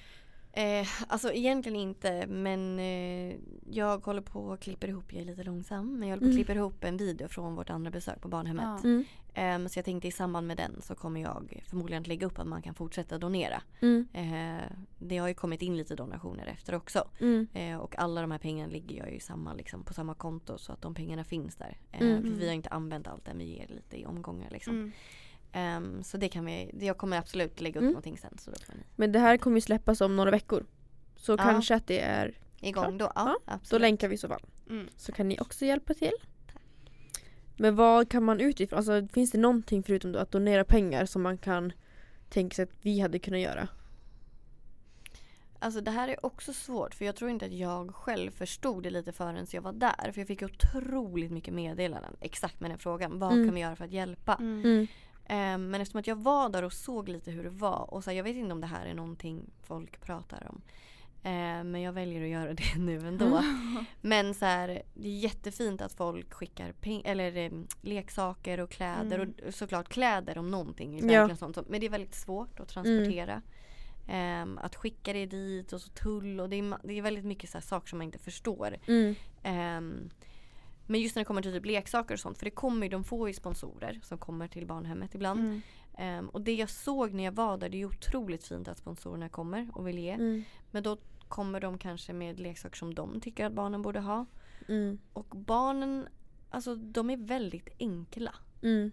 Eh, 0.54 0.88
alltså 1.08 1.32
egentligen 1.34 1.76
inte 1.80 2.28
men 2.28 2.80
eh, 2.80 3.36
jag 3.72 4.06
håller 4.06 4.22
på 4.22 4.40
och 4.40 4.60
klipper 4.60 4.88
ihop, 4.88 5.14
jag 5.14 5.22
är 5.22 5.26
lite 5.26 5.44
långsam, 5.44 6.00
men 6.00 6.08
jag 6.10 6.16
håller 6.16 6.20
på 6.20 6.26
och 6.26 6.32
Mm. 6.32 6.38
klipper 6.38 6.56
ihop 6.56 6.84
en 6.84 6.98
video 6.98 7.28
från 7.28 7.56
vårt 7.56 7.70
andra 7.70 7.92
besök 7.92 8.22
på 8.22 8.28
barnhemmet. 8.28 8.64
Ja. 8.84 8.90
Mm. 8.90 9.06
Ehm, 9.36 9.70
så 9.70 9.78
jag 9.80 9.86
tänkte 9.86 10.08
i 10.08 10.12
samband 10.12 10.48
med 10.48 10.58
den 10.58 10.82
så 10.82 10.96
kommer 10.96 11.22
jag 11.22 11.64
förmodligen 11.70 12.02
att 12.02 12.08
lägga 12.08 12.28
upp 12.28 12.40
att 12.40 12.48
man 12.48 12.62
kan 12.62 12.74
fortsätta 12.76 13.18
donera. 13.18 13.62
Mm. 13.82 14.08
Eh, 14.14 14.64
det 15.00 15.18
har 15.18 15.28
ju 15.28 15.34
kommit 15.34 15.62
in 15.62 15.78
lite 15.78 15.96
donationer 15.96 16.46
efter 16.48 16.76
också. 16.76 17.10
Mm. 17.20 17.48
Eh, 17.54 17.78
och 17.78 18.00
alla 18.00 18.22
de 18.22 18.32
här 18.32 18.38
pengarna 18.38 18.72
ligger 18.72 18.98
jag 18.98 19.14
ju 19.14 19.20
samma, 19.20 19.54
liksom, 19.54 19.84
på 19.84 19.94
samma 19.94 20.14
konto 20.16 20.58
så 20.58 20.72
att 20.74 20.82
de 20.82 20.94
pengarna 20.96 21.24
finns 21.24 21.56
där. 21.56 21.78
Mm. 21.92 22.22
För 22.24 22.30
vi 22.40 22.48
har 22.48 22.54
inte 22.54 22.70
använt 22.70 23.08
allt 23.08 23.28
än, 23.28 23.38
vi 23.38 23.44
ger 23.44 23.68
lite 23.68 23.98
i 24.02 24.06
omgångar 24.06 24.50
liksom. 24.50 24.92
Ehm, 25.52 26.04
så 26.04 26.18
det 26.18 26.30
kan 26.30 26.46
vi, 26.46 26.72
det- 26.74 26.86
jag 26.86 26.98
kommer 26.98 27.18
absolut 27.18 27.62
lägga 27.62 27.80
upp 27.80 27.82
Mm. 27.82 27.92
någonting 27.94 28.18
sen 28.18 28.38
så 28.38 28.52
då 28.52 28.58
får 28.66 28.74
ni 28.74 28.80
Men 28.96 29.12
det 29.12 29.20
här 29.20 29.38
kommer 29.38 29.58
ju 29.58 29.62
släppas 29.62 30.02
om 30.02 30.16
några 30.16 30.32
veckor. 30.32 30.66
Så 31.16 31.32
Ja. 31.32 31.38
kanske 31.38 31.76
att 31.76 31.88
det 31.88 32.00
är, 32.00 32.38
igång 32.62 32.98
då. 32.98 33.12
Ja, 33.16 33.38
Ja, 33.46 33.60
då 33.70 33.78
länkar 33.78 34.08
vi 34.08 34.18
så 34.18 34.28
fall. 34.28 34.44
Mm. 34.70 34.88
Så 34.98 35.12
kan 35.12 35.28
ni 35.28 35.40
också 35.40 35.66
hjälpa 35.66 35.94
till. 35.94 36.12
Men 37.58 37.76
vad 37.76 38.10
kan 38.10 38.24
man 38.24 38.40
utifrån, 38.40 38.78
alltså 38.78 39.08
finns 39.14 39.32
det 39.32 39.38
någonting 39.38 39.84
förutom 39.84 40.12
då 40.12 40.20
att 40.20 40.32
donera 40.32 40.64
pengar 40.64 41.06
som 41.06 41.22
man 41.22 41.38
kan 41.38 41.74
tänka 42.30 42.56
sig 42.56 42.64
att 42.64 42.70
vi 42.82 43.00
hade 43.00 43.20
kunnat 43.20 43.40
göra? 43.40 43.68
Alltså 45.60 45.82
det 45.82 45.92
här 45.92 46.08
är 46.08 46.26
också 46.26 46.54
svårt 46.54 46.96
för 46.96 47.06
jag 47.06 47.16
tror 47.16 47.30
inte 47.30 47.46
att 47.46 47.54
jag 47.54 47.96
själv 47.96 48.32
förstod 48.32 48.84
det 48.84 48.90
lite 48.90 49.12
förrän 49.12 49.48
jag 49.52 49.62
var 49.62 49.74
där. 49.74 50.12
För 50.12 50.22
jag 50.22 50.28
fick 50.28 50.42
otroligt 50.42 51.32
mycket 51.32 51.54
meddelanden 51.54 52.16
exakt 52.22 52.60
med 52.60 52.72
den 52.72 52.78
frågan. 52.80 53.20
Vad 53.20 53.32
Mm. 53.32 53.48
kan 53.48 53.56
vi 53.56 53.62
göra 53.62 53.76
för 53.76 53.86
att 53.86 53.92
hjälpa? 53.92 54.36
Mm. 54.36 54.62
Mm. 54.66 54.88
Ehm, 55.26 55.70
men 55.70 55.82
eftersom 55.82 56.00
att 56.00 56.08
jag 56.08 56.16
var 56.16 56.50
där 56.50 56.64
och 56.64 56.74
såg 56.74 57.10
lite 57.10 57.32
hur 57.32 57.44
det 57.44 57.50
var 57.50 57.94
och 57.94 58.04
så 58.04 58.10
här, 58.10 58.18
jag 58.18 58.24
vet 58.24 58.36
inte 58.36 58.54
om 58.54 58.62
det 58.62 58.68
här 58.68 58.86
är 58.86 58.94
någonting 58.94 59.52
folk 59.62 60.02
pratar 60.02 60.48
om. 60.50 60.62
Ehm, 61.24 61.72
men 61.72 61.82
jag 61.82 61.94
väljer 61.94 62.24
att 62.24 62.30
göra 62.30 62.54
det 62.54 62.76
nu 62.78 63.08
ändå. 63.08 63.44
Men 64.02 64.34
så 64.34 64.46
här, 64.46 64.82
det 64.94 65.08
är 65.08 65.20
jättefint 65.20 65.82
att 65.82 65.94
folk 65.94 66.34
skickar 66.34 66.74
eller 67.06 67.38
em, 67.38 67.68
leksaker 67.82 68.60
och 68.60 68.72
kläder 68.72 69.20
Mm. 69.20 69.34
och 69.48 69.54
såklart 69.54 69.90
kläder 69.90 70.38
om 70.38 70.52
någonting. 70.52 71.00
Ja. 71.00 71.20
verkligen 71.20 71.38
sånt 71.38 71.70
men 71.70 71.80
det 71.80 71.86
är 71.86 71.90
väldigt 71.90 72.16
svårt 72.16 72.60
att 72.60 72.68
transportera. 72.68 73.42
Ehm, 74.08 74.58
att 74.58 74.76
skicka 74.76 75.14
det 75.14 75.26
dit 75.26 75.74
och 75.74 75.82
så 75.82 75.90
tull 75.90 76.40
och 76.40 76.50
det 76.50 76.56
är, 76.60 76.88
det 76.88 76.98
är 76.98 77.02
väldigt 77.02 77.26
mycket 77.26 77.50
så 77.50 77.62
saker 77.62 77.88
som 77.90 77.98
man 77.98 78.06
inte 78.06 78.20
förstår. 78.20 78.78
Mm. 78.88 79.16
Ehm, 79.44 80.10
men 80.88 81.02
just 81.02 81.16
när 81.16 81.22
det 81.22 81.26
kommer 81.26 81.42
till 81.42 81.52
typ 81.54 81.66
leksaker 81.66 82.14
och 82.14 82.20
sånt 82.20 82.38
för 82.38 82.46
det 82.46 82.52
kommer 82.52 82.86
ju, 82.86 82.90
de 82.90 83.04
får 83.04 83.28
ju 83.28 83.34
sponsorer 83.34 84.00
som 84.04 84.18
kommer 84.18 84.48
till 84.48 84.66
barnhemmet 84.68 85.16
ibland. 85.16 85.40
Mm. 85.40 85.62
Ehm, 85.98 86.30
och 86.30 86.42
det 86.42 86.54
jag 86.54 86.70
såg 86.70 87.14
när 87.14 87.24
jag 87.24 87.32
var 87.32 87.58
där, 87.58 87.70
det 87.70 87.82
är 87.82 87.86
otroligt 87.86 88.48
fint 88.48 88.68
att 88.68 88.78
sponsorerna 88.78 89.30
kommer 89.30 89.70
och 89.74 89.88
vill 89.88 90.00
ge. 90.00 90.12
Mm. 90.12 90.44
Men 90.72 90.84
då 90.84 90.98
kommer 91.34 91.60
de 91.60 91.78
kanske 91.78 92.14
med 92.14 92.40
leksaker 92.40 92.78
som 92.78 92.94
de 92.96 93.22
tycker 93.22 93.46
att 93.46 93.54
barnen 93.54 93.82
borde 93.82 94.00
ha. 94.00 94.26
Mm. 94.68 95.00
Och 95.14 95.26
barnen, 95.36 96.08
alltså 96.50 96.76
de 96.76 97.10
är 97.10 97.18
väldigt 97.18 97.70
enkla. 97.80 98.36
Mm. 98.64 98.92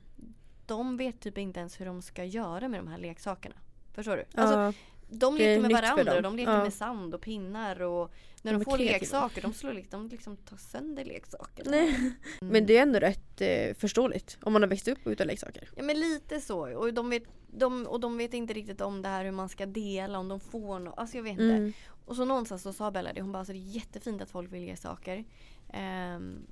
De 0.67 0.97
vet 0.97 1.21
typ 1.21 1.39
inte 1.39 1.61
ens 1.61 1.81
hur 1.81 1.87
de 1.87 2.03
ska 2.03 2.25
göra 2.25 2.69
med 2.69 2.81
de 2.81 2.89
här 2.89 2.99
leksakerna. 2.99 3.55
Förstår 3.95 4.17
du? 4.17 4.25
Ja. 4.35 4.43
Alltså, 4.43 4.81
de 5.11 5.37
leker 5.37 5.61
med 5.63 5.71
varandra 5.71 6.21
de 6.21 6.37
leker 6.37 6.53
Ja. 6.53 6.63
med 6.63 6.73
sand 6.75 7.15
och 7.15 7.21
pinnar 7.21 7.83
och 7.83 8.13
när 8.43 8.53
De 8.53 8.59
de, 8.59 8.65
får 8.65 8.77
kreativa. 8.77 8.99
leksaker 8.99 9.43
de 9.43 9.53
slår 9.53 9.73
liksom, 9.73 10.09
de 10.09 10.15
liksom 10.15 10.37
tar 10.37 10.57
sönder 10.57 11.05
leksakerna. 11.05 11.71
Nej. 11.71 11.89
Mm. 11.97 12.13
Men 12.41 12.67
det 12.67 12.77
är 12.79 12.83
ändå 12.83 12.99
rätt 12.99 13.41
eh, 13.41 13.75
förståeligt 13.75 14.39
om 14.43 14.53
man 14.53 14.63
har 14.63 14.69
växt 14.69 14.89
upp 14.89 15.07
utan 15.07 15.27
leksaker. 15.27 15.69
Ja 15.77 15.83
men 15.83 16.01
lite 16.01 16.41
så. 16.41 16.79
Och 16.79 16.95
de, 16.95 17.11
vet, 17.11 17.23
de, 17.47 17.87
och 17.87 18.01
de 18.01 18.17
vet 18.17 18.35
inte 18.35 18.53
riktigt 18.55 18.81
om 18.81 19.03
det 19.03 19.09
här 19.09 19.25
hur 19.25 19.33
man 19.33 19.49
ska 19.49 19.67
dela, 19.67 20.19
om 20.19 20.29
de 20.29 20.41
får 20.41 20.79
något. 20.79 20.99
Alltså 20.99 21.17
jag 21.17 21.23
vet 21.23 21.33
inte. 21.33 21.45
Mm. 21.45 21.73
Och 22.11 22.17
så 22.17 22.25
någonstans 22.25 22.63
så 22.63 22.73
sa 22.73 22.91
Bella 22.91 23.13
det, 23.13 23.21
hon 23.21 23.33
bara 23.33 23.39
alltså 23.39 23.53
det 23.53 23.59
är 23.59 23.71
jättefint 23.77 24.23
att 24.23 24.31
folk 24.31 24.53
vill 24.53 24.63
ge 24.65 24.77
saker. 24.77 25.25
Ehm, 25.69 26.47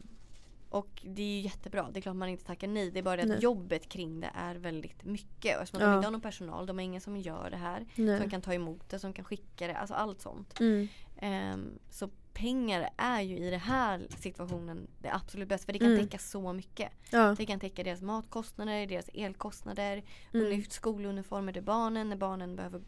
och 0.69 1.03
det 1.05 1.23
är 1.23 1.27
ju 1.37 1.41
jättebra, 1.41 1.89
det 1.93 1.99
är 1.99 2.01
klart 2.01 2.17
man 2.17 2.29
inte 2.29 2.45
tackar 2.45 2.69
nej. 2.69 2.91
Det 2.91 2.99
är 2.99 3.03
bara 3.03 3.17
det 3.17 3.23
att 3.23 3.29
Nej. 3.29 3.39
jobbet 3.41 3.89
kring 3.89 4.21
det 4.21 4.31
är 4.35 4.55
väldigt 4.55 5.05
mycket. 5.05 5.57
Och 5.57 5.63
eftersom 5.63 5.81
Ja. 5.83 5.91
de 5.91 5.97
inte 5.97 6.07
har 6.07 6.13
någon 6.13 6.21
personal, 6.21 6.67
de 6.67 6.79
har 6.79 6.85
ingen 6.85 7.01
som 7.01 7.17
gör 7.17 7.51
det 7.51 7.57
här. 7.57 7.87
Som 7.95 8.05
Nej. 8.05 8.31
kan 8.31 8.43
ta 8.43 8.55
emot 8.55 8.89
det, 8.89 8.99
som 8.99 9.13
kan 9.13 9.25
skicka 9.25 9.67
det, 9.67 9.77
alltså 9.77 9.95
allt 9.95 10.21
sånt. 10.21 10.61
Mm. 10.61 10.89
Ehm, 11.17 11.79
så 11.91 12.11
pengar 12.33 12.91
är 12.97 13.21
ju 13.21 13.37
i 13.37 13.51
den 13.51 13.61
här 13.61 14.07
situationen 14.19 14.87
det 15.03 15.15
absolut 15.15 15.49
bästa 15.49 15.67
för 15.67 15.73
det 15.73 15.79
kan 15.79 15.89
Mm. 15.93 16.05
täcka 16.05 16.19
så 16.19 16.53
mycket. 16.53 16.93
Ja. 17.11 17.35
Det 17.39 17.47
kan 17.47 17.61
täcka 17.61 17.83
deras 17.83 18.03
matkostnader, 18.03 18.87
deras 18.87 19.11
elkostnader, 19.15 20.03
mm. 20.35 20.65
skoluniformer 20.69 21.53
till 21.53 21.63
barnen 21.63 22.09
när 22.09 22.17
barnen 22.17 22.57
behöver 22.57 22.81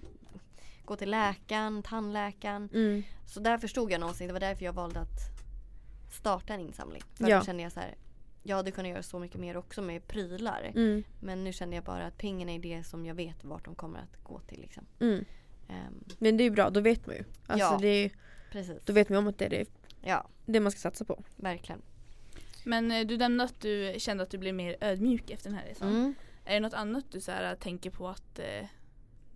gå 0.91 0.97
till 0.97 1.11
läkaren, 1.11 1.83
tandläkaren. 1.83 2.69
Mm. 2.73 3.03
Så 3.27 3.41
där 3.41 3.59
förstod 3.59 3.93
jag 3.93 4.01
någonsin, 4.01 4.27
det 4.27 4.33
var 4.33 4.41
därför 4.41 4.65
jag 4.65 4.73
valde 4.73 5.01
att 5.01 5.19
starta 6.13 6.55
en 6.55 6.61
insamling. 6.61 7.03
För 7.15 7.29
Ja. 7.29 7.39
då 7.39 7.45
kände 7.45 7.63
jag 7.63 7.73
så 7.73 7.81
här, 7.81 7.95
jag 8.43 8.57
hade 8.57 8.71
kunnat 8.71 8.91
göra 8.91 9.03
så 9.03 9.19
mycket 9.19 9.41
mer 9.41 9.57
också 9.57 9.83
med 9.83 10.07
prylar. 10.09 10.73
Mm. 10.75 11.03
Men 11.21 11.45
nu 11.45 11.53
kände 11.53 11.77
jag 11.77 11.85
bara 11.85 12.07
att 12.07 12.19
pengarna 12.19 12.53
är 12.53 12.59
det 12.59 12.85
som 12.85 13.07
jag 13.07 13.15
vet 13.15 13.45
vart 13.45 13.65
de 13.65 13.75
kommer 13.75 13.99
att 13.99 14.25
gå 14.25 14.41
till. 14.41 14.61
Liksom. 14.61 14.87
Mm. 15.01 15.25
Ehm, 15.69 16.05
Men 16.19 16.37
det 16.37 16.43
är 16.43 16.45
ju 16.45 16.51
bra, 16.51 16.71
då 16.71 16.81
vet 16.81 17.07
man 17.07 17.17
ju. 17.17 17.25
Alltså 17.47 17.67
Ja. 17.67 17.79
det 17.81 17.89
är, 17.89 18.11
precis. 18.53 18.85
då 18.85 18.93
vet 18.93 19.09
man 19.09 19.19
om 19.19 19.29
att 19.29 19.39
det 19.39 19.45
är 19.45 19.51
det, 19.51 19.69
Ja, 20.03 20.29
det 20.47 20.61
man 20.61 20.73
ska 20.73 20.81
satsa 20.81 21.05
på. 21.05 21.23
verkligen. 21.37 21.83
Men 22.65 22.91
eh, 22.93 23.07
du 23.07 23.17
nämnde 23.17 23.45
att 23.45 23.61
du 23.61 23.95
kände 23.99 24.23
att 24.23 24.31
du 24.31 24.39
blev 24.39 24.55
mer 24.55 24.77
ödmjuk 24.81 25.31
efter 25.31 25.51
den 25.51 25.59
här 25.59 25.67
resan. 25.67 25.89
Mm. 25.89 26.15
Är 26.45 26.55
det 26.55 26.61
något 26.61 26.75
annat 26.75 27.05
du 27.11 27.21
så 27.21 27.31
här, 27.33 27.57
tänker 27.57 27.91
på 27.91 28.09
att 28.09 28.39
eh, 28.39 28.67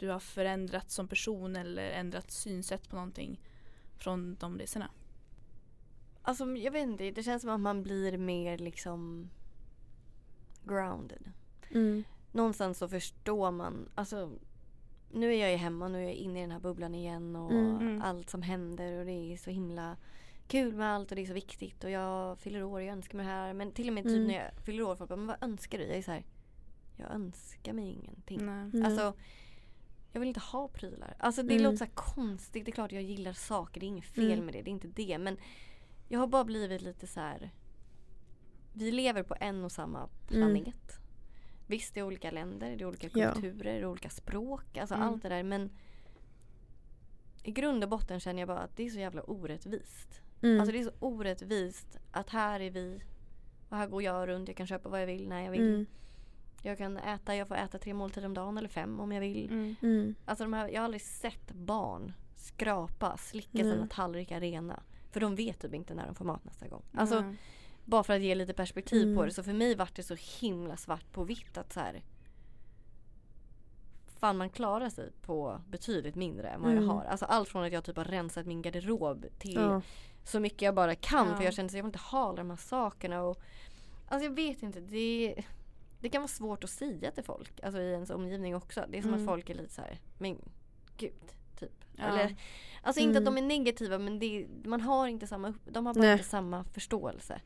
du 0.05 0.11
har 0.11 0.19
förändrats 0.21 0.95
som 0.95 1.09
person 1.09 1.57
eller 1.57 1.91
ändrat 1.91 2.31
synsätt 2.31 2.89
på 2.89 2.97
någonting 2.97 3.41
från 3.99 4.37
de 4.41 4.59
resorna? 4.59 4.91
Alltså 6.23 6.45
jag 6.57 6.73
vet 6.73 6.83
inte, 6.83 7.11
det 7.11 7.23
känns 7.23 7.43
som 7.43 7.51
att 7.51 7.61
man 7.61 7.83
blir 7.83 8.19
mer 8.19 8.59
liksom 8.59 9.31
grounded. 10.65 11.31
Mm. 11.71 12.05
Någonstans 12.33 12.79
så 12.79 12.89
förstår 12.89 13.51
man, 13.51 13.89
alltså 13.95 14.31
nu 15.13 15.35
är 15.35 15.41
jag 15.41 15.51
ju 15.51 15.57
hemma, 15.57 15.89
nu 15.89 15.99
är 15.99 16.03
jag 16.03 16.15
inne 16.15 16.39
i 16.39 16.43
den 16.43 16.51
här 16.51 16.61
bubblan 16.61 16.95
igen 16.95 17.37
och 17.37 17.51
Mm. 17.53 17.77
Mm. 17.77 18.03
allt 18.03 18.31
som 18.31 18.43
händer 18.43 18.99
och 18.99 19.07
det 19.07 19.13
är 19.33 19.37
så 19.37 19.51
himla 19.51 19.97
kul 20.49 20.75
med 20.75 20.89
allt 20.95 21.11
och 21.11 21.17
det 21.17 21.23
är 21.23 21.27
så 21.27 21.33
viktigt 21.33 21.85
och 21.85 21.91
jag 21.91 22.39
fyller 22.39 22.63
år 22.63 22.73
och 22.73 22.83
jag 22.83 22.93
önskar 22.93 23.17
mig 23.17 23.27
det 23.27 23.33
här. 23.33 23.53
Men 23.55 23.73
till 23.73 23.89
och 23.89 23.95
med 23.95 24.05
typ 24.05 24.17
Mm. 24.17 24.27
när 24.27 24.35
jag 24.35 24.65
fyller 24.65 24.83
år, 24.83 24.97
folk 24.97 25.09
bara, 25.09 25.17
men 25.17 25.27
vad 25.27 25.43
önskar 25.43 25.79
du? 25.79 25.85
Jag 25.85 25.97
är 25.97 26.03
så 26.03 26.11
här, 26.11 26.25
jag 26.97 27.11
önskar 27.11 27.73
mig 27.73 27.85
ingenting. 27.91 28.47
Nej. 28.47 28.71
Nej. 28.73 28.85
Alltså, 28.85 29.15
jag 30.15 30.21
vill 30.21 30.29
inte 30.29 30.41
ha 30.41 30.69
prylar. 30.69 31.17
Alltså 31.19 31.43
det 31.43 31.55
Mm. 31.55 31.65
låter 31.65 31.77
så 31.87 31.93
konstigt. 31.95 32.65
Det 32.65 32.71
är 32.71 32.73
klart 32.73 32.93
jag 32.93 33.03
gillar 33.03 33.33
saker, 33.33 33.81
det 33.81 33.87
är 33.87 33.89
inget 33.89 34.05
fel 34.05 34.33
Mm. 34.33 34.45
med 34.45 34.55
det. 34.55 34.63
Det 34.63 34.71
är 34.71 34.73
inte 34.73 34.89
det. 34.89 35.19
Men 35.19 35.37
jag 36.09 36.19
har 36.19 36.27
bara 36.27 36.45
blivit 36.45 36.83
lite 36.83 37.07
så 37.07 37.21
här. 37.21 37.51
Vi 38.73 38.93
lever 38.93 39.23
på 39.23 39.37
en 39.41 39.65
och 39.65 39.73
samma 39.73 40.09
planet. 40.27 40.99
Visst 41.67 41.95
det 41.95 42.01
är 42.01 42.05
olika 42.05 42.31
länder, 42.31 42.77
det 42.77 42.85
är 42.85 42.89
olika 42.89 43.07
Mm. 43.09 43.21
Ja. 43.21 43.33
kulturer, 43.33 43.65
det 43.65 43.79
är 43.79 43.87
olika 43.87 44.11
språk. 44.11 44.77
Alltså 44.77 44.95
Mm. 44.95 45.09
allt 45.09 45.23
det 45.23 45.29
där. 45.29 45.43
Men 45.43 45.71
i 47.43 47.51
grund 47.53 47.85
och 47.85 47.91
botten 47.91 48.21
känner 48.21 48.41
jag 48.41 48.49
bara 48.49 48.59
att 48.59 48.77
det 48.77 48.87
är 48.87 48.91
så 48.91 48.99
jävla 48.99 49.23
orättvist. 49.23 50.21
Mm. 50.43 50.61
Alltså 50.61 50.73
det 50.73 50.79
är 50.81 50.85
så 50.85 50.93
orättvist 51.01 51.99
att 52.13 52.31
här 52.31 52.61
är 52.61 52.71
vi 52.71 53.01
Och 53.69 53.77
här 53.77 53.87
går 53.87 54.03
jag 54.03 54.29
runt, 54.29 54.49
jag 54.49 54.57
kan 54.57 54.67
köpa 54.67 54.89
vad 54.89 55.03
jag 55.03 55.07
vill 55.07 55.29
när 55.29 55.43
jag 55.45 55.51
vill. 55.51 55.87
Mm. 56.65 56.71
Jag 56.71 56.79
kan 56.79 56.97
äta, 57.15 57.37
jag 57.37 57.49
får 57.49 57.55
äta 57.57 57.79
tre 57.79 57.95
måltider 57.95 58.27
om 58.27 58.35
dagen 58.35 58.59
eller 58.59 58.69
fem 58.69 59.01
om 59.01 59.13
jag 59.13 59.21
vill. 59.21 59.51
Mm. 59.51 59.77
Mm. 59.83 60.15
Alltså 60.25 60.45
de 60.45 60.53
här, 60.53 60.69
jag 60.69 60.81
har 60.81 60.85
aldrig 60.85 61.03
sett 61.03 61.53
barn 61.53 62.13
skrapa, 62.37 63.17
slicka 63.17 63.49
Nej. 63.53 63.73
sina 63.73 63.87
tallrikar 63.87 64.41
rena. 64.41 64.83
För 65.11 65.21
de 65.21 65.35
vet 65.35 65.61
typ 65.61 65.75
inte 65.75 65.95
när 65.95 66.07
de 66.07 66.15
får 66.15 66.25
mat 66.25 66.45
nästa 66.45 66.69
gång. 66.69 66.83
Alltså 66.95 67.35
bara 67.85 68.03
för 68.05 68.15
att 68.17 68.23
ge 68.23 68.35
lite 68.35 68.53
perspektiv 68.55 69.03
på 69.03 69.09
Mm. 69.21 69.25
det. 69.27 69.35
Så 69.35 69.43
för 69.43 69.53
mig 69.53 69.75
vart 69.75 69.95
det 69.97 70.03
så 70.03 70.17
himla 70.41 70.77
svart 70.77 71.13
på 71.13 71.25
vitt 71.25 71.57
att 71.59 71.73
så 71.73 71.81
här. 71.81 72.03
Fan 74.19 74.37
man 74.37 74.51
klarar 74.51 74.89
sig 74.89 75.11
på 75.23 75.61
betydligt 75.69 76.15
mindre 76.15 76.49
än 76.49 76.63
vad 76.63 76.71
Mm. 76.73 76.85
jag 76.85 76.91
har. 76.93 77.05
Alltså 77.05 77.25
allt 77.25 77.49
från 77.49 77.65
att 77.65 77.73
jag 77.73 77.85
typ 77.85 77.97
har 77.97 78.05
rensat 78.05 78.47
min 78.47 78.63
garderob 78.63 79.27
till 79.39 79.55
Ja. 79.55 79.83
så 80.25 80.41
mycket 80.41 80.63
jag 80.63 80.75
bara 80.75 80.95
kan. 80.95 81.29
Ja. 81.29 81.37
För 81.37 81.45
jag 81.45 81.55
känner 81.55 81.69
att 81.69 81.75
jag 81.75 81.83
vill 81.83 81.89
inte 81.89 81.99
ha 81.99 82.29
alla 82.29 82.37
de 82.37 82.51
här 82.51 82.57
sakerna. 82.57 83.23
Och, 83.23 83.41
alltså 84.09 84.25
jag 84.29 84.35
vet 84.35 84.63
inte. 84.63 84.81
Det, 84.81 85.35
det 86.05 86.11
kan 86.11 86.23
vara 86.23 86.29
svårt 86.29 86.65
att 86.65 86.71
säga 86.71 87.11
till 87.11 87.25
folk. 87.25 87.61
Alltså 87.63 87.81
i 87.81 87.93
ens 87.93 88.11
omgivning 88.11 88.57
också. 88.57 88.85
Det 88.89 88.99
är 88.99 89.03
som 89.03 89.11
Mm. 89.15 89.21
att 89.23 89.27
folk 89.33 89.51
är 89.51 89.55
lite 89.55 89.75
så 89.75 89.81
här. 89.83 89.99
Men 90.19 90.39
gud. 90.97 91.13
Typ. 91.61 91.85
Ja. 91.97 92.05
Eller, 92.05 92.37
alltså 92.83 93.03
inte 93.03 93.19
att 93.19 93.25
de 93.25 93.37
Mm. 93.37 93.45
är 93.45 93.49
negativa 93.59 93.99
men 93.99 94.19
det, 94.19 94.47
man 94.65 94.81
har 94.81 95.07
inte 95.09 95.27
samma, 95.27 95.55
de 95.65 95.87
har 95.87 95.95
bara 95.95 96.01
Nej. 96.01 96.13
inte 96.13 96.25
samma 96.25 96.65
förståelse. 96.65 97.41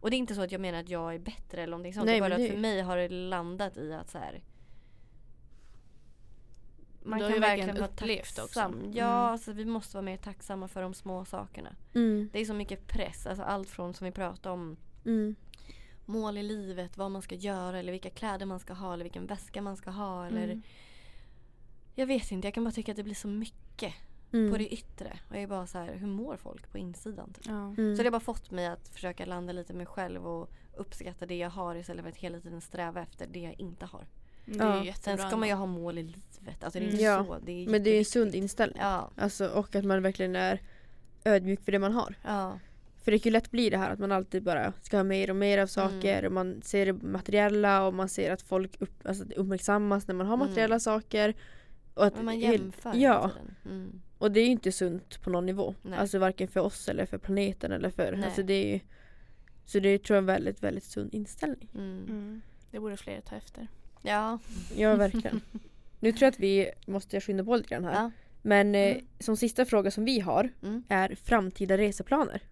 Och 0.00 0.10
det 0.10 0.16
är 0.16 0.18
inte 0.18 0.34
så 0.34 0.42
att 0.42 0.52
jag 0.52 0.60
menar 0.60 0.78
att 0.80 0.88
jag 0.88 1.14
är 1.14 1.18
bättre 1.18 1.62
eller 1.62 1.70
någonting 1.70 1.94
sånt. 1.94 2.06
Nej, 2.06 2.12
det 2.14 2.18
är 2.18 2.20
bara 2.30 2.38
men 2.38 2.44
att 2.44 2.48
det- 2.48 2.54
för 2.54 2.60
mig 2.60 2.80
har 2.80 2.96
det 2.96 3.08
landat 3.08 3.76
i 3.76 3.92
att 3.92 4.10
så 4.10 4.18
här. 4.18 4.42
Man 7.02 7.20
kan 7.20 7.40
verkligen 7.40 7.76
vara 7.76 7.88
tacksam. 7.88 8.74
Mm. 8.74 8.92
Ja, 8.92 9.04
alltså, 9.06 9.52
vi 9.52 9.64
måste 9.64 9.96
vara 9.96 10.04
mer 10.04 10.16
tacksamma 10.16 10.68
för 10.68 10.82
de 10.82 10.94
små 10.94 11.24
sakerna. 11.24 11.76
Mm. 11.94 12.28
Det 12.32 12.40
är 12.40 12.44
så 12.44 12.54
mycket 12.54 12.86
press, 12.86 13.26
alltså 13.26 13.42
allt 13.42 13.68
från 13.70 13.94
som 13.94 14.04
vi 14.04 14.10
pratade 14.10 14.52
om 14.52 14.76
Mm. 15.04 15.36
Mål 16.06 16.38
i 16.38 16.42
livet, 16.42 16.96
vad 16.96 17.10
man 17.10 17.22
ska 17.22 17.34
göra 17.34 17.78
eller 17.78 17.92
vilka 17.92 18.10
kläder 18.10 18.46
man 18.46 18.60
ska 18.60 18.72
ha 18.72 18.92
eller 18.94 19.04
vilken 19.04 19.26
väska 19.26 19.62
man 19.62 19.76
ska 19.76 19.90
ha 19.90 20.26
eller 20.26 20.44
Mm. 20.44 20.62
Jag 21.94 22.06
vet 22.06 22.30
inte, 22.32 22.46
jag 22.46 22.54
kan 22.54 22.64
bara 22.64 22.70
tycka 22.70 22.92
att 22.92 22.96
det 22.96 23.02
blir 23.02 23.14
så 23.14 23.28
mycket 23.28 23.94
Mm. 24.32 24.52
på 24.52 24.58
det 24.58 24.68
yttre. 24.74 25.18
Och 25.28 25.34
jag 25.36 25.42
är 25.42 25.46
bara 25.46 25.66
så 25.66 25.78
här, 25.78 25.94
hur 25.94 26.06
mår 26.06 26.36
folk 26.36 26.72
på 26.72 26.78
insidan? 26.78 27.32
Typ? 27.32 27.46
Ja. 27.46 27.52
Mm. 27.78 27.96
Så 27.96 28.02
det 28.02 28.06
har 28.06 28.10
bara 28.12 28.20
fått 28.20 28.50
mig 28.50 28.66
att 28.66 28.88
försöka 28.88 29.24
landa 29.26 29.52
lite 29.52 29.72
med 29.72 29.76
mig 29.78 29.86
själv 29.86 30.26
och 30.26 30.50
uppskatta 30.76 31.26
det 31.26 31.36
jag 31.36 31.50
har 31.50 31.74
istället 31.76 32.02
för 32.02 32.10
att 32.10 32.16
hela 32.16 32.40
tiden 32.40 32.60
sträva 32.60 33.02
efter 33.02 33.26
det 33.26 33.40
jag 33.40 33.60
inte 33.60 33.86
har. 33.86 34.06
Det 34.44 34.58
är 34.58 34.84
Ja. 34.84 34.94
Sen 34.94 35.18
ska 35.18 35.36
man 35.36 35.48
ju 35.48 35.54
ha 35.54 35.66
mål 35.66 35.98
i 35.98 36.02
livet. 36.02 36.64
Alltså 36.64 36.78
det 36.78 36.84
är 36.84 36.88
Mm. 36.88 36.90
inte 36.94 37.04
Ja, 37.04 37.24
så. 37.24 37.38
Det 37.46 37.52
är 37.52 37.68
Men 37.68 37.82
det 37.82 37.90
är 37.90 37.98
en 37.98 38.04
sund 38.04 38.34
inställning. 38.34 38.78
Ja, 38.80 39.10
Alltså, 39.16 39.48
och 39.48 39.74
att 39.76 39.84
man 39.84 40.02
verkligen 40.02 40.36
är 40.36 40.60
ödmjuk 41.24 41.60
för 41.64 41.72
det 41.72 41.78
man 41.78 41.92
har. 41.92 42.14
ja, 42.24 42.58
För 43.06 43.10
det 43.12 43.18
kan 43.18 43.30
ju 43.30 43.32
lätt 43.32 43.50
bli 43.50 43.70
det 43.70 43.76
här 43.78 43.90
att 43.90 43.98
man 43.98 44.12
alltid 44.12 44.42
bara 44.42 44.72
ska 44.82 44.96
ha 44.96 45.04
mer 45.04 45.30
och 45.30 45.36
mer 45.36 45.58
av 45.58 45.66
saker 45.66 46.18
Mm. 46.18 46.26
och 46.26 46.32
man 46.32 46.62
ser 46.62 46.86
det 46.86 46.92
materiella 46.92 47.86
och 47.86 47.94
man 47.94 48.08
ser 48.08 48.32
att 48.32 48.42
folk 48.42 48.80
upp, 48.80 49.06
alltså, 49.06 49.24
det 49.24 49.34
uppmärksammas 49.34 50.08
när 50.08 50.14
man 50.14 50.26
har 50.26 50.34
Mm. 50.34 50.48
materiella 50.48 50.80
saker. 50.80 51.34
Och, 51.94 52.06
att 52.06 52.16
men 52.16 52.24
man 52.24 52.38
jämför 52.40 52.90
hela 52.90 53.02
Ja. 53.02 53.30
Mm. 53.64 54.00
och 54.18 54.32
det 54.32 54.40
är 54.40 54.44
ju 54.44 54.50
inte 54.50 54.72
sunt 54.72 55.22
på 55.22 55.30
någon 55.30 55.46
nivå. 55.46 55.74
Nej. 55.82 55.98
Alltså 55.98 56.18
varken 56.18 56.48
för 56.48 56.60
oss 56.60 56.88
eller 56.88 57.06
för 57.06 57.18
planeten 57.18 57.72
eller 57.72 57.90
för... 57.90 58.12
Nej. 58.12 58.24
Alltså 58.24 58.42
det 58.42 58.54
är 58.54 58.72
ju, 58.74 58.80
så 59.64 59.78
det 59.80 59.98
tror 60.02 60.14
jag 60.14 60.16
är 60.16 60.22
en 60.22 60.26
väldigt, 60.26 60.62
väldigt 60.62 60.84
sund 60.84 61.14
inställning. 61.14 61.68
Mm. 61.74 62.04
Mm. 62.08 62.40
Det 62.70 62.80
borde 62.80 62.96
fler 62.96 63.20
ta 63.20 63.36
efter. 63.36 63.68
Ja. 64.02 64.38
Ja, 64.76 64.94
verkligen. 65.06 65.40
nu 66.00 66.12
tror 66.12 66.22
jag 66.26 66.32
att 66.32 66.40
vi 66.40 66.70
måste 66.86 67.20
skynda 67.20 67.44
på 67.44 67.56
lite 67.56 67.68
grann 67.68 67.84
här. 67.84 67.92
ja. 67.94 68.10
Men 68.42 68.74
eh, 68.74 68.92
Mm. 68.92 69.06
som 69.18 69.36
sista 69.36 69.64
fråga 69.64 69.90
som 69.90 70.04
vi 70.04 70.20
har 70.20 70.48
Mm. 70.62 70.82
är 70.88 71.14
framtida 71.14 71.76
reseplaner. 71.78 72.42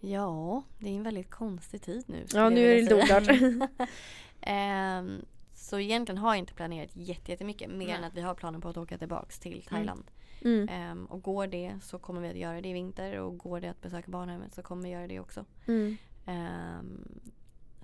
Ja, 0.00 0.62
det 0.78 0.88
är 0.88 0.96
en 0.96 1.02
väldigt 1.02 1.30
konstig 1.30 1.82
tid 1.82 2.04
nu. 2.06 2.26
Ja, 2.34 2.48
nu 2.50 2.60
är 2.70 2.74
det 2.74 2.80
lite 2.80 2.94
oklart. 2.94 3.70
Ehm, 4.40 5.24
så 5.54 5.78
egentligen 5.78 6.18
har 6.18 6.30
jag 6.30 6.38
inte 6.38 6.54
planerat 6.54 6.90
jätte- 6.96 7.30
jättemycket 7.32 7.70
mer 7.70 7.86
Nej. 7.86 7.96
än 7.96 8.04
att 8.04 8.14
vi 8.14 8.20
har 8.20 8.34
planer 8.34 8.58
på 8.58 8.68
att 8.68 8.76
åka 8.76 8.98
tillbaks 8.98 9.38
till 9.38 9.62
Thailand. 9.68 10.04
Mm. 10.44 10.68
Ehm, 10.68 11.06
och 11.06 11.22
går 11.22 11.46
det 11.46 11.74
så 11.82 11.98
kommer 11.98 12.20
vi 12.20 12.28
att 12.28 12.36
göra 12.36 12.60
det 12.60 12.68
i 12.68 12.72
vinter 12.72 13.18
och 13.18 13.38
går 13.38 13.60
det 13.60 13.68
att 13.68 13.80
besöka 13.82 14.10
barnhemmet 14.10 14.54
så 14.54 14.62
kommer 14.62 14.82
vi 14.82 14.88
göra 14.88 15.06
det 15.06 15.20
också. 15.20 15.44
Mm. 15.66 15.96
Ehm, 16.26 17.20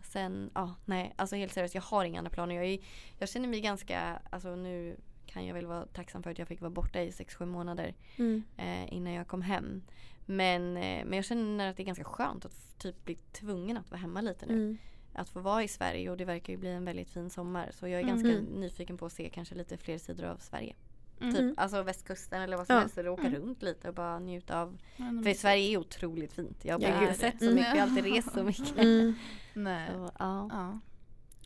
sen, 0.02 0.50
ja, 0.54 0.74
nej, 0.84 1.12
alltså 1.16 1.36
helt 1.36 1.52
seriöst, 1.52 1.74
jag 1.74 1.82
har 1.82 2.04
inga 2.04 2.18
andra 2.18 2.30
planer. 2.30 2.54
Jag, 2.54 2.64
är, 2.64 2.78
jag 3.18 3.28
känner 3.28 3.48
mig 3.48 3.60
ganska, 3.60 4.20
alltså 4.30 4.56
nu 4.56 4.96
kan 5.26 5.46
jag 5.46 5.54
väl 5.54 5.66
vara 5.66 5.86
tacksam 5.86 6.22
för 6.22 6.30
att 6.30 6.38
jag 6.38 6.48
fick 6.48 6.60
vara 6.60 6.70
borta 6.70 7.00
i 7.02 7.10
6-7 7.10 7.46
månader 7.46 7.94
Mm. 8.16 8.42
eh, 8.56 8.92
innan 8.94 9.12
jag 9.12 9.26
kom 9.28 9.42
hem. 9.42 9.82
Men, 10.26 10.76
eh, 10.76 11.04
men 11.04 11.12
jag 11.12 11.24
känner 11.24 11.70
att 11.70 11.76
det 11.76 11.82
är 11.82 11.84
ganska 11.84 12.04
skönt 12.04 12.44
att 12.44 12.78
typ 12.78 13.04
bli 13.04 13.14
tvungen 13.32 13.76
att 13.76 13.90
vara 13.90 14.00
hemma 14.00 14.20
lite 14.20 14.46
nu. 14.46 14.54
Mm. 14.54 14.78
Att 15.12 15.28
få 15.28 15.40
vara 15.40 15.62
i 15.62 15.68
Sverige 15.68 16.10
och 16.10 16.16
det 16.16 16.24
verkar 16.24 16.52
ju 16.52 16.58
bli 16.58 16.68
en 16.70 16.84
väldigt 16.84 17.10
fin 17.10 17.30
sommar. 17.30 17.70
Så 17.72 17.88
jag 17.88 18.00
är 18.00 18.04
Mhm. 18.04 18.16
ganska 18.22 18.40
nyfiken 18.58 18.96
på 18.98 19.06
att 19.06 19.12
se 19.12 19.28
kanske 19.28 19.54
lite 19.54 19.76
fler 19.76 19.98
sidor 19.98 20.24
av 20.24 20.36
Sverige. 20.36 20.74
Mm. 21.20 21.34
Typ 21.34 21.60
alltså 21.60 21.82
västkusten 21.82 22.42
eller 22.42 22.56
vad 22.56 22.66
som 22.66 22.74
Ja. 22.74 22.80
helst. 22.80 22.98
Eller 22.98 23.08
åka 23.10 23.26
Mm. 23.26 23.34
runt 23.34 23.62
lite 23.62 23.88
och 23.88 23.94
bara 23.94 24.18
njuta 24.18 24.60
av. 24.60 24.78
För. 24.96 25.34
Sverige 25.34 25.72
är 25.72 25.76
otroligt 25.78 26.32
fint. 26.32 26.64
Jag 26.64 26.78
har 26.78 27.02
Ja, 27.06 27.14
sett 27.14 27.38
så 27.38 27.44
mycket. 27.44 27.66
Mm. 27.66 27.76
Jag 27.76 27.86
har 27.86 27.90
alltid 27.90 28.14
rest 28.14 28.32
så 28.32 28.42
mycket. 28.44 28.78
Mm. 28.78 29.14
Nej. 29.54 29.90
Så, 29.92 30.10
ja. 30.18 30.48
Ja. 30.52 30.80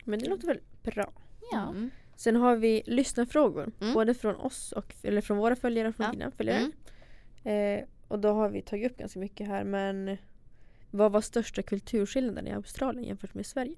Men 0.05 0.19
det 0.19 0.29
låter 0.29 0.47
väl 0.47 0.59
bra. 0.83 1.11
Ja. 1.51 1.69
Mm. 1.69 1.89
Sen 2.15 2.35
har 2.35 2.55
vi 2.55 2.83
lyssnarfrågor. 2.85 3.71
Mm. 3.81 3.93
Både 3.93 4.13
från 4.13 4.35
oss 4.35 4.71
och 4.71 4.95
eller 5.03 5.21
från 5.21 5.37
våra 5.37 5.55
följare 5.55 5.87
och 5.87 5.95
från 5.95 6.05
Ja. 6.05 6.11
dina 6.11 6.31
följare. 6.31 6.71
Mm. 7.43 7.79
Eh, 7.79 7.85
och 8.11 8.19
då 8.19 8.33
har 8.33 8.49
vi 8.49 8.61
tagit 8.61 8.91
upp 8.91 8.97
ganska 8.97 9.19
mycket 9.19 9.47
här 9.47 9.63
men 9.63 10.17
vad 10.91 11.11
var 11.11 11.21
största 11.21 11.61
kulturskillnaden 11.61 12.47
i 12.47 12.51
Australien 12.53 13.03
jämfört 13.07 13.33
med 13.33 13.45
Sverige? 13.45 13.77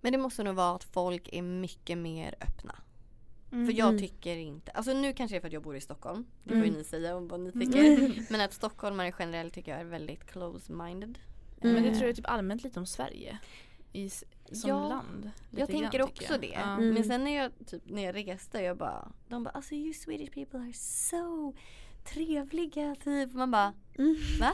Men 0.00 0.12
det 0.12 0.18
måste 0.18 0.42
nog 0.42 0.54
vara 0.54 0.76
att 0.76 0.84
folk 0.84 1.28
är 1.32 1.42
mycket 1.42 1.98
mer 1.98 2.34
öppna. 2.40 2.74
Mm. 3.52 3.66
För 3.66 3.72
jag 3.72 3.88
Mm. 3.88 4.00
tycker 4.00 4.36
inte, 4.36 4.70
alltså 4.72 4.92
nu 4.92 5.12
kanske 5.12 5.34
det 5.34 5.38
är 5.38 5.40
för 5.40 5.46
att 5.48 5.52
jag 5.52 5.62
bor 5.62 5.76
i 5.76 5.80
Stockholm. 5.80 6.26
Det 6.44 6.48
får 6.48 6.56
ju 6.58 6.64
Mm. 6.64 6.78
ni 6.78 6.84
säga 6.84 7.16
om 7.16 7.28
vad 7.28 7.40
ni 7.40 7.50
Mm. 7.50 7.66
tycker. 7.72 8.22
Men 8.32 8.40
att 8.40 8.52
stockholmare 8.52 9.12
generellt 9.18 9.54
tycker 9.54 9.72
jag 9.72 9.80
är 9.80 9.84
väldigt 9.84 10.24
close-minded. 10.32 11.18
Mm. 11.62 11.74
Men 11.74 11.82
det 11.82 11.94
tror 11.94 12.06
jag 12.06 12.16
typ 12.16 12.28
allmänt 12.30 12.62
lite 12.64 12.78
om 12.80 12.86
Sverige. 12.86 13.38
I, 13.92 14.10
som 14.10 14.24
Ja, 14.70 14.88
land. 14.88 15.30
Jag 15.50 15.68
tänker 15.68 15.98
grann, 15.98 16.08
också 16.08 16.32
jag. 16.32 16.40
det. 16.40 16.54
Mm. 16.54 16.94
Men 16.94 17.04
sen 17.04 17.24
när 17.24 17.36
jag, 17.36 17.52
typ, 17.66 17.82
när 17.84 18.02
jag 18.02 18.16
reste, 18.28 18.60
jag 18.62 18.76
bara, 18.76 19.12
de 19.28 19.44
bara 19.44 19.50
alltså 19.50 19.74
you 19.74 19.92
Swedish 19.94 20.30
people 20.34 20.58
are 20.60 20.72
so 20.72 21.54
trevliga 22.04 22.96
typ. 23.04 23.32
Man 23.32 23.50
bara, 23.50 23.72
Mm. 23.98 24.16
va? 24.40 24.52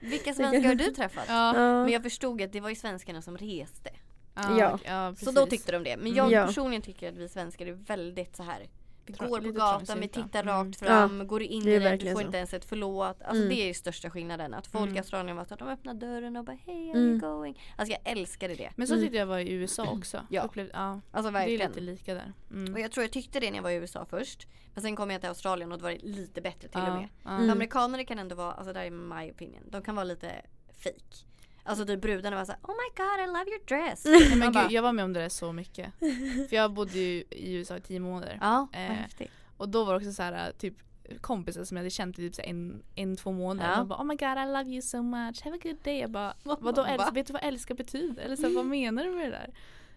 Vilka 0.00 0.34
svenskar 0.34 0.68
har 0.68 0.74
du 0.74 0.90
träffat? 0.94 1.24
Ja. 1.28 1.52
Men 1.52 1.88
jag 1.88 2.02
förstod 2.02 2.42
att 2.42 2.52
det 2.52 2.60
var 2.60 2.68
ju 2.68 2.74
svenskarna 2.76 3.22
som 3.22 3.36
reste. 3.38 3.90
Ja. 4.34 4.78
Ja. 4.84 5.14
Så 5.16 5.30
då 5.30 5.46
tyckte 5.46 5.72
de 5.72 5.84
det. 5.84 5.96
Men 5.96 6.14
jag 6.14 6.32
Ja. 6.32 6.46
personligen 6.46 6.82
tycker 6.82 7.08
att 7.08 7.16
vi 7.16 7.28
svenskar 7.28 7.66
är 7.66 7.72
väldigt 7.72 8.36
så 8.36 8.42
här. 8.42 8.66
Vi 9.06 9.12
går 9.26 9.40
på 9.40 9.50
gatan, 9.52 10.00
vi 10.00 10.08
tittar 10.08 10.42
Mm. 10.42 10.54
rakt 10.54 10.78
fram, 10.78 11.26
går 11.26 11.38
du 11.40 11.46
in 11.46 11.64
det 11.64 11.70
i 11.70 11.72
det, 11.72 11.78
du 11.78 11.84
verkligen 11.84 12.14
får 12.14 12.20
så. 12.20 12.26
inte 12.26 12.38
ens 12.38 12.54
ett 12.54 12.64
förlåt. 12.64 13.22
Alltså 13.22 13.36
Mm. 13.36 13.48
det 13.48 13.62
är 13.62 13.66
ju 13.66 13.74
största 13.74 14.10
skillnaden. 14.10 14.54
Att 14.54 14.66
folk 14.66 14.84
i 14.86 14.88
Mm. 14.88 14.98
Australien 14.98 15.36
var 15.36 15.44
så 15.44 15.54
att 15.54 15.60
de 15.60 15.68
öppnar 15.68 15.94
dörren 15.94 16.36
och 16.36 16.44
bara 16.44 16.58
hej, 16.66 16.90
are 16.90 16.98
Mm. 16.98 17.10
you 17.10 17.18
going? 17.18 17.60
Alltså 17.76 17.92
jag 18.02 18.12
älskade 18.18 18.54
det. 18.54 18.70
Men 18.76 18.86
så 18.86 18.94
Mm. 18.94 19.04
tyckte 19.04 19.18
jag 19.18 19.26
var 19.26 19.38
i 19.38 19.52
USA 19.52 19.90
också. 19.90 20.26
Ja. 20.30 20.42
Upplevde, 20.42 20.72
ja. 20.74 21.00
Alltså 21.10 21.30
Det 21.30 21.38
är 21.38 21.40
verkligen. 21.40 21.68
lite 21.70 21.80
lika 21.80 22.14
där. 22.14 22.32
Mm. 22.50 22.74
Och 22.74 22.80
jag 22.80 22.92
tror 22.92 23.04
jag 23.04 23.12
tyckte 23.12 23.40
det 23.40 23.50
när 23.50 23.56
jag 23.58 23.62
var 23.62 23.70
i 23.70 23.74
USA 23.74 24.06
först. 24.10 24.46
Men 24.74 24.82
sen 24.82 24.96
kom 24.96 25.10
jag 25.10 25.20
till 25.20 25.28
Australien 25.28 25.72
och 25.72 25.78
då 25.78 25.82
var 25.82 25.90
det 25.90 25.98
lite 26.02 26.40
bättre 26.40 26.68
till 26.68 26.80
ja. 26.80 26.92
och 26.92 26.98
med. 27.00 27.08
Ja. 27.24 27.30
Mm. 27.30 27.50
Amerikaner 27.50 28.04
kan 28.04 28.18
ändå 28.18 28.34
vara, 28.36 28.52
alltså 28.52 28.72
det 28.72 28.78
här 28.78 28.86
är 28.86 28.90
my 28.90 29.30
opinion, 29.30 29.62
de 29.70 29.82
kan 29.82 29.94
vara 29.94 30.04
lite 30.04 30.32
fake. 30.78 31.24
Alltså 31.64 31.86
typ 31.86 32.00
brudarna 32.00 32.36
var 32.36 32.44
såhär 32.44 32.58
Oh 32.62 32.70
my 32.74 32.96
god 33.04 33.24
I 33.24 33.26
love 33.26 33.50
your 33.50 33.64
dress. 33.66 34.04
Nej, 34.30 34.36
men 34.36 34.52
gud, 34.52 34.72
jag 34.72 34.82
var 34.82 34.92
med 34.92 35.04
om 35.04 35.12
det 35.12 35.20
där 35.20 35.28
så 35.28 35.52
mycket. 35.52 35.92
För 36.48 36.56
jag 36.56 36.72
bodde 36.72 36.98
ju 36.98 37.24
i 37.30 37.54
USA 37.54 37.76
i 37.76 37.80
tio 37.80 38.00
månader. 38.00 38.38
Ja, 38.40 38.68
vad 38.72 38.82
Eh, 38.82 38.88
häftigt. 38.88 39.30
Och 39.56 39.68
då 39.68 39.84
var 39.84 39.92
det 39.92 39.96
också 39.98 40.12
så 40.12 40.22
här 40.22 40.52
typ 40.58 40.74
kompisar 41.20 41.64
som 41.64 41.76
jag 41.76 41.82
hade 41.82 41.90
känt 41.90 42.18
i 42.18 42.30
typ 42.30 42.46
en, 42.48 42.82
en, 42.94 43.16
två 43.16 43.32
månader. 43.32 43.70
Ja. 43.70 43.76
De 43.76 43.88
bara 43.88 43.98
oh 44.00 44.04
my 44.04 44.14
god 44.16 44.38
I 44.38 44.46
love 44.46 44.70
you 44.70 44.82
so 44.82 45.02
much, 45.02 45.42
have 45.44 45.56
a 45.56 45.60
good 45.62 45.76
day. 45.82 45.98
Jag 46.00 46.10
bara 46.10 46.34
Vad- 46.42 46.60
vadå 46.60 46.82
va? 46.82 47.10
vet 47.14 47.26
du 47.26 47.32
vad 47.32 47.44
älska 47.44 47.74
betyder? 47.74 48.22
Eller 48.22 48.36
så 48.36 48.42
här, 48.42 48.54
vad 48.54 48.64
menar 48.66 49.04
du 49.04 49.10
med 49.10 49.24
det 49.24 49.30
där? 49.30 49.50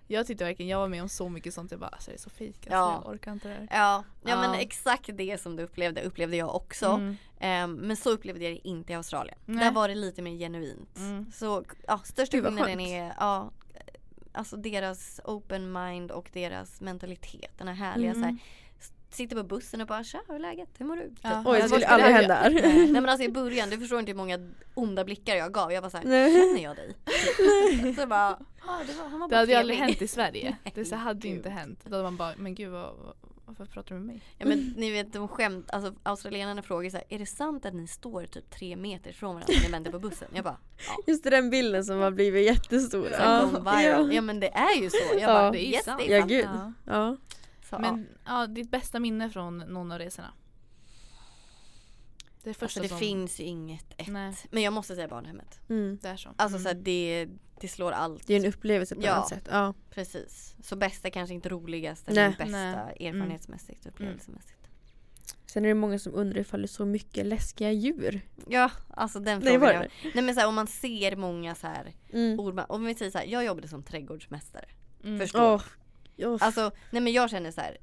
Jag 0.07 0.27
tyckte 0.27 0.43
verkligen, 0.43 0.69
jag 0.69 0.79
var 0.79 0.87
med 0.87 1.01
om 1.01 1.09
så 1.09 1.29
mycket 1.29 1.53
sånt, 1.53 1.71
jag 1.71 1.79
bara 1.79 1.87
alltså 1.89 2.11
det 2.11 2.17
är 2.17 2.19
så 2.19 2.29
fejk 2.29 2.55
alltså, 2.57 2.69
Ja. 2.71 3.01
jag 3.03 3.13
orkar 3.13 3.31
inte 3.31 3.47
det 3.47 3.53
här. 3.53 3.67
Ja, 3.71 4.03
ja, 4.25 4.41
men 4.41 4.53
exakt 4.53 5.09
det 5.13 5.41
som 5.41 5.55
du 5.55 5.63
upplevde 5.63 6.01
upplevde 6.01 6.37
jag 6.37 6.55
också. 6.55 6.85
Mm. 6.85 7.17
Ehm, 7.39 7.73
men 7.73 7.97
så 7.97 8.09
upplevde 8.09 8.43
jag 8.43 8.53
det 8.53 8.67
inte 8.67 8.93
i 8.93 8.95
Australien. 8.95 9.37
Nej. 9.45 9.63
Där 9.65 9.71
var 9.71 9.87
det 9.87 9.95
lite 9.95 10.21
mer 10.21 10.31
genuint. 10.37 10.97
Mm. 10.97 11.31
Så 11.31 11.63
ja, 11.87 11.99
största 12.05 12.37
skillnaden 12.41 12.79
är 12.79 13.13
ja, 13.19 13.51
alltså 14.31 14.57
deras 14.57 15.19
open 15.23 15.71
mind 15.71 16.11
och 16.11 16.29
deras 16.33 16.81
mentalitet. 16.81 17.51
Den 17.57 17.67
här 17.67 17.75
härliga 17.75 18.11
Mm. 18.11 18.21
så 18.23 18.27
här, 18.27 18.33
s- 18.35 18.41
sitter 19.09 19.35
på 19.35 19.43
bussen 19.43 19.81
och 19.81 19.87
bara 19.87 20.03
tja 20.03 20.19
hur 20.27 20.35
är 20.35 20.39
läget? 20.39 20.69
Hur 20.77 20.85
mår 20.85 20.95
du? 20.95 21.03
Typ. 21.09 21.19
Ja. 21.21 21.43
Oj, 21.45 21.53
det 21.53 21.59
Jag 21.59 21.69
skulle 21.69 21.87
aldrig 21.87 22.11
hända 22.15 22.35
här. 22.35 22.49
Nej 22.51 22.87
men 22.87 23.09
alltså 23.09 23.23
i 23.25 23.29
början, 23.31 23.69
du 23.69 23.77
förstår 23.77 23.99
inte 23.99 24.11
hur 24.11 24.17
många 24.17 24.39
onda 24.73 25.03
blickar 25.05 25.35
jag 25.35 25.53
gav. 25.53 25.71
Jag 25.71 25.81
var 25.81 25.89
såhär, 25.89 26.03
känner 26.03 26.63
jag 26.63 26.75
dig? 26.75 26.95
så 27.95 28.07
bara, 28.07 28.29
ah, 28.65 28.79
det 28.87 28.93
var, 28.93 29.09
han 29.09 29.19
var 29.19 29.27
Det 29.27 29.31
bara 29.31 29.37
hade 29.39 29.51
ju 29.51 29.57
aldrig 29.57 29.79
hänt 29.79 30.01
i 30.01 30.07
Sverige. 30.07 30.57
Nej, 30.63 30.71
det 30.75 30.85
så 30.85 30.95
hade 30.95 31.27
ju 31.27 31.33
inte 31.33 31.49
hänt. 31.49 31.79
Då 31.83 31.91
hade 31.91 32.03
man 32.03 32.17
bara, 32.17 32.33
men 32.37 32.55
gud 32.55 32.69
vad, 32.71 32.81
vad- 32.95 33.15
Varför 33.49 33.65
pratar 33.65 33.95
du 33.95 34.01
med 34.01 34.07
mig? 34.07 34.21
Ja 34.37 34.45
men 34.45 34.73
ni 34.77 34.91
vet 34.91 35.13
de 35.13 35.27
skämt, 35.27 35.71
alltså 35.71 35.93
australienarna 36.03 36.61
frågar 36.61 36.89
så 36.89 36.97
här, 36.97 37.05
är 37.09 37.19
det 37.19 37.25
sant 37.25 37.65
att 37.65 37.73
ni 37.73 37.87
står 37.87 38.25
typ 38.25 38.49
tre 38.49 38.75
meter 38.75 39.11
från 39.13 39.35
varandra 39.35 39.53
när 39.57 39.65
ni 39.65 39.71
väntar 39.71 39.91
på 39.91 39.99
bussen? 39.99 40.27
Jag 40.33 40.43
bara, 40.43 40.57
ja. 40.87 40.95
Just 41.07 41.23
det, 41.23 41.29
den 41.29 41.49
bilden 41.49 41.85
som 41.85 41.99
har 41.99 42.11
blivit 42.11 42.45
jättestor. 42.45 43.07
Ja. 43.11 43.49
ja. 44.11 44.21
men 44.21 44.39
det 44.39 44.47
är 44.47 44.81
ju 44.81 44.89
så. 44.89 44.97
Jag 45.13 45.21
Ja. 45.21 45.27
bara, 45.27 45.51
Det 45.51 45.59
är 45.59 45.67
ju 45.67 45.71
yes, 45.73 45.83
sant. 45.85 46.01
det 46.07 46.13
är 46.13 46.19
Ja, 46.19 46.25
gud. 46.25 46.47
Ja. 46.85 47.17
Ja. 47.71 47.77
Så, 47.77 47.83
ja. 47.85 47.91
Men 47.91 48.07
ja, 48.25 48.47
ditt 48.47 48.71
bästa 48.71 48.99
minne 48.99 49.29
från 49.29 49.57
någon 49.57 49.91
av 49.91 49.99
resorna? 49.99 50.33
Det 52.43 52.53
första 52.53 52.65
Alltså 52.65 52.81
det 52.81 52.87
som... 52.89 52.97
finns 52.99 53.39
ju 53.39 53.43
inget 53.43 53.85
ett. 53.97 54.07
Nej, 54.07 54.33
Men 54.51 54.63
jag 54.63 54.73
måste 54.73 54.95
säga 54.95 55.07
barnhemmet. 55.07 55.59
Mm. 55.69 55.99
det 56.01 56.07
är 56.09 56.17
så. 56.17 56.29
Alltså 56.35 56.57
så 56.59 56.63
här, 56.67 56.71
Mm. 56.71 56.83
det, 56.83 57.27
det 57.61 57.67
slår 57.67 57.91
allt. 57.91 58.27
Det 58.27 58.33
är 58.33 58.39
en 58.39 58.45
upplevelse 58.45 58.95
på 58.95 59.01
Ja. 59.01 59.15
något 59.19 59.29
sätt. 59.29 59.47
Ja. 59.51 59.73
Precis. 59.89 60.55
Så 60.63 60.75
bästa 60.75 61.09
kanske 61.09 61.33
inte 61.33 61.49
roligast 61.49 62.07
Nej. 62.07 62.17
eller 62.17 62.29
bästa 62.37 62.45
Nej. 62.85 63.07
erfarenhetsmässigt, 63.07 63.85
upplevelsemässigt. 63.85 64.53
Sen 65.45 65.65
är 65.65 65.69
det 65.69 65.73
många 65.75 65.99
som 65.99 66.13
undrar 66.15 66.39
ifall 66.41 66.61
det 66.61 66.65
är 66.65 66.67
så 66.67 66.85
mycket 66.85 67.25
läskiga 67.25 67.71
djur. 67.71 68.21
Ja, 68.47 68.71
alltså 68.89 69.19
den 69.19 69.39
Nej, 69.39 69.53
frågan. 69.53 69.61
var 69.61 69.73
jag, 69.73 69.87
nej 70.15 70.23
men 70.23 70.35
så 70.35 70.41
här, 70.41 70.47
om 70.47 70.55
man 70.55 70.67
ser 70.67 71.15
många 71.15 71.55
så 71.55 71.67
här 71.67 71.93
Mm. 72.13 72.39
ord, 72.39 72.61
om 72.69 72.85
vi 72.85 72.95
säger 72.95 73.11
så 73.11 73.17
här, 73.17 73.25
jag 73.25 73.45
jobbade 73.45 73.67
som 73.67 73.83
trädgårdsmästare. 73.83 74.65
Mm. 75.03 75.19
Förstår 75.19 75.53
Åh. 75.53 75.61
Åh. 76.19 76.37
Alltså, 76.41 76.71
nej 76.91 77.01
men 77.01 77.13
jag 77.13 77.29
känner 77.29 77.51
så 77.51 77.61
här. 77.61 77.77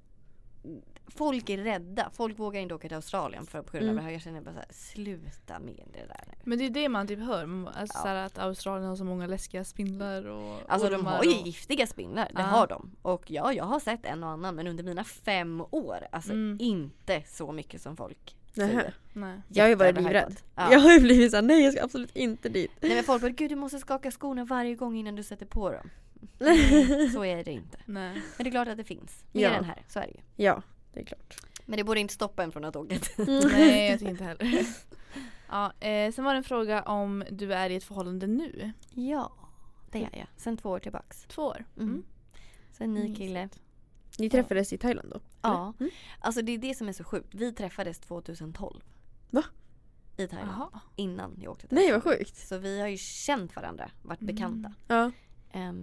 Folk 1.06 1.50
är 1.50 1.58
rädda, 1.58 2.10
folk 2.12 2.38
vågar 2.38 2.60
inte 2.60 2.74
åka 2.74 2.88
till 2.88 2.96
Australien 2.96 3.46
för 3.46 3.62
på 3.62 3.72
grund 3.72 3.84
av 3.84 3.90
Mm. 3.90 3.96
det 3.96 4.02
här. 4.02 4.10
Jag 4.10 4.22
känner 4.22 4.40
bara 4.40 4.52
så 4.54 4.58
här, 4.58 4.68
sluta 4.70 5.58
med 5.58 5.84
det 5.92 6.06
där 6.06 6.24
nu. 6.26 6.32
Men 6.44 6.58
det 6.58 6.64
är 6.64 6.70
det 6.70 6.88
man 6.88 7.06
typ 7.06 7.18
hör. 7.18 7.66
Alltså 7.66 7.98
Ja. 7.98 8.02
så 8.02 8.08
här 8.08 8.14
att 8.26 8.38
Australien 8.38 8.88
har 8.88 8.96
så 8.96 9.04
många 9.04 9.26
läskiga 9.26 9.64
spindlar 9.64 10.24
och 10.26 10.60
Alltså 10.68 10.88
de 10.90 11.06
har 11.06 11.24
ju 11.24 11.30
och... 11.40 11.46
giftiga 11.46 11.86
spindlar, 11.86 12.24
det 12.24 12.40
Ja. 12.40 12.42
har 12.42 12.66
de. 12.66 12.90
Och 13.02 13.30
ja, 13.30 13.52
jag 13.52 13.64
har 13.64 13.80
sett 13.80 14.04
en 14.04 14.24
och 14.24 14.30
annan 14.30 14.54
men 14.54 14.66
under 14.66 14.84
mina 14.84 15.04
fem 15.04 15.60
år, 15.70 16.06
alltså 16.12 16.32
Mm. 16.32 16.56
inte 16.60 17.22
så 17.26 17.52
mycket 17.52 17.82
som 17.82 17.96
folk 17.96 18.36
Nähä. 18.54 18.92
Nej. 19.12 19.40
Jag 19.48 19.64
har 19.64 19.68
ju 19.68 19.74
varit 19.74 19.96
livrädd. 19.96 20.40
Ja. 20.54 20.72
Jag 20.72 20.80
har 20.80 20.92
ju 20.92 21.00
blivit 21.00 21.30
såhär, 21.30 21.42
nej 21.42 21.64
jag 21.64 21.72
ska 21.72 21.84
absolut 21.84 22.16
inte 22.16 22.48
dit. 22.48 22.70
Nej 22.80 22.94
men 22.94 23.04
folk 23.04 23.22
bara, 23.22 23.30
gud 23.30 23.50
du 23.50 23.56
måste 23.56 23.78
skaka 23.78 24.10
skorna 24.10 24.44
varje 24.44 24.74
gång 24.74 24.96
innan 24.96 25.14
du 25.16 25.22
sätter 25.22 25.46
på 25.46 25.70
dem. 25.70 25.90
Nej, 26.38 27.08
så 27.14 27.24
är 27.24 27.44
det 27.44 27.50
inte. 27.52 27.78
Nej. 27.84 28.12
Men 28.36 28.44
det 28.44 28.48
är 28.48 28.50
klart 28.50 28.68
att 28.68 28.76
det 28.76 28.84
finns. 28.84 29.24
Mer 29.32 29.42
Ja. 29.42 29.50
än 29.50 29.64
här, 29.64 29.82
så 29.88 29.98
är 29.98 30.02
det 30.02 30.12
ju. 30.12 30.44
Ja, 30.44 30.62
det 30.92 31.00
är 31.00 31.04
klart. 31.04 31.36
Men 31.66 31.76
det 31.76 31.84
borde 31.84 32.00
inte 32.00 32.14
stoppa 32.14 32.42
en 32.44 32.52
från 32.52 32.64
att 32.64 32.76
åka 32.76 32.88
dit. 32.94 33.14
Nej, 33.52 33.90
jag 33.90 33.98
tycker 33.98 34.10
inte 34.10 34.24
heller. 34.24 34.66
Ja, 35.48 35.72
eh, 35.80 36.12
sen 36.12 36.24
var 36.24 36.32
det 36.32 36.38
en 36.38 36.44
fråga 36.44 36.82
om 36.82 37.24
du 37.30 37.54
är 37.54 37.70
i 37.70 37.76
ett 37.76 37.84
förhållande 37.84 38.26
nu. 38.26 38.72
Ja, 38.90 39.32
det 39.90 39.98
är 39.98 40.18
jag. 40.18 40.26
Sen 40.36 40.56
två 40.56 40.68
år 40.70 40.78
tillbaks. 40.78 41.22
Två 41.28 41.42
år. 41.42 41.64
Mm. 41.78 42.04
Så 42.78 42.84
en 42.84 42.94
ny 42.94 43.14
kille. 43.14 43.48
Ni 44.18 44.30
träffades 44.30 44.72
i 44.72 44.78
Thailand 44.78 45.10
då? 45.10 45.20
Ja. 45.42 45.74
Mm. 45.80 45.90
Alltså 46.20 46.42
det 46.42 46.52
är 46.52 46.58
det 46.58 46.74
som 46.74 46.88
är 46.88 46.92
så 46.92 47.04
sjukt. 47.04 47.34
Vi 47.34 47.52
träffades 47.52 47.98
2012. 47.98 48.80
Va? 49.30 49.42
I 50.16 50.26
Thailand. 50.28 50.52
Jaha. 50.58 50.80
Innan 50.96 51.36
jag 51.42 51.52
åkte 51.52 51.68
till 51.68 51.74
Nej 51.78 51.92
vad 51.92 52.02
sjukt. 52.02 52.36
Så 52.36 52.58
vi 52.58 52.80
har 52.80 52.88
ju 52.88 52.96
känt 52.96 53.56
varandra, 53.56 53.90
varit 54.02 54.20
Mm. 54.22 54.34
bekanta. 54.34 54.74
Ja. 54.88 55.10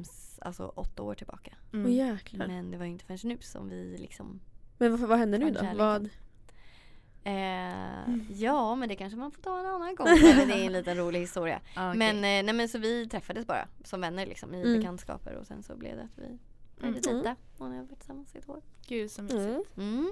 S- 0.01 0.39
alltså 0.41 0.65
åtta 0.75 1.03
år 1.03 1.15
tillbaka. 1.15 1.53
Mm. 1.73 1.85
Åh 1.85 1.91
jäklar. 1.91 2.47
Men 2.47 2.71
det 2.71 2.77
var 2.77 2.85
ju 2.85 2.91
inte 2.91 3.05
förrän 3.05 3.19
nu 3.23 3.37
som 3.41 3.69
vi 3.69 3.97
liksom 3.97 4.39
Men 4.77 4.91
vad, 4.97 5.09
vad 5.09 5.19
hände 5.19 5.37
nu 5.37 5.51
då? 5.51 5.59
Vad? 5.77 6.09
eh, 7.23 8.15
Ja 8.29 8.75
men 8.75 8.89
det 8.89 8.95
kanske 8.95 9.19
man 9.19 9.31
får 9.31 9.41
ta 9.41 9.59
en 9.59 9.65
annan 9.65 9.95
gång. 9.95 10.07
Det 10.21 10.53
är 10.53 10.65
en 10.65 10.71
liten 10.73 10.97
rolig 10.97 11.19
historia. 11.19 11.61
Ja, 11.75 11.89
okej. 11.89 11.97
Men, 11.99 12.15
eh, 12.15 12.21
nej, 12.45 12.53
men 12.53 12.69
så 12.69 12.77
vi 12.79 13.09
träffades 13.09 13.47
bara 13.47 13.67
som 13.83 14.01
vänner 14.01 14.25
liksom 14.25 14.53
i 14.55 14.61
Mm. 14.61 14.77
bekantskaper 14.79 15.35
och 15.35 15.47
sen 15.47 15.63
så 15.63 15.75
blev 15.75 15.95
det 15.97 16.03
att 16.03 16.17
vi 16.17 16.37
började 16.81 17.09
Mm. 17.09 17.71
nu 17.71 17.77
har 17.77 17.83
varit 17.83 17.99
tillsammans 17.99 18.35
i 18.35 18.37
ett 18.37 18.49
år. 18.49 18.61
Gud 18.87 19.11
så 19.11 19.21
mysigt. 19.21 19.41
Mm. 19.41 19.63
Mm. 19.77 20.11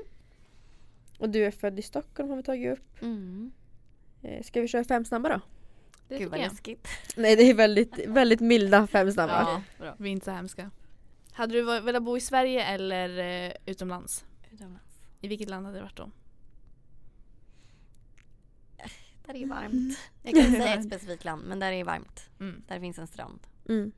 Och 1.20 1.30
du 1.30 1.46
är 1.46 1.52
född 1.52 1.80
i 1.80 1.82
Stockholm 1.82 2.30
har 2.30 2.38
vi 2.38 2.44
tagit 2.44 2.78
upp. 2.78 3.02
Mm. 3.02 3.52
Eh, 4.22 4.44
Ska 4.44 4.62
vi 4.62 4.68
köra 4.68 4.84
fem 4.84 5.06
snabba 5.06 5.30
då? 5.30 5.42
Det 6.08 6.18
Gud 6.20 6.30
vad 6.32 6.40
läskigt. 6.40 6.88
Nej 7.18 7.36
det 7.36 7.44
är 7.44 7.54
väldigt, 7.54 8.08
väldigt 8.08 8.40
milda 8.40 8.88
fem 8.88 9.12
snabba. 9.12 9.42
Ja, 9.42 9.62
bra. 9.78 9.96
vi 10.00 10.10
är 10.10 10.12
inte 10.12 10.26
så 10.26 10.32
hemska. 10.32 10.72
Hade 11.32 11.54
du 11.54 11.64
velat 11.64 12.04
bo 12.04 12.18
i 12.18 12.20
Sverige 12.22 12.64
eller 12.64 13.18
eh, 13.48 13.54
utomlands? 13.66 14.26
Utomlands. 14.52 15.02
I 15.22 15.28
vilket 15.28 15.50
land 15.50 15.66
hade 15.66 15.78
det 15.78 15.84
varit 15.84 15.98
då? 15.98 16.12
Där 19.26 19.36
är 19.36 19.40
det 19.40 19.46
varmt. 19.46 19.98
Jag 20.24 20.34
kan 20.36 20.44
inte 20.46 20.60
säga 20.62 20.74
ett 20.76 20.86
specifikt 20.86 21.26
land 21.26 21.44
men 21.48 21.60
där 21.60 21.72
är 21.72 21.78
det 21.78 21.84
varmt. 21.84 22.30
Mm. 22.40 22.64
Där 22.68 22.80
finns 22.80 23.00
en 23.00 23.08
strand. 23.08 23.40
Mm. 23.70 23.92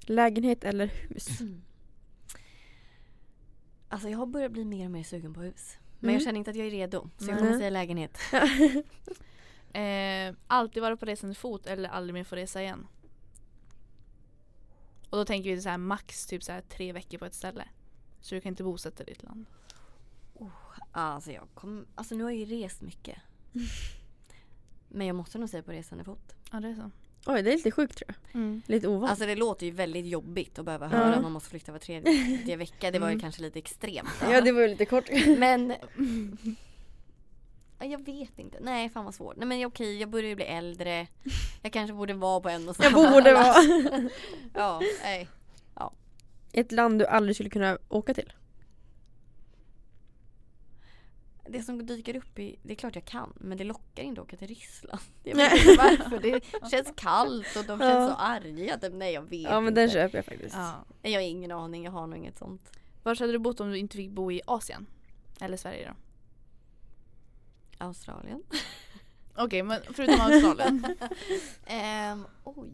Lägenhet 0.00 0.64
eller 0.64 0.86
hus? 0.86 1.28
Alltså 3.88 4.08
jag 4.08 4.18
har 4.18 4.26
börjat 4.26 4.52
bli 4.52 4.64
mer 4.64 4.84
och 4.84 4.90
mer 4.90 5.02
sugen 5.02 5.34
på 5.34 5.40
hus. 5.40 5.78
Men 6.00 6.08
Mm. 6.08 6.14
jag 6.14 6.22
känner 6.22 6.38
inte 6.38 6.50
att 6.50 6.56
jag 6.56 6.66
är 6.66 6.70
redo. 6.70 7.10
Så 7.18 7.30
jag 7.30 7.38
kommer 7.38 7.58
säga 7.58 7.70
lägenhet. 7.70 8.18
Eh, 9.72 10.34
alltid 10.46 10.82
vara 10.82 10.96
på 10.96 11.06
resande 11.06 11.34
fot 11.34 11.66
eller 11.66 11.88
aldrig 11.88 12.14
mer 12.14 12.24
få 12.24 12.36
resa 12.36 12.62
igen? 12.62 12.86
Och 15.10 15.18
då 15.18 15.24
tänker 15.24 15.50
vi 15.54 15.60
så 15.62 15.68
här 15.68 15.78
max 15.78 16.26
typ 16.26 16.42
så 16.44 16.52
här 16.52 16.60
tre 16.60 16.92
veckor 16.92 17.18
på 17.18 17.24
ett 17.24 17.34
ställe. 17.34 17.68
Så 18.20 18.34
du 18.34 18.40
kan 18.40 18.48
inte 18.50 18.62
bosätta 18.64 19.04
dig 19.04 19.12
i 19.12 19.16
ett 19.16 19.22
land. 19.22 19.46
Alltså 20.92 21.32
jag 21.32 21.48
kom, 21.54 21.86
alltså 21.94 22.14
nu 22.14 22.24
har 22.24 22.30
jag 22.30 22.38
ju 22.40 22.62
rest 22.62 22.80
mycket. 22.82 23.18
Men 24.88 25.06
jag 25.06 25.16
måste 25.16 25.38
nog 25.38 25.48
säga 25.48 25.62
på 25.62 25.72
resande 25.72 26.04
fot. 26.04 26.34
Ja 26.52 26.60
det 26.60 26.68
är 26.68 26.74
så. 26.74 26.90
Oj 27.26 27.42
det 27.42 27.52
är 27.52 27.56
lite 27.56 27.70
sjukt 27.70 27.96
tror 27.98 28.08
jag. 28.32 28.40
Mm. 28.40 28.62
Lite 28.66 28.88
ovant. 28.88 29.10
Alltså 29.10 29.26
det 29.26 29.34
låter 29.36 29.66
ju 29.66 29.72
väldigt 29.72 30.06
jobbigt 30.06 30.58
att 30.58 30.64
behöva 30.64 30.86
Ja. 30.92 30.96
höra 30.98 31.14
att 31.14 31.22
man 31.22 31.32
måste 31.32 31.50
flytta 31.50 31.72
var 31.72 31.78
tredje 31.78 32.56
vecka. 32.56 32.90
Det 32.90 32.98
var 32.98 33.06
ju 33.08 33.12
Mm. 33.12 33.20
kanske 33.20 33.42
lite 33.42 33.58
extremt. 33.58 34.08
ja 34.30 34.40
det 34.40 34.52
var 34.52 34.60
ju 34.62 34.68
lite 34.68 34.84
kort. 34.84 35.04
Men 35.38 35.74
Ja, 37.78 37.86
jag 37.86 38.04
vet 38.06 38.38
inte. 38.38 38.58
Nej 38.60 38.90
fan 38.90 39.04
vad 39.04 39.14
svårt. 39.14 39.36
Nej 39.36 39.46
men 39.48 39.64
okej 39.66 40.00
jag 40.00 40.08
börjar 40.10 40.28
ju 40.28 40.34
bli 40.36 40.44
äldre. 40.44 41.06
Jag 41.62 41.72
kanske 41.72 41.94
borde 41.94 42.14
vara 42.14 42.40
på 42.40 42.48
en 42.48 42.68
och 42.68 42.76
Jag 42.78 42.92
samma 42.92 43.10
borde 43.10 43.30
plats. 43.30 43.68
vara. 43.68 44.08
Ja, 44.54 44.80
nej. 45.02 45.28
Ett 46.52 46.72
land 46.72 46.98
du 46.98 47.06
aldrig 47.06 47.36
skulle 47.36 47.50
kunna 47.50 47.78
åka 47.88 48.14
till? 48.14 48.32
Det 51.48 51.62
som 51.62 51.86
dyker 51.86 52.16
upp 52.16 52.38
i, 52.38 52.58
det 52.62 52.72
är 52.72 52.76
klart 52.76 52.94
jag 52.94 53.04
kan 53.04 53.32
men 53.36 53.58
det 53.58 53.64
lockar 53.64 54.02
inte 54.02 54.20
att 54.20 54.26
åka 54.26 54.36
till 54.36 54.48
Ryssland. 54.48 55.00
Jag 55.22 55.36
Nej. 55.36 55.50
vet 55.50 55.60
inte 55.68 55.76
varför. 55.82 56.18
Det 56.18 56.44
känns 56.70 56.92
kallt 56.96 57.56
och 57.56 57.64
de 57.64 57.78
känns 57.78 57.80
Ja. 57.80 58.08
så 58.08 58.14
arga. 58.14 58.78
Typ, 58.78 58.92
Nej 58.94 59.12
jag 59.12 59.22
vet 59.22 59.42
Ja 59.42 59.60
men 59.60 59.68
inte. 59.68 59.80
den 59.80 59.90
köper 59.90 60.18
jag 60.18 60.24
faktiskt. 60.24 60.54
Ja. 60.54 60.84
Jag 61.02 61.12
har 61.12 61.20
ingen 61.26 61.52
aning, 61.52 61.84
jag 61.84 61.92
har 61.92 62.06
nog 62.06 62.18
inget 62.18 62.38
sånt. 62.38 62.70
Var 63.02 63.14
hade 63.20 63.32
du 63.32 63.38
bott 63.38 63.60
om 63.60 63.70
du 63.70 63.78
inte 63.78 63.96
fick 63.96 64.10
bo 64.10 64.32
i 64.32 64.40
Asien? 64.46 64.86
Eller 65.40 65.56
Sverige 65.56 65.88
då? 65.88 65.94
Australien. 67.84 68.42
Okej 69.36 69.62
men 69.62 69.80
förutom 69.92 70.20
Australien. 70.20 70.84
Ehm, 71.66 72.26
oj. 72.44 72.70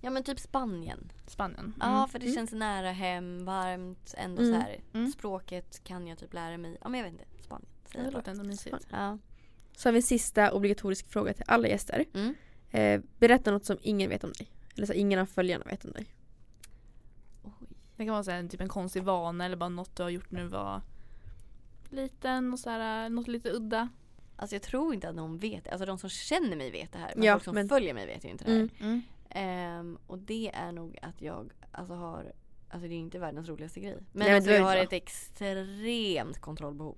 Ja 0.00 0.10
men 0.10 0.24
typ 0.24 0.40
Spanien. 0.40 1.12
Spanien. 1.26 1.74
Ja 1.80 2.08
för 2.12 2.18
det 2.18 2.24
Mm. 2.26 2.34
känns 2.34 2.52
nära 2.52 2.90
hem, 2.92 3.44
varmt, 3.44 4.14
ändå 4.16 4.42
Mm. 4.42 4.54
så 4.54 4.60
här. 4.66 4.80
Mm. 4.94 5.12
Språket 5.12 5.84
kan 5.84 6.06
jag 6.06 6.18
typ 6.18 6.34
lära 6.34 6.56
mig. 6.58 6.78
Ja 6.80 6.88
men 6.88 7.00
jag 7.00 7.04
vet 7.04 7.12
inte. 7.12 7.24
Det 7.92 8.10
låter 8.10 8.30
ändå 8.30 8.44
mysigt. 8.44 8.86
Ja. 8.90 9.18
Så 9.76 9.88
har 9.88 9.92
vi 9.92 9.98
en 9.98 10.02
sista 10.02 10.52
obligatorisk 10.52 11.08
fråga 11.10 11.34
till 11.34 11.44
alla 11.46 11.68
gäster. 11.68 12.04
Mm. 12.14 12.34
Eh, 12.70 13.00
berätta 13.18 13.50
något 13.50 13.64
som 13.64 13.78
ingen 13.82 14.08
vet 14.08 14.24
om 14.24 14.32
dig. 14.32 14.48
Eller 14.76 14.86
så 14.86 14.92
ingen 14.92 15.18
av 15.18 15.26
följarna 15.26 15.64
vet 15.64 15.84
om 15.84 15.90
dig. 15.90 16.06
Oj. 17.42 17.68
Det 17.96 18.04
kan 18.04 18.12
vara 18.12 18.24
så 18.24 18.30
här, 18.30 18.48
typ 18.48 18.60
en 18.60 18.68
konstig 18.68 19.02
vana 19.02 19.44
eller 19.44 19.56
bara 19.56 19.68
något 19.68 19.96
du 19.96 20.02
har 20.02 20.10
gjort 20.10 20.30
du 20.30 20.46
var 20.46 20.82
liten 21.90 22.52
och 22.52 22.58
så 22.58 22.70
här, 22.70 23.08
något 23.08 23.28
lite 23.28 23.50
udda. 23.50 23.88
Alltså 24.36 24.54
jag 24.56 24.62
tror 24.62 24.94
inte 24.94 25.08
att 25.08 25.14
någon 25.14 25.38
vet 25.38 25.68
Alltså 25.68 25.86
de 25.86 25.98
som 25.98 26.10
känner 26.10 26.56
mig 26.56 26.70
vet 26.70 26.92
det 26.92 26.98
här. 26.98 27.12
Men 27.16 27.24
Ja, 27.24 27.34
folk 27.34 27.44
som 27.44 27.54
men- 27.54 27.68
följer 27.68 27.94
mig 27.94 28.06
vet 28.06 28.24
ju 28.24 28.28
inte 28.28 28.44
det 28.44 28.50
här. 28.50 28.58
Mm. 28.58 28.70
Mm. 28.80 29.02
Ehm, 29.30 29.98
och 30.06 30.18
det 30.18 30.50
är 30.54 30.72
nog 30.72 30.98
att 31.02 31.22
jag 31.22 31.52
alltså 31.72 31.94
har 31.94 32.32
Alltså 32.72 32.88
det 32.88 32.94
är 32.94 32.98
inte 32.98 33.18
världens 33.18 33.48
roligaste 33.48 33.80
grej. 33.80 33.94
Men, 33.94 34.04
Nej, 34.12 34.28
men 34.28 34.36
alltså 34.36 34.50
jag 34.50 34.62
har 34.62 34.76
ett 34.76 34.92
extremt 34.92 36.40
kontrollbehov. 36.40 36.96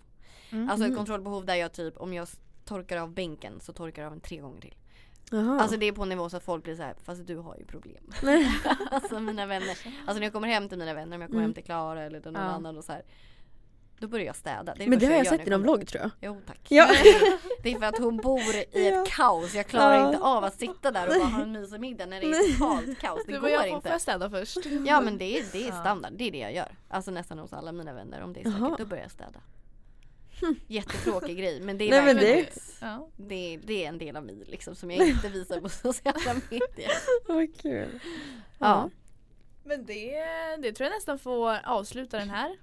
Mm. 0.52 0.68
Alltså 0.68 0.84
ett 0.84 0.88
Mm. 0.88 0.96
kontrollbehov 0.96 1.44
där 1.44 1.54
jag 1.54 1.72
typ 1.72 1.96
om 1.96 2.12
jag 2.14 2.28
torkar 2.64 2.96
av 2.96 3.10
bänken 3.14 3.60
så 3.60 3.72
torkar 3.72 4.02
jag 4.02 4.06
av 4.06 4.12
den 4.12 4.20
tre 4.20 4.36
gånger 4.38 4.60
till. 4.60 4.74
Jaha. 5.30 5.60
Alltså 5.60 5.76
det 5.76 5.86
är 5.86 5.92
på 5.92 6.02
en 6.02 6.08
nivå 6.08 6.28
så 6.30 6.36
att 6.36 6.42
folk 6.44 6.64
blir 6.64 6.76
så 6.76 6.82
här, 6.82 6.94
fast 7.04 7.26
du 7.26 7.36
har 7.36 7.56
ju 7.56 7.64
problem. 7.64 8.12
alltså 8.90 9.20
mina 9.20 9.46
vänner. 9.46 9.68
Alltså 10.06 10.14
när 10.14 10.22
jag 10.22 10.32
kommer 10.32 10.48
hem 10.48 10.68
till 10.68 10.78
mina 10.78 10.94
vänner, 10.94 11.16
om 11.16 11.20
jag 11.20 11.30
kommer 11.30 11.40
Mm. 11.40 11.48
hem 11.50 11.54
till 11.54 11.64
Klara 11.64 12.02
eller 12.02 12.20
till 12.20 12.30
någon 12.32 12.42
Ja. 12.42 12.48
annan 12.48 12.76
och 12.78 12.84
så 12.84 12.92
här. 12.92 13.02
Då 13.98 14.08
börjar 14.08 14.26
jag 14.26 14.36
städa. 14.36 14.74
Det 14.74 14.86
men 14.86 14.98
det 14.98 15.06
har 15.06 15.12
jag 15.12 15.26
sett 15.26 15.46
i 15.46 15.50
någon 15.50 15.62
vlogg 15.62 15.86
tror 15.88 16.02
jag. 16.02 16.10
Jo 16.20 16.40
tack. 16.46 16.60
Ja. 16.68 16.88
Det 17.62 17.72
är 17.72 17.78
för 17.78 17.86
att 17.86 17.98
hon 17.98 18.16
bor 18.16 18.40
i 18.54 18.66
Ja. 18.72 19.02
ett 19.02 19.08
kaos. 19.10 19.54
Jag 19.54 19.66
klarar 19.66 19.94
Ja. 19.98 20.06
inte 20.06 20.20
av 20.22 20.44
att 20.44 20.58
sitta 20.58 20.90
där 20.90 21.06
och 21.08 21.14
bara 21.20 21.28
ha 21.28 21.42
en 21.42 21.52
mysig 21.52 21.80
middag 21.80 22.06
när 22.06 22.20
det 22.20 22.26
är 22.26 22.52
totalt 22.58 22.98
kaos. 22.98 23.20
Det 23.26 23.32
Du 23.32 23.40
går 23.40 23.50
jag 23.50 23.60
får, 23.62 23.68
får 23.68 23.76
inte. 23.76 23.88
jag 23.88 24.00
städa 24.00 24.30
först? 24.30 24.58
Ja 24.86 25.00
men 25.00 25.18
det 25.18 25.38
är, 25.38 25.44
det 25.52 25.64
är 25.64 25.68
Ja. 25.68 25.80
standard. 25.80 26.12
Det 26.16 26.24
är 26.24 26.30
det 26.32 26.38
jag 26.38 26.54
gör. 26.54 26.76
Alltså 26.88 27.10
nästan 27.10 27.38
hos 27.38 27.52
alla 27.52 27.72
mina 27.72 27.92
vänner. 27.92 28.22
Om 28.22 28.32
det 28.32 28.40
är 28.40 28.50
stökigt 28.50 28.78
då 28.78 28.86
börjar 28.86 29.02
jag 29.02 29.10
städa. 29.12 29.40
Jättetråkig 30.66 31.38
grej 31.38 31.60
men 31.60 31.78
det 31.78 31.84
är 31.84 31.90
Nej, 31.90 32.02
men 32.14 32.16
det- 32.16 32.48
Ja. 32.80 33.08
det, 33.16 33.54
är, 33.54 33.58
det 33.58 33.84
är 33.84 33.88
en 33.88 33.98
del 33.98 34.16
av 34.16 34.24
mig 34.24 34.44
liksom 34.46 34.74
som 34.74 34.90
jag 34.90 35.08
inte 35.08 35.28
visar 35.28 35.60
på 35.60 35.68
sociala 35.68 36.34
medier. 36.50 36.90
Vad 37.28 37.56
kul. 37.60 38.00
Ja. 38.58 38.90
Men 39.64 39.86
det, 39.86 40.12
det 40.58 40.72
tror 40.72 40.84
jag 40.90 40.94
nästan 40.96 41.18
får 41.18 41.56
avsluta 41.64 42.18
den 42.18 42.30
här 42.30 42.56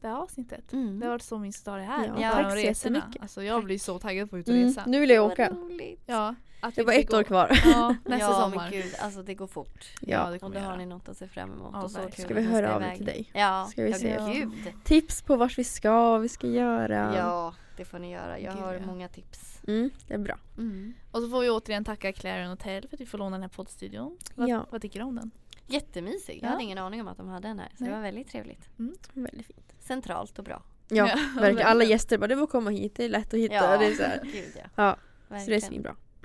det 0.00 0.08
här 0.08 0.14
avsnittet. 0.16 0.72
Mm. 0.72 1.00
Det 1.00 1.06
har 1.06 1.12
varit 1.12 1.22
så 1.22 1.38
att 1.66 1.72
ha 1.72 1.76
det 1.78 1.82
här. 1.82 2.14
Ja, 2.20 2.30
tack 2.30 2.42
ta 2.44 2.50
så 2.50 2.58
jättemycket. 2.58 3.22
Alltså 3.22 3.42
jag 3.42 3.64
blir 3.64 3.78
så 3.78 3.98
taggad 3.98 4.30
på 4.30 4.36
att 4.36 4.40
ut 4.40 4.48
och 4.48 4.54
Mm, 4.54 4.66
resa. 4.68 4.84
nu 4.86 5.00
vill 5.00 5.10
jag 5.10 5.24
åka. 5.32 5.50
roligt. 5.50 6.02
Ja, 6.06 6.34
Det 6.74 6.82
var 6.82 6.92
ett 6.92 7.12
år 7.14 7.18
gå- 7.18 7.24
kvar. 7.24 7.60
Ja, 7.64 7.94
nästa 8.04 8.26
ja 8.30 8.32
sommar. 8.42 8.56
men 8.56 8.70
gud, 8.82 8.94
alltså 9.00 9.22
det 9.22 9.34
går 9.34 9.46
fort. 9.46 9.84
Ja. 10.00 10.26
det 10.28 10.34
Och 10.34 10.40
kommer 10.40 10.54
då 10.54 10.60
vi 10.60 10.66
har 10.66 10.76
ni 10.76 10.86
något 10.86 11.08
att 11.08 11.16
se 11.16 11.28
fram 11.28 11.52
emot. 11.52 11.70
Ja, 11.72 11.82
och 11.82 11.90
så 11.90 11.98
Ska 12.18 12.34
vi 12.34 12.42
höra 12.42 12.74
av 12.74 12.82
iväg. 12.82 12.92
er 12.92 12.96
till 12.96 13.06
dig? 13.06 13.30
Ja, 13.34 13.68
Ska 13.70 13.82
vi 13.82 13.90
ja, 13.90 13.96
se. 13.98 14.18
gud. 14.32 14.52
Tips 14.84 15.22
på 15.22 15.36
vart 15.36 15.58
vi 15.58 15.64
ska, 15.64 16.10
vad 16.10 16.20
vi 16.20 16.28
ska 16.28 16.46
göra. 16.46 17.14
Ja, 17.16 17.54
det 17.76 17.84
får 17.84 17.98
ni 17.98 18.12
göra. 18.12 18.38
Jag 18.40 18.54
Gud, 18.54 18.62
har 18.62 18.74
ja. 18.74 18.80
många 18.86 19.08
tips. 19.08 19.60
Mm, 19.68 19.90
det 20.08 20.14
är 20.14 20.18
bra. 20.18 20.38
Mm. 20.58 20.94
Och 21.10 21.20
så 21.22 21.28
får 21.28 21.40
vi 21.40 21.50
återigen 21.50 21.84
tacka 21.84 22.12
Clarion 22.12 22.48
Hotel 22.50 22.88
för 22.88 22.96
att 22.96 23.00
vi 23.00 23.06
får 23.06 23.18
låna 23.18 23.30
den 23.36 23.42
här 23.42 23.48
poddstudion. 23.48 24.18
Vad, 24.34 24.48
Ja. 24.48 24.66
vad 24.70 24.82
tycker 24.82 24.98
du 25.00 25.04
om 25.06 25.14
den? 25.16 25.30
Jättemysig. 25.66 26.34
Jag 26.42 26.42
Ja. 26.48 26.50
hade 26.50 26.62
ingen 26.62 26.78
aning 26.78 27.00
om 27.00 27.08
att 27.08 27.16
de 27.16 27.28
hade 27.28 27.48
den 27.48 27.58
här. 27.58 27.68
Så 27.68 27.74
Nej. 27.84 27.90
det 27.90 27.96
var 27.96 28.02
väldigt 28.02 28.28
trevligt. 28.28 28.68
Väldigt 29.12 29.46
fint. 29.46 29.72
Centralt 29.80 30.38
och 30.38 30.44
bra. 30.44 30.62
Ja, 30.88 31.08
Ja, 31.36 31.40
verkligen. 31.40 31.66
Alla 31.68 31.84
gäster 31.84 32.18
bara, 32.18 32.26
det 32.26 32.36
får 32.36 32.46
komma 32.46 32.70
hit, 32.70 32.92
det 32.96 33.04
är 33.04 33.08
lätt 33.08 33.34
att 33.34 33.40
hitta. 33.40 33.76
Det 33.78 33.86
är 33.86 33.94
så, 33.94 34.02
här. 34.02 34.20
gud 34.24 34.52
ja. 34.56 34.62
Ja, 34.76 34.96
så 35.28 35.34
det 35.34 35.34
är 35.34 35.60
Verkligen. 35.60 35.72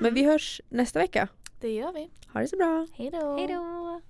Men 0.02 0.14
vi 0.14 0.24
hörs 0.24 0.62
nästa 0.70 1.00
vecka. 1.00 1.28
Det 1.60 1.70
gör 1.70 1.94
vi. 1.94 2.10
Ha 2.34 2.40
det 2.40 2.48
så 2.48 2.58
bra. 2.58 2.88
Hej 2.94 3.12
då! 3.12 3.38
Hej 3.38 3.48
då! 3.48 4.02